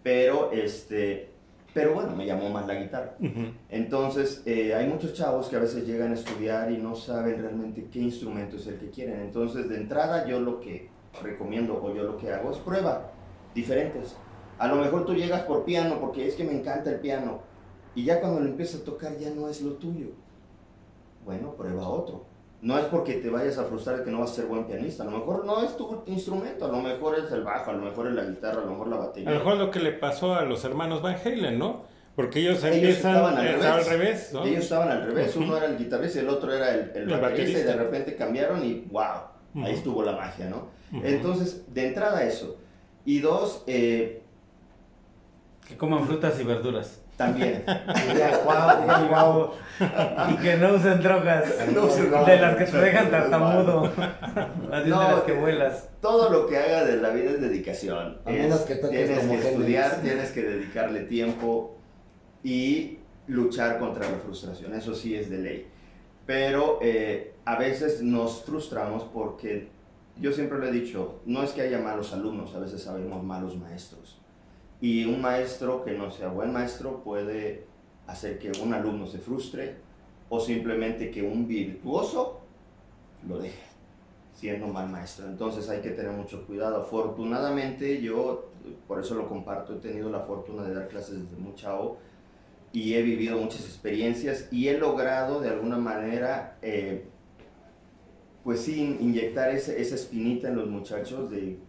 Pero, 0.01 0.51
este, 0.51 1.29
pero 1.73 1.93
bueno, 1.93 2.15
me 2.15 2.25
llamó 2.25 2.49
más 2.49 2.65
la 2.67 2.75
guitarra. 2.75 3.15
Ujú. 3.19 3.51
Entonces, 3.69 4.41
eh, 4.45 4.73
hay 4.73 4.87
muchos 4.87 5.13
chavos 5.13 5.47
que 5.47 5.57
a 5.57 5.59
veces 5.59 5.85
llegan 5.85 6.11
a 6.11 6.15
estudiar 6.15 6.71
y 6.71 6.77
no 6.77 6.95
saben 6.95 7.41
realmente 7.41 7.87
qué 7.91 7.99
instrumento 7.99 8.55
es 8.55 8.67
el 8.67 8.77
que 8.77 8.89
quieren. 8.89 9.19
Entonces, 9.19 9.67
de 9.67 9.75
entrada, 9.75 10.25
yo 10.25 10.39
lo 10.39 10.61
que 10.61 10.89
recomiendo 11.21 11.81
o 11.81 11.93
yo 11.93 12.03
lo 12.03 12.17
que 12.17 12.31
hago 12.31 12.51
es 12.51 12.57
prueba 12.57 13.11
diferentes. 13.53 14.15
A 14.57 14.67
lo 14.67 14.75
mejor 14.75 15.05
tú 15.05 15.13
llegas 15.13 15.41
por 15.41 15.65
piano 15.65 15.99
porque 15.99 16.27
es 16.27 16.35
que 16.35 16.43
me 16.43 16.53
encanta 16.53 16.91
el 16.91 16.99
piano 16.99 17.39
y 17.95 18.05
ya 18.05 18.21
cuando 18.21 18.39
lo 18.39 18.45
empiezas 18.47 18.81
a 18.81 18.85
tocar 18.85 19.17
ya 19.17 19.29
no 19.31 19.49
es 19.49 19.61
lo 19.61 19.73
tuyo. 19.73 20.07
Bueno, 21.25 21.53
prueba 21.55 21.87
otro. 21.89 22.25
No 22.61 22.77
es 22.77 22.85
porque 22.85 23.15
te 23.15 23.29
vayas 23.29 23.57
a 23.57 23.63
frustrar 23.65 23.97
de 23.97 24.03
que 24.03 24.11
no 24.11 24.19
vas 24.19 24.31
a 24.31 24.35
ser 24.35 24.45
buen 24.45 24.65
pianista. 24.65 25.01
A 25.03 25.07
lo 25.07 25.17
mejor 25.17 25.45
no 25.45 25.63
es 25.63 25.75
tu 25.75 26.03
instrumento. 26.05 26.65
A 26.65 26.67
lo 26.67 26.79
mejor 26.79 27.17
es 27.17 27.31
el 27.31 27.43
bajo, 27.43 27.71
a 27.71 27.73
lo 27.73 27.81
mejor 27.83 28.07
es 28.07 28.13
la 28.13 28.23
guitarra, 28.23 28.61
a 28.61 28.65
lo 28.65 28.71
mejor 28.71 28.87
la 28.87 28.97
batería. 28.97 29.29
A 29.29 29.33
lo 29.33 29.39
mejor 29.39 29.57
lo 29.57 29.71
que 29.71 29.79
le 29.79 29.91
pasó 29.93 30.35
a 30.35 30.45
los 30.45 30.63
hermanos 30.63 31.01
Van 31.01 31.15
Halen, 31.15 31.57
¿no? 31.57 31.83
Porque 32.15 32.39
ellos, 32.41 32.63
Ellos 32.63 32.75
empiezan 32.75 33.15
estaban 33.15 33.37
al 33.37 33.47
eh, 33.47 33.51
revés. 33.53 33.65
al 33.65 33.85
revés, 33.85 34.29
¿no? 34.33 34.45
Ellos 34.45 34.63
estaban 34.63 34.89
al 34.89 35.03
revés, 35.05 35.35
uno 35.37 35.57
era 35.57 35.65
el 35.67 35.77
guitarrista 35.77 36.19
y 36.19 36.21
el 36.21 36.29
otro 36.29 36.53
era 36.53 36.71
el, 36.75 36.91
el 36.93 37.09
El 37.11 37.19
baterista, 37.19 37.59
y 37.59 37.63
de 37.63 37.73
repente 37.73 38.15
cambiaron 38.15 38.63
y 38.65 38.85
wow, 38.91 39.63
ahí 39.63 39.73
estuvo 39.73 40.03
la 40.03 40.11
magia, 40.11 40.49
¿no? 40.49 40.67
Entonces, 41.03 41.73
de 41.73 41.87
entrada 41.87 42.23
eso. 42.23 42.57
Y 43.05 43.19
dos, 43.19 43.63
eh, 43.65 44.21
Que 45.67 45.77
coman 45.77 46.05
frutas 46.05 46.39
y 46.39 46.43
verduras. 46.43 47.01
También. 47.25 47.63
Y 50.31 50.35
que 50.35 50.57
no 50.57 50.73
usen 50.75 51.01
drogas. 51.01 51.43
No 51.73 51.85
usen 51.85 52.09
drogas. 52.11 52.27
De 52.27 52.37
las 52.39 52.55
que 52.55 52.65
te 52.65 52.77
dejan 52.77 53.09
tartamudo. 53.09 53.85
Así 54.71 54.89
No, 54.89 55.01
de 55.01 55.07
las 55.15 55.21
que 55.21 55.33
que- 55.33 55.39
vuelas. 55.39 55.89
todo 56.01 56.29
lo 56.29 56.47
que 56.47 56.57
haga 56.57 56.83
de 56.85 56.97
la 56.97 57.09
vida 57.09 57.31
es 57.31 57.41
dedicación. 57.41 58.19
A 58.25 58.31
Es- 58.31 58.41
menos 58.43 58.59
que 58.61 58.75
toques 58.75 59.05
tienes 59.07 59.19
como 59.25 59.39
que 59.39 59.49
estudiar, 59.49 59.95
tienes 60.01 60.31
que 60.31 60.41
dedicarle 60.43 61.01
tiempo 61.01 61.75
y 62.43 62.99
luchar 63.27 63.79
contra 63.79 64.09
la 64.09 64.17
frustración, 64.19 64.73
eso 64.75 64.93
sí 64.93 65.15
es 65.15 65.29
de 65.29 65.37
ley. 65.39 65.67
Pero 66.27 66.77
eh, 66.81 67.33
a 67.45 67.55
veces 67.57 68.01
nos 68.03 68.43
frustramos 68.43 69.03
porque 69.05 69.69
yo 70.17 70.31
siempre 70.31 70.59
lo 70.59 70.67
he 70.67 70.71
dicho, 70.71 71.21
no 71.25 71.41
es 71.43 71.51
que 71.51 71.61
haya 71.61 71.79
malos 71.79 72.13
alumnos, 72.13 72.53
a 72.55 72.59
veces 72.59 72.83
sabemos 72.83 73.23
malos 73.23 73.57
maestros. 73.57 74.20
Y 74.81 75.05
un 75.05 75.21
maestro 75.21 75.83
que 75.85 75.91
no 75.93 76.09
sea 76.11 76.29
buen 76.29 76.51
maestro 76.51 77.03
puede 77.03 77.65
hacer 78.07 78.39
que 78.39 78.51
un 78.61 78.73
alumno 78.73 79.05
se 79.07 79.19
frustre 79.19 79.75
o 80.29 80.39
simplemente 80.39 81.11
que 81.11 81.21
un 81.21 81.47
virtuoso 81.47 82.41
lo 83.27 83.37
deje 83.39 83.61
siendo 84.33 84.67
mal 84.67 84.89
maestro. 84.89 85.27
Entonces 85.27 85.69
hay 85.69 85.81
que 85.81 85.91
tener 85.91 86.11
mucho 86.11 86.47
cuidado. 86.47 86.77
Afortunadamente 86.81 88.01
yo, 88.01 88.49
por 88.87 88.99
eso 88.99 89.13
lo 89.13 89.27
comparto, 89.29 89.75
he 89.75 89.79
tenido 89.79 90.09
la 90.09 90.21
fortuna 90.21 90.63
de 90.63 90.73
dar 90.73 90.87
clases 90.87 91.21
desde 91.21 91.37
muy 91.37 91.53
chavo 91.53 91.97
y 92.73 92.95
he 92.95 93.03
vivido 93.03 93.37
muchas 93.37 93.61
experiencias 93.65 94.47
y 94.51 94.69
he 94.69 94.77
logrado 94.79 95.41
de 95.41 95.49
alguna 95.49 95.77
manera, 95.77 96.57
eh, 96.63 97.05
pues 98.43 98.61
sí, 98.61 98.81
in- 98.81 98.97
inyectar 98.99 99.51
esa 99.51 99.73
espinita 99.73 100.47
en 100.47 100.55
los 100.55 100.67
muchachos 100.67 101.29
de, 101.29 101.59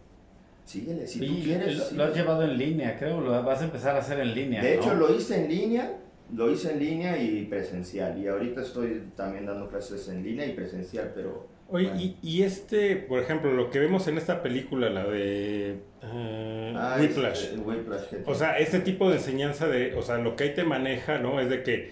síguele, 0.65 1.05
si 1.07 1.19
tú 1.19 1.25
Sí, 1.33 1.41
quieres. 1.45 1.67
lo, 1.67 1.73
lo 1.73 1.79
has 1.81 1.89
síguele". 1.89 2.13
llevado 2.13 2.43
en 2.43 2.57
línea, 2.57 2.97
creo. 2.97 3.21
Lo 3.21 3.43
vas 3.43 3.61
a 3.61 3.65
empezar 3.65 3.95
a 3.95 3.99
hacer 3.99 4.19
en 4.19 4.33
línea. 4.33 4.61
De 4.61 4.75
¿no? 4.77 4.81
hecho, 4.81 4.93
lo 4.95 5.13
hice 5.15 5.43
en 5.43 5.49
línea, 5.49 5.97
lo 6.33 6.51
hice 6.51 6.71
en 6.73 6.79
línea 6.79 7.17
y 7.21 7.45
presencial. 7.45 8.17
Y 8.17 8.27
ahorita 8.27 8.61
estoy 8.61 9.03
también 9.15 9.45
dando 9.45 9.67
clases 9.69 10.07
en 10.09 10.23
línea 10.23 10.45
y 10.45 10.53
presencial, 10.53 11.11
pero... 11.15 11.47
Oye, 11.69 11.87
bueno. 11.87 12.01
y, 12.01 12.17
y 12.21 12.43
este, 12.43 12.97
por 12.97 13.19
ejemplo, 13.19 13.51
lo 13.53 13.69
que 13.71 13.79
vemos 13.79 14.07
en 14.07 14.17
esta 14.17 14.43
película, 14.43 14.89
la 14.89 15.05
de 15.05 15.77
eh, 16.03 16.73
Ah, 16.75 16.97
Whiplash. 16.99 17.43
es- 17.45 17.53
eh, 17.53 17.57
Whiplash, 17.57 18.01
O 18.25 18.35
sea, 18.35 18.57
este 18.59 18.79
tipo 18.79 19.09
de 19.09 19.15
enseñanza 19.15 19.67
de, 19.67 19.95
o 19.95 20.01
sea, 20.01 20.17
lo 20.17 20.35
que 20.35 20.43
ahí 20.43 20.53
te 20.53 20.63
maneja, 20.65 21.19
¿no? 21.19 21.39
Es 21.39 21.49
de 21.49 21.63
que 21.63 21.91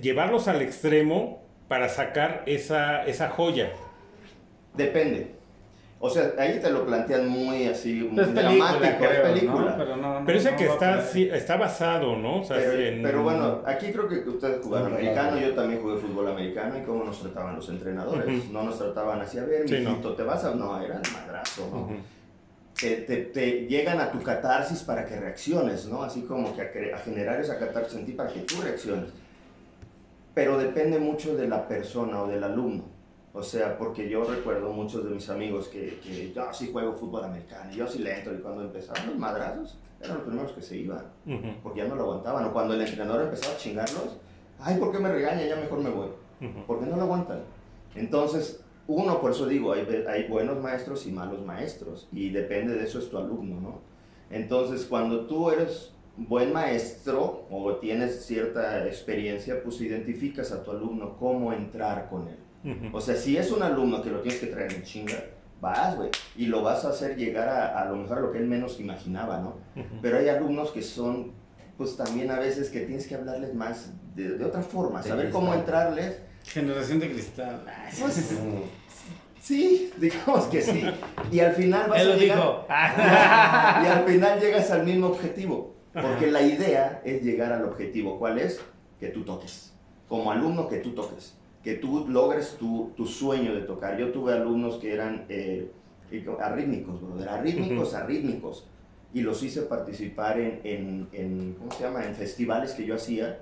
llevarlos 0.00 0.46
al 0.48 0.62
extremo 0.62 1.42
para 1.68 1.88
sacar 1.88 2.44
esa, 2.46 3.04
esa 3.04 3.28
joya. 3.28 3.70
Depende. 4.76 5.28
O 5.98 6.10
sea, 6.10 6.32
ahí 6.38 6.60
te 6.60 6.70
lo 6.70 6.84
plantean 6.84 7.26
muy 7.26 7.66
así, 7.66 7.94
muy 8.10 8.20
Es 8.22 8.28
película, 8.28 8.72
dramático, 8.72 8.98
creo, 8.98 9.10
es 9.12 9.20
película. 9.32 9.70
¿no? 9.70 9.76
Pero, 9.78 9.96
no, 9.96 10.20
no, 10.20 10.26
Pero 10.26 10.38
ese 10.38 10.50
no 10.50 10.56
que 10.58 10.64
está, 10.66 11.00
sí, 11.02 11.28
está 11.32 11.56
basado, 11.56 12.16
¿no? 12.16 12.40
O 12.40 12.44
sea, 12.44 12.58
Pero, 12.58 12.72
sí, 12.76 12.82
en- 12.84 13.02
pero 13.02 13.22
bueno, 13.22 13.62
aquí 13.64 13.86
creo 13.92 14.06
que 14.06 14.16
ustedes 14.28 14.62
jugaron 14.62 14.92
americano, 14.92 15.38
yo 15.38 15.54
también 15.54 15.80
jugué 15.80 15.96
fútbol 15.96 16.28
americano 16.28 16.76
y 16.78 16.82
cómo 16.82 17.02
nos 17.04 17.18
trataban 17.20 17.56
los 17.56 17.68
entrenadores. 17.70 18.50
No 18.50 18.62
nos 18.64 18.78
trataban 18.78 19.22
así, 19.22 19.38
a 19.38 19.44
ver, 19.44 19.66
Sí, 19.66 19.80
no. 19.80 19.90
mijito, 19.90 20.12
te 20.14 20.22
vas 20.22 20.44
a... 20.44 20.54
No, 20.54 20.78
era 20.82 20.96
el 21.02 21.12
madrazo, 21.12 21.66
¿no? 21.72 21.88
Te, 22.78 22.96
te- 22.96 23.16
te 23.16 23.50
llegan 23.66 23.98
a 23.98 24.10
tu 24.12 24.22
catarsis 24.22 24.82
para 24.82 25.06
que 25.06 25.16
reacciones, 25.18 25.86
¿no? 25.86 26.02
Así 26.02 26.20
como 26.22 26.54
que 26.54 26.60
a, 26.60 26.96
a 26.96 26.98
generar 26.98 27.40
esa 27.40 27.58
catarsis 27.58 27.98
en 27.98 28.04
ti 28.04 28.12
para 28.12 28.30
que 28.30 28.40
tú 28.40 28.60
reacciones. 28.60 29.08
Pero 30.34 30.58
depende 30.58 30.98
mucho 30.98 31.34
de 31.34 31.48
la 31.48 31.66
persona 31.66 32.22
o 32.22 32.28
del 32.28 32.44
alumno. 32.44 32.84
O 33.36 33.42
sea, 33.42 33.76
porque 33.76 34.08
yo 34.08 34.24
recuerdo 34.24 34.72
muchos 34.72 35.04
de 35.04 35.10
mis 35.10 35.28
amigos 35.28 35.68
que, 35.68 36.00
que 36.02 36.32
yo 36.32 36.50
sí 36.54 36.70
juego 36.72 36.94
fútbol 36.94 37.22
americano, 37.22 37.70
yo 37.70 37.86
sí 37.86 37.98
le 37.98 38.16
entro, 38.16 38.32
y 38.32 38.38
cuando 38.38 38.62
empezaron 38.62 39.08
los 39.08 39.18
madrazos, 39.18 39.78
eran 40.00 40.16
los 40.16 40.26
primeros 40.26 40.52
que 40.52 40.62
se 40.62 40.78
iban, 40.78 41.04
porque 41.62 41.80
ya 41.80 41.86
no 41.86 41.96
lo 41.96 42.04
aguantaban. 42.04 42.46
O 42.46 42.52
cuando 42.54 42.72
el 42.72 42.80
entrenador 42.80 43.20
empezaba 43.20 43.54
a 43.54 43.58
chingarlos, 43.58 44.16
ay, 44.58 44.78
¿por 44.78 44.90
qué 44.90 45.00
me 45.00 45.12
regaña? 45.12 45.46
Ya 45.46 45.56
mejor 45.56 45.80
me 45.80 45.90
voy 45.90 46.08
ujú. 46.40 46.64
porque 46.66 46.86
no 46.86 46.96
lo 46.96 47.02
aguantan. 47.02 47.40
Entonces, 47.94 48.64
uno, 48.86 49.20
por 49.20 49.32
eso 49.32 49.46
digo, 49.46 49.74
hay, 49.74 49.86
hay 50.08 50.28
buenos 50.28 50.58
maestros 50.62 51.06
y 51.06 51.12
malos 51.12 51.44
maestros, 51.44 52.08
y 52.12 52.30
depende 52.30 52.72
de 52.72 52.84
eso 52.84 53.00
es 53.00 53.10
tu 53.10 53.18
alumno, 53.18 53.60
¿no? 53.60 53.80
Entonces, 54.30 54.86
cuando 54.86 55.26
tú 55.26 55.50
eres 55.50 55.92
buen 56.16 56.54
maestro 56.54 57.44
o 57.50 57.76
tienes 57.76 58.24
cierta 58.24 58.86
experiencia, 58.86 59.62
pues 59.62 59.78
identificas 59.82 60.52
a 60.52 60.62
tu 60.62 60.70
alumno 60.70 61.18
cómo 61.18 61.52
entrar 61.52 62.08
con 62.08 62.28
él. 62.28 62.45
O 62.92 63.00
sea, 63.00 63.14
si 63.16 63.36
es 63.36 63.50
un 63.52 63.62
alumno 63.62 64.02
que 64.02 64.10
lo 64.10 64.20
tienes 64.20 64.40
que 64.40 64.46
traer 64.48 64.72
en 64.72 64.82
chinga, 64.82 65.14
vas, 65.60 65.96
güey, 65.96 66.10
y 66.36 66.46
lo 66.46 66.62
vas 66.62 66.84
a 66.84 66.90
hacer 66.90 67.16
llegar 67.16 67.48
a, 67.48 67.80
a 67.80 67.84
lo 67.86 67.96
mejor 67.96 68.18
a 68.18 68.20
lo 68.22 68.32
que 68.32 68.38
él 68.38 68.46
menos 68.46 68.78
imaginaba, 68.80 69.38
¿no? 69.38 69.58
Pero 70.02 70.18
hay 70.18 70.28
alumnos 70.28 70.70
que 70.70 70.82
son, 70.82 71.32
pues 71.78 71.96
también 71.96 72.30
a 72.30 72.38
veces 72.38 72.68
que 72.70 72.80
tienes 72.80 73.06
que 73.06 73.14
hablarles 73.14 73.54
más 73.54 73.92
de, 74.14 74.36
de 74.38 74.44
otra 74.44 74.62
forma, 74.62 75.00
De 75.02 75.08
saber 75.08 75.30
cómo 75.30 75.52
cristal. 75.52 75.60
entrarles. 75.60 76.20
Generación 76.44 77.00
de 77.00 77.10
cristal. 77.12 77.64
Pues, 78.00 78.34
sí, 79.40 79.92
digamos 79.98 80.44
que 80.46 80.62
sí. 80.62 80.84
Y 81.32 81.40
al 81.40 81.52
final 81.52 81.88
vas 81.90 82.00
Él 82.00 82.10
a 82.10 82.14
lo 82.14 82.20
llegar- 82.20 82.36
dijo. 82.38 82.66
y 83.84 83.86
al 83.86 84.04
final 84.06 84.40
llegas 84.40 84.70
al 84.70 84.84
mismo 84.84 85.06
objetivo. 85.08 85.74
Porque 85.92 86.30
la 86.30 86.42
idea 86.42 87.00
es 87.04 87.22
llegar 87.22 87.52
al 87.52 87.64
objetivo. 87.64 88.18
¿Cuál 88.18 88.38
es? 88.38 88.60
Que 89.00 89.08
tú 89.08 89.24
toques. 89.24 89.72
Como 90.08 90.30
alumno, 90.30 90.68
que 90.68 90.76
tú 90.78 90.90
toques. 90.94 91.34
Que 91.66 91.74
tú 91.74 92.06
logres 92.08 92.58
tu, 92.60 92.92
tu 92.96 93.04
sueño 93.06 93.52
de 93.52 93.62
tocar. 93.62 93.98
Yo 93.98 94.12
tuve 94.12 94.32
alumnos 94.32 94.76
que 94.76 94.92
eran 94.94 95.24
eh, 95.28 95.68
arrítmicos, 96.40 97.02
brother. 97.02 97.28
Arrítmicos, 97.28 97.92
arrítmicos. 97.92 98.68
Y 99.12 99.22
los 99.22 99.42
hice 99.42 99.62
participar 99.62 100.38
en, 100.38 100.60
en, 100.62 101.08
en, 101.12 101.54
¿cómo 101.58 101.72
se 101.72 101.82
llama? 101.82 102.04
En 102.04 102.14
festivales 102.14 102.70
que 102.70 102.86
yo 102.86 102.94
hacía. 102.94 103.40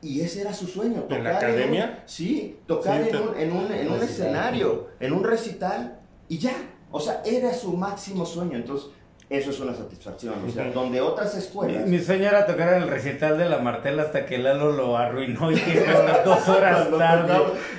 Y 0.00 0.22
ese 0.22 0.40
era 0.40 0.54
su 0.54 0.66
sueño. 0.66 1.04
¿En 1.10 1.24
la 1.24 1.34
tocar 1.34 1.50
un- 1.50 1.56
academia? 1.56 2.02
sí, 2.06 2.56
tocar 2.66 3.02
Sí, 3.04 3.10
en, 3.10 3.16
un, 3.16 3.36
en, 3.36 3.52
un, 3.52 3.70
en 3.70 3.92
un 3.92 4.02
escenario, 4.02 4.88
en 4.98 5.12
un 5.12 5.22
recital. 5.22 6.00
Y 6.30 6.38
ya. 6.38 6.54
O 6.90 7.00
sea, 7.00 7.20
era 7.26 7.52
su 7.52 7.76
máximo 7.76 8.24
sueño. 8.24 8.56
Entonces, 8.56 8.88
eso 9.36 9.50
es 9.50 9.60
una 9.60 9.74
satisfacción. 9.74 10.34
O 10.46 10.50
sea, 10.50 10.70
donde 10.72 11.00
otras 11.00 11.34
escuelas. 11.36 11.86
mi 11.86 11.98
sueño 11.98 12.28
era 12.28 12.46
tocar 12.46 12.74
en 12.74 12.82
el 12.82 12.88
recital 12.88 13.38
de 13.38 13.48
la 13.48 13.58
Martela 13.58 14.02
hasta 14.04 14.26
que 14.26 14.38
Lalo 14.38 14.72
lo 14.72 14.96
arruinó 14.96 15.50
y 15.50 15.56
que 15.56 15.84
dos 16.24 16.48
horas 16.48 16.88
tarde. 16.96 17.34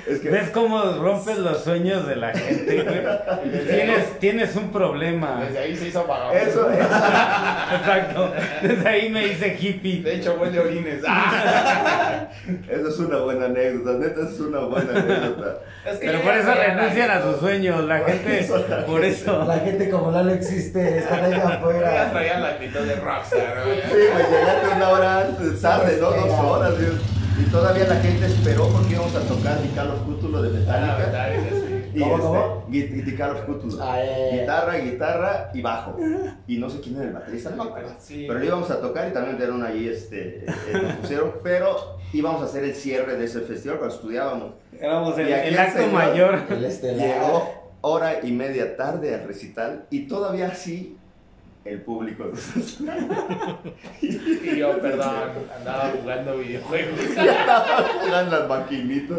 es 0.06 0.20
que- 0.20 0.30
¿Ves 0.30 0.50
cómo 0.50 0.82
rompes 1.00 1.38
los 1.38 1.62
sueños 1.62 2.06
de 2.06 2.16
la 2.16 2.32
gente, 2.32 2.82
güey? 2.82 3.64
Tienes, 3.68 4.18
tienes 4.18 4.56
un 4.56 4.70
problema. 4.72 5.44
Desde 5.44 5.58
ahí 5.58 5.76
se 5.76 5.88
hizo 5.88 6.04
vagabundo. 6.06 6.38
Eso, 6.42 6.70
eso. 6.70 6.82
Exacto. 7.78 8.32
Desde 8.62 8.88
ahí 8.88 9.08
me 9.10 9.26
hice 9.26 9.56
hippie. 9.58 10.02
De 10.02 10.16
hecho, 10.16 10.36
huele 10.40 10.58
orines. 10.60 11.02
Ah. 11.06 12.26
Eso 12.68 12.88
es 12.88 12.98
una 12.98 13.18
buena 13.18 13.46
anécdota, 13.46 13.98
neta, 13.98 14.20
es 14.28 14.40
una 14.40 14.60
buena 14.60 14.90
anécdota. 15.00 15.58
Es 15.86 15.98
que 15.98 16.06
Pero 16.06 16.20
por 16.22 16.34
eso 16.34 16.54
renuncian 16.54 17.10
a 17.10 17.22
sus 17.22 17.36
sueños. 17.40 17.84
La 17.84 17.98
gente, 18.00 18.48
por 18.86 19.04
eso. 19.04 19.44
La 19.44 19.58
gente 19.58 19.90
como 19.90 20.10
Lalo 20.10 20.32
existe, 20.32 21.04
ya 21.10 21.16
afuera. 21.54 22.10
traía 22.10 22.38
la 22.40 22.48
actitud 22.50 22.80
de 22.80 22.94
rockstar. 22.96 23.56
¿no? 23.56 23.64
Sí, 23.64 23.80
güey, 23.90 24.24
llegaste 24.30 24.76
una 24.76 24.88
hora 24.90 25.20
antes, 25.20 25.60
tarde, 25.60 25.98
¿no? 26.00 26.10
Dos 26.10 26.40
horas. 26.40 26.74
Y, 26.80 27.42
y 27.42 27.44
todavía 27.46 27.84
la 27.86 27.96
gente 27.96 28.26
esperó 28.26 28.68
porque 28.68 28.92
íbamos 28.92 29.14
a 29.16 29.20
tocar 29.20 29.60
mi 29.60 29.68
Call 29.68 29.90
of 29.90 30.02
Cthulhu 30.02 30.40
de 30.42 30.70
Ah, 30.70 30.96
Metallica. 30.98 31.48
así. 31.50 31.90
Y 31.94 32.00
¿Cómo, 32.00 32.14
este, 32.16 32.26
cómo? 32.26 32.66
gui- 32.68 33.04
gui- 33.04 33.16
Call 33.16 33.30
of 33.36 33.40
Cthulhu. 33.42 33.78
Ah. 33.80 33.96
Guitarra, 34.32 34.74
guitarra 34.78 35.50
y 35.54 35.62
bajo. 35.62 35.96
Y 36.46 36.58
no 36.58 36.68
sé 36.70 36.80
quién 36.80 36.96
era 36.96 37.04
el 37.06 37.12
baterista, 37.12 37.50
no 37.50 37.64
acuerdo. 37.64 37.94
Sí. 37.98 38.24
Pero 38.28 38.38
lo 38.40 38.44
íbamos 38.44 38.70
a 38.70 38.80
tocar 38.80 39.08
y 39.08 39.12
también 39.12 39.36
dieron 39.36 39.64
ahí, 39.64 39.88
este, 39.88 40.44
eh, 40.44 40.46
nos 40.82 40.92
pusieron, 40.94 41.34
pero 41.42 41.98
íbamos 42.12 42.42
a 42.42 42.44
hacer 42.46 42.64
el 42.64 42.74
cierre 42.74 43.16
de 43.16 43.24
ese 43.24 43.40
festival 43.40 43.78
cuando 43.78 43.94
estudiábamos. 43.96 44.52
Éramos 44.80 45.16
el, 45.18 45.28
el 45.28 45.58
acto 45.58 45.78
señor- 45.80 45.92
mayor. 45.92 46.38
El 46.50 46.64
estelar. 46.64 47.06
Llegó 47.06 47.64
hora 47.80 48.20
y 48.24 48.32
media 48.32 48.76
tarde 48.76 49.14
al 49.14 49.24
recital 49.28 49.86
y 49.90 50.06
todavía 50.08 50.48
así 50.48 50.96
el 51.64 51.80
público. 51.82 52.30
Y 54.00 54.56
yo, 54.58 54.78
perdón, 54.80 55.14
andaba 55.56 55.92
jugando 56.00 56.36
videojuegos. 56.38 57.00
Eran 58.06 58.30
las 58.30 58.48
maquinitas, 58.48 59.18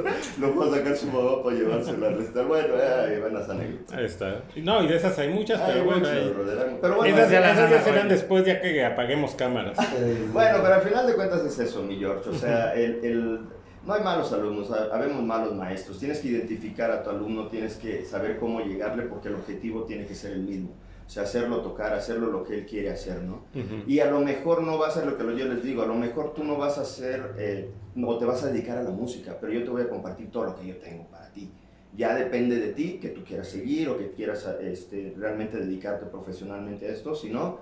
fue 0.54 0.68
a 0.68 0.72
sacar 0.78 0.96
su 0.96 1.08
mamá 1.08 1.44
para 1.44 1.56
llevárselo 1.56 2.08
al. 2.08 2.48
Bueno, 2.48 2.74
ahí 2.76 3.20
van 3.20 3.34
las 3.34 3.50
anécdotas. 3.50 3.98
Ahí 3.98 4.06
está. 4.06 4.44
No, 4.58 4.84
y 4.84 4.88
de 4.88 4.96
esas 4.98 5.18
hay 5.20 5.30
muchas, 5.30 5.60
Ay, 5.62 5.72
pero 5.74 5.86
bueno. 5.86 6.08
brother. 6.34 6.78
Pero 6.82 6.96
bueno, 6.96 7.16
esas, 7.16 7.32
ya 7.32 7.40
las 7.40 7.58
esas 7.58 7.70
ya 7.72 7.82
serán 7.82 8.10
después 8.10 8.46
ya 8.46 8.62
que 8.62 8.86
apaguemos 8.86 9.34
cámaras. 9.36 9.78
Eh, 9.98 10.28
Bueno, 10.34 10.58
pero 10.62 10.74
al 10.76 10.82
final 10.82 11.08
de 11.08 11.14
cuentas 11.16 11.44
es 11.46 11.58
eso, 11.58 11.82
mi 11.84 11.98
George. 11.98 12.30
O 12.30 12.34
sea, 12.34 12.74
el, 12.74 13.00
el- 13.04 13.40
no 13.86 13.94
hay 13.94 14.04
malos 14.04 14.32
alumnos, 14.34 14.70
ha- 14.72 14.94
habemos 14.94 15.24
malos 15.24 15.54
maestros. 15.56 16.00
Tienes 16.00 16.20
que 16.20 16.28
identificar 16.30 16.92
a 16.92 17.02
tu 17.04 17.10
alumno, 17.12 17.48
tienes 17.48 17.76
que 17.76 18.04
saber 18.04 18.38
cómo 18.40 18.60
llegarle 18.62 19.04
porque 19.04 19.30
el 19.30 19.36
objetivo 19.36 19.84
tiene 19.84 20.06
que 20.06 20.16
ser 20.16 20.34
el 20.34 20.42
mismo. 20.42 20.76
O 21.06 21.10
sea, 21.10 21.24
hacerlo 21.24 21.62
tocar, 21.62 21.94
hacerlo 21.94 22.32
lo 22.32 22.44
que 22.44 22.56
él 22.56 22.66
quiere 22.66 22.90
hacer, 22.90 23.22
¿no? 23.22 23.44
Y 23.86 24.00
a 24.00 24.10
lo 24.10 24.22
mejor 24.22 24.64
no 24.64 24.80
va 24.80 24.88
a 24.88 24.92
ser 24.92 25.06
lo 25.06 25.18
que 25.18 25.24
yo 25.38 25.46
les 25.46 25.64
digo, 25.64 25.84
a 25.84 25.86
lo 25.86 25.94
mejor 25.96 26.34
tú 26.34 26.44
no 26.44 26.58
vas 26.58 26.78
a 26.80 26.82
hacer, 26.82 27.36
eh, 27.38 27.70
no 27.94 28.18
te 28.18 28.26
vas 28.26 28.44
a 28.44 28.48
dedicar 28.48 28.78
a 28.78 28.84
la 28.84 28.90
música, 28.90 29.38
pero 29.40 29.54
yo 29.54 29.64
te 29.64 29.70
voy 29.70 29.84
a 29.84 29.90
compartir 29.90 30.32
todo 30.32 30.46
lo 30.46 30.56
que 30.56 30.68
yo 30.68 30.78
tengo 30.78 31.06
para 31.06 31.30
ti. 31.32 31.52
Ya 31.96 32.16
depende 32.16 32.58
de 32.58 32.74
ti 32.74 33.00
que 33.00 33.10
tú 33.10 33.24
quieras 33.24 33.48
seguir 33.48 33.88
o 33.90 33.98
que 33.98 34.12
quieras 34.12 34.46
este, 34.62 35.14
realmente 35.16 35.58
dedicarte 35.58 36.08
profesionalmente 36.08 36.88
a 36.88 36.90
esto, 36.92 37.14
si 37.14 37.30
no, 37.30 37.60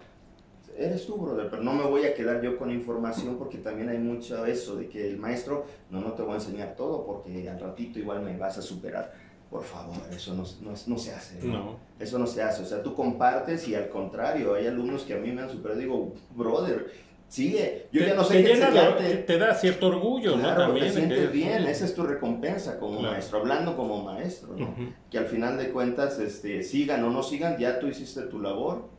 eres 0.77 1.05
tú, 1.05 1.17
brother, 1.17 1.49
pero 1.49 1.63
no 1.63 1.73
me 1.73 1.83
voy 1.83 2.05
a 2.05 2.13
quedar 2.13 2.41
yo 2.41 2.57
con 2.57 2.71
información 2.71 3.37
porque 3.37 3.57
también 3.57 3.89
hay 3.89 3.99
mucho 3.99 4.45
eso 4.45 4.75
de 4.75 4.87
que 4.87 5.07
el 5.07 5.17
maestro, 5.17 5.65
no, 5.89 6.01
no 6.01 6.13
te 6.13 6.21
voy 6.23 6.33
a 6.33 6.35
enseñar 6.35 6.75
todo 6.75 7.05
porque 7.05 7.49
al 7.49 7.59
ratito 7.59 7.99
igual 7.99 8.21
me 8.21 8.37
vas 8.37 8.57
a 8.57 8.61
superar. 8.61 9.13
Por 9.53 9.63
favor, 9.63 9.95
eso 10.11 10.33
no, 10.33 10.43
no, 10.61 10.75
no 10.87 10.97
se 10.97 11.13
hace. 11.13 11.39
No. 11.45 11.77
Eso 11.99 12.17
no 12.17 12.25
se 12.27 12.41
hace. 12.41 12.63
O 12.63 12.65
sea, 12.65 12.81
tú 12.81 12.95
compartes 12.95 13.67
y 13.67 13.75
al 13.75 13.87
contrario, 13.87 14.55
hay 14.55 14.65
alumnos 14.67 15.03
que 15.03 15.13
a 15.13 15.17
mí 15.17 15.31
me 15.31 15.43
han 15.43 15.49
superado. 15.51 15.79
Digo, 15.79 16.13
brother, 16.35 16.91
sigue. 17.27 17.85
Yo 17.91 18.01
Te- 18.01 18.07
ya 18.07 18.13
no 18.15 18.23
sé 18.23 18.33
te 18.37 18.43
qué 18.43 18.53
llena 18.55 18.97
te, 19.27 19.37
da 19.37 19.53
cierto 19.53 19.87
orgullo, 19.87 20.33
Claro, 20.33 20.49
¿no? 20.59 20.65
También. 20.65 20.87
te 20.87 20.93
sientes 20.93 21.19
que- 21.19 21.27
bien, 21.27 21.63
esa 21.67 21.85
es 21.85 21.93
tu 21.93 22.01
recompensa 22.03 22.79
como 22.79 22.97
Claro. 22.99 23.13
maestro, 23.13 23.39
hablando 23.39 23.77
como 23.77 24.03
maestro, 24.03 24.55
¿no? 24.57 24.73
Que 25.11 25.19
al 25.19 25.27
final 25.27 25.55
de 25.57 25.69
cuentas, 25.69 26.17
este, 26.19 26.63
sigan 26.63 27.03
o 27.03 27.11
no 27.11 27.21
sigan, 27.21 27.57
ya 27.59 27.79
tú 27.79 27.87
hiciste 27.87 28.21
tu 28.23 28.39
labor 28.39 28.89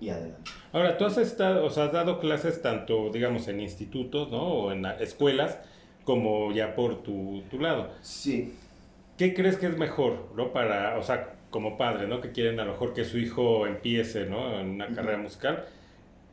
y 0.00 0.08
adelante. 0.08 0.50
Ahora, 0.72 0.96
tú 0.96 1.04
has 1.04 1.18
estado, 1.18 1.64
o 1.66 1.68
sea, 1.70 1.84
has 1.84 1.92
dado 1.92 2.20
clases 2.20 2.62
tanto, 2.62 3.10
digamos, 3.12 3.48
en 3.48 3.60
institutos, 3.60 4.30
¿no? 4.30 4.42
O 4.44 4.72
en 4.72 4.80
la- 4.82 4.94
escuelas, 4.96 5.58
como 6.04 6.52
ya 6.52 6.74
por 6.74 7.02
tu, 7.02 7.42
tu 7.50 7.58
lado. 7.60 7.88
Sí, 8.00 8.54
¿Qué 9.20 9.34
crees 9.34 9.58
que 9.58 9.66
es 9.66 9.76
mejor, 9.76 10.28
¿no? 10.34 10.50
Para, 10.50 10.96
o 10.98 11.02
sea, 11.02 11.34
como 11.50 11.76
padre, 11.76 12.08
¿no? 12.08 12.22
Que 12.22 12.32
quieren 12.32 12.58
a 12.58 12.64
lo 12.64 12.72
mejor 12.72 12.94
que 12.94 13.04
su 13.04 13.18
hijo 13.18 13.66
empiece, 13.66 14.24
¿no? 14.24 14.58
En 14.58 14.70
una 14.70 14.86
carrera 14.94 15.18
musical. 15.18 15.66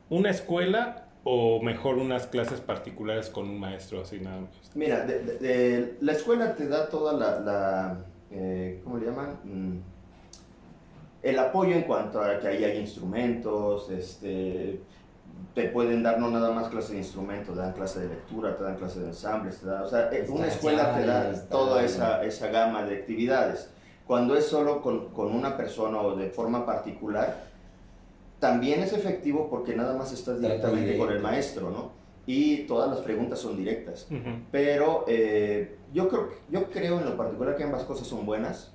¿Una 0.09 0.29
escuela 0.29 1.09
o 1.25 1.61
mejor 1.61 1.97
unas 1.97 2.27
clases 2.27 2.61
particulares 2.61 3.29
con 3.29 3.49
un 3.49 3.59
maestro, 3.59 4.03
así 4.03 4.21
nada 4.21 4.39
más? 4.39 4.51
Mira, 4.73 5.05
de- 5.05 5.19
de- 5.19 5.37
de- 5.37 5.97
la 5.99 6.13
escuela 6.13 6.55
te 6.55 6.65
da 6.69 6.87
toda 6.87 7.11
la, 7.11 7.39
la, 7.41 7.97
eh, 8.31 8.79
¿cómo 8.85 8.99
le 8.99 9.07
llaman? 9.07 9.31
Mm, 9.43 9.79
el 11.23 11.39
apoyo 11.39 11.75
en 11.75 11.81
cuanto 11.81 12.21
a 12.21 12.39
que 12.39 12.47
ahí 12.47 12.63
hay 12.63 12.77
instrumentos, 12.77 13.89
este, 13.91 14.79
te 15.53 15.69
pueden 15.69 16.03
dar 16.03 16.19
no 16.19 16.29
nada 16.29 16.51
más 16.51 16.69
clase 16.69 16.93
de 16.93 16.99
instrumentos, 16.99 17.55
te 17.55 17.61
dan 17.61 17.73
clase 17.73 18.01
de 18.01 18.09
lectura, 18.09 18.55
te 18.55 18.63
dan 18.63 18.75
clase 18.75 18.99
de 18.99 19.07
ensambles, 19.07 19.59
te 19.59 19.67
dan, 19.67 19.81
o 19.83 19.87
sea, 19.89 20.09
eh, 20.11 20.25
una 20.29 20.47
escuela 20.47 20.95
te 20.95 21.05
da 21.05 21.31
Está- 21.31 21.49
toda 21.49 21.83
esa, 21.83 22.23
esa 22.23 22.47
gama 22.49 22.83
de 22.83 22.95
actividades. 22.97 23.69
Cuando 24.05 24.35
es 24.35 24.45
solo 24.45 24.81
con, 24.81 25.09
con 25.09 25.33
una 25.35 25.57
persona 25.57 25.99
o 25.99 26.15
de 26.15 26.29
forma 26.29 26.65
particular, 26.65 27.43
también 28.39 28.81
es 28.81 28.93
efectivo 28.93 29.49
porque 29.49 29.75
nada 29.75 29.95
más 29.97 30.11
estás 30.13 30.39
directamente 30.39 30.97
con 30.97 31.11
el 31.11 31.19
maestro, 31.19 31.71
¿no? 31.71 31.91
Y 32.25 32.63
todas 32.67 32.89
las 32.89 32.99
preguntas 32.99 33.39
son 33.39 33.57
directas. 33.57 34.05
Ujú. 34.11 34.29
Pero 34.51 35.05
eh, 35.07 35.77
yo, 35.93 36.07
creo, 36.09 36.29
yo 36.49 36.69
creo 36.69 36.99
en 36.99 37.05
lo 37.05 37.17
particular 37.17 37.55
que 37.55 37.63
ambas 37.63 37.83
cosas 37.83 38.05
son 38.07 38.25
buenas, 38.25 38.73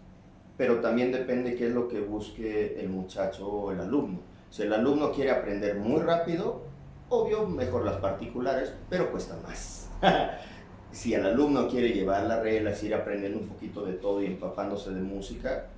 pero 0.57 0.81
también 0.81 1.13
depende 1.13 1.55
qué 1.55 1.67
es 1.69 1.73
lo 1.73 1.87
que 1.89 2.01
busque 2.01 2.81
el 2.81 2.89
muchacho 2.89 3.47
o 3.47 3.73
el 3.73 3.81
alumno. 3.81 4.19
Si 4.53 4.61
el 4.61 4.73
alumno 4.75 5.13
quiere 5.13 5.31
aprender 5.31 5.77
muy 5.77 6.03
rápido, 6.03 6.61
obvio, 7.09 7.47
mejor 7.47 7.87
las 7.87 7.97
particulares, 7.97 8.75
pero 8.91 9.11
cuesta 9.11 9.35
más. 9.43 9.89
si 10.93 11.15
el 11.15 11.25
alumno 11.25 11.69
quiere 11.69 11.89
llevar 11.89 12.25
las 12.25 12.43
reglas, 12.43 12.83
ir 12.83 12.95
aprendiendo 12.95 13.39
un 13.39 13.49
poquito 13.49 13.83
de 13.87 13.95
todo 13.95 14.21
y 14.21 14.27
empapándose 14.27 14.91
de 14.91 15.01
música, 15.01 15.69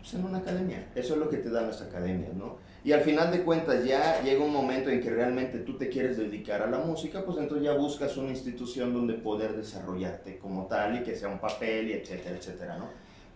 pues 0.00 0.14
en 0.14 0.24
una 0.24 0.38
academia. 0.38 0.84
Eso 0.96 1.14
es 1.14 1.20
lo 1.20 1.28
que 1.28 1.36
te 1.36 1.48
dan 1.48 1.68
las 1.68 1.80
academias, 1.80 2.34
¿no? 2.34 2.56
Y 2.82 2.90
al 2.90 3.02
final 3.02 3.30
de 3.30 3.44
cuentas 3.44 3.84
ya 3.84 4.20
llega 4.24 4.44
un 4.44 4.52
momento 4.52 4.90
en 4.90 5.00
que 5.00 5.10
realmente 5.10 5.60
tú 5.60 5.78
te 5.78 5.88
quieres 5.88 6.16
dedicar 6.16 6.60
a 6.60 6.66
la 6.66 6.78
música, 6.78 7.24
pues 7.24 7.38
entonces 7.38 7.64
ya 7.64 7.74
buscas 7.74 8.16
una 8.16 8.30
institución 8.30 8.92
donde 8.92 9.14
poder 9.14 9.54
desarrollarte 9.54 10.38
como 10.38 10.66
tal 10.66 10.96
y 10.96 11.04
que 11.04 11.14
sea 11.14 11.28
un 11.28 11.38
papel 11.38 11.88
y 11.88 11.92
etcétera, 11.92 12.36
etcétera, 12.36 12.78
¿no? 12.78 12.88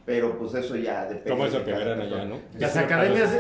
Pero 0.08 0.38
pues 0.38 0.54
eso 0.54 0.74
ya 0.74 1.04
depende. 1.04 1.44
Eso 1.48 1.58
de 1.60 1.70
cada 1.70 1.94
persona. 1.96 2.24
¿no? 2.24 2.36
Las 2.58 2.72
Sí, 2.72 2.78
academias, 2.78 3.30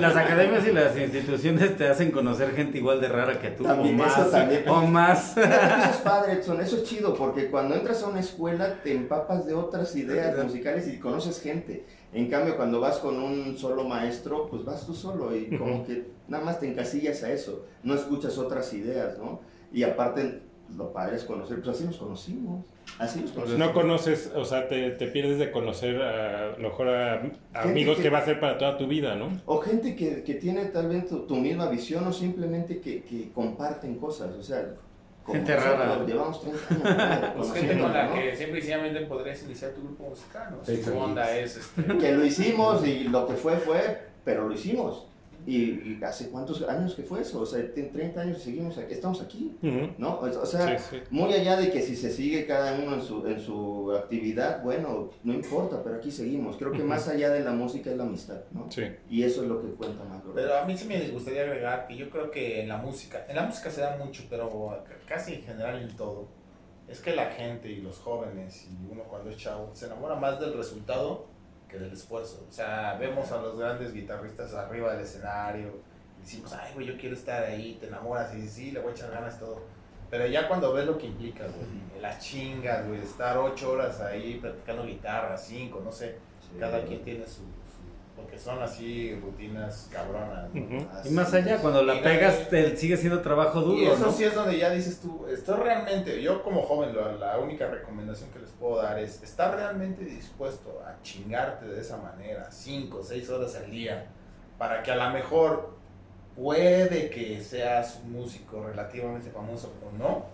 las 0.00 0.16
academias 0.16 0.66
y 0.66 0.72
las 0.72 0.98
instituciones 0.98 1.76
te 1.76 1.86
hacen 1.86 2.10
conocer 2.10 2.50
gente 2.50 2.78
igual 2.78 3.00
de 3.00 3.06
rara 3.06 3.38
que 3.38 3.50
tú, 3.52 3.62
También, 3.62 4.00
o 4.00 4.04
eso 4.04 4.18
más, 4.22 4.30
también. 4.32 4.68
o 4.68 4.82
más. 4.88 5.36
Eso 5.36 5.90
es 5.90 5.96
padre, 5.98 6.32
Edson, 6.32 6.60
eso 6.60 6.78
es 6.78 6.82
chido, 6.82 7.14
porque 7.14 7.48
cuando 7.48 7.76
entras 7.76 8.02
a 8.02 8.08
una 8.08 8.18
escuela 8.18 8.82
te 8.82 8.92
empapas 8.92 9.46
de 9.46 9.54
otras 9.54 9.94
ideas 9.94 10.36
musicales 10.42 10.88
y 10.88 10.98
conoces 10.98 11.40
gente. 11.40 11.84
En 12.12 12.28
cambio, 12.28 12.56
cuando 12.56 12.80
vas 12.80 12.98
con 12.98 13.16
un 13.22 13.56
solo 13.56 13.84
maestro, 13.84 14.48
pues 14.50 14.64
vas 14.64 14.84
tú 14.84 14.94
solo 14.94 15.32
y 15.36 15.56
como 15.56 15.86
que 15.86 16.08
nada 16.26 16.42
más 16.44 16.58
te 16.58 16.66
encasillas 16.66 17.22
a 17.22 17.30
eso, 17.32 17.66
no 17.84 17.94
escuchas 17.94 18.36
otras 18.36 18.72
ideas, 18.74 19.16
¿no? 19.18 19.42
Y 19.72 19.84
aparte, 19.84 20.40
lo 20.76 20.92
padre 20.92 21.16
es 21.16 21.24
conocer, 21.24 21.60
pues 21.62 21.76
así 21.76 21.84
nos 21.84 21.96
conocimos, 21.96 22.64
así 22.98 23.20
nos 23.20 23.30
conocimos. 23.32 23.58
No 23.58 23.72
conoces, 23.72 24.32
o 24.34 24.44
sea, 24.44 24.66
te, 24.68 24.90
te 24.92 25.06
pierdes 25.08 25.38
de 25.38 25.50
conocer 25.50 26.00
a, 26.02 26.54
a 26.54 26.56
lo 26.58 26.68
mejor 26.70 26.88
a, 26.88 27.22
a 27.52 27.62
amigos 27.62 27.96
que- 27.98 28.04
que 28.04 28.10
va 28.10 28.18
a 28.18 28.24
ser 28.24 28.40
para 28.40 28.58
toda 28.58 28.76
tu 28.78 28.86
vida, 28.86 29.14
¿no? 29.16 29.28
O 29.46 29.60
gente 29.60 29.94
que, 29.94 30.22
que 30.22 30.34
tiene 30.34 30.64
tal 30.66 30.88
vez 30.88 31.06
tu, 31.08 31.20
tu 31.26 31.36
misma 31.36 31.68
visión 31.68 32.06
o 32.06 32.12
simplemente 32.12 32.80
que, 32.80 33.02
que 33.02 33.30
comparten 33.32 33.96
cosas, 33.96 34.32
o 34.34 34.42
sea... 34.42 34.74
Gente 35.26 35.54
nosotros, 35.54 35.78
rara. 35.78 36.04
Llevamos 36.04 36.40
30 36.42 37.14
años. 37.14 37.30
Pues 37.38 37.52
gente 37.54 37.80
con 37.80 37.92
la 37.94 38.08
¿no? 38.08 38.14
que 38.14 38.36
simple 38.36 38.58
y 38.58 38.60
sencillamente 38.60 39.00
podrías 39.06 39.42
iniciar 39.44 39.70
tu 39.70 39.80
grupo 39.82 40.10
musical, 40.10 40.48
¿no? 40.50 40.64
Sí. 40.64 40.82
onda 40.94 41.34
es 41.34 41.56
este. 41.56 41.96
que 41.96 42.12
lo 42.12 42.26
hicimos 42.26 42.86
y 42.86 43.04
lo 43.04 43.26
que 43.26 43.32
fue 43.32 43.56
fue, 43.56 44.02
pero 44.22 44.46
lo 44.46 44.52
hicimos. 44.54 45.06
Y, 45.46 45.56
y 45.56 46.00
hace 46.02 46.30
cuántos 46.30 46.62
años 46.62 46.94
que 46.94 47.02
fue 47.02 47.20
eso, 47.20 47.40
o 47.42 47.46
sea, 47.46 47.60
en 47.60 47.92
30 47.92 48.20
años 48.20 48.38
seguimos 48.42 48.78
aquí, 48.78 48.94
estamos 48.94 49.20
aquí, 49.20 49.54
Ujú. 49.62 49.90
¿no? 49.98 50.18
O 50.20 50.46
sea, 50.46 50.78
Sí, 50.78 50.84
sí. 50.90 51.02
muy 51.10 51.32
allá 51.34 51.56
de 51.56 51.70
que 51.70 51.82
si 51.82 51.94
se 51.96 52.10
sigue 52.10 52.46
cada 52.46 52.78
uno 52.78 52.94
en 52.94 53.02
su, 53.02 53.26
en 53.26 53.38
su 53.38 53.92
actividad, 53.94 54.62
bueno, 54.62 55.10
no 55.22 55.34
importa, 55.34 55.82
pero 55.82 55.96
aquí 55.96 56.10
seguimos. 56.10 56.56
Creo 56.56 56.72
que 56.72 56.78
Ujú. 56.78 56.86
más 56.88 57.08
allá 57.08 57.28
de 57.30 57.40
la 57.40 57.52
música 57.52 57.90
es 57.90 57.96
la 57.98 58.04
amistad, 58.04 58.40
¿no? 58.52 58.70
Sí. 58.70 58.84
Y 59.10 59.22
eso 59.22 59.42
es 59.42 59.48
lo 59.48 59.60
que 59.60 59.68
cuenta 59.76 60.02
más. 60.04 60.24
¿verdad? 60.24 60.34
Pero 60.34 60.58
a 60.58 60.64
mí 60.64 60.76
sí 60.78 60.86
me 60.88 61.08
gustaría 61.08 61.42
agregar 61.42 61.86
que 61.86 61.96
yo 61.96 62.08
creo 62.08 62.30
que 62.30 62.62
en 62.62 62.68
la 62.68 62.78
música, 62.78 63.26
en 63.28 63.36
la 63.36 63.42
música 63.42 63.70
se 63.70 63.82
da 63.82 63.96
mucho, 64.02 64.24
pero 64.30 64.82
casi 65.06 65.34
en 65.34 65.42
general 65.42 65.82
en 65.82 65.94
todo, 65.96 66.28
es 66.88 67.00
que 67.00 67.14
la 67.14 67.26
gente 67.26 67.70
y 67.70 67.82
los 67.82 67.98
jóvenes 67.98 68.66
y 68.70 68.90
uno 68.92 69.02
cuando 69.04 69.28
es 69.30 69.36
chavo 69.36 69.70
se 69.74 69.86
enamora 69.86 70.14
más 70.14 70.38
del 70.40 70.54
resultado 70.54 71.26
que 71.74 71.84
del 71.84 71.92
esfuerzo. 71.92 72.44
O 72.48 72.52
sea, 72.52 72.96
vemos 72.98 73.30
a 73.32 73.40
los 73.42 73.58
grandes 73.58 73.92
guitarristas 73.92 74.54
arriba 74.54 74.92
del 74.92 75.02
escenario 75.02 75.68
y 76.18 76.20
decimos, 76.22 76.52
ay, 76.52 76.72
güey, 76.74 76.86
yo 76.86 76.96
quiero 76.96 77.14
estar 77.14 77.42
ahí, 77.44 77.76
te 77.80 77.88
enamoras 77.88 78.32
y 78.32 78.36
dices, 78.36 78.52
sí, 78.52 78.70
le 78.70 78.80
voy 78.80 78.90
a 78.90 78.94
echar 78.94 79.10
ganas 79.10 79.38
todo. 79.38 79.60
Pero 80.10 80.26
ya 80.26 80.46
cuando 80.46 80.72
ves 80.72 80.86
lo 80.86 80.96
que 80.96 81.06
implica, 81.06 81.44
güey, 81.44 82.00
la 82.00 82.16
chinga, 82.18 82.82
güey, 82.82 83.00
estar 83.00 83.36
ocho 83.38 83.72
horas 83.72 84.00
ahí 84.00 84.38
practicando 84.40 84.84
guitarra, 84.84 85.36
cinco, 85.36 85.80
no 85.84 85.90
sé, 85.90 86.16
Sí. 86.40 86.58
cada 86.60 86.84
quien 86.84 87.02
tiene 87.02 87.26
su- 87.26 87.42
porque 88.24 88.38
son 88.38 88.62
así 88.62 89.14
rutinas 89.22 89.88
cabronas. 89.92 90.48
¿no? 90.54 90.60
Ujú. 90.62 90.88
Así 90.92 91.08
Y 91.10 91.12
más 91.12 91.32
allá, 91.34 91.58
cuando 91.58 91.82
la 91.82 92.00
pegas, 92.02 92.48
te 92.48 92.74
sigue 92.74 92.96
siendo 92.96 93.20
trabajo 93.20 93.60
duro, 93.60 93.78
Y 93.82 93.84
eso 93.86 94.06
¿no? 94.06 94.12
sí 94.12 94.24
es 94.24 94.34
donde 94.34 94.56
ya 94.56 94.70
dices 94.70 94.98
tú, 95.00 95.26
estoy 95.30 95.60
realmente, 95.60 96.22
yo 96.22 96.42
como 96.42 96.62
joven, 96.62 96.96
la, 96.96 97.12
la 97.12 97.38
única 97.38 97.66
recomendación 97.66 98.30
que 98.30 98.38
les 98.38 98.50
puedo 98.52 98.80
dar 98.82 98.98
es 98.98 99.22
estar 99.22 99.54
realmente 99.54 100.04
dispuesto 100.04 100.82
a 100.86 101.02
chingarte 101.02 101.66
de 101.66 101.80
esa 101.80 101.98
manera, 101.98 102.50
5 102.50 102.98
o 102.98 103.02
6 103.02 103.28
horas 103.28 103.54
al 103.56 103.70
día, 103.70 104.06
para 104.56 104.82
que 104.82 104.90
a 104.90 104.96
lo 104.96 105.10
mejor 105.10 105.74
puede 106.34 107.10
que 107.10 107.42
seas 107.42 108.00
un 108.04 108.12
músico 108.12 108.64
relativamente 108.66 109.30
famoso 109.30 109.72
o 109.86 109.96
no. 109.98 110.24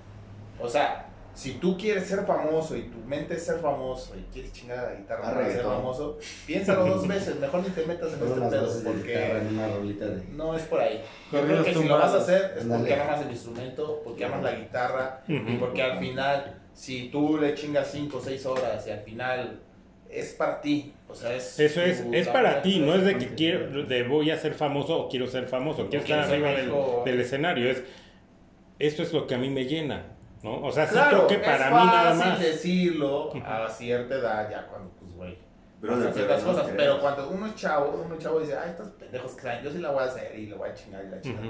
O 0.61 0.69
sea, 0.69 1.10
si 1.35 1.53
tú 1.55 1.77
quieres 1.79 2.07
ser 2.07 2.25
famoso 2.27 2.77
y 2.77 2.83
tu 2.83 2.99
mente 2.99 3.35
es 3.35 3.45
ser 3.45 3.61
famoso 3.61 4.15
y 4.19 4.23
quieres 4.33 4.53
chingar 4.53 4.79
a 4.79 4.91
la 4.91 4.95
guitarra 4.95 5.23
Ah, 5.25 5.35
para 5.35 5.51
ser 5.51 5.63
famoso, 5.63 6.19
piénsalo 6.47 6.87
dos 6.87 7.07
veces, 7.09 7.37
mejor 7.41 7.63
ni 7.63 7.71
te 7.71 7.87
metas 7.87 8.13
en 8.13 8.23
este 8.27 8.41
pedo, 8.51 8.83
porque 8.85 9.37
en 9.37 9.47
una 9.49 9.69
rolita 9.69 10.07
de... 10.07 10.23
no 10.33 10.57
es 10.57 10.63
por 10.65 10.81
ahí. 10.81 11.01
Yo 11.33 11.43
creo 11.43 11.65
que 11.65 11.75
si 11.75 11.85
lo 11.85 11.99
vas 11.99 12.13
a 12.15 12.19
hacer 12.19 12.55
es 12.59 12.65
porque 12.65 12.95
amas 12.95 13.23
el 13.23 13.31
instrumento, 13.31 14.01
porque 14.05 14.25
amas 14.25 14.43
la 14.43 14.53
guitarra 14.53 15.23
y 15.29 15.37
Ujú. 15.37 15.59
porque 15.61 15.83
al 15.83 15.99
final, 15.99 16.61
si 16.75 17.09
tú 17.11 17.39
le 17.39 17.55
chingas 17.55 17.91
5 17.93 18.17
o 18.17 18.21
6 18.21 18.47
horas 18.47 18.87
y 18.87 18.91
al 18.91 19.01
final 19.01 19.61
es 20.11 20.33
para 20.35 20.61
ti, 20.61 20.93
o 21.09 21.15
sea, 21.15 21.33
es... 21.35 21.59
Eso 21.61 21.81
es, 21.83 22.05
es 22.13 22.27
para 22.29 22.63
ti, 22.63 22.81
no 22.81 22.95
es 22.95 23.05
de 23.05 23.17
que 23.17 23.35
quiero, 23.35 23.85
de 23.85 24.03
voy 24.03 24.31
a 24.33 24.37
ser 24.39 24.55
famoso 24.55 25.03
o 25.05 25.09
quiero 25.09 25.29
ser 25.29 25.47
famoso, 25.47 25.89
quiero 25.89 26.05
estar 26.05 26.19
arriba 26.21 26.51
del, 26.51 26.73
del 27.05 27.21
escenario. 27.21 27.71
Es, 27.71 27.83
esto 28.81 29.03
es 29.03 29.13
lo 29.13 29.27
que 29.27 29.35
a 29.35 29.39
mí 29.39 29.49
me 29.51 29.67
llena, 29.67 30.07
¿no? 30.43 30.63
O 30.63 30.73
sea, 30.73 30.87
sí 30.87 30.93
Claro, 30.93 31.27
creo 31.27 31.29
que 31.29 31.35
es 31.35 31.41
para 31.41 31.71
mí 31.71 31.77
nada 31.77 32.15
fácil 32.15 32.33
más. 32.33 32.41
decirlo 32.41 33.33
a 33.45 33.69
cierta 33.69 34.15
edad, 34.15 34.51
ya 34.51 34.67
cuando, 34.67 34.91
pues, 34.99 35.13
güey, 35.15 35.39
pero 35.81 36.13
ciertas 36.13 36.43
cosas, 36.43 36.71
pero 36.77 37.01
cuando 37.01 37.31
uno 37.31 37.47
es 37.47 37.55
chavo, 37.55 38.03
uno 38.05 38.15
es 38.15 38.23
chavo 38.23 38.41
dice, 38.41 38.57
ay, 38.57 38.71
estos 38.71 38.89
pendejos 38.91 39.33
que 39.33 39.43
saben, 39.43 39.65
yo 39.65 39.71
sí 39.71 39.79
la 39.79 39.91
voy 39.91 40.03
a 40.03 40.07
hacer 40.07 40.39
y 40.39 40.47
le 40.47 40.55
voy 40.55 40.69
a 40.69 40.75
chingar 40.75 41.05
y 41.05 41.09
la 41.09 41.21
chingar. 41.21 41.45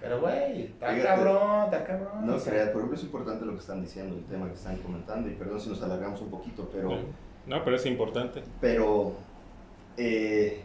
Pero, 0.00 0.20
güey, 0.20 0.62
está 0.64 1.02
cabrón, 1.02 1.64
está 1.64 1.84
cabrón. 1.84 2.26
No 2.26 2.36
creas, 2.38 2.68
por 2.68 2.76
ejemplo, 2.76 2.96
es 2.96 3.02
importante 3.04 3.44
lo 3.44 3.52
que 3.52 3.58
están 3.58 3.82
diciendo, 3.82 4.14
el 4.16 4.24
tema 4.26 4.46
que 4.46 4.54
están 4.54 4.76
comentando, 4.78 5.28
y 5.28 5.32
perdón 5.34 5.60
si 5.60 5.70
nos 5.70 5.82
alargamos 5.82 6.20
un 6.20 6.30
poquito, 6.30 6.68
pero... 6.72 6.98
No, 7.46 7.64
pero 7.64 7.76
es 7.76 7.86
importante. 7.86 8.42
Pero, 8.60 9.14
eh, 9.96 10.62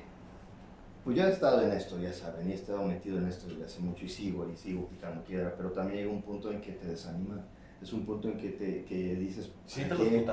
pues 1.04 1.18
yo 1.18 1.26
he 1.26 1.30
estado 1.30 1.64
en 1.64 1.72
esto, 1.72 1.98
ya 2.00 2.14
saben, 2.14 2.48
y 2.48 2.52
he 2.52 2.56
estado 2.56 2.84
metido 2.84 3.18
en 3.18 3.28
esto 3.28 3.48
desde 3.48 3.66
hace 3.66 3.80
mucho 3.80 4.06
y 4.06 4.10
sigo, 4.10 4.48
y 4.48 4.56
sigo 4.56 4.88
picando 4.88 5.24
piedra, 5.24 5.54
pero 5.58 5.72
también 5.72 6.00
llega 6.00 6.12
un 6.12 6.22
punto 6.22 6.52
en 6.52 6.62
que 6.62 6.74
te 6.74 6.86
desanima, 6.86 7.44
es 7.82 7.94
un 7.94 8.06
punto 8.06 8.28
en 8.30 8.38
que, 8.38 8.50
te, 8.50 8.84
que 8.84 9.16
dices, 9.16 9.52
Siente 9.66 9.96
¿para 9.96 10.10
los 10.10 10.14
qué. 10.14 10.26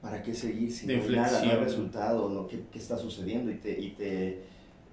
¿para 0.00 0.22
qué 0.22 0.34
seguir 0.34 0.70
si 0.72 0.86
De 0.86 0.96
no 0.98 1.02
hay 1.02 1.10
nada, 1.10 1.44
no 1.44 1.50
hay 1.50 1.56
resultado, 1.58 2.28
no? 2.28 2.46
¿Qué, 2.46 2.64
qué 2.70 2.78
está 2.78 2.96
sucediendo? 2.96 3.50
Y 3.50 3.56
te, 3.56 3.78
y 3.78 3.90
te, 3.90 4.42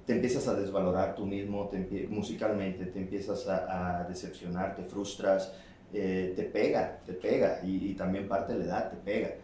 te 0.05 0.14
empiezas 0.14 0.47
a 0.47 0.55
desvalorar 0.55 1.16
tú 1.16 1.26
mismo, 1.26 1.68
te 1.70 2.07
musicalmente, 2.10 2.88
te 2.88 2.99
empiezas 2.99 3.47
a, 3.47 3.99
a 3.99 4.03
decepcionar, 4.05 4.76
te 4.76 4.84
frustras, 4.84 5.53
eh, 5.93 6.34
te 6.36 6.43
pega, 6.43 6.99
te 7.05 7.14
pega, 7.14 7.60
y, 7.64 7.91
y 7.91 7.93
también 7.93 8.28
parte 8.28 8.53
de 8.53 8.60
la 8.60 8.66
edad 8.66 8.89
te 8.89 8.97
pega. 8.97 9.36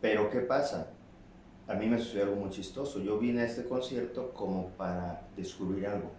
Pero 0.00 0.30
¿qué 0.30 0.40
pasa? 0.40 0.90
A 1.66 1.74
mí 1.74 1.86
me 1.86 1.98
sucedió 1.98 2.24
algo 2.24 2.36
muy 2.36 2.50
chistoso. 2.50 3.00
Yo 3.00 3.18
vine 3.18 3.40
a 3.42 3.44
este 3.46 3.64
concierto 3.64 4.32
como 4.34 4.68
para 4.70 5.26
descubrir 5.36 5.86
algo. 5.86 6.10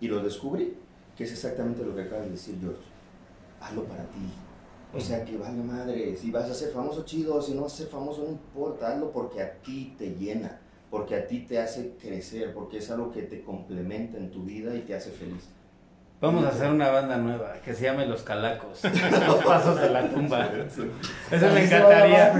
Y 0.00 0.08
lo 0.08 0.22
descubrí, 0.22 0.74
que 1.16 1.24
es 1.24 1.32
exactamente 1.32 1.82
lo 1.84 1.94
que 1.94 2.02
acabas 2.02 2.26
de 2.26 2.32
decir, 2.32 2.58
George. 2.60 2.82
Hazlo 3.60 3.84
para 3.84 4.02
ti. 4.02 4.18
O 4.96 5.00
sea, 5.00 5.24
que 5.24 5.36
valga 5.36 5.62
madre. 5.62 6.16
Si 6.16 6.30
vas 6.30 6.48
a 6.48 6.54
ser 6.54 6.70
famoso, 6.70 7.04
chido. 7.04 7.42
Si 7.42 7.52
no 7.52 7.62
vas 7.62 7.74
a 7.74 7.76
ser 7.78 7.86
famoso, 7.88 8.22
no 8.22 8.30
importa. 8.30 8.92
Hazlo 8.92 9.10
porque 9.10 9.42
a 9.42 9.60
ti 9.60 9.94
te 9.98 10.14
llena. 10.14 10.60
Porque 10.90 11.16
a 11.16 11.26
ti 11.26 11.40
te 11.40 11.58
hace 11.58 11.94
crecer. 12.00 12.54
Porque 12.54 12.78
es 12.78 12.90
algo 12.90 13.10
que 13.10 13.22
te 13.22 13.42
complementa 13.42 14.18
en 14.18 14.30
tu 14.30 14.44
vida 14.44 14.74
y 14.76 14.82
te 14.82 14.94
hace 14.94 15.10
feliz. 15.10 15.48
Vamos 16.24 16.44
a 16.46 16.48
hacer 16.48 16.68
una 16.70 16.90
banda 16.90 17.16
nueva 17.16 17.52
que 17.64 17.74
se 17.74 17.84
llame 17.84 18.06
Los 18.06 18.22
Calacos. 18.22 18.84
A 18.84 19.26
dos 19.26 19.44
pasos 19.44 19.80
de 19.80 19.90
la 19.90 20.02
tumba. 20.08 20.48
Eso 21.30 21.46
me 21.52 21.60
a 21.60 21.64
encantaría. 21.64 22.32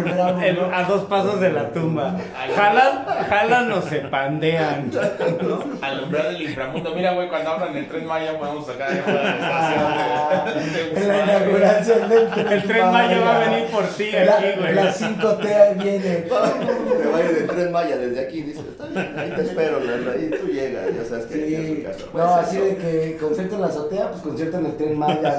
a 0.73 0.83
dos 0.85 1.03
pasos 1.05 1.41
de 1.41 1.53
la 1.53 1.69
tumba. 1.71 2.17
Jalan, 2.57 3.05
jalan 3.29 3.73
o 3.73 3.83
se 3.83 3.99
pandean. 4.01 4.91
Alumbrar 5.83 6.27
el 6.27 6.43
inframundo. 6.43 6.95
Mira, 6.95 7.13
güey, 7.13 7.29
cuando 7.29 7.51
abran 7.51 7.77
el 7.77 7.87
tren 7.89 8.07
Maya 8.07 8.39
podemos 8.39 8.67
sacar 8.67 8.91
de 8.91 9.13
la 9.13 9.31
estación. 9.35 10.55
de- 10.55 10.75
de 10.75 11.01
En 11.01 11.09
la 11.09 11.15
Guzmán, 11.15 11.29
inauguración 11.43 12.09
del 12.09 12.29
tren 12.31 12.53
El 12.53 12.63
tren 12.65 12.91
Maya 12.93 13.21
va 13.21 13.37
a 13.37 13.39
venir 13.49 13.67
por 13.71 13.85
ti 13.85 14.11
La- 14.13 14.35
aquí, 14.39 14.47
güey. 14.59 14.75
La 14.75 14.93
5T 14.93 15.75
viene. 15.83 16.15
Te 16.17 16.31
va 16.31 17.19
a 17.19 17.21
ir 17.21 17.35
de 17.39 17.43
Tren 17.55 17.73
Maya 17.73 17.97
desde 17.97 18.21
aquí. 18.27 18.43
Dice, 18.43 18.61
está 18.61 18.87
bien, 18.87 19.15
ahí 19.19 19.31
te 19.31 19.43
espero, 19.43 19.79
ahí 19.79 20.31
tú 20.41 20.47
llegas. 20.49 20.85
Ya 20.97 21.05
sabes 21.05 21.27
que 21.27 21.35
Sí. 21.35 21.87
a 21.87 21.93
su 21.95 22.11
casa. 22.13 22.25
No, 22.25 22.35
Pues 22.35 22.47
así 22.49 22.59
de 22.59 22.77
que 22.77 23.17
concierto 23.21 23.55
en 23.57 23.61
la 23.61 23.71
azotea, 23.77 24.11
pues 24.11 24.23
concierto 24.23 24.59
en 24.59 24.67
el 24.67 24.77
tren 24.77 24.99
Maya. 24.99 25.39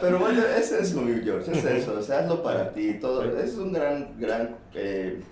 pero 0.00 0.18
bueno, 0.18 0.42
es 0.56 0.72
eso, 0.72 1.00
mi 1.00 1.22
George, 1.22 1.50
es 1.52 1.64
eso, 1.64 1.94
o 1.98 2.02
sea, 2.02 2.20
hazlo 2.20 2.42
para 2.42 2.70
ti, 2.72 2.94
todo, 2.94 3.24
es 3.38 3.56
un 3.56 3.72
gran, 3.72 4.08
gran, 4.18 4.56
eh, 4.74 5.22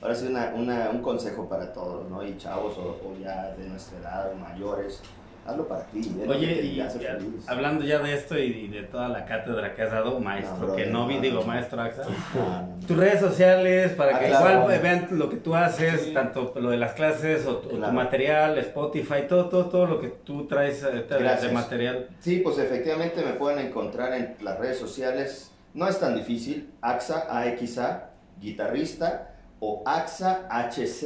ahora 0.00 0.14
sí, 0.14 0.26
una, 0.28 0.52
una- 0.56 0.90
un 0.90 1.02
consejo 1.02 1.48
para 1.48 1.72
todos, 1.72 2.08
¿no? 2.10 2.24
Y 2.26 2.36
chavos 2.38 2.76
o, 2.78 2.96
ya 3.22 3.54
de 3.58 3.68
nuestra 3.68 3.98
edad, 3.98 4.32
mayores, 4.34 5.00
hazlo 5.46 5.66
para 5.66 5.84
ti, 5.86 6.00
que 6.02 6.28
Oye, 6.28 6.54
te 6.54 6.62
y 6.62 6.80
hace 6.80 6.98
ya, 7.00 7.14
feliz. 7.16 7.48
hablando 7.48 7.84
ya 7.84 7.98
de 7.98 8.14
esto 8.14 8.38
y, 8.38 8.68
de 8.68 8.82
toda 8.84 9.08
la 9.08 9.24
cátedra 9.24 9.74
que 9.74 9.82
has 9.82 9.90
dado, 9.90 10.20
maestro, 10.20 10.68
No, 10.68 10.76
que 10.76 10.86
no 10.86 11.06
vi, 11.06 11.16
no, 11.16 11.20
digo, 11.20 11.40
no. 11.40 11.46
maestro 11.46 11.80
Axa. 11.82 12.02
Ah. 12.38 12.64
Tus 12.86 12.96
redes 12.96 13.20
sociales, 13.20 13.92
para 13.92 14.16
Ah, 14.16 14.20
que 14.20 14.26
claro. 14.28 14.60
igual 14.60 14.80
vean 14.80 15.08
lo 15.12 15.28
que 15.28 15.36
tú 15.36 15.54
haces, 15.54 16.02
Sí. 16.02 16.14
tanto 16.14 16.52
lo 16.60 16.70
de 16.70 16.76
las 16.76 16.92
clases 16.92 17.46
o 17.46 17.56
tu, 17.56 17.76
material, 17.76 18.56
Spotify, 18.58 19.26
todo, 19.28 19.48
todo, 19.48 19.66
todo 19.66 19.86
lo 19.86 20.00
que 20.00 20.08
tú 20.08 20.46
traes 20.46 20.82
eh, 20.84 21.06
de, 21.08 21.52
material. 21.52 22.08
Sí, 22.20 22.38
pues 22.38 22.58
efectivamente 22.58 23.22
me 23.24 23.32
pueden 23.32 23.66
encontrar 23.66 24.12
en 24.14 24.36
las 24.42 24.58
redes 24.58 24.78
sociales. 24.78 25.50
No 25.74 25.88
es 25.88 25.98
tan 25.98 26.14
difícil. 26.14 26.70
AXA, 26.82 27.26
AXA, 27.30 28.10
guitarrista, 28.40 29.31
o 29.64 29.80
AXA 29.86 30.48
HZ, 30.50 31.04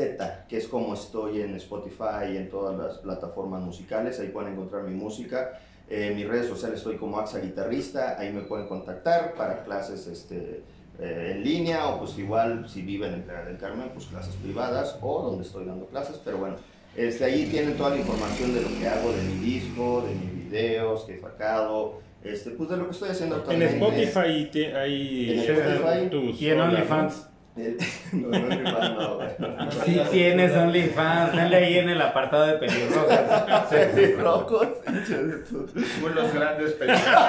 que 0.48 0.56
es 0.56 0.66
como 0.66 0.94
estoy 0.94 1.42
en 1.42 1.54
Spotify 1.56 2.32
y 2.32 2.36
en 2.38 2.48
todas 2.48 2.74
las 2.78 2.96
plataformas 2.98 3.60
musicales. 3.62 4.18
Ahí 4.18 4.28
pueden 4.28 4.54
encontrar 4.54 4.84
mi 4.84 4.94
música. 4.94 5.60
En 5.90 6.16
mis 6.16 6.26
redes 6.26 6.46
sociales 6.48 6.78
estoy 6.78 6.96
como 6.96 7.18
AXA 7.18 7.40
Guitarrista. 7.40 8.16
Ahí 8.18 8.32
me 8.32 8.40
pueden 8.40 8.66
contactar 8.66 9.34
para 9.34 9.62
clases 9.62 10.06
este, 10.06 10.62
eh, 10.98 11.32
en 11.36 11.44
línea 11.44 11.86
o 11.88 11.98
pues 11.98 12.18
igual 12.18 12.66
si 12.66 12.80
viven 12.80 13.12
en 13.12 13.22
Playa 13.24 13.44
del 13.44 13.58
Carmen, 13.58 13.90
pues 13.92 14.06
clases 14.06 14.34
privadas 14.36 14.96
o 15.02 15.22
donde 15.22 15.44
estoy 15.44 15.66
dando 15.66 15.84
clases, 15.88 16.18
pero 16.24 16.38
bueno, 16.38 16.56
este, 16.96 17.26
ahí 17.26 17.44
tienen 17.50 17.76
toda 17.76 17.90
la 17.90 17.98
información 17.98 18.54
de 18.54 18.62
lo 18.62 18.68
que 18.78 18.88
hago, 18.88 19.12
de 19.12 19.22
mi 19.22 19.34
disco, 19.44 20.02
de 20.08 20.14
mis 20.14 20.44
videos 20.46 21.04
que 21.04 21.16
he 21.16 21.20
sacado, 21.20 22.00
este, 22.24 22.52
pues 22.52 22.70
de 22.70 22.78
lo 22.78 22.86
que 22.86 22.92
estoy 22.92 23.10
haciendo 23.10 23.34
En 23.36 23.40
actualmente. 23.42 23.76
Spotify 24.06 24.48
te- 24.50 24.74
hay 24.74 25.30
En 25.32 25.38
están 25.40 25.56
Spotify 25.74 26.08
tus 26.10 26.40
Y 26.40 26.48
en. 26.50 26.60
OnlyFans. 26.62 27.28
No, 27.56 28.28
no, 28.28 28.38
no, 28.38 28.88
no, 29.00 29.16
güey. 29.16 29.28
Sí 29.86 30.00
tienes 30.10 30.54
OnlyFans, 30.54 31.34
denle 31.34 31.56
ahí 31.56 31.78
en 31.78 31.88
el 31.88 32.02
apartado 32.02 32.46
de 32.46 32.54
pelirrojas. 32.58 33.64
Pelirrojos. 33.70 34.68
Unos 36.04 36.34
grandes 36.34 36.72
pelirrojos. 36.72 37.24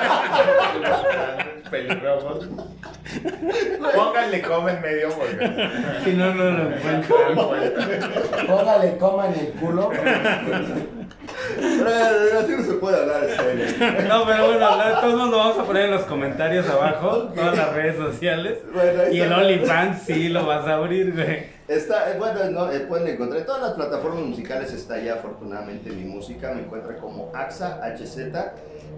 pelirrojos. 1.71 2.49
Pónganle 3.95 4.41
coma 4.41 4.71
en 4.73 4.81
medio 4.81 5.09
porque 5.11 5.69
Si 6.03 6.13
no, 6.13 6.33
no 6.33 6.51
lo 6.51 6.71
encuentran. 6.73 7.35
Póngale 8.47 8.97
coma 8.97 9.27
en 9.27 9.39
el 9.39 9.51
culo. 9.53 9.91
Pero 11.55 12.39
así 12.39 12.51
no 12.51 12.63
se 12.63 12.73
puede 12.73 12.97
hablar 12.97 13.23
en 13.23 13.35
serio. 13.35 13.65
No, 14.07 14.25
pero 14.25 14.47
bueno, 14.47 14.69
todos 15.01 15.17
nos 15.17 15.29
lo 15.29 15.37
vamos 15.37 15.59
a 15.59 15.63
poner 15.63 15.85
en 15.85 15.91
los 15.91 16.03
comentarios 16.03 16.67
abajo, 16.69 17.31
todas 17.35 17.57
las 17.57 17.73
redes 17.73 17.97
sociales. 17.97 18.59
Bueno, 18.73 19.03
Y 19.11 19.21
el. 19.21 19.31
OnlyFans 19.31 20.03
sí 20.03 20.29
lo 20.29 20.45
vas 20.45 20.67
a 20.67 20.75
abrir, 20.75 21.13
güey. 21.13 21.57
Está, 21.67 22.11
eh, 22.11 22.15
bueno, 22.17 22.49
no, 22.49 22.71
eh, 22.71 22.79
pueden 22.81 23.07
encontrar 23.07 23.41
en 23.41 23.45
todas 23.45 23.61
las 23.61 23.73
plataformas 23.73 24.23
musicales 24.23 24.71
está 24.71 25.01
ya 25.01 25.15
afortunadamente 25.15 25.89
mi 25.89 26.05
música, 26.05 26.53
me 26.53 26.61
encuentran 26.61 26.97
como 26.97 27.29
AXA 27.35 27.81
HZ 27.83 28.17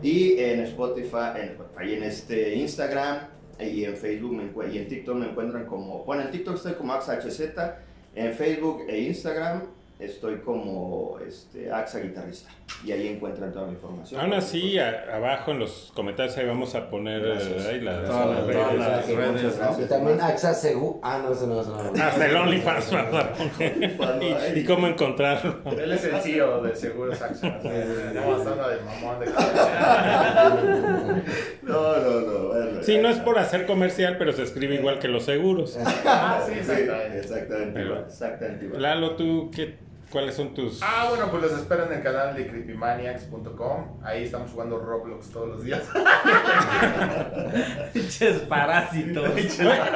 y 0.03 0.39
en 0.39 0.59
Spotify, 0.61 1.31
en, 1.35 1.57
ahí 1.75 1.95
en 1.95 2.03
este 2.03 2.53
Instagram 2.53 3.27
y 3.59 3.85
en 3.85 3.97
Facebook 3.97 4.33
me 4.33 4.71
y 4.71 4.77
en 4.77 4.87
TikTok 4.87 5.15
me 5.15 5.29
encuentran 5.29 5.65
como, 5.65 6.03
bueno 6.05 6.21
en 6.21 6.31
TikTok 6.31 6.57
estoy 6.57 6.73
como 6.73 6.93
AXA 6.93 7.15
HZ, 7.15 7.41
en 8.13 8.33
Facebook 8.33 8.83
e 8.87 8.99
Instagram 8.99 9.63
estoy 9.99 10.37
como 10.37 11.19
este, 11.27 11.69
AXA 11.71 11.99
Guitarrista 11.99 12.49
y 12.85 12.91
ahí 12.93 13.07
encuentran 13.09 13.51
toda 13.51 13.65
mi 13.65 13.73
información. 13.73 14.21
Aún 14.21 14.33
así, 14.33 14.79
a- 14.79 15.13
abajo 15.13 15.51
en 15.51 15.59
los 15.59 15.91
comentarios 15.93 16.37
ahí 16.37 16.45
vamos 16.47 16.73
a 16.75 16.89
poner 16.89 17.21
eh, 17.25 17.67
ahí 17.69 17.81
las, 17.81 18.05
Todas 18.05 18.27
las 18.27 18.37
las- 18.37 18.47
redes. 18.47 18.61
todas 18.61 18.75
las 18.77 18.87
Gracias, 18.87 19.17
redes, 19.17 19.31
muchas 19.31 19.51
¿no? 19.57 19.59
gracias. 19.65 19.85
Y 19.85 19.89
también 19.89 20.21
AXA 20.21 20.53
Segu. 20.53 20.99
Ah, 21.03 21.19
no, 21.21 21.33
eso 21.33 21.47
no, 21.47 21.59
eso 21.61 21.71
no. 21.93 22.01
Hasta 22.01 22.25
el 22.25 22.35
OnlyFans 22.37 22.91
vamos 22.91 23.15
a 23.15 23.33
poner. 23.33 24.57
y, 24.57 24.63
cómo 24.63 24.87
encontrarlo. 24.87 25.57
él 25.77 25.91
es 25.91 26.03
el 26.05 26.15
CEO 26.21 26.61
de 26.63 26.75
Seguros 26.75 27.21
Action. 27.21 27.51
Estamos 27.65 28.47
hablando 28.47 28.69
de 28.69 28.81
mamón 28.81 29.19
de 29.19 29.25
No, 31.63 31.97
no, 31.97 32.21
no. 32.21 32.47
bueno, 32.49 32.83
Sí, 32.83 32.97
no 32.99 33.09
es 33.09 33.17
por 33.19 33.37
hacer 33.37 33.65
comercial, 33.65 34.15
pero 34.17 34.31
se 34.31 34.43
escribe 34.43 34.75
igual 34.75 34.99
que 34.99 35.07
los 35.07 35.23
seguros. 35.25 35.77
Ah, 36.05 36.41
sí, 36.45 36.53
Sí, 36.53 36.59
exactamente. 36.59 37.99
exactamente 38.07 38.65
igual. 38.65 38.81
Lalo, 38.81 39.15
¿tú 39.15 39.51
qué, 39.53 39.77
cuáles 40.11 40.35
son 40.35 40.53
tus...? 40.53 40.81
Ah, 40.83 41.05
bueno, 41.09 41.29
pues 41.29 41.43
los 41.43 41.51
espero 41.53 41.85
en 41.85 41.93
el 41.93 42.03
canal 42.03 42.35
de 42.35 42.47
creepymaniacs.com. 42.47 43.99
Ahí 44.03 44.23
estamos 44.23 44.51
jugando 44.51 44.79
Roblox 44.79 45.29
todos 45.29 45.49
los 45.49 45.63
días. 45.63 45.83
Pinches 47.93 48.39
parásitos. 48.41 49.29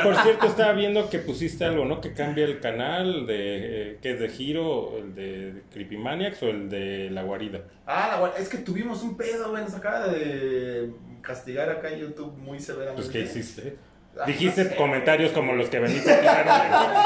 Por 0.03 0.15
cierto, 0.15 0.45
estaba 0.47 0.73
viendo 0.73 1.09
que 1.09 1.19
pusiste 1.19 1.65
algo, 1.65 1.85
¿no? 1.85 2.01
Que 2.01 2.13
cambia 2.13 2.45
el 2.45 2.59
canal 2.59 3.25
de... 3.25 3.91
eh, 3.93 3.97
¿Qué 4.01 4.13
es 4.13 4.19
de 4.19 4.29
Giro? 4.29 4.97
¿El 4.97 5.15
de 5.15 5.63
Creepymaniacs 5.71 6.43
o 6.43 6.47
el 6.49 6.69
de 6.69 7.09
La 7.11 7.23
Guarida? 7.23 7.61
Ah, 7.85 8.09
la 8.11 8.19
guay- 8.21 8.33
es 8.39 8.49
que 8.49 8.57
tuvimos 8.59 9.01
un 9.03 9.17
pedo, 9.17 9.51
güey. 9.51 9.63
Nos 9.63 9.73
acaba 9.75 10.07
de 10.07 10.91
castigar 11.21 11.69
acá 11.69 11.89
en 11.89 11.99
YouTube 11.99 12.33
muy 12.37 12.59
severamente. 12.59 13.01
Pues, 13.01 13.11
¿qué 13.11 13.21
hiciste? 13.21 13.75
Ah, 14.15 14.25
Dijiste 14.27 14.63
no 14.65 14.69
sé. 14.69 14.75
comentarios 14.75 15.31
como 15.31 15.53
los 15.53 15.69
que 15.69 15.79
veniste 15.79 16.13
a 16.13 16.19
tirar 16.19 16.45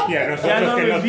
y 0.10 0.16
a 0.16 0.28
nosotros 0.28 0.62
no 0.62 0.76
que 0.76 0.84
nos. 0.84 1.04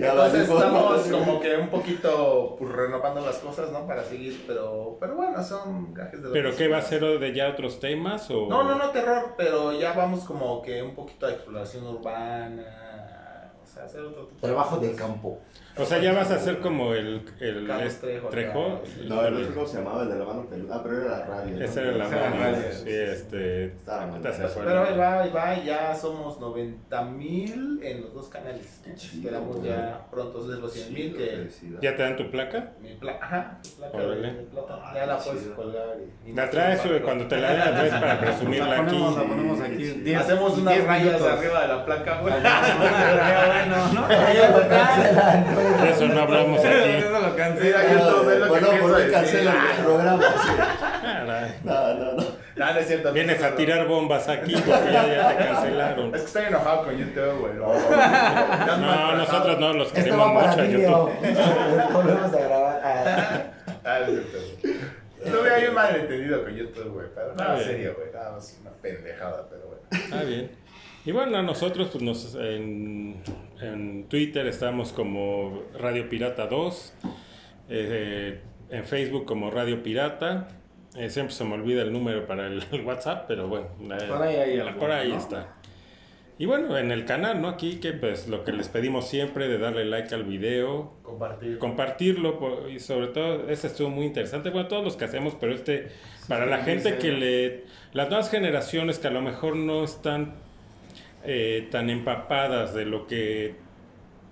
Ya 0.00 0.10
Entonces 0.10 0.48
estamos 0.48 1.02
como 1.02 1.40
que 1.40 1.56
un 1.56 1.68
poquito 1.68 2.56
pues, 2.58 2.72
renovando 2.72 3.20
las 3.24 3.36
cosas, 3.36 3.70
¿no? 3.70 3.86
Para 3.86 4.02
seguir, 4.02 4.42
pero, 4.46 4.96
pero 4.98 5.14
bueno, 5.14 5.40
son 5.44 5.94
gajes 5.94 6.20
de 6.20 6.28
la 6.28 6.32
¿Pero 6.32 6.56
qué 6.56 6.66
va 6.66 6.78
a 6.78 6.82
ser 6.82 7.00
de 7.02 7.32
ya 7.32 7.50
otros 7.50 7.78
temas? 7.78 8.28
O... 8.30 8.48
No, 8.48 8.64
no, 8.64 8.74
no 8.74 8.90
terror, 8.90 9.34
pero 9.36 9.72
ya 9.78 9.92
vamos 9.92 10.24
como 10.24 10.60
que 10.62 10.82
un 10.82 10.96
poquito 10.96 11.26
de 11.28 11.34
exploración 11.34 11.86
urbana, 11.86 13.52
o 13.62 13.66
sea, 13.66 13.84
hacer 13.84 14.00
otro 14.00 14.26
tipo 14.26 14.44
Trabajo 14.44 14.78
de 14.78 14.90
cosas. 14.90 15.06
campo. 15.06 15.38
O 15.78 15.86
sea, 15.86 15.98
ya 16.00 16.12
vas 16.12 16.30
a 16.30 16.38
ser 16.38 16.58
como 16.58 16.92
el, 16.92 17.22
el 17.40 17.66
Carlos 17.66 17.86
es- 17.94 18.00
Trejo, 18.00 18.28
Trejo. 18.28 18.82
sí. 18.84 19.06
No, 19.08 19.24
el 19.26 19.34
otro 19.36 19.54
cómo 19.54 19.66
se 19.66 19.78
llamaba, 19.78 20.02
el 20.02 20.10
de 20.10 20.18
la 20.18 20.24
mano 20.26 20.44
peluda. 20.46 20.76
Ah, 20.76 20.80
pero 20.82 20.98
era 21.00 21.18
la 21.20 21.24
radio. 21.26 21.56
¿no? 21.56 21.64
Esa 21.64 21.80
era 21.80 21.92
la 21.92 22.08
la 22.08 22.10
mano. 22.10 22.56
Sí, 22.72 22.90
este. 22.90 23.64
Estaba 23.66 24.06
mal. 24.06 24.20
Pero 24.22 24.84
ahí 24.84 24.98
va, 24.98 25.20
ahí 25.22 25.30
va, 25.30 25.54
ya 25.64 25.94
somos 25.94 26.38
90 26.40 27.02
mil 27.04 27.80
en 27.82 28.02
los 28.02 28.12
dos 28.12 28.28
canales. 28.28 28.82
Chido, 28.96 29.22
Esperamos 29.30 29.56
güey. 29.56 29.70
ya 29.70 30.06
pronto 30.10 30.46
de 30.46 30.58
los 30.60 30.72
100 30.74 30.92
mil 30.92 31.16
que. 31.16 31.48
¿Ya 31.80 31.96
te 31.96 32.02
dan 32.02 32.16
tu 32.18 32.30
placa? 32.30 32.72
mi 32.82 32.92
pla 32.96 33.16
ajá, 33.22 33.58
mi 33.64 33.70
placa 33.70 33.96
de, 33.98 34.04
Órale. 34.06 34.32
de 34.32 34.42
plata, 34.42 34.78
Ah, 34.84 34.92
ya 34.94 35.06
la 35.06 35.18
puedes 35.18 35.42
colgar. 35.56 35.96
Y, 36.26 36.30
y 36.30 36.34
La 36.34 36.50
traes, 36.50 36.84
lo 36.84 37.02
cuando 37.02 37.26
te 37.26 37.36
la 37.38 37.48
den, 37.50 37.58
la 37.60 37.70
traes 37.74 37.94
para 37.94 38.06
La 38.14 38.20
presumirla 38.20 38.74
aquí. 38.76 38.84
ponemos, 38.84 39.16
la 39.16 39.22
ponemos 39.24 39.60
aquí. 39.62 39.84
diez- 40.04 40.16
Hacemos 40.20 40.58
unas 40.58 40.74
diez 40.74 40.86
rayas 40.86 41.22
arriba 41.22 41.62
de 41.62 41.68
la 41.68 41.84
placa, 41.86 42.20
güey. 42.20 42.34
bueno, 42.42 43.76
¿no? 43.94 45.61
De 45.62 45.90
eso 45.90 46.08
no 46.08 46.20
hablamos 46.20 46.58
aquí. 46.60 46.68
Eso 46.72 47.20
lo 47.20 47.36
cancela. 47.36 47.78
Mira, 47.78 47.92
YouTube, 47.92 48.30
es 48.32 48.38
lo 48.38 48.44
que 48.44 48.50
Bueno, 48.50 48.68
¿por 48.80 48.96
decir. 48.96 49.12
cancelan 49.12 49.56
el 49.78 49.84
programa? 49.84 50.22
Caray. 51.02 51.54
No, 51.64 51.94
no, 51.94 52.12
no. 52.12 52.42
No, 52.54 52.74
no 52.74 52.78
es 52.78 52.86
cierto. 52.86 53.12
Vienes 53.12 53.40
no, 53.40 53.46
a 53.46 53.54
tirar 53.54 53.88
bombas 53.88 54.28
aquí 54.28 54.52
porque 54.54 54.92
ya, 54.92 55.06
ya 55.06 55.28
te 55.28 55.44
cancelaron. 55.44 56.14
Es 56.14 56.20
que 56.20 56.26
estoy 56.26 56.44
enojado 56.46 56.84
con 56.84 56.96
YouTube, 56.96 57.38
güey. 57.40 57.52
No, 58.80 59.16
nosotros 59.16 59.58
no, 59.58 59.72
los 59.72 59.92
queremos 59.92 60.32
mucho 60.32 60.46
a. 60.48 60.64
YouTube. 60.64 61.10
Volvemos 61.92 62.34
a 62.34 62.38
grabar. 62.40 62.80
Ah, 62.84 63.42
Ah, 63.84 63.98
es 64.00 64.06
cierto, 64.06 64.38
güey. 64.62 64.76
Estuve 65.24 65.50
ahí 65.50 65.66
un 65.66 65.74
malentendido 65.74 66.44
con 66.44 66.54
YouTube, 66.54 66.92
güey. 66.92 67.06
Pero 67.14 67.34
nada 67.36 67.54
bien. 67.54 67.66
serio, 67.66 67.94
güey. 67.96 68.12
Nada 68.12 68.32
más 68.32 68.58
una 68.60 68.70
pendejada, 68.72 69.46
pero 69.48 69.62
bueno. 69.66 69.82
Está 69.90 70.22
bien. 70.24 70.50
Y 71.04 71.10
bueno, 71.12 71.36
a 71.38 71.42
nosotros 71.42 71.88
pues 71.90 72.02
nos, 72.02 72.34
en, 72.36 73.22
en 73.62 74.04
Twitter 74.08 74.46
estamos 74.46 74.92
como 74.92 75.62
Radio 75.78 76.08
Pirata 76.08 76.46
2, 76.46 76.94
eh, 77.70 78.40
en 78.70 78.84
Facebook 78.84 79.24
como 79.24 79.50
Radio 79.50 79.82
Pirata. 79.82 80.48
Eh, 80.96 81.08
siempre 81.08 81.34
se 81.34 81.44
me 81.44 81.54
olvida 81.54 81.82
el 81.82 81.92
número 81.92 82.26
para 82.26 82.46
el, 82.48 82.62
el 82.72 82.82
WhatsApp, 82.82 83.24
pero 83.28 83.48
bueno, 83.48 83.66
eh, 83.80 84.06
Por 84.08 84.22
ahí 84.22 84.36
hay 84.36 84.58
algo, 84.60 84.78
por 84.78 84.90
ahí 84.90 85.08
¿no? 85.10 85.16
está. 85.18 85.54
Y 86.38 86.46
bueno, 86.46 86.76
en 86.76 86.90
el 86.90 87.04
canal, 87.04 87.40
¿no? 87.40 87.48
Aquí 87.48 87.76
que 87.76 87.92
pues 87.92 88.26
lo 88.26 88.42
que 88.42 88.52
les 88.52 88.68
pedimos 88.68 89.06
siempre 89.06 89.48
de 89.48 89.58
darle 89.58 89.84
like 89.84 90.12
al 90.14 90.24
video, 90.24 90.92
Compartir. 91.02 91.58
compartirlo 91.58 92.38
por- 92.38 92.68
y 92.70 92.80
sobre 92.80 93.08
todo 93.08 93.48
este 93.48 93.68
estuvo 93.68 93.90
muy 93.90 94.06
interesante 94.06 94.50
bueno 94.50 94.66
todos 94.66 94.82
los 94.82 94.96
que 94.96 95.04
hacemos 95.04 95.36
pero 95.38 95.54
este 95.54 95.90
para 96.28 96.46
la 96.46 96.58
gente 96.64 96.96
que 96.96 97.12
le 97.12 97.64
las 97.92 98.08
nuevas 98.08 98.30
generaciones 98.30 98.98
que 98.98 99.06
a 99.08 99.10
lo 99.10 99.20
mejor 99.20 99.54
no 99.56 99.84
están 99.84 100.34
eh, 101.24 101.68
tan 101.70 101.90
empapadas 101.90 102.74
de 102.74 102.84
lo 102.84 103.06
que 103.06 103.54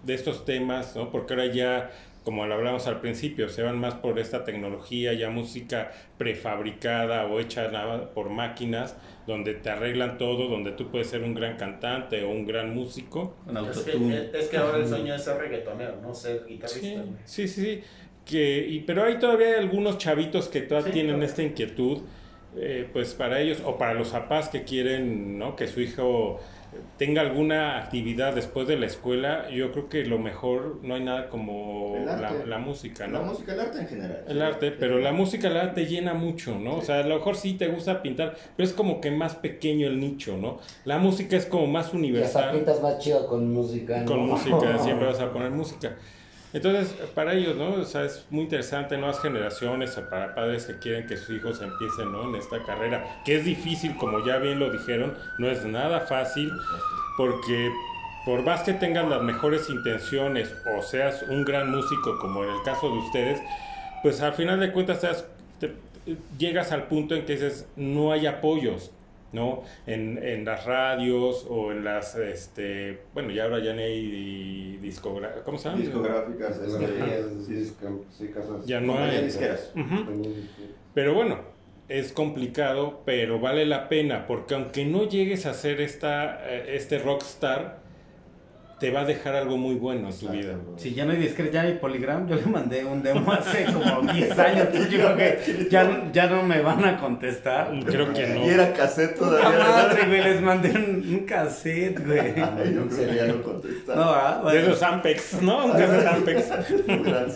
de 0.04 0.14
estos 0.14 0.44
temas 0.44 0.96
no 0.96 1.10
porque 1.10 1.34
ahora 1.34 1.46
ya 1.46 1.90
como 2.24 2.44
lo 2.46 2.54
hablamos 2.54 2.86
al 2.86 3.00
principio 3.00 3.48
se 3.48 3.62
van 3.62 3.78
más 3.78 3.94
por 3.94 4.18
esta 4.18 4.44
tecnología 4.44 5.12
ya 5.14 5.30
música 5.30 5.90
prefabricada 6.18 7.26
o 7.26 7.40
hecha 7.40 7.68
nada 7.70 8.10
por 8.12 8.30
máquinas 8.30 8.96
donde 9.26 9.54
te 9.54 9.70
arreglan 9.70 10.18
todo 10.18 10.48
donde 10.48 10.72
tú 10.72 10.90
puedes 10.90 11.08
ser 11.08 11.22
un 11.22 11.34
gran 11.34 11.56
cantante 11.56 12.22
o 12.24 12.30
un 12.30 12.46
gran 12.46 12.74
músico 12.74 13.36
Es 13.70 13.78
que, 13.80 14.30
es 14.38 14.48
que 14.48 14.56
ahora 14.56 14.78
el 14.78 14.86
sueño 14.88 15.14
es 15.14 15.22
ser 15.24 15.38
reggaetonero, 15.38 15.96
no 16.02 16.14
ser 16.14 16.44
guitarrista. 16.46 16.78
Sí, 17.24 17.46
sí, 17.46 17.48
sí, 17.48 17.64
sí. 17.64 17.80
Que, 18.24 18.66
y, 18.68 18.80
pero 18.80 19.04
hay 19.04 19.18
todavía 19.18 19.58
algunos 19.58 19.98
chavitos 19.98 20.48
que 20.48 20.60
todavía 20.62 20.88
Sí, 20.88 20.94
tienen 20.94 21.16
claro. 21.16 21.26
esta 21.30 21.42
inquietud, 21.42 21.98
eh, 22.56 22.88
pues 22.92 23.14
para 23.14 23.40
ellos, 23.40 23.58
o 23.64 23.78
para 23.78 23.94
los 23.94 24.08
papás 24.08 24.48
que 24.48 24.64
quieren, 24.64 25.38
¿no? 25.38 25.56
Que 25.56 25.66
su 25.68 25.80
hijo 25.80 26.40
tenga 26.96 27.20
alguna 27.20 27.78
actividad 27.78 28.34
después 28.34 28.68
de 28.68 28.78
la 28.78 28.86
escuela, 28.86 29.48
yo 29.50 29.72
creo 29.72 29.88
que 29.88 30.04
lo 30.04 30.18
mejor, 30.18 30.78
no 30.82 30.94
hay 30.94 31.02
nada 31.02 31.28
como 31.28 31.96
El 31.96 32.06
la, 32.06 32.28
arte. 32.28 32.46
la 32.46 32.58
música, 32.58 33.06
La 33.08 33.18
¿no? 33.18 33.24
música, 33.24 33.54
el 33.54 33.60
arte 33.60 33.78
en 33.80 33.88
general. 33.88 34.24
El 34.28 34.42
arte, 34.42 34.70
pero 34.70 34.98
la 34.98 35.12
música 35.12 35.50
la 35.50 35.72
te 35.74 35.86
llena 35.86 36.14
mucho, 36.14 36.58
¿no? 36.58 36.76
O 36.76 36.82
sea, 36.82 37.00
a 37.00 37.02
lo 37.02 37.16
mejor 37.16 37.36
sí 37.36 37.54
te 37.54 37.68
gusta 37.68 38.02
pintar, 38.02 38.36
pero 38.56 38.68
es 38.68 38.72
como 38.72 39.00
que 39.00 39.10
más 39.10 39.34
pequeño 39.34 39.86
el 39.88 39.98
nicho, 39.98 40.36
¿no? 40.36 40.60
La 40.84 40.98
música 40.98 41.36
es 41.36 41.46
como 41.46 41.66
más 41.66 41.86
Y 41.86 41.88
hasta 41.88 41.98
universal 41.98 42.50
pintas 42.52 42.80
más 42.82 42.98
chido 42.98 43.26
con 43.26 43.52
música. 43.52 44.00
¿no? 44.00 44.06
con 44.06 44.26
música, 44.28 44.78
siempre 44.78 45.06
vas 45.08 45.20
a 45.20 45.32
poner 45.32 45.50
música. 45.50 45.96
Entonces, 46.52 46.92
para 47.14 47.34
ellos, 47.34 47.56
¿no? 47.56 47.74
O 47.74 47.84
sea, 47.84 48.04
es 48.04 48.26
muy 48.30 48.42
interesante, 48.42 48.96
nuevas 48.98 49.20
generaciones, 49.20 49.92
para 50.10 50.34
padres 50.34 50.64
que 50.66 50.78
quieren 50.78 51.06
que 51.06 51.16
sus 51.16 51.30
hijos 51.36 51.60
empiecen, 51.62 52.10
¿no? 52.10 52.24
En 52.28 52.34
esta 52.34 52.62
carrera, 52.64 53.20
que 53.24 53.36
es 53.36 53.44
difícil, 53.44 53.96
como 53.96 54.24
ya 54.26 54.38
bien 54.38 54.58
lo 54.58 54.70
dijeron, 54.70 55.14
no 55.38 55.48
es 55.48 55.64
nada 55.64 56.00
fácil, 56.00 56.50
porque 57.16 57.70
por 58.26 58.42
más 58.42 58.62
que 58.62 58.72
tengas 58.72 59.08
las 59.08 59.22
mejores 59.22 59.70
intenciones 59.70 60.52
o 60.76 60.82
seas 60.82 61.22
un 61.28 61.44
gran 61.44 61.70
músico, 61.70 62.18
como 62.18 62.42
en 62.44 62.50
el 62.50 62.62
caso 62.64 62.90
de 62.90 62.98
ustedes, 62.98 63.40
pues 64.02 64.20
al 64.20 64.32
final 64.34 64.58
de 64.60 64.72
cuentas 64.72 65.00
te 65.60 65.68
te- 65.68 66.16
llegas 66.38 66.72
al 66.72 66.84
punto 66.84 67.14
en 67.14 67.26
que 67.26 67.34
dices, 67.34 67.66
no 67.76 68.10
hay 68.12 68.26
apoyos. 68.26 68.90
¿No? 69.32 69.62
En, 69.86 70.18
en 70.22 70.44
las 70.44 70.64
radios 70.66 71.46
o 71.48 71.72
en 71.72 71.84
las, 71.84 72.16
este, 72.16 73.00
bueno, 73.14 73.30
ya 73.30 73.44
ahora 73.44 73.58
ya 73.60 73.72
no 73.74 73.80
hay 73.80 74.78
discográficas, 74.82 75.42
¿cómo 75.44 75.58
se 75.58 75.68
llama? 75.68 75.80
Discográficas, 75.80 76.50
este, 76.58 76.66
Discografías, 76.66 77.26
sí, 77.46 77.52
disc- 77.54 78.02
sí, 78.10 78.28
casas. 78.28 78.66
Ya 78.66 78.80
no 78.80 78.98
hay. 78.98 79.24
disqueras. 79.24 79.72
Pero 80.94 81.14
bueno, 81.14 81.38
es 81.88 82.12
complicado, 82.12 83.02
pero 83.04 83.40
vale 83.40 83.66
la 83.66 83.88
pena, 83.88 84.26
porque 84.26 84.54
aunque 84.54 84.84
no 84.84 85.08
llegues 85.08 85.46
a 85.46 85.54
ser 85.54 85.80
esta, 85.80 86.40
eh, 86.48 86.76
este 86.76 86.98
rockstar, 86.98 87.79
te 88.80 88.90
va 88.90 89.00
a 89.02 89.04
dejar 89.04 89.36
algo 89.36 89.56
muy 89.58 89.74
bueno 89.74 90.08
en 90.08 90.18
tu 90.18 90.28
vida. 90.28 90.54
Si 90.78 90.94
ya 90.94 91.04
no 91.04 91.12
hay 91.12 91.18
discret, 91.18 91.52
ya 91.52 91.62
no 91.62 91.68
hay 91.68 91.74
Polygram, 91.74 92.26
yo 92.26 92.36
le 92.36 92.46
mandé 92.46 92.84
un 92.84 93.02
demo 93.02 93.30
hace 93.32 93.66
como 93.66 94.00
10 94.12 94.38
años. 94.38 94.66
entonces 94.72 94.90
Yo 94.90 94.98
creo 95.00 95.16
que 95.16 95.68
ya, 95.70 96.10
ya 96.12 96.26
no 96.28 96.42
me 96.42 96.60
van 96.62 96.84
a 96.84 96.98
contestar. 96.98 97.70
Creo 97.84 98.12
que 98.12 98.26
no. 98.26 98.46
Y 98.46 98.48
era 98.48 98.72
cassette 98.72 99.16
Puta 99.18 99.36
todavía. 99.36 99.58
madre, 99.58 100.06
güey, 100.06 100.22
les 100.24 100.40
mandé 100.40 100.70
un, 100.70 101.04
un 101.14 101.26
cassette, 101.26 102.04
güey. 102.06 102.20
Ay, 102.20 102.74
yo 102.74 102.86
creo 102.88 103.08
que 103.10 103.14
ya 103.16 103.26
no 103.26 103.42
contestaron. 103.42 104.02
No, 104.04 104.10
ah, 104.10 104.42
De 104.50 104.60
esos 104.62 104.82
Ampex, 104.82 105.42
¿no? 105.42 105.66
Un 105.66 105.72
cassette 105.72 106.06
Ampex. 106.06 106.44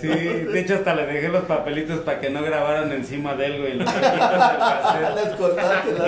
Sí, 0.00 0.08
de 0.08 0.60
hecho 0.60 0.74
hasta 0.76 0.94
le 0.94 1.06
dejé 1.06 1.28
los 1.28 1.44
papelitos 1.44 2.00
para 2.00 2.20
que 2.20 2.30
no 2.30 2.42
grabaran 2.42 2.90
encima 2.92 3.34
de 3.34 3.46
él, 3.46 3.60
güey, 3.60 3.74
los 3.74 3.84
taquitos 3.92 4.20
del 4.20 4.38
cassette. 4.58 5.14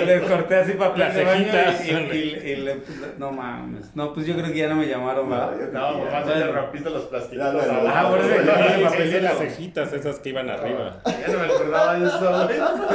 Les 0.07 0.21
cortaste 0.21 0.27
corté 0.27 0.55
así 0.55 0.71
papel 0.73 1.13
de 1.13 1.23
baño 1.23 1.45
cejitas. 1.51 1.85
y, 1.87 1.91
y- 1.91 2.17
y- 2.17 2.49
y 2.51 2.55
le- 2.57 2.77
no 3.17 3.31
mames. 3.31 3.95
No, 3.95 4.13
pues 4.13 4.25
yo 4.25 4.33
creo 4.35 4.47
que 4.51 4.57
ya 4.59 4.67
no 4.67 4.75
me 4.75 4.87
llamaron, 4.87 5.26
Creo 5.27 5.71
No, 5.73 6.05
ya. 6.09 6.23
tú 6.23 6.29
le 6.29 6.47
rompiste 6.51 6.89
los 6.89 7.03
plastiquitos. 7.05 7.55
Ah, 7.93 8.07
por 8.09 8.19
eso 8.19 8.29
sí, 8.29 8.83
papelito. 8.83 9.17
sí, 9.17 9.21
las 9.21 9.37
cejitas 9.37 9.93
esas 9.93 10.19
que 10.19 10.29
iban 10.29 10.49
arriba. 10.49 10.97
Ya 11.05 11.27
no 11.33 11.39
me 11.39 11.45
acordaba 11.53 11.93
de 11.99 12.07
eso. 12.07 12.49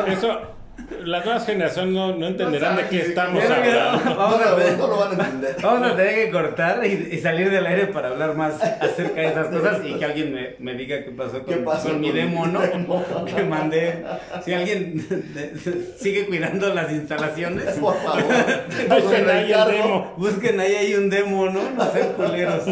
Eso, 0.07 0.41
las 1.05 1.24
nuevas 1.24 1.44
generaciones 1.47 1.93
no, 1.94 2.15
no 2.16 2.27
entenderán 2.27 2.77
de 2.77 2.86
qué 2.89 3.03
estamos 3.03 3.43
hablando. 3.44 4.15
Vamos 4.16 4.40
a 4.40 4.51
No, 4.51 4.57
ver. 4.57 4.78
no 4.78 4.86
lo 4.86 4.97
van 4.99 5.09
a 5.20 5.24
entender. 5.24 5.57
Vamos 5.62 5.90
a 5.93 5.97
tener 5.97 6.15
que 6.15 6.31
cortar 6.31 6.85
y, 6.86 7.09
y 7.12 7.19
salir 7.19 7.51
del 7.51 7.66
aire 7.66 7.86
para 7.89 8.09
hablar 8.09 8.35
más 8.35 8.55
acerca 8.62 9.20
de 9.20 9.27
esas 9.28 9.47
cosas 9.49 9.81
y 9.85 9.94
que 9.94 10.05
alguien 10.05 10.32
me, 10.35 10.55
me 10.59 10.74
diga 10.74 11.03
qué 11.05 11.11
pasó 11.11 11.43
con, 11.43 11.55
¿Qué 11.55 11.57
pasó 11.61 11.89
con 11.89 12.01
mi 12.01 12.11
demo, 12.11 12.47
¿no? 12.47 12.61
demo? 12.61 13.05
Que 13.27 13.43
mandé. 13.43 14.05
Si 14.44 14.53
alguien 14.55 15.07
sigue 15.99 16.27
cuidando 16.27 16.73
las 16.74 16.90
instalaciones, 16.93 17.65
Por 17.78 17.97
favor. 18.03 18.23
Busquen 18.89 19.28
ahí 19.31 19.53
Encargo. 19.53 19.73
demo. 19.73 20.15
busquen 20.16 20.61
ahí 20.61 20.74
hay 20.74 20.94
un 20.94 21.11
demo, 21.11 21.47
¿no? 21.51 21.61
No 21.70 21.93
sean 21.93 22.09
culeros. 22.16 22.65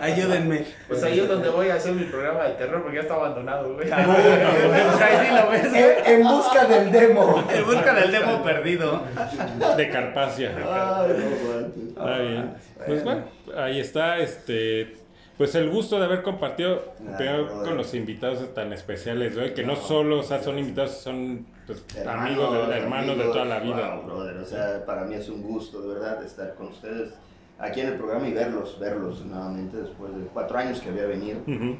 Ayúdenme. 0.00 0.64
Pues 0.88 1.02
ahí 1.02 1.20
es 1.20 1.28
donde 1.28 1.48
voy 1.48 1.68
a 1.70 1.74
hacer 1.74 1.92
mi 1.92 2.04
programa 2.04 2.44
de 2.44 2.50
terror 2.54 2.82
porque 2.82 2.96
ya 2.96 3.02
está 3.02 3.14
abandonado, 3.14 3.74
güey. 3.74 3.88
Ah, 3.90 4.04
bueno, 4.06 4.88
pues 4.88 5.02
ahí 5.02 5.26
sí 5.26 5.34
lo 5.34 5.50
ves. 5.50 5.74
En, 6.06 6.14
en 6.20 6.22
busca 6.28 6.64
del 6.66 6.92
demo. 6.92 7.31
En 7.54 7.64
busca 7.66 7.94
del 7.94 8.12
demo 8.12 8.42
perdido. 8.42 9.02
De 9.76 9.88
Carpacia. 9.90 10.52
Ay, 10.56 10.62
no. 10.64 11.88
Está 11.88 12.18
bien. 12.18 12.54
Pues 12.86 13.04
bueno, 13.04 13.24
ahí 13.56 13.80
está, 13.80 14.18
este, 14.18 14.96
pues 15.38 15.54
el 15.54 15.70
gusto 15.70 15.98
de 15.98 16.04
haber 16.06 16.22
compartido 16.22 16.94
brother. 16.98 17.46
con 17.46 17.76
los 17.76 17.94
invitados 17.94 18.52
tan 18.54 18.72
especiales 18.72 19.34
de 19.34 19.42
hoy, 19.42 19.50
que 19.54 19.64
no 19.64 19.76
solo 19.76 20.20
o 20.20 20.22
sea, 20.22 20.42
son 20.42 20.58
invitados, 20.58 20.92
son 20.98 21.46
pues, 21.66 21.84
amigos, 22.06 22.68
de, 22.68 22.76
hermanos 22.76 23.16
de 23.18 23.24
toda 23.24 23.44
la 23.44 23.60
vida. 23.60 23.94
Wow, 23.96 24.04
brother, 24.04 24.36
o 24.36 24.44
sea, 24.44 24.84
para 24.84 25.04
mí 25.04 25.14
es 25.14 25.28
un 25.28 25.42
gusto, 25.42 25.80
de 25.82 25.94
verdad, 25.94 26.22
estar 26.24 26.54
con 26.54 26.68
ustedes 26.68 27.14
aquí 27.58 27.80
en 27.80 27.88
el 27.88 27.94
programa 27.94 28.26
y 28.26 28.32
verlos, 28.32 28.78
verlos 28.80 29.24
nuevamente 29.24 29.76
después 29.76 30.12
de 30.16 30.22
cuatro 30.32 30.58
años 30.58 30.80
que 30.80 30.88
había 30.88 31.06
venido, 31.06 31.38
Ujú. 31.46 31.76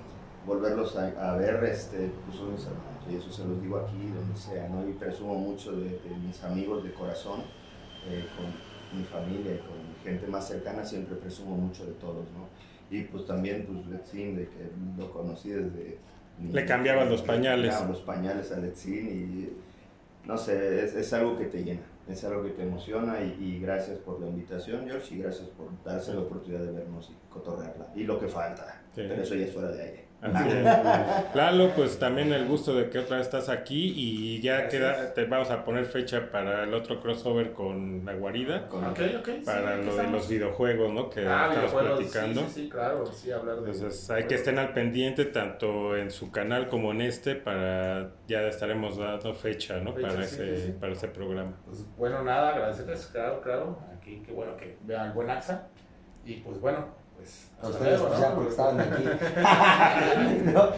volverlos 0.47 0.97
a, 0.97 1.33
a 1.33 1.37
ver, 1.37 1.65
este, 1.65 2.11
pues 2.27 2.37
son 2.39 2.53
mis 2.53 2.63
hermanos, 2.65 2.85
eso 3.11 3.31
se 3.31 3.45
los 3.45 3.61
digo 3.61 3.79
aquí, 3.79 4.11
donde 4.15 4.37
sea, 4.37 4.69
¿no? 4.69 4.89
Y 4.89 4.93
presumo 4.93 5.35
mucho 5.35 5.73
de, 5.73 5.91
de 5.91 6.17
mis 6.27 6.43
amigos 6.45 6.85
de 6.85 6.93
corazón, 6.93 7.41
eh, 8.09 8.25
con 8.37 8.99
mi 8.99 9.05
familia 9.05 9.55
y 9.55 9.59
con 9.59 9.77
mi 9.79 9.95
gente 10.05 10.27
más 10.27 10.47
cercana, 10.49 10.85
siempre 10.85 11.17
presumo 11.17 11.57
mucho 11.57 11.85
de 11.87 11.93
todos, 11.93 12.25
¿no? 12.33 12.47
Y 12.97 13.03
pues 13.05 13.27
también, 13.27 13.67
pues, 13.67 13.87
Letzin, 13.87 14.37
de 14.37 14.45
que 14.49 14.71
lo 14.99 15.11
conocí 15.13 15.49
desde... 15.51 15.99
mi- 16.39 16.53
Le 16.53 16.67
cambiabas 16.67 17.09
los 17.09 17.23
pañales. 17.23 17.71
cambiaba 17.71 17.93
los 17.93 18.03
pañales 18.03 18.53
a 18.53 18.59
Letzin 18.59 19.09
y 19.09 20.29
no 20.29 20.37
sé, 20.37 20.85
es, 20.85 20.95
es 20.95 21.13
algo 21.15 21.39
que 21.39 21.47
te 21.47 21.65
llena, 21.65 21.81
es 22.07 22.23
algo 22.25 22.43
que 22.45 22.51
te 22.51 22.63
emociona 22.63 23.21
y, 23.23 23.43
y 23.43 23.61
gracias 23.61 23.99
por 23.99 24.21
la 24.21 24.29
invitación, 24.29 24.85
George, 24.87 25.15
y 25.15 25.19
gracias 25.19 25.49
por 25.49 25.67
darse 25.85 26.13
la 26.15 26.21
oportunidad 26.21 26.61
de 26.65 26.71
vernos 26.73 27.11
y 27.11 27.33
cotorrearla. 27.33 27.89
Y 27.97 28.05
lo 28.05 28.19
que 28.21 28.29
falta, 28.29 28.83
Sí. 28.95 29.03
pero 29.09 29.23
eso 29.23 29.35
ya 29.35 29.47
es 29.47 29.53
fuera 29.53 29.71
de 29.73 29.83
aire. 29.83 30.05
Así 30.23 30.49
es. 30.51 31.35
Lalo, 31.35 31.71
pues 31.75 31.99
también 31.99 32.33
el 32.33 32.47
gusto 32.47 32.75
de 32.77 32.89
que 32.89 33.01
otra 33.01 33.17
vez 33.17 33.27
estás 33.27 33.49
aquí 33.49 33.93
y 33.97 34.41
ya 34.41 34.59
Gracias. 34.61 34.73
queda, 34.73 35.15
te 35.15 35.25
vamos 35.25 35.51
a 35.51 35.65
poner 35.65 35.85
fecha 35.85 36.31
para 36.31 36.63
el 36.63 36.73
otro 36.75 37.01
crossover 37.01 37.53
con 37.53 38.05
la 38.05 38.15
guarida, 38.15 38.69
Con- 38.69 38.85
Ok, 38.85 39.01
ok. 39.19 39.27
sí, 39.27 39.43
para 39.45 39.77
lo 39.79 39.97
de 39.97 40.07
los 40.09 40.29
videojuegos, 40.29 40.93
¿no? 40.93 41.11
Que 41.11 41.27
Ah, 41.27 41.49
estamos 41.53 41.73
platicando. 41.83 42.41
Sí, 42.43 42.47
sí, 42.49 42.61
sí, 42.63 42.69
claro, 42.69 43.05
sí, 43.07 43.31
hablar 43.33 43.57
de. 43.63 43.73
Entonces 43.73 44.11
hay 44.11 44.25
que 44.25 44.37
estén 44.37 44.59
al 44.59 44.73
pendiente 44.73 45.25
tanto 45.25 45.97
en 45.97 46.11
su 46.11 46.31
canal 46.31 46.69
como 46.69 46.93
en 46.93 47.01
este 47.01 47.35
para 47.35 48.13
ya 48.29 48.43
estaremos 48.43 48.99
dando 48.99 49.35
fecha, 49.35 49.79
¿no? 49.81 49.93
Fecha, 49.93 50.09
para 50.09 50.23
sí, 50.25 50.41
ese 50.43 50.73
para 50.75 50.93
ese 50.93 51.09
programa. 51.09 51.53
Pues 51.67 51.85
bueno, 51.97 52.23
nada, 52.23 52.51
agradecerles, 52.51 53.07
claro, 53.07 53.41
claro. 53.41 53.79
Aquí, 53.97 54.23
qué 54.25 54.33
bueno 54.33 54.57
que 54.57 54.77
vean 54.83 55.07
al 55.09 55.13
buen 55.13 55.31
AXA. 55.31 55.69
Y 56.25 56.35
pues 56.37 56.61
bueno, 56.61 56.87
pues. 57.23 57.49
A 57.63 57.69
ustedes, 57.69 58.01
¿no? 58.01 58.35
porque 58.35 58.51
estaban 58.51 58.81
aquí. 58.81 59.05
¿No? 60.53 60.69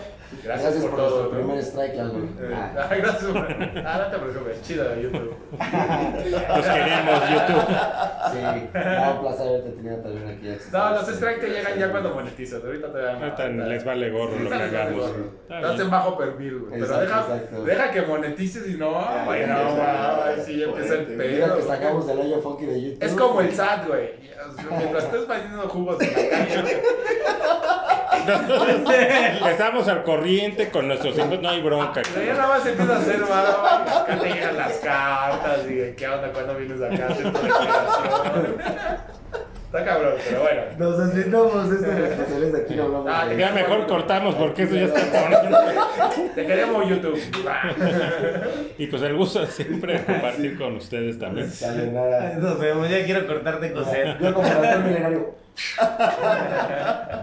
Gracias, 0.42 0.74
por, 0.74 0.90
por 0.90 0.98
todo. 0.98 1.08
nuestro 1.08 1.24
¿no? 1.32 1.46
primer 1.46 1.58
strike, 1.64 1.94
Lalo. 1.96 2.18
Eh, 2.18 2.54
Ah. 2.54 2.88
ay, 2.90 3.00
gracias 3.02 3.24
por. 3.30 3.38
Ah, 3.86 3.98
no 4.04 4.10
te 4.10 4.18
preocupes, 4.18 4.62
chido 4.62 4.88
de 4.88 5.02
YouTube. 5.02 5.36
Los 6.48 6.66
queremos, 6.66 7.20
YouTube. 7.30 7.64
Sí, 8.32 8.38
no, 8.74 9.12
un 9.12 9.20
placer 9.20 9.48
haberte 9.48 9.70
tenido 9.70 9.96
también 9.98 10.28
aquí. 10.28 10.48
No, 10.72 10.90
los 10.90 11.06
strikes 11.08 11.40
te 11.40 11.48
llegan 11.50 11.78
ya 11.78 11.90
cuando 11.90 12.14
monetizas. 12.14 12.64
Ahorita 12.64 12.92
te 12.92 12.98
dan. 12.98 13.22
Ahorita 13.22 13.48
les 13.48 13.84
vale 13.84 14.10
gorro 14.10 14.38
lo 14.38 14.48
que 14.50 14.54
hagamos. 14.56 15.04
Está 15.42 15.56
Estás 15.60 15.80
en 15.80 15.90
bajo 15.90 16.18
perfil, 16.18 16.58
güey. 16.60 16.80
Pero 16.80 16.98
deja, 17.00 17.20
exacto. 17.20 17.64
deja 17.64 17.90
que 17.90 18.02
monetices 18.02 18.68
y 18.68 18.74
no, 18.76 18.92
ya, 18.92 19.46
no, 19.46 19.76
ya, 19.76 20.42
sí, 20.44 20.58
ya 20.58 20.64
empieza 20.66 20.94
el 20.94 21.06
ya, 21.06 21.14
Mira 21.16 21.46
pedo. 21.46 21.56
que 21.56 21.62
sacamos 21.62 22.06
del 22.06 22.18
hoyo 22.18 22.40
funky 22.40 22.66
de 22.66 22.82
YouTube. 22.82 23.02
Es 23.04 23.12
como 23.12 23.40
el 23.40 23.52
SAT, 23.54 23.86
güey. 23.88 24.10
Mientras 24.78 25.04
estés 25.04 25.26
vendiendo 25.28 25.68
jugos 25.68 26.00
en 26.02 26.12
la 26.12 26.30
calle, 26.36 26.82
Estamos 29.50 29.86
al 29.88 30.02
corriente 30.16 30.68
con 30.70 30.86
nuestros 30.88 31.16
hijos, 31.18 31.40
no 31.40 31.48
hay 31.48 31.62
bronca. 31.62 32.02
pero 32.14 32.26
ya 32.26 32.34
nada 32.34 32.48
más 32.48 32.66
empieza 32.66 32.94
a 32.94 32.98
hacer 32.98 33.20
güey. 33.20 33.32
Acá 33.32 34.18
te 34.20 34.28
llegan 34.32 34.56
las 34.56 34.72
cartas 34.74 35.60
y 35.68 35.74
de 35.74 35.94
qué 35.94 36.08
onda 36.08 36.32
cuando 36.32 36.54
vienes 36.56 36.80
acá 36.82 37.06
a 37.06 37.08
hacer 37.10 37.32
tu 37.32 37.38
declaración. 37.40 38.56
Está 39.66 39.84
cabrón, 39.84 40.14
pero 40.28 40.40
bueno. 40.42 40.62
Nos 40.78 40.98
deslindamos 40.98 41.70
de 41.70 41.76
estos 41.76 41.94
especiales 42.10 42.52
de 42.52 42.62
aquí, 42.62 42.74
no 42.76 42.82
hablamos 42.84 43.10
Ah, 43.12 43.26
de 43.26 43.36
Ya 43.36 43.50
mejor 43.50 43.86
cortamos 43.88 44.34
porque 44.36 44.62
eso 44.62 44.74
ya 44.76 44.84
está. 44.84 46.10
Te 46.34 46.46
queremos 46.46 46.88
YouTube. 46.88 47.20
Y 48.78 48.86
pues 48.88 49.02
el 49.02 49.16
gusto 49.16 49.40
de 49.40 49.46
siempre 49.48 50.04
compartir 50.04 50.58
con 50.58 50.76
ustedes 50.76 51.18
también. 51.18 51.50
Sale 51.50 51.90
nada. 51.92 52.34
Nos 52.34 52.58
vemos, 52.58 52.88
ya 52.88 53.04
quiero 53.04 53.26
cortarte 53.26 53.72
coser. 53.72 54.16
Yo 54.20 54.34
como 54.34 54.48
milenario. 54.48 55.34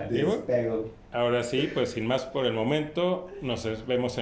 Despego. 0.10 1.01
Ahora 1.14 1.44
sí, 1.44 1.70
pues 1.74 1.92
sin 1.92 2.06
más 2.06 2.24
por 2.24 2.46
el 2.46 2.54
momento, 2.54 3.30
nos 3.42 3.66
vemos 3.86 4.18
en 4.18 4.20